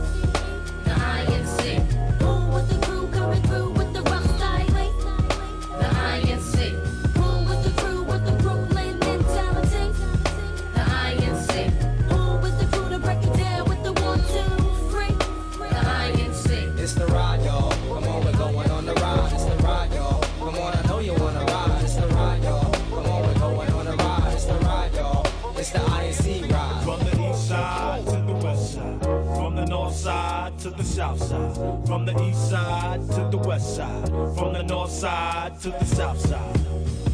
south 30.95 31.21
side, 31.21 31.87
from 31.89 32.07
the 32.07 32.17
east 32.23 32.51
side 32.51 33.01
to 33.11 33.29
the 33.29 33.37
west 33.37 33.75
side, 33.75 34.09
from 34.37 34.53
the 34.53 34.63
north 34.63 34.93
side 34.93 35.59
to 35.61 35.71
the 35.71 35.85
south 35.85 36.21
side. 36.21 36.57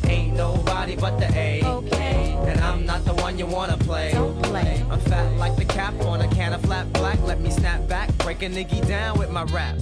Ain't 0.05 0.37
nobody 0.37 0.97
but 0.97 1.19
the 1.19 1.27
A. 1.35 1.65
Okay. 1.65 2.37
And 2.47 2.61
I'm 2.61 2.85
not 2.85 3.07
the 3.07 3.15
one 3.15 3.39
you 3.39 3.47
wanna 3.47 3.79
play. 3.79 4.13
Don't 4.13 4.43
play. 4.43 4.85
I'm 4.91 5.01
fat 5.01 5.35
like 5.39 5.57
the 5.57 5.65
cap 5.65 5.95
on 6.03 6.21
a 6.21 6.29
can 6.29 6.53
of 6.53 6.61
flat 6.61 6.93
black. 6.93 7.19
Let 7.23 7.41
me 7.41 7.51
snap 7.51 7.89
back, 7.89 8.15
break 8.19 8.43
a 8.43 8.51
niggy 8.51 8.87
down 8.87 9.19
with 9.19 9.31
my 9.31 9.45
rap. 9.45 9.77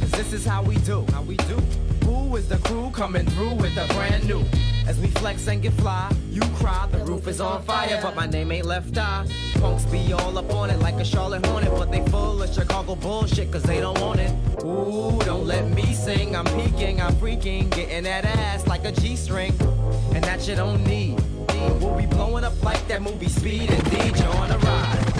Cause 0.00 0.10
this 0.10 0.32
is 0.32 0.44
how 0.44 0.64
we 0.64 0.74
do. 0.78 1.06
How 1.12 1.22
we 1.22 1.36
do. 1.36 1.58
Who 2.04 2.34
is 2.34 2.48
the 2.48 2.58
crew 2.66 2.90
coming 2.90 3.26
through 3.26 3.54
with 3.54 3.76
a 3.76 3.86
brand 3.94 4.26
new? 4.26 4.42
As 4.86 4.98
we 4.98 5.06
flex 5.08 5.46
and 5.46 5.62
get 5.62 5.72
fly, 5.74 6.10
you 6.30 6.40
cry, 6.56 6.88
the 6.90 6.98
roof 6.98 7.28
is 7.28 7.40
on 7.40 7.62
fire, 7.62 7.98
but 8.02 8.16
my 8.16 8.26
name 8.26 8.50
ain't 8.50 8.66
left 8.66 8.98
eye. 8.98 9.26
Punks 9.54 9.84
be 9.86 10.12
all 10.12 10.36
up 10.36 10.52
on 10.52 10.70
it 10.70 10.78
like 10.80 10.94
a 10.94 11.04
Charlotte 11.04 11.46
Hornet, 11.46 11.70
but 11.70 11.90
they 11.92 12.04
full 12.06 12.42
of 12.42 12.52
Chicago 12.52 12.96
bullshit, 12.96 13.52
cause 13.52 13.62
they 13.62 13.80
don't 13.80 14.00
want 14.00 14.20
it. 14.20 14.30
Ooh, 14.64 15.18
don't 15.24 15.46
let 15.46 15.68
me 15.70 15.94
sing, 15.94 16.34
I'm 16.34 16.44
peeking, 16.46 17.00
I'm 17.00 17.14
freaking, 17.14 17.70
getting 17.70 18.04
that 18.04 18.24
ass 18.24 18.66
like 18.66 18.84
a 18.84 18.92
G 18.92 19.14
string, 19.14 19.54
and 20.14 20.24
that 20.24 20.42
shit 20.42 20.56
don't 20.56 20.84
need. 20.84 21.20
We'll 21.80 21.96
be 21.96 22.06
blowing 22.06 22.44
up 22.44 22.60
like 22.62 22.86
that 22.88 23.02
movie 23.02 23.28
Speed 23.28 23.70
and 23.70 23.82
DJ 23.84 24.34
on 24.34 24.50
a 24.50 24.58
ride. 24.58 25.12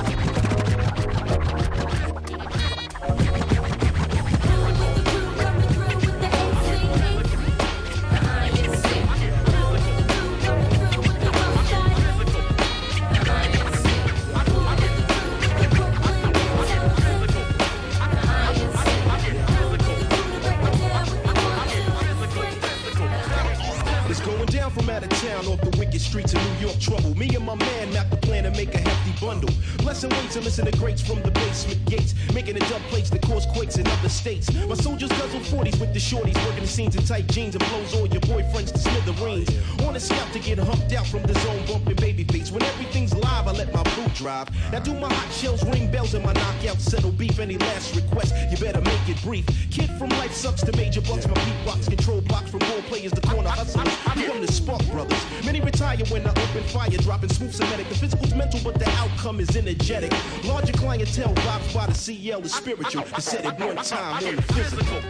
streets 26.13 26.35
of 26.35 26.45
New 26.45 26.67
York 26.67 26.79
trouble. 26.79 27.17
Me 27.17 27.27
and 27.35 27.47
my 27.47 27.55
man 27.55 27.91
map 27.95 28.11
the 28.11 28.19
plan 28.19 28.45
to 28.45 28.51
make 28.51 28.75
a 28.75 28.79
hefty 28.79 29.13
bundle. 29.25 29.49
Lesson 29.85 30.11
weights 30.11 30.37
and 30.37 30.45
listen 30.45 30.65
to 30.65 30.79
greats 30.79 31.03
from 31.03 31.21
the 31.23 31.31
basement 31.31 31.85
gates. 31.87 32.15
Making 32.33 32.57
it 32.57 32.63
jump 32.65 32.85
plates 32.85 33.11
that 33.11 33.23
cause 33.23 33.47
quakes 33.47 33.77
in 33.79 33.87
other 33.87 34.09
states. 34.09 34.53
My 34.67 34.75
soldiers 34.75 35.11
guzzle 35.11 35.41
40s 35.41 35.81
with 35.81 35.93
the 35.93 35.99
shorties, 35.99 36.37
working 36.47 36.63
the 36.63 36.69
scenes 36.69 36.97
in 36.97 37.05
tight 37.05 37.27
jeans 37.29 37.55
and 37.57 37.65
blows 37.69 37.95
all 37.95 38.07
your 38.07 38.21
boyfriends 38.23 38.73
to 38.73 38.79
smithereens. 38.79 39.51
On 39.87 39.95
a 39.97 40.01
scout 40.01 40.33
to 40.33 40.39
get 40.39 40.59
humped 40.59 40.93
out 40.93 41.07
from 41.07 41.23
the 41.23 41.35
zone, 41.41 41.63
bumping 41.67 41.97
baby 41.97 42.25
face. 42.25 42.53
When 42.53 42.63
everything's 42.63 43.15
live, 43.15 43.49
I 43.49 43.53
let 43.53 43.73
my 43.75 43.83
boot 43.95 44.15
drive. 44.15 44.49
Now 44.71 44.81
do 44.81 44.95
my 44.95 45.13
hot 45.13 45.33
shells 45.33 45.65
ring 45.65 45.91
bells 45.91 46.15
and 46.15 46.25
my 46.25 46.33
knockout 46.33 46.81
settle 46.81 47.11
beef. 47.11 47.39
Any 47.39 47.59
last 47.59 47.97
request, 47.97 48.35
you 48.51 48.57
better 48.59 48.81
make 48.81 49.09
it 49.09 49.21
brief. 49.23 49.47
Kid 49.71 49.91
from 49.99 50.11
life 50.11 50.33
sucks 50.33 50.63
to 50.63 50.77
major 50.77 51.01
bucks. 51.01 51.27
My 51.27 51.35
beatbox 51.35 51.89
control 51.89 52.21
blocks 52.21 52.51
from 52.51 52.61
role 52.61 52.83
players 52.83 53.13
to 53.13 53.21
corner 53.21 53.51
hustlers. 53.51 53.89
I 54.07 54.15
become 54.15 54.41
the 54.41 54.53
spark 54.53 54.85
brothers. 54.91 55.23
Many 55.45 55.61
retire 55.61 55.99
when 56.09 56.27
I 56.27 56.31
open 56.31 56.63
fire, 56.65 56.91
dropping 56.91 57.31
smooth 57.31 57.53
Semitic. 57.53 57.89
The 57.89 57.95
physical's 57.95 58.35
mental, 58.35 58.61
but 58.65 58.79
the 58.79 58.89
outcome 58.91 59.41
is 59.41 59.55
energetic. 59.73 60.13
Larger 60.45 60.73
clientele 60.73 61.35
vibes 61.35 61.75
by 61.75 61.87
the 61.87 61.95
CL 61.95 62.45
is 62.45 62.55
spiritual. 62.55 63.05
I 63.15 63.21
said 63.21 63.45
it 63.47 63.59
one 63.59 63.77
time 63.77 64.25
on 64.25 64.37
physical. 64.43 65.01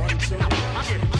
One. 0.00 1.15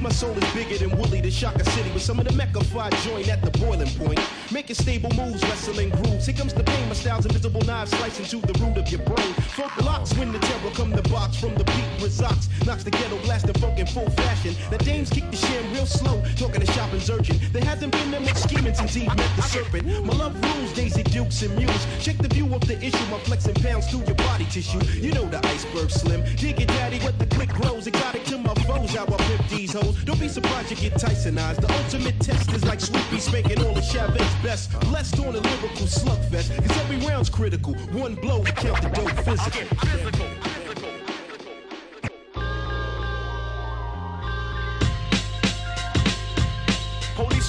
My 0.00 0.08
soul 0.08 0.32
is 0.32 0.54
bigger 0.54 0.78
than 0.78 0.96
Woodley, 0.96 1.20
the 1.20 1.30
Shaka 1.30 1.62
City. 1.72 1.90
With 1.92 2.02
some 2.02 2.18
of 2.18 2.26
the 2.26 2.32
Mecca 2.32 2.64
five 2.64 2.90
joint 3.04 3.28
at 3.28 3.42
the 3.42 3.50
boiling 3.58 3.90
point. 3.98 4.18
Making 4.50 4.74
stable 4.74 5.10
moves, 5.10 5.42
wrestling 5.42 5.90
grooves. 5.90 6.24
Here 6.24 6.34
comes 6.34 6.54
the 6.54 6.64
pain, 6.64 6.88
my 6.88 6.94
style's 6.94 7.26
invisible 7.26 7.60
knives 7.62 7.90
slicing 7.90 8.24
to 8.26 8.46
the 8.46 8.58
root 8.64 8.78
of 8.78 8.88
your 8.90 9.02
brain. 9.02 9.34
Funk 9.56 9.76
locks 9.84 10.14
when 10.14 10.32
the 10.32 10.38
terror 10.38 10.70
come 10.74 10.90
the 10.90 11.02
box 11.10 11.36
from 11.36 11.54
the 11.54 11.64
beat 11.64 12.02
results. 12.02 12.48
Knocks 12.64 12.82
the 12.82 12.90
ghetto 12.90 13.18
blasting 13.24 13.52
funk 13.54 13.78
in 13.78 13.86
full 13.86 14.08
fashion. 14.10 14.54
The 14.70 14.78
dames 14.78 15.10
kick 15.10 15.30
the 15.30 15.36
sham 15.36 15.70
real 15.74 15.84
slow, 15.84 16.22
talking 16.36 16.60
to 16.64 16.72
shopping's 17.00 17.10
urgent. 17.10 17.52
There 17.52 17.64
hasn't 17.64 17.92
been 17.92 18.10
that 18.10 18.22
much 18.22 18.36
scheming 18.36 18.74
since 18.74 18.96
Eve 18.96 19.08
met 19.08 19.30
the 19.36 19.42
serpent. 19.42 19.86
My 20.04 20.14
love 20.14 20.34
rules, 20.42 20.72
Daisy 20.72 21.02
Dukes 21.02 21.42
and 21.42 21.56
Muse. 21.56 21.86
Check 22.00 22.18
the 22.18 22.28
view 22.28 22.52
of 22.54 22.60
the 22.66 22.76
issue, 22.78 23.04
my 23.10 23.18
flexing 23.20 23.54
pounds 23.54 23.90
through 23.90 24.04
your 24.04 24.14
body 24.16 24.44
tissue. 24.46 24.80
You 25.00 25.12
know 25.12 25.26
the 25.26 25.44
iceberg 25.46 25.90
slim. 25.90 26.22
Dig 26.36 26.60
it, 26.60 26.68
daddy, 26.68 26.98
what 27.00 27.18
the 27.18 27.26
click 27.26 27.50
grows. 27.50 27.86
Exotic 27.86 28.24
to 28.24 28.38
my 28.38 28.54
foes, 28.66 28.94
how 28.94 29.04
I 29.04 29.16
pimp 29.16 29.48
these 29.48 29.72
hoes. 29.72 29.96
Don't 30.04 30.20
be 30.20 30.28
surprised 30.28 30.70
you 30.70 30.76
get 30.76 30.94
Tysonized. 30.94 31.60
The 31.60 31.72
ultimate 31.82 32.18
test 32.20 32.52
is 32.52 32.64
like 32.64 32.80
Sweepy 32.80 33.18
spanking 33.18 33.64
all 33.64 33.74
the 33.74 33.82
Chavet's 33.82 34.34
best. 34.42 34.78
Blessed 34.80 35.18
on 35.20 35.34
a 35.34 35.40
lyrical 35.40 35.86
slugfest. 35.86 36.56
Cause 36.56 36.78
every 36.78 36.98
round's 37.06 37.30
critical. 37.30 37.74
One 37.92 38.14
blow 38.14 38.42
count 38.42 38.82
the 38.82 38.90
dope 38.90 39.10
physical. 39.24 39.76
Police 39.76 40.39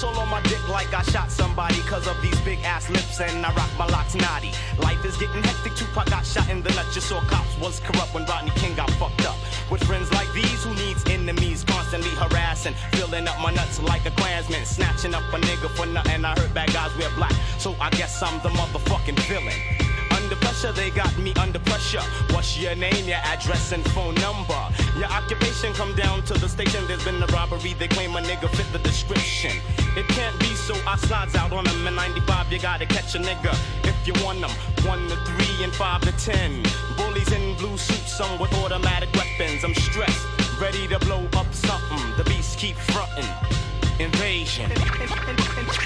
all 0.02 0.18
on 0.18 0.28
my 0.28 0.40
dick 0.42 0.66
like 0.68 0.92
I 0.94 1.02
shot 1.02 1.30
somebody 1.30 1.78
cause 1.82 2.06
of 2.06 2.20
these 2.22 2.38
big 2.40 2.58
ass 2.60 2.88
lips 2.90 3.20
and 3.20 3.44
I 3.44 3.52
rock 3.54 3.70
my 3.78 3.86
locks 3.86 4.14
naughty. 4.14 4.50
Life 4.78 5.04
is 5.04 5.16
getting 5.16 5.42
hectic, 5.42 5.74
Tupac 5.76 6.06
got 6.10 6.24
shot 6.24 6.48
in 6.48 6.62
the 6.62 6.70
nuts. 6.70 6.94
You 6.94 7.00
saw 7.00 7.20
cops 7.22 7.56
was 7.58 7.80
corrupt 7.80 8.14
when 8.14 8.24
Rodney 8.24 8.50
King 8.56 8.74
got 8.74 8.90
fucked 8.92 9.24
up. 9.26 9.36
With 9.70 9.82
friends 9.84 10.10
like 10.12 10.32
these, 10.32 10.64
who 10.64 10.74
needs 10.74 11.04
enemies 11.08 11.64
constantly 11.64 12.10
harassing, 12.10 12.74
filling 12.92 13.28
up 13.28 13.38
my 13.40 13.52
nuts 13.52 13.80
like 13.82 14.04
a 14.06 14.10
Klansman, 14.12 14.64
snatching 14.64 15.14
up 15.14 15.22
a 15.32 15.38
nigga 15.38 15.68
for 15.76 15.86
nothing. 15.86 16.24
I 16.24 16.38
heard 16.38 16.54
bad 16.54 16.72
guys 16.72 16.96
wear 16.96 17.10
black, 17.16 17.34
so 17.58 17.74
I 17.80 17.90
guess 17.90 18.22
I'm 18.22 18.40
the 18.42 18.50
motherfucking 18.50 19.18
villain. 19.28 19.91
Under 20.32 20.46
pressure, 20.46 20.72
they 20.72 20.88
got 20.88 21.18
me 21.18 21.34
under 21.34 21.58
pressure. 21.58 22.00
What's 22.32 22.56
your 22.56 22.74
name, 22.74 23.06
your 23.06 23.18
address, 23.18 23.72
and 23.72 23.84
phone 23.90 24.14
number? 24.14 24.56
Your 24.96 25.10
occupation 25.12 25.74
come 25.74 25.94
down 25.94 26.22
to 26.22 26.32
the 26.32 26.48
station. 26.48 26.86
There's 26.86 27.04
been 27.04 27.22
a 27.22 27.26
robbery, 27.26 27.74
they 27.74 27.86
claim 27.86 28.16
a 28.16 28.20
nigga 28.22 28.48
fit 28.48 28.64
the 28.72 28.78
description. 28.78 29.60
It 29.94 30.08
can't 30.08 30.38
be 30.40 30.46
so 30.54 30.74
I 30.86 30.96
slides 30.96 31.34
out 31.34 31.52
on 31.52 31.64
them 31.64 31.86
in 31.86 31.94
95. 31.94 32.50
You 32.50 32.58
gotta 32.60 32.86
catch 32.86 33.14
a 33.14 33.18
nigga 33.18 33.52
if 33.84 34.06
you 34.06 34.14
want 34.24 34.40
them. 34.40 34.50
One 34.88 35.06
to 35.10 35.16
three 35.16 35.64
and 35.64 35.72
five 35.74 36.00
to 36.00 36.12
ten. 36.12 36.62
Bullies 36.96 37.30
in 37.30 37.54
blue 37.58 37.76
suits, 37.76 38.16
some 38.16 38.38
with 38.38 38.54
automatic 38.64 39.12
weapons. 39.12 39.64
I'm 39.64 39.74
stressed, 39.74 40.26
ready 40.58 40.88
to 40.88 40.98
blow 41.00 41.28
up 41.36 41.52
something. 41.52 42.16
The 42.16 42.24
beast 42.24 42.58
keep 42.58 42.76
frontin'. 42.76 43.28
Invasion. 44.00 44.70
Invasion. 44.72 45.28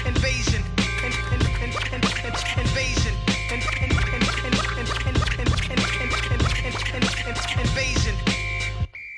Invasion. 0.05 0.63
Invasion. 2.57 3.96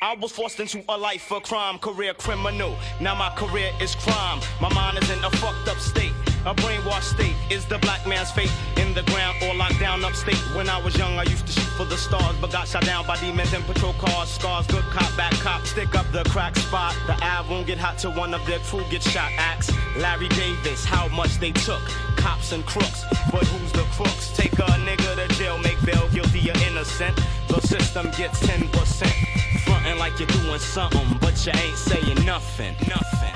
I 0.09 0.15
was 0.15 0.31
forced 0.31 0.59
into 0.59 0.83
a 0.89 0.97
life 0.97 1.31
of 1.31 1.43
crime, 1.43 1.77
career 1.77 2.15
criminal. 2.15 2.75
Now 2.99 3.13
my 3.13 3.29
career 3.35 3.71
is 3.79 3.93
crime. 3.93 4.39
My 4.59 4.73
mind 4.73 4.97
is 4.97 5.09
in 5.11 5.23
a 5.23 5.29
fucked 5.29 5.67
up 5.67 5.77
state. 5.77 6.13
A 6.45 6.55
brainwashed 6.55 7.15
state 7.15 7.35
is 7.49 7.65
the 7.65 7.77
black 7.79 8.07
man's 8.07 8.31
fate. 8.31 8.51
In 8.77 8.93
the 8.93 9.03
ground 9.03 9.37
or 9.43 9.53
locked 9.55 9.79
down 9.79 10.05
upstate. 10.05 10.39
When 10.55 10.69
I 10.69 10.81
was 10.81 10.97
young, 10.97 11.19
I 11.19 11.23
used 11.23 11.45
to 11.47 11.51
shoot 11.51 11.69
for 11.75 11.83
the 11.85 11.97
stars, 11.97 12.35
but 12.39 12.51
got 12.51 12.67
shot 12.67 12.85
down 12.85 13.05
by 13.05 13.17
demons 13.17 13.53
in 13.53 13.61
patrol 13.63 13.93
cars. 13.93 14.29
Scars, 14.29 14.65
good 14.67 14.83
cop, 14.85 15.15
bad 15.17 15.33
cop. 15.33 15.65
Stick 15.65 15.95
up 15.95 16.09
the 16.11 16.23
crack 16.29 16.55
spot. 16.55 16.95
The 17.07 17.13
ab 17.23 17.49
won't 17.49 17.67
get 17.67 17.77
hot 17.77 17.97
till 17.97 18.13
one 18.13 18.33
of 18.33 18.45
their 18.45 18.59
crew 18.59 18.83
gets 18.89 19.09
shot. 19.09 19.29
Axe 19.37 19.69
Larry 19.97 20.29
Davis, 20.29 20.85
how 20.85 21.09
much 21.09 21.39
they 21.39 21.51
took. 21.51 21.81
Cops 22.15 22.53
and 22.53 22.65
crooks, 22.65 23.03
but 23.31 23.45
who's 23.45 23.71
the 23.73 23.83
crooks? 23.91 24.31
Take 24.35 24.53
a 24.53 24.67
nigga 24.87 25.15
to 25.15 25.35
jail, 25.35 25.57
make 25.57 25.79
bail 25.85 26.07
guilty 26.09 26.49
or 26.49 26.57
innocent. 26.69 27.19
The 27.49 27.59
system 27.61 28.11
gets 28.17 28.39
10%. 28.39 29.59
Frontin' 29.65 29.99
like 29.99 30.17
you're 30.19 30.27
doing 30.29 30.59
something, 30.59 31.17
but 31.19 31.45
you 31.45 31.51
ain't 31.53 31.77
saying 31.77 32.25
nothing. 32.25 32.75
Nothing. 32.87 33.35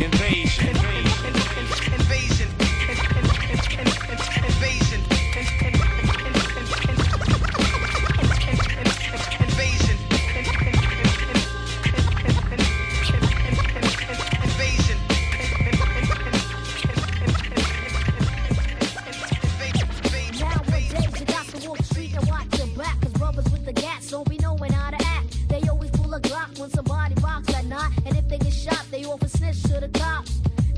Invasion. 0.00 0.68
Invasion. 0.68 1.87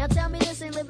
Now 0.00 0.06
tell 0.06 0.30
me 0.30 0.38
this 0.38 0.62
ain't 0.62 0.74
living 0.74 0.89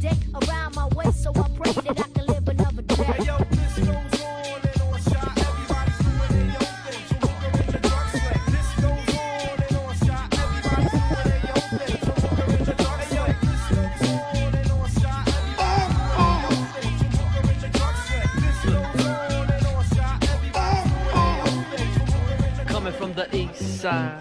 dick 0.00 0.18
around 0.42 0.74
my 0.74 0.86
waist, 0.88 1.22
so 1.22 1.30
I 1.34 1.48
pray 1.54 1.72
that 1.72 2.00
I 2.00 2.08
can 2.08 2.26
live 2.26 2.48
another 2.48 2.82
day. 2.82 2.94
Hey, 2.94 3.24
yo, 3.26 3.38
this 3.38 3.78
goes 3.78 4.22
on 4.22 4.60
and 4.60 4.80
on, 4.80 5.00
shot. 5.02 5.38
Everybody's 5.38 5.98
doing 5.98 6.32
their 6.34 6.58
own 6.58 6.74
thing. 6.84 7.02
So 7.08 7.16
hooker 7.26 7.50
in 7.60 7.66
the 7.70 7.78
drug 7.78 8.08
slang. 8.10 8.42
This 8.50 8.70
goes 8.80 9.08
on 9.14 9.60
and 9.60 9.76
on, 9.76 9.94
shot. 10.06 10.26
Everybody's 10.34 10.90
doing 10.90 11.28
their 11.30 11.54
own 11.54 11.68
thing. 11.78 11.96
So 12.00 12.12
hooker 12.22 12.48
in 12.50 12.64
the 12.64 12.74
drug 12.80 13.00
slang. 13.10 13.36
This 13.40 13.64
goes 13.70 14.02
on 14.10 14.54
and 14.58 14.70
on, 14.70 14.88
shot. 14.98 15.24
Everybody's 15.30 15.94
doing 15.94 16.10
their 16.10 16.50
own 16.50 16.66
thing. 16.74 16.94
So 16.98 17.06
hooker 17.20 17.44
in 17.50 17.58
the 17.60 17.68
drug 17.70 17.96
slang. 18.06 18.34
This 18.40 18.58
goes 18.66 19.04
on 19.06 19.46
and 19.50 19.66
on, 19.70 19.84
shot. 19.94 20.16
Everybody's 20.34 20.84
doing 20.90 21.06
their 21.06 21.38
own 21.46 21.62
thing. 21.70 21.88
So 21.94 22.02
hooker 22.10 22.34
in 22.34 22.50
the 22.56 22.64
Coming 22.72 22.94
from 22.94 23.12
the 23.14 23.26
east 23.36 23.80
side, 23.80 24.18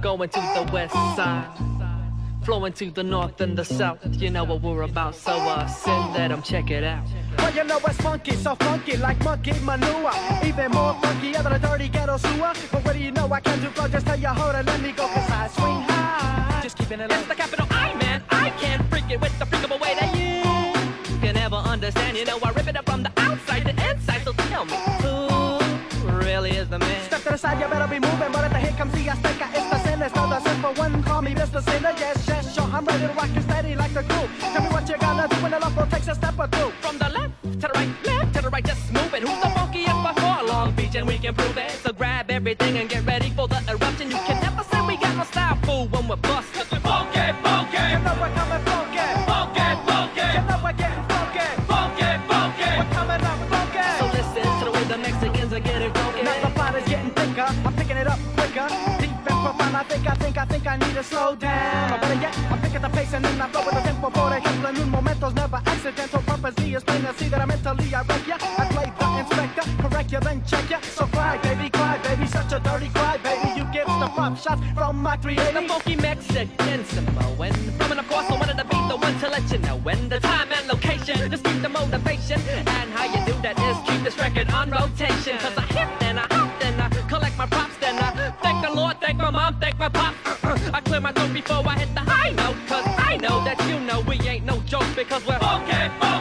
going 0.00 0.28
to 0.30 0.40
the 0.40 0.64
west 0.72 0.94
side, 0.94 1.46
flowing 2.58 2.72
to 2.72 2.90
the 2.90 3.04
north 3.04 3.40
and 3.40 3.56
the 3.56 3.64
south. 3.64 4.00
You 4.20 4.30
know 4.30 4.42
what 4.42 4.60
we're 4.62 4.82
about, 4.82 5.14
so 5.14 5.32
uh, 5.32 5.66
send 5.66 6.14
that 6.16 6.32
'em 6.32 6.42
check 6.42 6.70
it 6.70 6.82
out. 6.82 7.04
Well, 7.38 7.54
you 7.54 7.62
know 7.62 7.78
it's 7.86 7.98
funky, 7.98 8.34
so 8.34 8.56
funky 8.56 8.96
like 8.96 9.22
monkey 9.22 9.52
manure. 9.62 10.10
Even 10.44 10.72
more 10.72 10.94
funkier 11.02 11.40
than 11.44 11.52
a 11.52 11.58
dirty 11.58 11.88
ghetto 11.88 12.16
sewer. 12.16 12.52
But 12.72 12.84
what 12.84 12.94
do 12.96 12.98
you 12.98 13.12
know? 13.12 13.26
I 13.32 13.40
can 13.40 13.60
do 13.60 13.68
flow, 13.70 13.86
just 13.86 14.06
tell 14.06 14.18
you 14.18 14.32
hold 14.40 14.56
it, 14.56 14.66
let 14.66 14.80
me 14.80 14.90
go, 14.90 15.06
cause 15.06 15.30
I 15.30 15.46
swing 15.56 15.80
high. 15.88 16.60
Just 16.64 16.76
keeping 16.78 16.98
it 17.00 17.08
low. 17.10 17.18
It's 17.18 17.28
the 17.28 17.36
capital 17.36 17.66
I, 17.70 17.94
man. 17.94 18.22
I 18.30 18.50
can't 18.62 18.82
freak 18.90 19.08
it 19.14 19.20
with 19.20 19.38
the 19.38 19.44
freakable 19.44 19.80
way 19.84 19.94
that 20.00 20.10
you 20.20 20.42
can 21.22 21.34
never 21.36 21.56
understand. 21.74 22.16
You 22.16 22.24
know, 22.24 22.38
I 22.42 22.50
rip 22.50 22.66
it 22.66 22.76
up 22.76 22.86
from 22.90 23.04
the 23.04 23.12
outside 23.18 23.64
to 23.68 23.72
inside, 23.88 24.22
so 24.24 24.32
tell 24.50 24.64
me, 24.64 24.76
who 25.02 25.14
really 26.26 26.50
is 26.60 26.68
the 26.68 26.80
man? 26.80 27.00
Step 27.06 27.22
to 27.22 27.30
the 27.30 27.38
side, 27.38 27.60
you 27.60 27.68
better 27.68 27.86
be 27.86 28.00
moving. 28.00 28.32
But 28.32 28.42
at 28.46 28.52
the 28.52 28.58
hit 28.58 28.76
comes 28.76 28.92
the 28.94 29.06
Azteca, 29.14 29.46
it's 29.58 29.68
the 29.72 29.78
sinister, 29.86 30.24
the 30.34 30.40
simple 30.40 30.74
one. 30.74 31.02
Call 31.04 31.22
me 31.22 31.34
Mr. 31.34 31.62
Sinner, 31.62 31.94
yes, 31.98 32.17
yes, 33.08 33.16
sure. 33.16 33.20
I'm 33.20 33.28
ready 33.28 33.34
to 33.34 33.34
rock 33.34 33.34
you 33.34 33.42
steady 33.42 33.74
like 33.74 33.94
the 33.94 34.02
crew. 34.02 34.28
Tell 34.40 34.62
me 34.62 34.68
what 34.68 34.88
you 34.88 34.96
gotta 34.98 35.34
do 35.34 35.42
when 35.42 35.50
the 35.52 35.58
love 35.58 35.90
takes 35.90 36.08
a 36.08 36.14
step 36.14 36.38
or 36.38 36.48
two. 36.48 36.70
From 36.80 36.98
the 36.98 37.08
left 37.08 37.42
to 37.42 37.58
the 37.58 37.70
right, 37.74 37.88
left 38.04 38.34
to 38.34 38.42
the 38.42 38.50
right, 38.50 38.64
just 38.64 38.92
move 38.92 39.14
it. 39.14 39.22
Who's 39.22 39.40
the 39.40 39.48
funkiest 39.48 40.14
before 40.14 40.44
Long 40.48 40.72
Beach, 40.74 40.94
and 40.94 41.06
we 41.06 41.18
can 41.18 41.34
prove 41.34 41.56
it. 41.56 41.70
So 41.82 41.92
grab 41.92 42.30
everything 42.30 42.78
and 42.78 42.88
get 42.88 43.04
ready 43.06 43.30
for 43.30 43.48
the 43.48 43.60
eruption. 43.68 44.10
You 44.10 44.18
can 44.26 44.40
never 44.42 44.64
say 44.64 44.80
we 44.86 44.96
got 44.96 45.16
no 45.16 45.24
style, 45.24 45.56
fool, 45.62 45.88
when 45.88 46.08
we're 46.08 46.16
bust. 46.16 46.52
Cause 46.54 46.70
we're 46.70 46.80
funky, 46.80 47.26
funky. 47.42 47.82
You 47.92 47.98
know 48.04 48.14
we're 48.20 48.34
coming 48.38 48.62
funky. 48.68 49.06
Funky, 49.28 49.68
funky. 49.86 50.26
You 50.36 50.42
know 50.48 50.58
we're 50.64 50.78
getting 50.82 51.04
funky. 51.12 51.46
Funky, 51.70 52.10
funky. 52.28 52.68
We're 52.78 52.92
coming 52.96 53.22
up 53.30 53.40
funky. 53.52 53.86
So 53.98 54.04
listen 54.18 54.46
to 54.58 54.64
the 54.66 54.72
way 54.72 54.84
the 54.84 54.98
Mexicans 54.98 55.52
are 55.52 55.60
getting 55.60 55.92
funky. 55.92 56.22
Now 56.22 56.40
the 56.44 56.50
plot 56.54 56.74
is 56.76 56.88
getting 56.88 57.10
thicker. 57.10 57.48
I'm 57.66 57.74
picking 57.74 57.96
it 57.96 58.06
up 58.06 58.20
quicker. 58.36 58.68
Deep 59.00 59.10
and 59.10 59.38
profound. 59.44 59.76
I 59.76 59.82
think, 59.84 60.06
I 60.08 60.14
think, 60.14 60.38
I 60.38 60.44
think 60.44 60.66
I 60.66 60.76
need 60.76 60.94
to 60.94 61.02
slow 61.02 61.34
down. 61.36 61.67
And 63.14 63.24
then 63.24 63.40
I 63.40 63.48
flow 63.48 63.64
with 63.64 63.74
the 63.74 63.80
tempo. 63.80 64.10
Por 64.10 64.32
ejemplo, 64.32 64.68
en 64.68 64.76
un 64.78 64.90
momento's 64.90 65.34
never 65.34 65.60
accidental. 65.64 66.20
Purposely 66.22 66.74
is 66.74 66.84
plain 66.84 67.02
to 67.02 67.14
see 67.14 67.28
that 67.28 67.40
I 67.40 67.46
mentally 67.46 67.94
I 67.94 68.02
wreck 68.02 68.26
ya. 68.26 68.36
I 68.40 68.66
play 68.68 68.92
the 68.98 69.18
inspector, 69.20 69.62
correct 69.82 70.12
ya, 70.12 70.20
then 70.20 70.42
check 70.46 70.70
ya. 70.70 70.80
So 70.80 71.06
cry, 71.06 71.38
baby, 71.38 71.70
cry, 71.70 71.98
baby, 71.98 72.26
such 72.26 72.52
a 72.52 72.60
dirty 72.60 72.88
cry, 72.90 73.16
baby. 73.18 73.58
You 73.58 73.64
get 73.72 73.86
the 73.86 74.08
pop 74.14 74.36
shots 74.36 74.62
from 74.74 75.02
my 75.02 75.16
380. 75.16 75.60
The 75.60 75.68
funky 75.68 75.96
Mexican 75.96 76.84
Samoan. 76.84 77.52
From 77.78 77.98
of 77.98 78.08
course, 78.08 78.30
I 78.30 78.34
wanted 78.38 78.58
to 78.58 78.64
be 78.64 78.78
the 78.88 78.96
one 78.96 79.18
to 79.20 79.28
let 79.28 79.50
you 79.50 79.58
know 79.58 79.76
when 79.76 80.08
the 80.08 80.20
time 80.20 80.48
and 80.52 80.68
location. 80.68 81.30
Just 81.30 81.44
keep 81.44 81.62
the 81.62 81.68
motivation. 81.68 82.40
And 82.66 82.90
how 82.90 83.04
you 83.04 83.20
do 83.26 83.34
that 83.42 83.58
is 83.58 83.76
keep 83.88 84.02
this 84.02 84.18
record 84.18 84.50
on 84.50 84.70
rotation. 84.70 85.38
Cause 85.38 85.56
I 85.56 85.62
hit 85.62 85.88
and 86.02 86.20
I 86.20 86.26
hop 86.30 86.64
and 86.64 86.80
I 86.80 86.88
collect 87.08 87.36
my 87.36 87.46
props. 87.46 87.76
Then 87.80 87.96
I 87.98 88.30
thank 88.42 88.64
the 88.64 88.72
Lord, 88.72 89.00
thank 89.00 89.18
my 89.18 89.30
mom, 89.30 89.58
thank 89.60 89.78
my 89.78 89.88
pop. 89.88 90.14
Uh, 90.24 90.48
uh, 90.48 90.58
I 90.74 90.80
clear 90.80 91.00
my 91.00 91.12
throat 91.12 91.32
before 91.32 91.66
I 91.66 91.78
hit 91.78 91.94
the 91.94 92.00
high 92.00 92.30
note. 92.30 92.67
Joke 95.26 95.66
because 95.66 96.17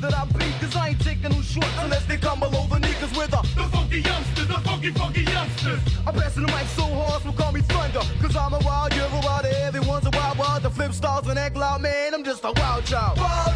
that 0.00 0.14
I 0.14 0.24
beat, 0.26 0.54
cause 0.60 0.76
I 0.76 0.88
ain't 0.90 1.00
taking 1.00 1.30
no 1.30 1.40
shorts 1.40 1.76
unless 1.78 2.04
they 2.06 2.16
come 2.16 2.40
below 2.40 2.66
the 2.66 2.78
knee, 2.78 2.94
cause 3.00 3.12
we're 3.16 3.26
the 3.26 3.42
The 3.56 3.64
funky 3.74 4.00
youngsters, 4.00 4.48
the 4.48 4.58
funky, 4.68 4.90
funky 4.92 5.22
youngsters. 5.22 5.80
I'm 6.06 6.14
passing 6.14 6.46
the 6.46 6.52
mic 6.52 6.66
so 6.68 6.84
hard, 6.84 7.22
so 7.22 7.32
call 7.32 7.52
me 7.52 7.60
thunder. 7.62 8.02
Cause 8.20 8.36
I'm 8.36 8.54
a 8.54 8.58
wild, 8.60 8.94
you're 8.94 9.06
a 9.06 9.20
wild, 9.24 9.46
everyone's 9.46 10.06
a 10.06 10.10
wild, 10.10 10.38
wild. 10.38 10.62
The 10.62 10.70
flip 10.70 10.92
stars 10.92 11.26
and 11.26 11.38
act 11.38 11.56
loud, 11.56 11.82
man. 11.82 12.14
I'm 12.14 12.24
just 12.24 12.44
a 12.44 12.52
wild 12.52 12.84
child. 12.84 13.18
Wild 13.18 13.47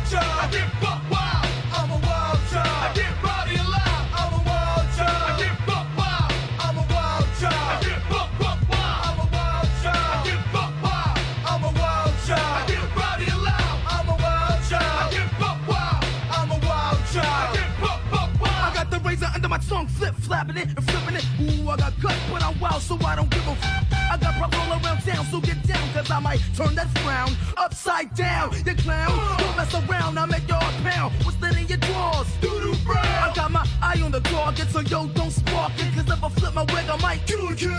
I 21.72 21.76
got 21.76 21.92
cut, 22.02 22.16
but 22.30 22.42
I'm 22.42 22.60
wild, 22.60 22.82
so 22.82 22.98
I 23.02 23.16
don't 23.16 23.30
give 23.30 23.46
a 23.48 23.52
f. 23.52 23.84
I 24.12 24.18
got 24.18 24.34
problems 24.34 24.68
all 24.68 24.72
around 24.72 25.00
town, 25.00 25.24
so 25.30 25.40
get 25.40 25.66
down, 25.66 25.88
cause 25.94 26.10
I 26.10 26.18
might 26.18 26.40
turn 26.54 26.74
that 26.74 26.90
frown 26.98 27.30
upside 27.56 28.14
down. 28.14 28.52
You 28.66 28.74
clown, 28.74 29.08
don't 29.38 29.56
mess 29.56 29.72
around, 29.74 30.18
I 30.18 30.26
make 30.26 30.46
your 30.46 30.60
pound. 30.84 31.14
What's 31.24 31.38
that 31.38 31.56
in 31.56 31.66
your 31.68 31.78
drawers? 31.78 32.26
Doodoo 32.42 32.84
brown. 32.84 33.30
I 33.30 33.32
got 33.34 33.50
my 33.50 33.66
eye 33.80 34.02
on 34.04 34.10
the 34.10 34.20
target, 34.20 34.68
so 34.68 34.80
yo, 34.80 35.06
don't 35.08 35.30
spark 35.30 35.72
it, 35.78 35.94
cause 35.94 36.10
if 36.10 36.22
I 36.22 36.28
flip 36.28 36.54
my 36.54 36.64
wig, 36.64 36.86
I 36.90 36.96
might 37.00 37.26
kill 37.26 37.50
you. 37.54 37.72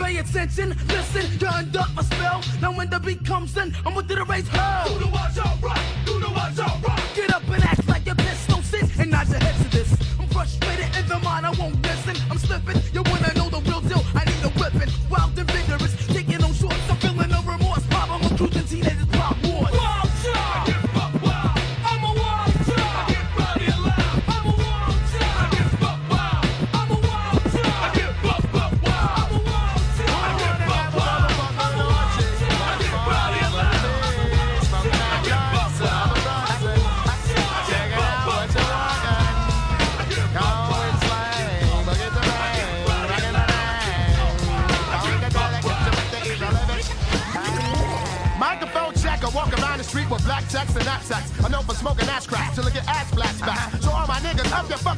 Pay 0.00 0.18
attention, 0.18 0.68
listen, 0.86 1.26
you 1.40 1.48
unduck 1.48 1.92
my 1.96 2.02
spell. 2.02 2.40
Now 2.60 2.72
when 2.72 2.88
the 2.88 3.00
beat 3.00 3.24
comes 3.26 3.56
in, 3.56 3.74
I'm 3.84 3.96
with 3.96 4.06
the 4.06 4.24
raise 4.26 4.46
hell. 4.46 4.88
Do 4.88 4.98
the 5.00 5.08
watch 5.08 5.38
out 5.38 5.60
rock. 5.60 5.80
Do 6.06 6.20
the 6.20 6.30
watch 6.30 6.58
out 6.60 6.86
rock. 6.86 7.09
I'm. 12.70 12.82
You 12.92 13.02
wanna 13.02 13.32
know 13.34 13.48
the 13.48 13.60
real 13.68 13.80
deal? 13.80 14.04
I 14.14 14.24
need 14.24 14.44
a 14.44 14.52
weapon. 14.60 14.88
Wild 15.10 15.38
and 15.38 15.59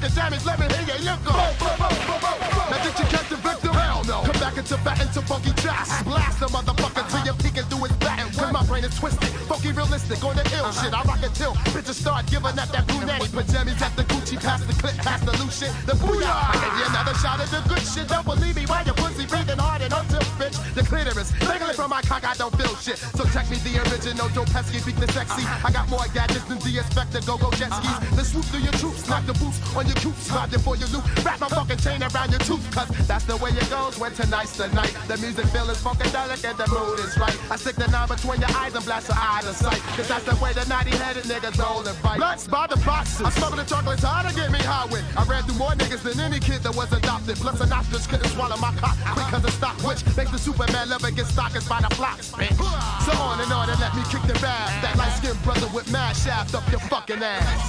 up 0.04 0.30
your 0.30 0.40
let 0.44 0.58
me 0.58 0.66
hear 0.66 0.96
you 0.98 1.04
look 1.04 1.22
Now 1.24 2.82
did 2.82 2.98
you 2.98 3.06
catch 3.06 3.28
the 3.28 3.36
victim? 3.36 3.74
Hell 3.74 4.02
no. 4.04 4.22
Come 4.22 4.40
back 4.40 4.56
into 4.56 4.76
fat 4.78 5.00
into 5.00 5.22
funky 5.22 5.52
tracks. 5.62 6.02
Blast 6.02 6.40
the 6.40 6.46
motherfucker 6.46 7.08
till 7.08 7.24
you're 7.24 7.34
peeking 7.34 7.64
through 7.70 7.86
his 7.86 7.92
back. 7.98 8.18
Cause 8.34 8.52
my 8.52 8.64
brain 8.66 8.84
is 8.84 8.94
twisted, 8.98 9.31
funky 9.62 9.76
realistic 9.76 10.24
on 10.24 10.34
the 10.34 10.43
ill 10.56 10.70
shit. 10.72 10.93
I 10.93 11.02
rock 11.02 11.22
it 11.22 11.34
till 11.34 11.55
bitches 11.70 11.94
start 11.94 12.26
giving 12.26 12.59
up 12.59 12.68
that 12.68 12.86
brunetti 12.86 13.28
pajamas 13.30 13.80
at 13.82 13.94
the 13.97 14.02
Gucci, 14.05 14.36
past 14.40 14.66
the 14.66 14.74
clip, 14.74 14.97
past 14.98 15.24
the 15.24 15.32
loose 15.39 15.59
shit. 15.59 15.72
The 15.86 15.93
booyah! 15.93 16.26
I 16.26 16.55
give 16.59 16.74
you 16.78 16.86
another 16.90 17.14
shot 17.14 17.39
of 17.40 17.51
the 17.51 17.62
good 17.68 17.84
shit. 17.86 18.09
Don't 18.09 18.24
believe 18.24 18.56
me 18.56 18.64
while 18.66 18.84
your 18.84 18.94
pussy 18.94 19.26
breathing 19.26 19.59
hard 19.59 19.82
and 19.82 19.93
until 19.93 20.20
bitch. 20.40 20.56
The 20.74 20.82
clitoris, 20.82 21.30
dangling 21.39 21.76
from 21.76 21.90
my 21.90 22.02
cock, 22.02 22.24
I 22.24 22.34
don't 22.34 22.55
feel 22.56 22.74
shit. 22.76 22.98
So 22.98 23.24
check 23.30 23.48
me 23.51 23.56
the 23.62 23.78
original, 23.86 24.28
Joe 24.34 24.44
Pesci, 24.51 24.84
beat 24.84 24.97
the 24.97 25.06
sexy. 25.12 25.44
I 25.47 25.70
got 25.70 25.89
more 25.89 26.06
gadgets 26.12 26.44
than 26.44 26.59
the 26.59 26.78
inspector, 26.78 27.20
go 27.22 27.39
go 27.39 27.51
jet 27.52 27.70
skis. 27.70 27.98
Then 28.16 28.24
swoop 28.24 28.44
through 28.51 28.66
your 28.66 28.76
troops, 28.82 29.06
knock 29.09 29.26
the 29.26 29.34
boots 29.39 29.62
on 29.76 29.86
your 29.86 29.98
coops, 30.02 30.26
slide 30.26 30.51
before 30.51 30.76
you 30.76 30.86
loop. 30.90 31.05
Wrap 31.24 31.40
my 31.40 31.48
fucking 31.48 31.78
chain 31.78 32.02
around 32.02 32.30
your 32.30 32.43
tooth, 32.43 32.64
cause 32.74 32.89
that's 33.06 33.24
the 33.24 33.36
way 33.36 33.51
it 33.51 33.68
goes 33.70 33.98
when 33.98 34.12
tonight's 34.12 34.56
the 34.56 34.66
night. 34.74 34.94
The 35.06 35.16
music 35.18 35.47
feel 35.55 35.68
is 35.70 35.78
funkadelic 35.78 36.43
and 36.43 36.59
the 36.59 36.66
mood 36.66 36.98
is 36.98 37.16
right. 37.18 37.36
I 37.51 37.56
stick 37.56 37.76
the 37.76 37.86
nine 37.89 38.09
between 38.09 38.40
your 38.40 38.51
eyes 38.59 38.74
and 38.74 38.84
blast 38.84 39.09
your 39.09 39.18
eye 39.18 39.43
to 39.52 39.64
sight. 39.64 39.80
Cause 39.96 40.08
that's 40.08 40.24
the 40.24 40.36
way 40.42 40.52
the 40.52 40.64
naughty 40.66 40.90
headed 40.90 41.24
niggas 41.24 41.58
roll 41.58 41.86
and 41.86 41.96
fight. 41.98 42.18
Blunts 42.18 42.46
by 42.46 42.66
the 42.66 42.76
boxes. 42.84 43.26
I 43.26 43.30
smuggle 43.30 43.56
the 43.56 43.64
chocolates 43.64 44.02
hard 44.02 44.28
to 44.28 44.34
get 44.34 44.50
me 44.50 44.58
high 44.58 44.86
with. 44.90 45.04
I 45.16 45.24
ran 45.24 45.42
through 45.44 45.58
more 45.58 45.72
niggas 45.72 46.02
than 46.02 46.20
any 46.20 46.40
kid 46.40 46.62
that 46.62 46.74
was 46.74 46.92
adopted. 46.92 47.36
Plus 47.36 47.60
an 47.60 47.72
ostrich 47.72 48.08
couldn't 48.08 48.28
swallow 48.30 48.56
my 48.56 48.72
cock 48.76 48.96
quick 49.14 49.26
cause 49.28 49.44
it 49.44 49.52
stopped, 49.52 49.82
which 49.84 50.04
makes 50.16 50.30
the 50.30 50.38
Superman 50.38 50.88
lover 50.88 51.10
get 51.10 51.26
stockers 51.26 51.68
by 51.68 51.80
the 51.80 51.88
bitch. 51.88 52.24
So 53.04 53.12
on 53.20 53.40
and 53.40 53.52
on 53.52 53.68
and 53.68 53.80
let 53.80 53.94
me 53.94 54.02
kick 54.10 54.22
the 54.22 54.38
bag. 54.40 54.82
That 54.82 54.96
light 54.96 55.12
skinned 55.18 55.42
brother 55.42 55.68
with 55.74 55.90
mad 55.92 56.16
shaft 56.16 56.54
up 56.54 56.64
your 56.70 56.80
fucking 56.80 57.22
ass. 57.22 57.62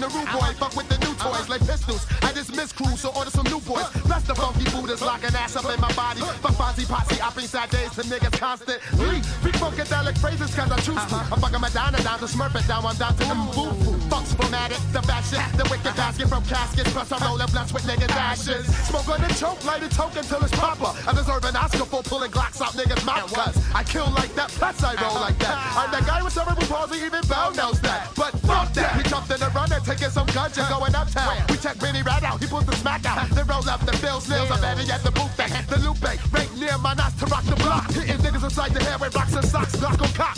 Cool? 0.00 0.08
The 0.08 0.18
rude 0.18 0.32
boy, 0.32 0.52
fuck 0.58 0.76
with 0.76 0.88
the 0.88 0.98
new 0.98 1.14
toys 1.14 1.34
uh-huh. 1.34 1.46
like 1.48 1.66
pistols. 1.66 2.06
I 2.22 2.32
just 2.32 2.54
miss 2.54 2.72
crew, 2.72 2.96
so 2.96 3.10
order 3.16 3.30
some 3.30 3.46
new 3.46 3.60
boys. 3.60 3.88
Bless 4.06 4.24
the 4.24 4.34
funky 4.34 4.64
Buddhas, 4.70 5.02
locking 5.02 5.34
ass 5.34 5.56
up 5.56 5.64
in 5.72 5.80
my 5.80 5.92
body. 5.92 6.20
Fuck 6.20 6.54
Fonzie 6.54 6.88
Posse, 6.88 7.20
up 7.20 7.36
inside 7.36 7.70
days 7.70 7.90
to 7.92 8.02
niggas 8.02 8.38
constantly. 8.38 9.20
Big 9.44 9.54
funkadelic 9.54 10.18
phrases 10.18 10.54
cause 10.54 10.70
I 10.70 10.76
choose 10.76 10.94
to. 10.94 11.16
Uh-huh. 11.16 11.34
I'm 11.34 11.40
fucking 11.40 11.60
Madonna 11.60 12.02
down 12.02 12.18
to 12.18 12.26
Smurf 12.26 12.54
it 12.56 12.66
down, 12.66 12.84
I'm 12.86 12.96
down 12.96 13.16
to 13.16 13.24
them 13.24 13.46
boo 13.54 13.99
Fuck's 14.10 14.34
formatted, 14.34 14.82
the 14.92 15.00
shit, 15.22 15.38
the 15.54 15.62
wicked 15.70 15.94
basket 15.94 16.28
from 16.28 16.42
caskets. 16.44 16.90
Plus 16.92 17.12
I 17.12 17.18
roll 17.22 17.38
rolling 17.38 17.52
blunts 17.52 17.72
with 17.72 17.84
niggas' 17.84 18.10
ashes. 18.10 18.66
Smoke 18.90 19.08
on 19.08 19.20
the 19.22 19.32
choke, 19.34 19.62
light 19.64 19.82
a 19.82 19.88
token 19.88 20.24
till 20.24 20.42
it's 20.42 20.54
proper. 20.58 20.90
I 21.06 21.14
deserve 21.14 21.44
an 21.44 21.54
Oscar 21.54 21.86
for 21.86 22.02
pulling 22.02 22.30
Glocks 22.30 22.60
out 22.60 22.74
niggas' 22.74 23.06
mouth 23.06 23.30
cuz 23.32 23.54
I 23.72 23.84
kill 23.84 24.10
like 24.10 24.34
that, 24.34 24.50
plus 24.58 24.82
I 24.82 24.98
roll 25.00 25.14
like 25.14 25.38
that. 25.38 25.56
I'm 25.78 25.90
the 25.94 26.02
guy 26.04 26.22
with 26.22 26.32
cerebral 26.32 26.66
palsy, 26.66 26.98
even 27.06 27.22
Bell 27.30 27.54
knows 27.54 27.80
that. 27.82 28.10
But 28.16 28.32
fuck 28.42 28.72
that, 28.74 28.96
he 28.96 29.02
jumped 29.08 29.30
in 29.30 29.38
the 29.38 29.50
run 29.54 29.70
and 29.72 29.84
taking 29.84 30.10
some 30.10 30.26
guns 30.34 30.58
and 30.58 30.68
going 30.68 30.94
uptown. 30.94 31.38
We 31.48 31.56
check 31.56 31.78
Benny 31.78 32.02
right 32.02 32.24
out, 32.24 32.42
he 32.42 32.46
pulls 32.46 32.66
the 32.66 32.74
smack 32.82 33.06
out. 33.06 33.30
Then 33.30 33.46
rolls 33.46 33.68
up 33.68 33.80
the 33.86 33.96
Bill 34.02 34.20
Snails, 34.20 34.50
I'm 34.50 34.64
at 34.64 35.02
the 35.06 35.12
booth 35.12 35.34
thing. 35.38 35.52
The 35.70 35.78
Lupe, 35.78 36.02
right 36.34 36.50
near 36.58 36.76
my 36.78 36.94
knots 36.94 37.14
to 37.20 37.26
rock 37.26 37.44
the 37.44 37.56
block. 37.56 37.90
Hitting 37.92 38.18
niggas 38.18 38.42
inside 38.42 38.74
the 38.74 38.82
hair 38.82 38.98
with 38.98 39.14
rocks 39.14 39.34
and 39.34 39.46
socks, 39.46 39.80
knock 39.80 40.02
on 40.02 40.12
cock. 40.14 40.29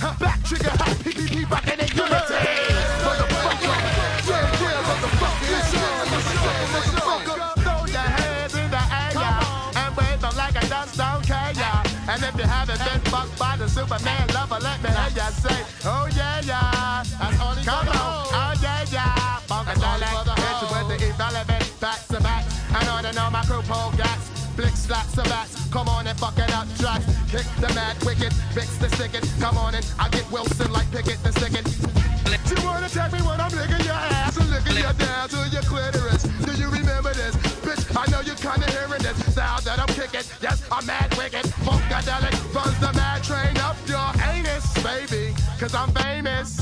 Slaps 24.93 25.69
come 25.71 25.89
on 25.89 26.07
and 26.07 26.19
fucking 26.19 26.53
up 26.53 26.69
tracks. 26.77 27.07
Kick 27.31 27.47
the 27.61 27.73
mad 27.75 27.97
wicked, 28.05 28.33
fix 28.53 28.77
the 28.77 28.89
sticket. 28.91 29.25
Come 29.41 29.57
on 29.57 29.75
and 29.75 29.87
I 29.99 30.09
get 30.11 30.31
Wilson 30.31 30.71
like 30.73 30.91
Pickett 30.91 31.23
the 31.23 31.33
sticket. 31.33 31.67
You 32.53 32.67
wanna 32.67 32.89
check 32.89 33.13
me 33.13 33.21
when 33.21 33.41
I'm 33.41 33.51
licking 33.53 33.85
your 33.87 33.95
ass 33.95 34.37
and 34.37 34.51
licking 34.51 34.77
your 34.77 34.93
down 34.93 35.29
to 35.31 35.49
your 35.49 35.63
clitoris? 35.63 36.25
Do 36.45 36.53
you 36.61 36.69
remember 36.69 37.15
this? 37.15 37.35
Bitch, 37.65 37.85
I 37.97 38.05
know 38.11 38.21
you're 38.21 38.37
kinda 38.37 38.71
hearing 38.71 39.03
this 39.03 39.17
style 39.33 39.61
that 39.63 39.79
I'm 39.79 39.89
kicking. 39.89 40.27
Yes, 40.43 40.63
I'm 40.71 40.85
mad 40.85 41.17
wicked. 41.17 41.47
Funkadelic 41.65 42.37
runs 42.55 42.79
the 42.81 42.93
mad 42.93 43.25
train 43.25 43.57
up 43.59 43.77
your 43.89 44.09
anus, 44.29 44.67
baby. 44.85 45.35
Cause 45.59 45.75
I'm 45.75 45.91
famous. 45.93 46.61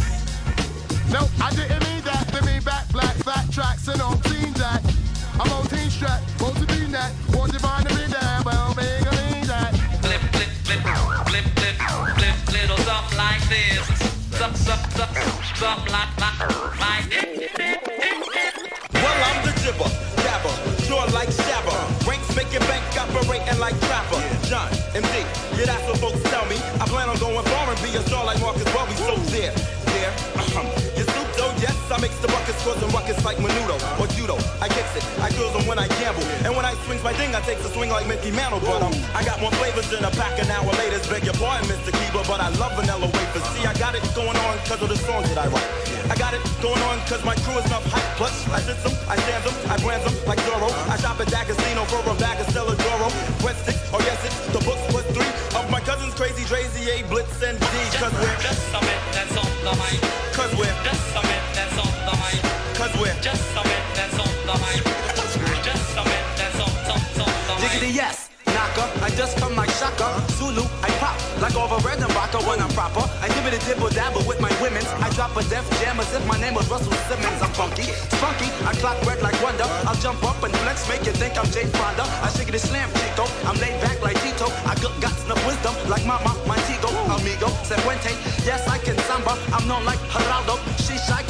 No, 1.11 1.27
I 1.43 1.51
didn't 1.51 1.82
mean 1.89 2.02
that. 2.05 2.31
To 2.32 2.44
mean 2.47 2.62
back, 2.62 2.89
black, 2.93 3.16
fat 3.27 3.51
tracks 3.51 3.89
and 3.89 4.01
on 4.01 4.20
teen 4.20 4.52
that. 4.55 4.82
I'm 5.40 5.51
on 5.52 5.66
teen 5.66 5.90
strap, 5.90 6.23
something 15.61 15.93
like, 15.93 16.20
causing 32.65 32.91
ruckus 32.91 33.23
like 33.24 33.39
Menudo 33.39 33.77
or 34.01 34.07
Judo. 34.12 34.37
I 34.61 34.69
kicks 34.69 34.97
it, 34.97 35.05
I 35.20 35.31
kills 35.31 35.53
them 35.53 35.66
when 35.66 35.78
I 35.78 35.89
gamble. 36.01 36.24
And 36.45 36.55
when 36.57 36.65
I 36.65 36.74
swings 36.85 37.03
my 37.03 37.12
ding, 37.16 37.35
I 37.35 37.41
takes 37.41 37.65
a 37.65 37.70
swing 37.70 37.91
like 37.91 38.07
Mickey 38.07 38.31
Mantle. 38.31 38.61
But 38.61 38.82
um, 38.82 38.93
I 39.15 39.24
got 39.24 39.41
more 39.41 39.53
flavors 39.57 39.89
than 39.91 40.05
a 40.05 40.11
pack 40.11 40.39
an 40.39 40.51
hour 40.51 40.70
later. 40.77 41.01
Beg 41.09 41.24
your 41.24 41.35
pardon, 41.35 41.69
Mr. 41.69 41.93
Keebler, 41.93 42.27
but 42.28 42.41
I 42.41 42.49
love 42.61 42.77
vanilla 42.77 43.07
wafers. 43.07 43.45
See, 43.57 43.65
I 43.65 43.74
got 43.74 43.95
it 43.95 44.05
going 44.15 44.37
on 44.37 44.59
because 44.62 44.82
of 44.82 44.89
the 44.89 44.97
songs 44.97 45.28
that 45.32 45.39
I 45.39 45.49
write. 45.49 45.70
I 46.11 46.16
got 46.16 46.35
it 46.35 46.43
going 46.61 46.82
on 46.91 46.99
because 47.05 47.24
my 47.24 47.35
crew 47.47 47.57
is 47.59 47.66
enough 47.66 47.87
hype. 47.89 48.05
Plus, 48.16 48.35
I 48.51 48.61
sit 48.61 48.77
them, 48.82 48.93
I 49.09 49.16
stand 49.16 49.45
them, 49.45 49.57
I 49.70 49.77
brand 49.78 50.03
them 50.05 50.15
like 50.27 50.41
Doro. 50.45 50.69
I 50.91 50.97
shop 50.99 51.20
at 51.20 51.28
D'Agostino 51.28 51.85
for 51.89 52.03
a 52.05 52.15
bag 52.19 52.41
of 52.41 52.49
Stella 52.51 52.77
D'oro. 52.77 53.09
Breadsticks, 53.41 53.81
oh 53.95 54.01
yes, 54.05 54.20
it's 54.27 54.39
the 54.53 54.61
books 54.66 54.85
plus 54.93 55.07
three 55.15 55.32
of 55.57 55.70
my 55.70 55.81
cousins, 55.81 56.12
Crazy 56.15 56.45
Drazy, 56.45 56.85
A, 56.93 57.07
Blitz, 57.09 57.43
and 57.43 57.59
D. 57.59 57.74
Cause 57.97 58.12
we're 58.20 58.41
just 58.43 58.62
a 58.74 58.81
bit 58.81 59.01
that's 59.15 59.37
on 59.39 59.51
the 59.65 59.74
mic. 59.81 60.01
Cause 60.35 60.53
we're 60.59 60.77
just 60.85 61.16
a 61.16 61.30
Cause 63.01 63.17
just 63.25 63.57
a 63.57 63.63
bit 63.65 63.85
that's 63.97 64.13
on 64.21 64.29
the 64.45 64.55
mic. 64.61 64.85
Just 65.65 65.97
a 65.97 66.05
bit 66.05 66.25
that's 66.37 66.61
on, 66.61 66.69
on, 66.93 67.01
on 67.25 67.33
the 67.49 67.55
mic. 67.57 67.73
Diggity 67.73 67.97
yes. 67.97 68.29
Knocker, 68.45 68.85
I 69.01 69.09
just 69.17 69.39
come 69.39 69.57
like 69.57 69.71
Shaka. 69.81 70.21
Zulu, 70.37 70.69
I 70.85 70.91
pop 71.01 71.17
like 71.41 71.57
over 71.57 71.81
red 71.81 71.97
and 71.97 72.13
vodka 72.13 72.45
when 72.45 72.61
I'm 72.61 72.69
proper. 72.77 73.01
I 73.25 73.33
give 73.33 73.47
it 73.49 73.57
a 73.57 73.63
dibble 73.65 73.89
dabble 73.89 74.21
with 74.29 74.41
my 74.41 74.53
women's. 74.61 74.91
I 75.01 75.09
drop 75.17 75.33
a 75.33 75.43
def 75.49 75.65
jam 75.81 75.97
as 75.99 76.13
if 76.13 76.21
my 76.29 76.37
name 76.41 76.53
was 76.53 76.69
Russell 76.69 76.93
Simmons. 77.09 77.41
I'm 77.41 77.49
funky, 77.57 77.89
spunky. 78.13 78.53
I 78.69 78.77
clock 78.77 79.01
red 79.09 79.23
like 79.23 79.41
Wonder. 79.41 79.65
I'll 79.89 79.97
jump 80.05 80.21
up 80.25 80.43
and 80.45 80.53
flex, 80.61 80.85
make 80.85 81.07
you 81.07 81.13
think 81.17 81.39
I'm 81.41 81.49
Jane 81.49 81.73
Fonda. 81.73 82.05
I 82.21 82.29
shake 82.37 82.49
it 82.53 82.55
a 82.55 82.59
slam, 82.61 82.91
Chico. 83.01 83.25
I'm 83.49 83.57
laid 83.65 83.81
back 83.81 83.97
like 84.05 84.21
Tito. 84.21 84.53
I 84.69 84.77
got 84.85 84.93
guts 85.01 85.25
enough 85.25 85.41
wisdom 85.49 85.73
like 85.89 86.05
Mama, 86.05 86.37
Montego, 86.45 86.93
amigo, 87.17 87.49
Sepuente. 87.65 88.13
Yes, 88.45 88.69
I 88.69 88.77
can 88.77 88.99
samba. 89.09 89.41
I'm 89.57 89.65
known 89.67 89.87
like 89.89 90.01
Geraldo. 90.13 90.60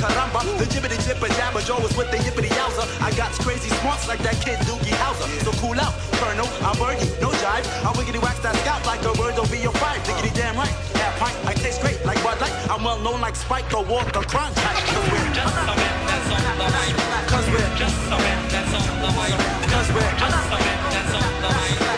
Caramba. 0.01 0.41
The 0.57 0.65
jibbity 0.65 0.97
jibber 1.05 1.29
jabber 1.37 1.61
Joe 1.61 1.77
is 1.85 1.95
with 1.97 2.11
the 2.11 2.17
yippity 2.17 2.49
yowza. 2.57 2.89
I 3.05 3.13
got 3.21 3.33
crazy 3.45 3.69
smarts 3.81 4.09
like 4.09 4.21
that 4.25 4.41
kid 4.41 4.57
Doogie 4.65 4.97
Howser. 4.97 5.29
So 5.45 5.53
cool 5.61 5.79
out, 5.79 5.93
Colonel. 6.17 6.49
I'm 6.65 6.77
Bergie, 6.81 7.05
no 7.21 7.29
jive. 7.37 7.69
I 7.85 7.93
wiggity 7.93 8.21
wax 8.23 8.41
that 8.41 8.57
scalp 8.65 8.87
like 8.87 9.05
a 9.05 9.13
word 9.21 9.37
over 9.39 9.57
your 9.57 9.73
five. 9.77 10.01
Diggity 10.09 10.33
damn 10.33 10.57
right. 10.57 10.73
Half 10.97 11.21
pint, 11.21 11.37
I 11.45 11.53
taste 11.53 11.83
great 11.83 12.01
like 12.07 12.23
Bud 12.25 12.41
Light. 12.41 12.57
I'm 12.73 12.83
well 12.83 12.99
known 12.99 13.21
like 13.21 13.37
Spike 13.37 13.69
or 13.77 13.85
Walker 13.85 14.25
Crunch. 14.25 14.57
Cause 14.57 15.07
we're 15.13 15.33
just 15.37 15.57
a 15.69 15.75
bit 15.77 15.97
that's 16.09 16.33
on 16.33 16.43
the 16.49 16.67
mic. 16.73 16.97
Cause 17.29 17.47
we're 17.53 17.73
just 17.77 18.01
a 18.09 18.17
bit 18.17 18.41
that's 18.49 18.73
on 18.73 18.89
the 19.05 19.11
mic. 19.21 19.37
Cause 19.69 19.89
we're 19.93 20.15
just 20.17 20.49
a 20.49 20.59
bit 20.65 20.81
that's 20.97 21.13
on 21.13 21.33
the 21.45 21.51
mic. 21.61 21.90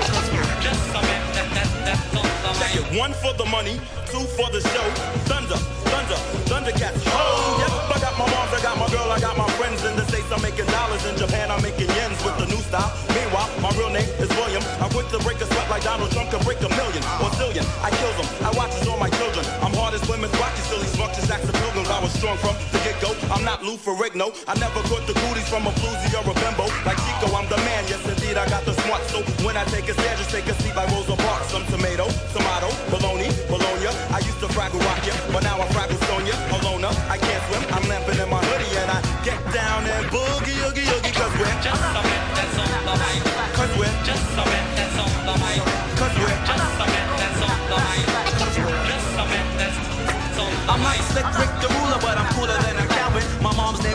Check 2.58 2.76
it, 2.76 2.84
one 2.98 3.12
for 3.24 3.32
the 3.34 3.46
money, 3.46 3.80
two 4.12 4.24
for 4.36 4.48
the 4.52 4.60
show. 4.60 4.86
Thunder, 5.24 5.56
thunder, 5.88 6.18
thundercats. 6.48 7.00
Oh, 7.08 7.56
yes! 7.58 7.72
I 7.88 7.98
got 8.00 8.14
my 8.18 8.28
moms, 8.28 8.52
I 8.52 8.60
got 8.62 8.76
my 8.76 8.88
girl, 8.92 9.08
I 9.10 9.18
got 9.20 9.36
my 9.36 9.48
friends. 9.56 9.84
In 9.84 9.96
the 9.96 10.04
States, 10.04 10.30
I'm 10.30 10.42
making 10.42 10.66
dollars. 10.66 11.04
In 11.06 11.16
Japan, 11.16 11.50
I'm 11.50 11.62
making 11.62 11.88
yens 11.96 12.20
with 12.24 12.36
the 12.36 12.46
new 12.46 12.60
style. 12.68 12.92
Meanwhile, 13.16 13.48
my 13.64 13.70
real 13.80 13.88
name 13.88 14.08
is 14.20 14.28
William. 14.36 14.62
I'm 14.84 14.90
quick 14.90 15.08
to 15.16 15.18
break 15.24 15.40
a 15.40 15.46
sweat 15.46 15.68
like 15.70 15.82
Donald 15.82 16.12
Trump 16.12 16.30
could 16.30 16.44
break 16.44 16.60
a 16.60 16.68
million 16.68 17.02
or 17.24 17.32
zillion. 17.40 17.64
I 17.80 17.88
kill 17.90 18.12
them, 18.20 18.28
I 18.44 18.50
watch 18.52 18.72
All 18.86 18.98
my 18.98 19.08
children 19.08 19.44
strong 22.22 22.38
from 22.38 22.54
the 22.70 22.78
get-go. 22.86 23.10
I'm 23.34 23.42
not 23.42 23.66
Lou 23.66 23.74
Ferrigno. 23.74 24.30
I 24.46 24.54
never 24.62 24.78
caught 24.86 25.02
the 25.10 25.14
cooties 25.26 25.48
from 25.50 25.66
a 25.66 25.72
bluesy 25.82 26.14
or 26.14 26.22
a 26.22 26.34
bimbo. 26.38 26.70
Like 26.86 26.98
Chico, 27.02 27.34
I'm 27.34 27.50
the 27.50 27.58
man. 27.66 27.82
Yes, 27.90 27.98
indeed, 28.06 28.38
I 28.38 28.46
got 28.46 28.62
the 28.64 28.74
smart. 28.86 29.02
So 29.10 29.18
when 29.42 29.56
I 29.56 29.64
take 29.74 29.90
a 29.90 29.94
stand, 29.94 30.18
just 30.22 30.30
take 30.30 30.46
a 30.46 30.54
seat 30.62 30.74
like 30.76 30.88
Rosa 30.94 31.16
Parks. 31.26 31.50
Some 31.50 31.66
tomato, 31.66 32.06
tomato, 32.30 32.70
bologna, 32.94 33.28
bologna. 33.50 33.90
I 34.14 34.22
used 34.22 34.38
to 34.38 34.48
fraggle 34.54 34.78
rock 34.86 35.02
ya, 35.02 35.14
but 35.34 35.42
now 35.42 35.58
I 35.58 35.66
fraggle 35.74 35.98
Sonia. 36.06 36.38
Alona, 36.54 36.90
I 37.10 37.18
can't 37.18 37.42
swim. 37.50 37.62
I'm 37.74 37.84
lamping 37.90 38.22
in 38.22 38.28
my 38.30 38.38
hoodie 38.38 38.70
and 38.78 38.90
I 38.94 38.98
get 39.26 39.40
down 39.50 39.82
and 39.82 40.06
boogie, 40.14 40.58
oogie, 40.62 40.86
oogie, 40.94 41.12
cause 41.18 41.32
we're 41.38 41.58
just 41.66 41.82
a 41.82 42.02
bit 42.06 42.22
that's 42.38 42.58
on 42.62 42.70
the 42.86 42.94
mic. 43.02 43.31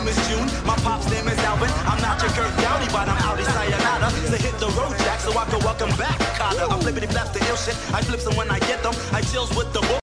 Name 0.08 0.18
is 0.18 0.28
June, 0.28 0.66
my 0.66 0.76
pop's 0.76 1.10
name 1.10 1.28
is 1.28 1.38
Alvin. 1.40 1.70
I'm 1.84 2.00
not 2.00 2.20
your 2.22 2.30
Kurt 2.30 2.54
Downey, 2.60 2.86
but 2.92 3.08
I'm 3.08 3.18
Audi 3.28 3.44
Sayonara. 3.44 4.10
So 4.10 4.36
hit 4.36 4.58
the 4.58 4.68
road, 4.68 4.96
Jack, 4.98 5.20
so 5.20 5.36
I 5.36 5.44
can 5.44 5.60
welcome 5.60 5.90
back. 5.96 6.18
Carter, 6.38 6.64
I'm 6.70 6.80
flippity 6.80 7.06
flaps 7.06 7.30
the 7.30 7.40
ill 7.48 7.56
shit. 7.56 7.76
I 7.92 8.02
flip 8.02 8.20
them 8.20 8.36
when 8.36 8.50
I 8.50 8.58
get 8.60 8.82
them. 8.82 8.94
I 9.12 9.20
chills 9.20 9.54
with 9.56 9.72
the. 9.72 9.88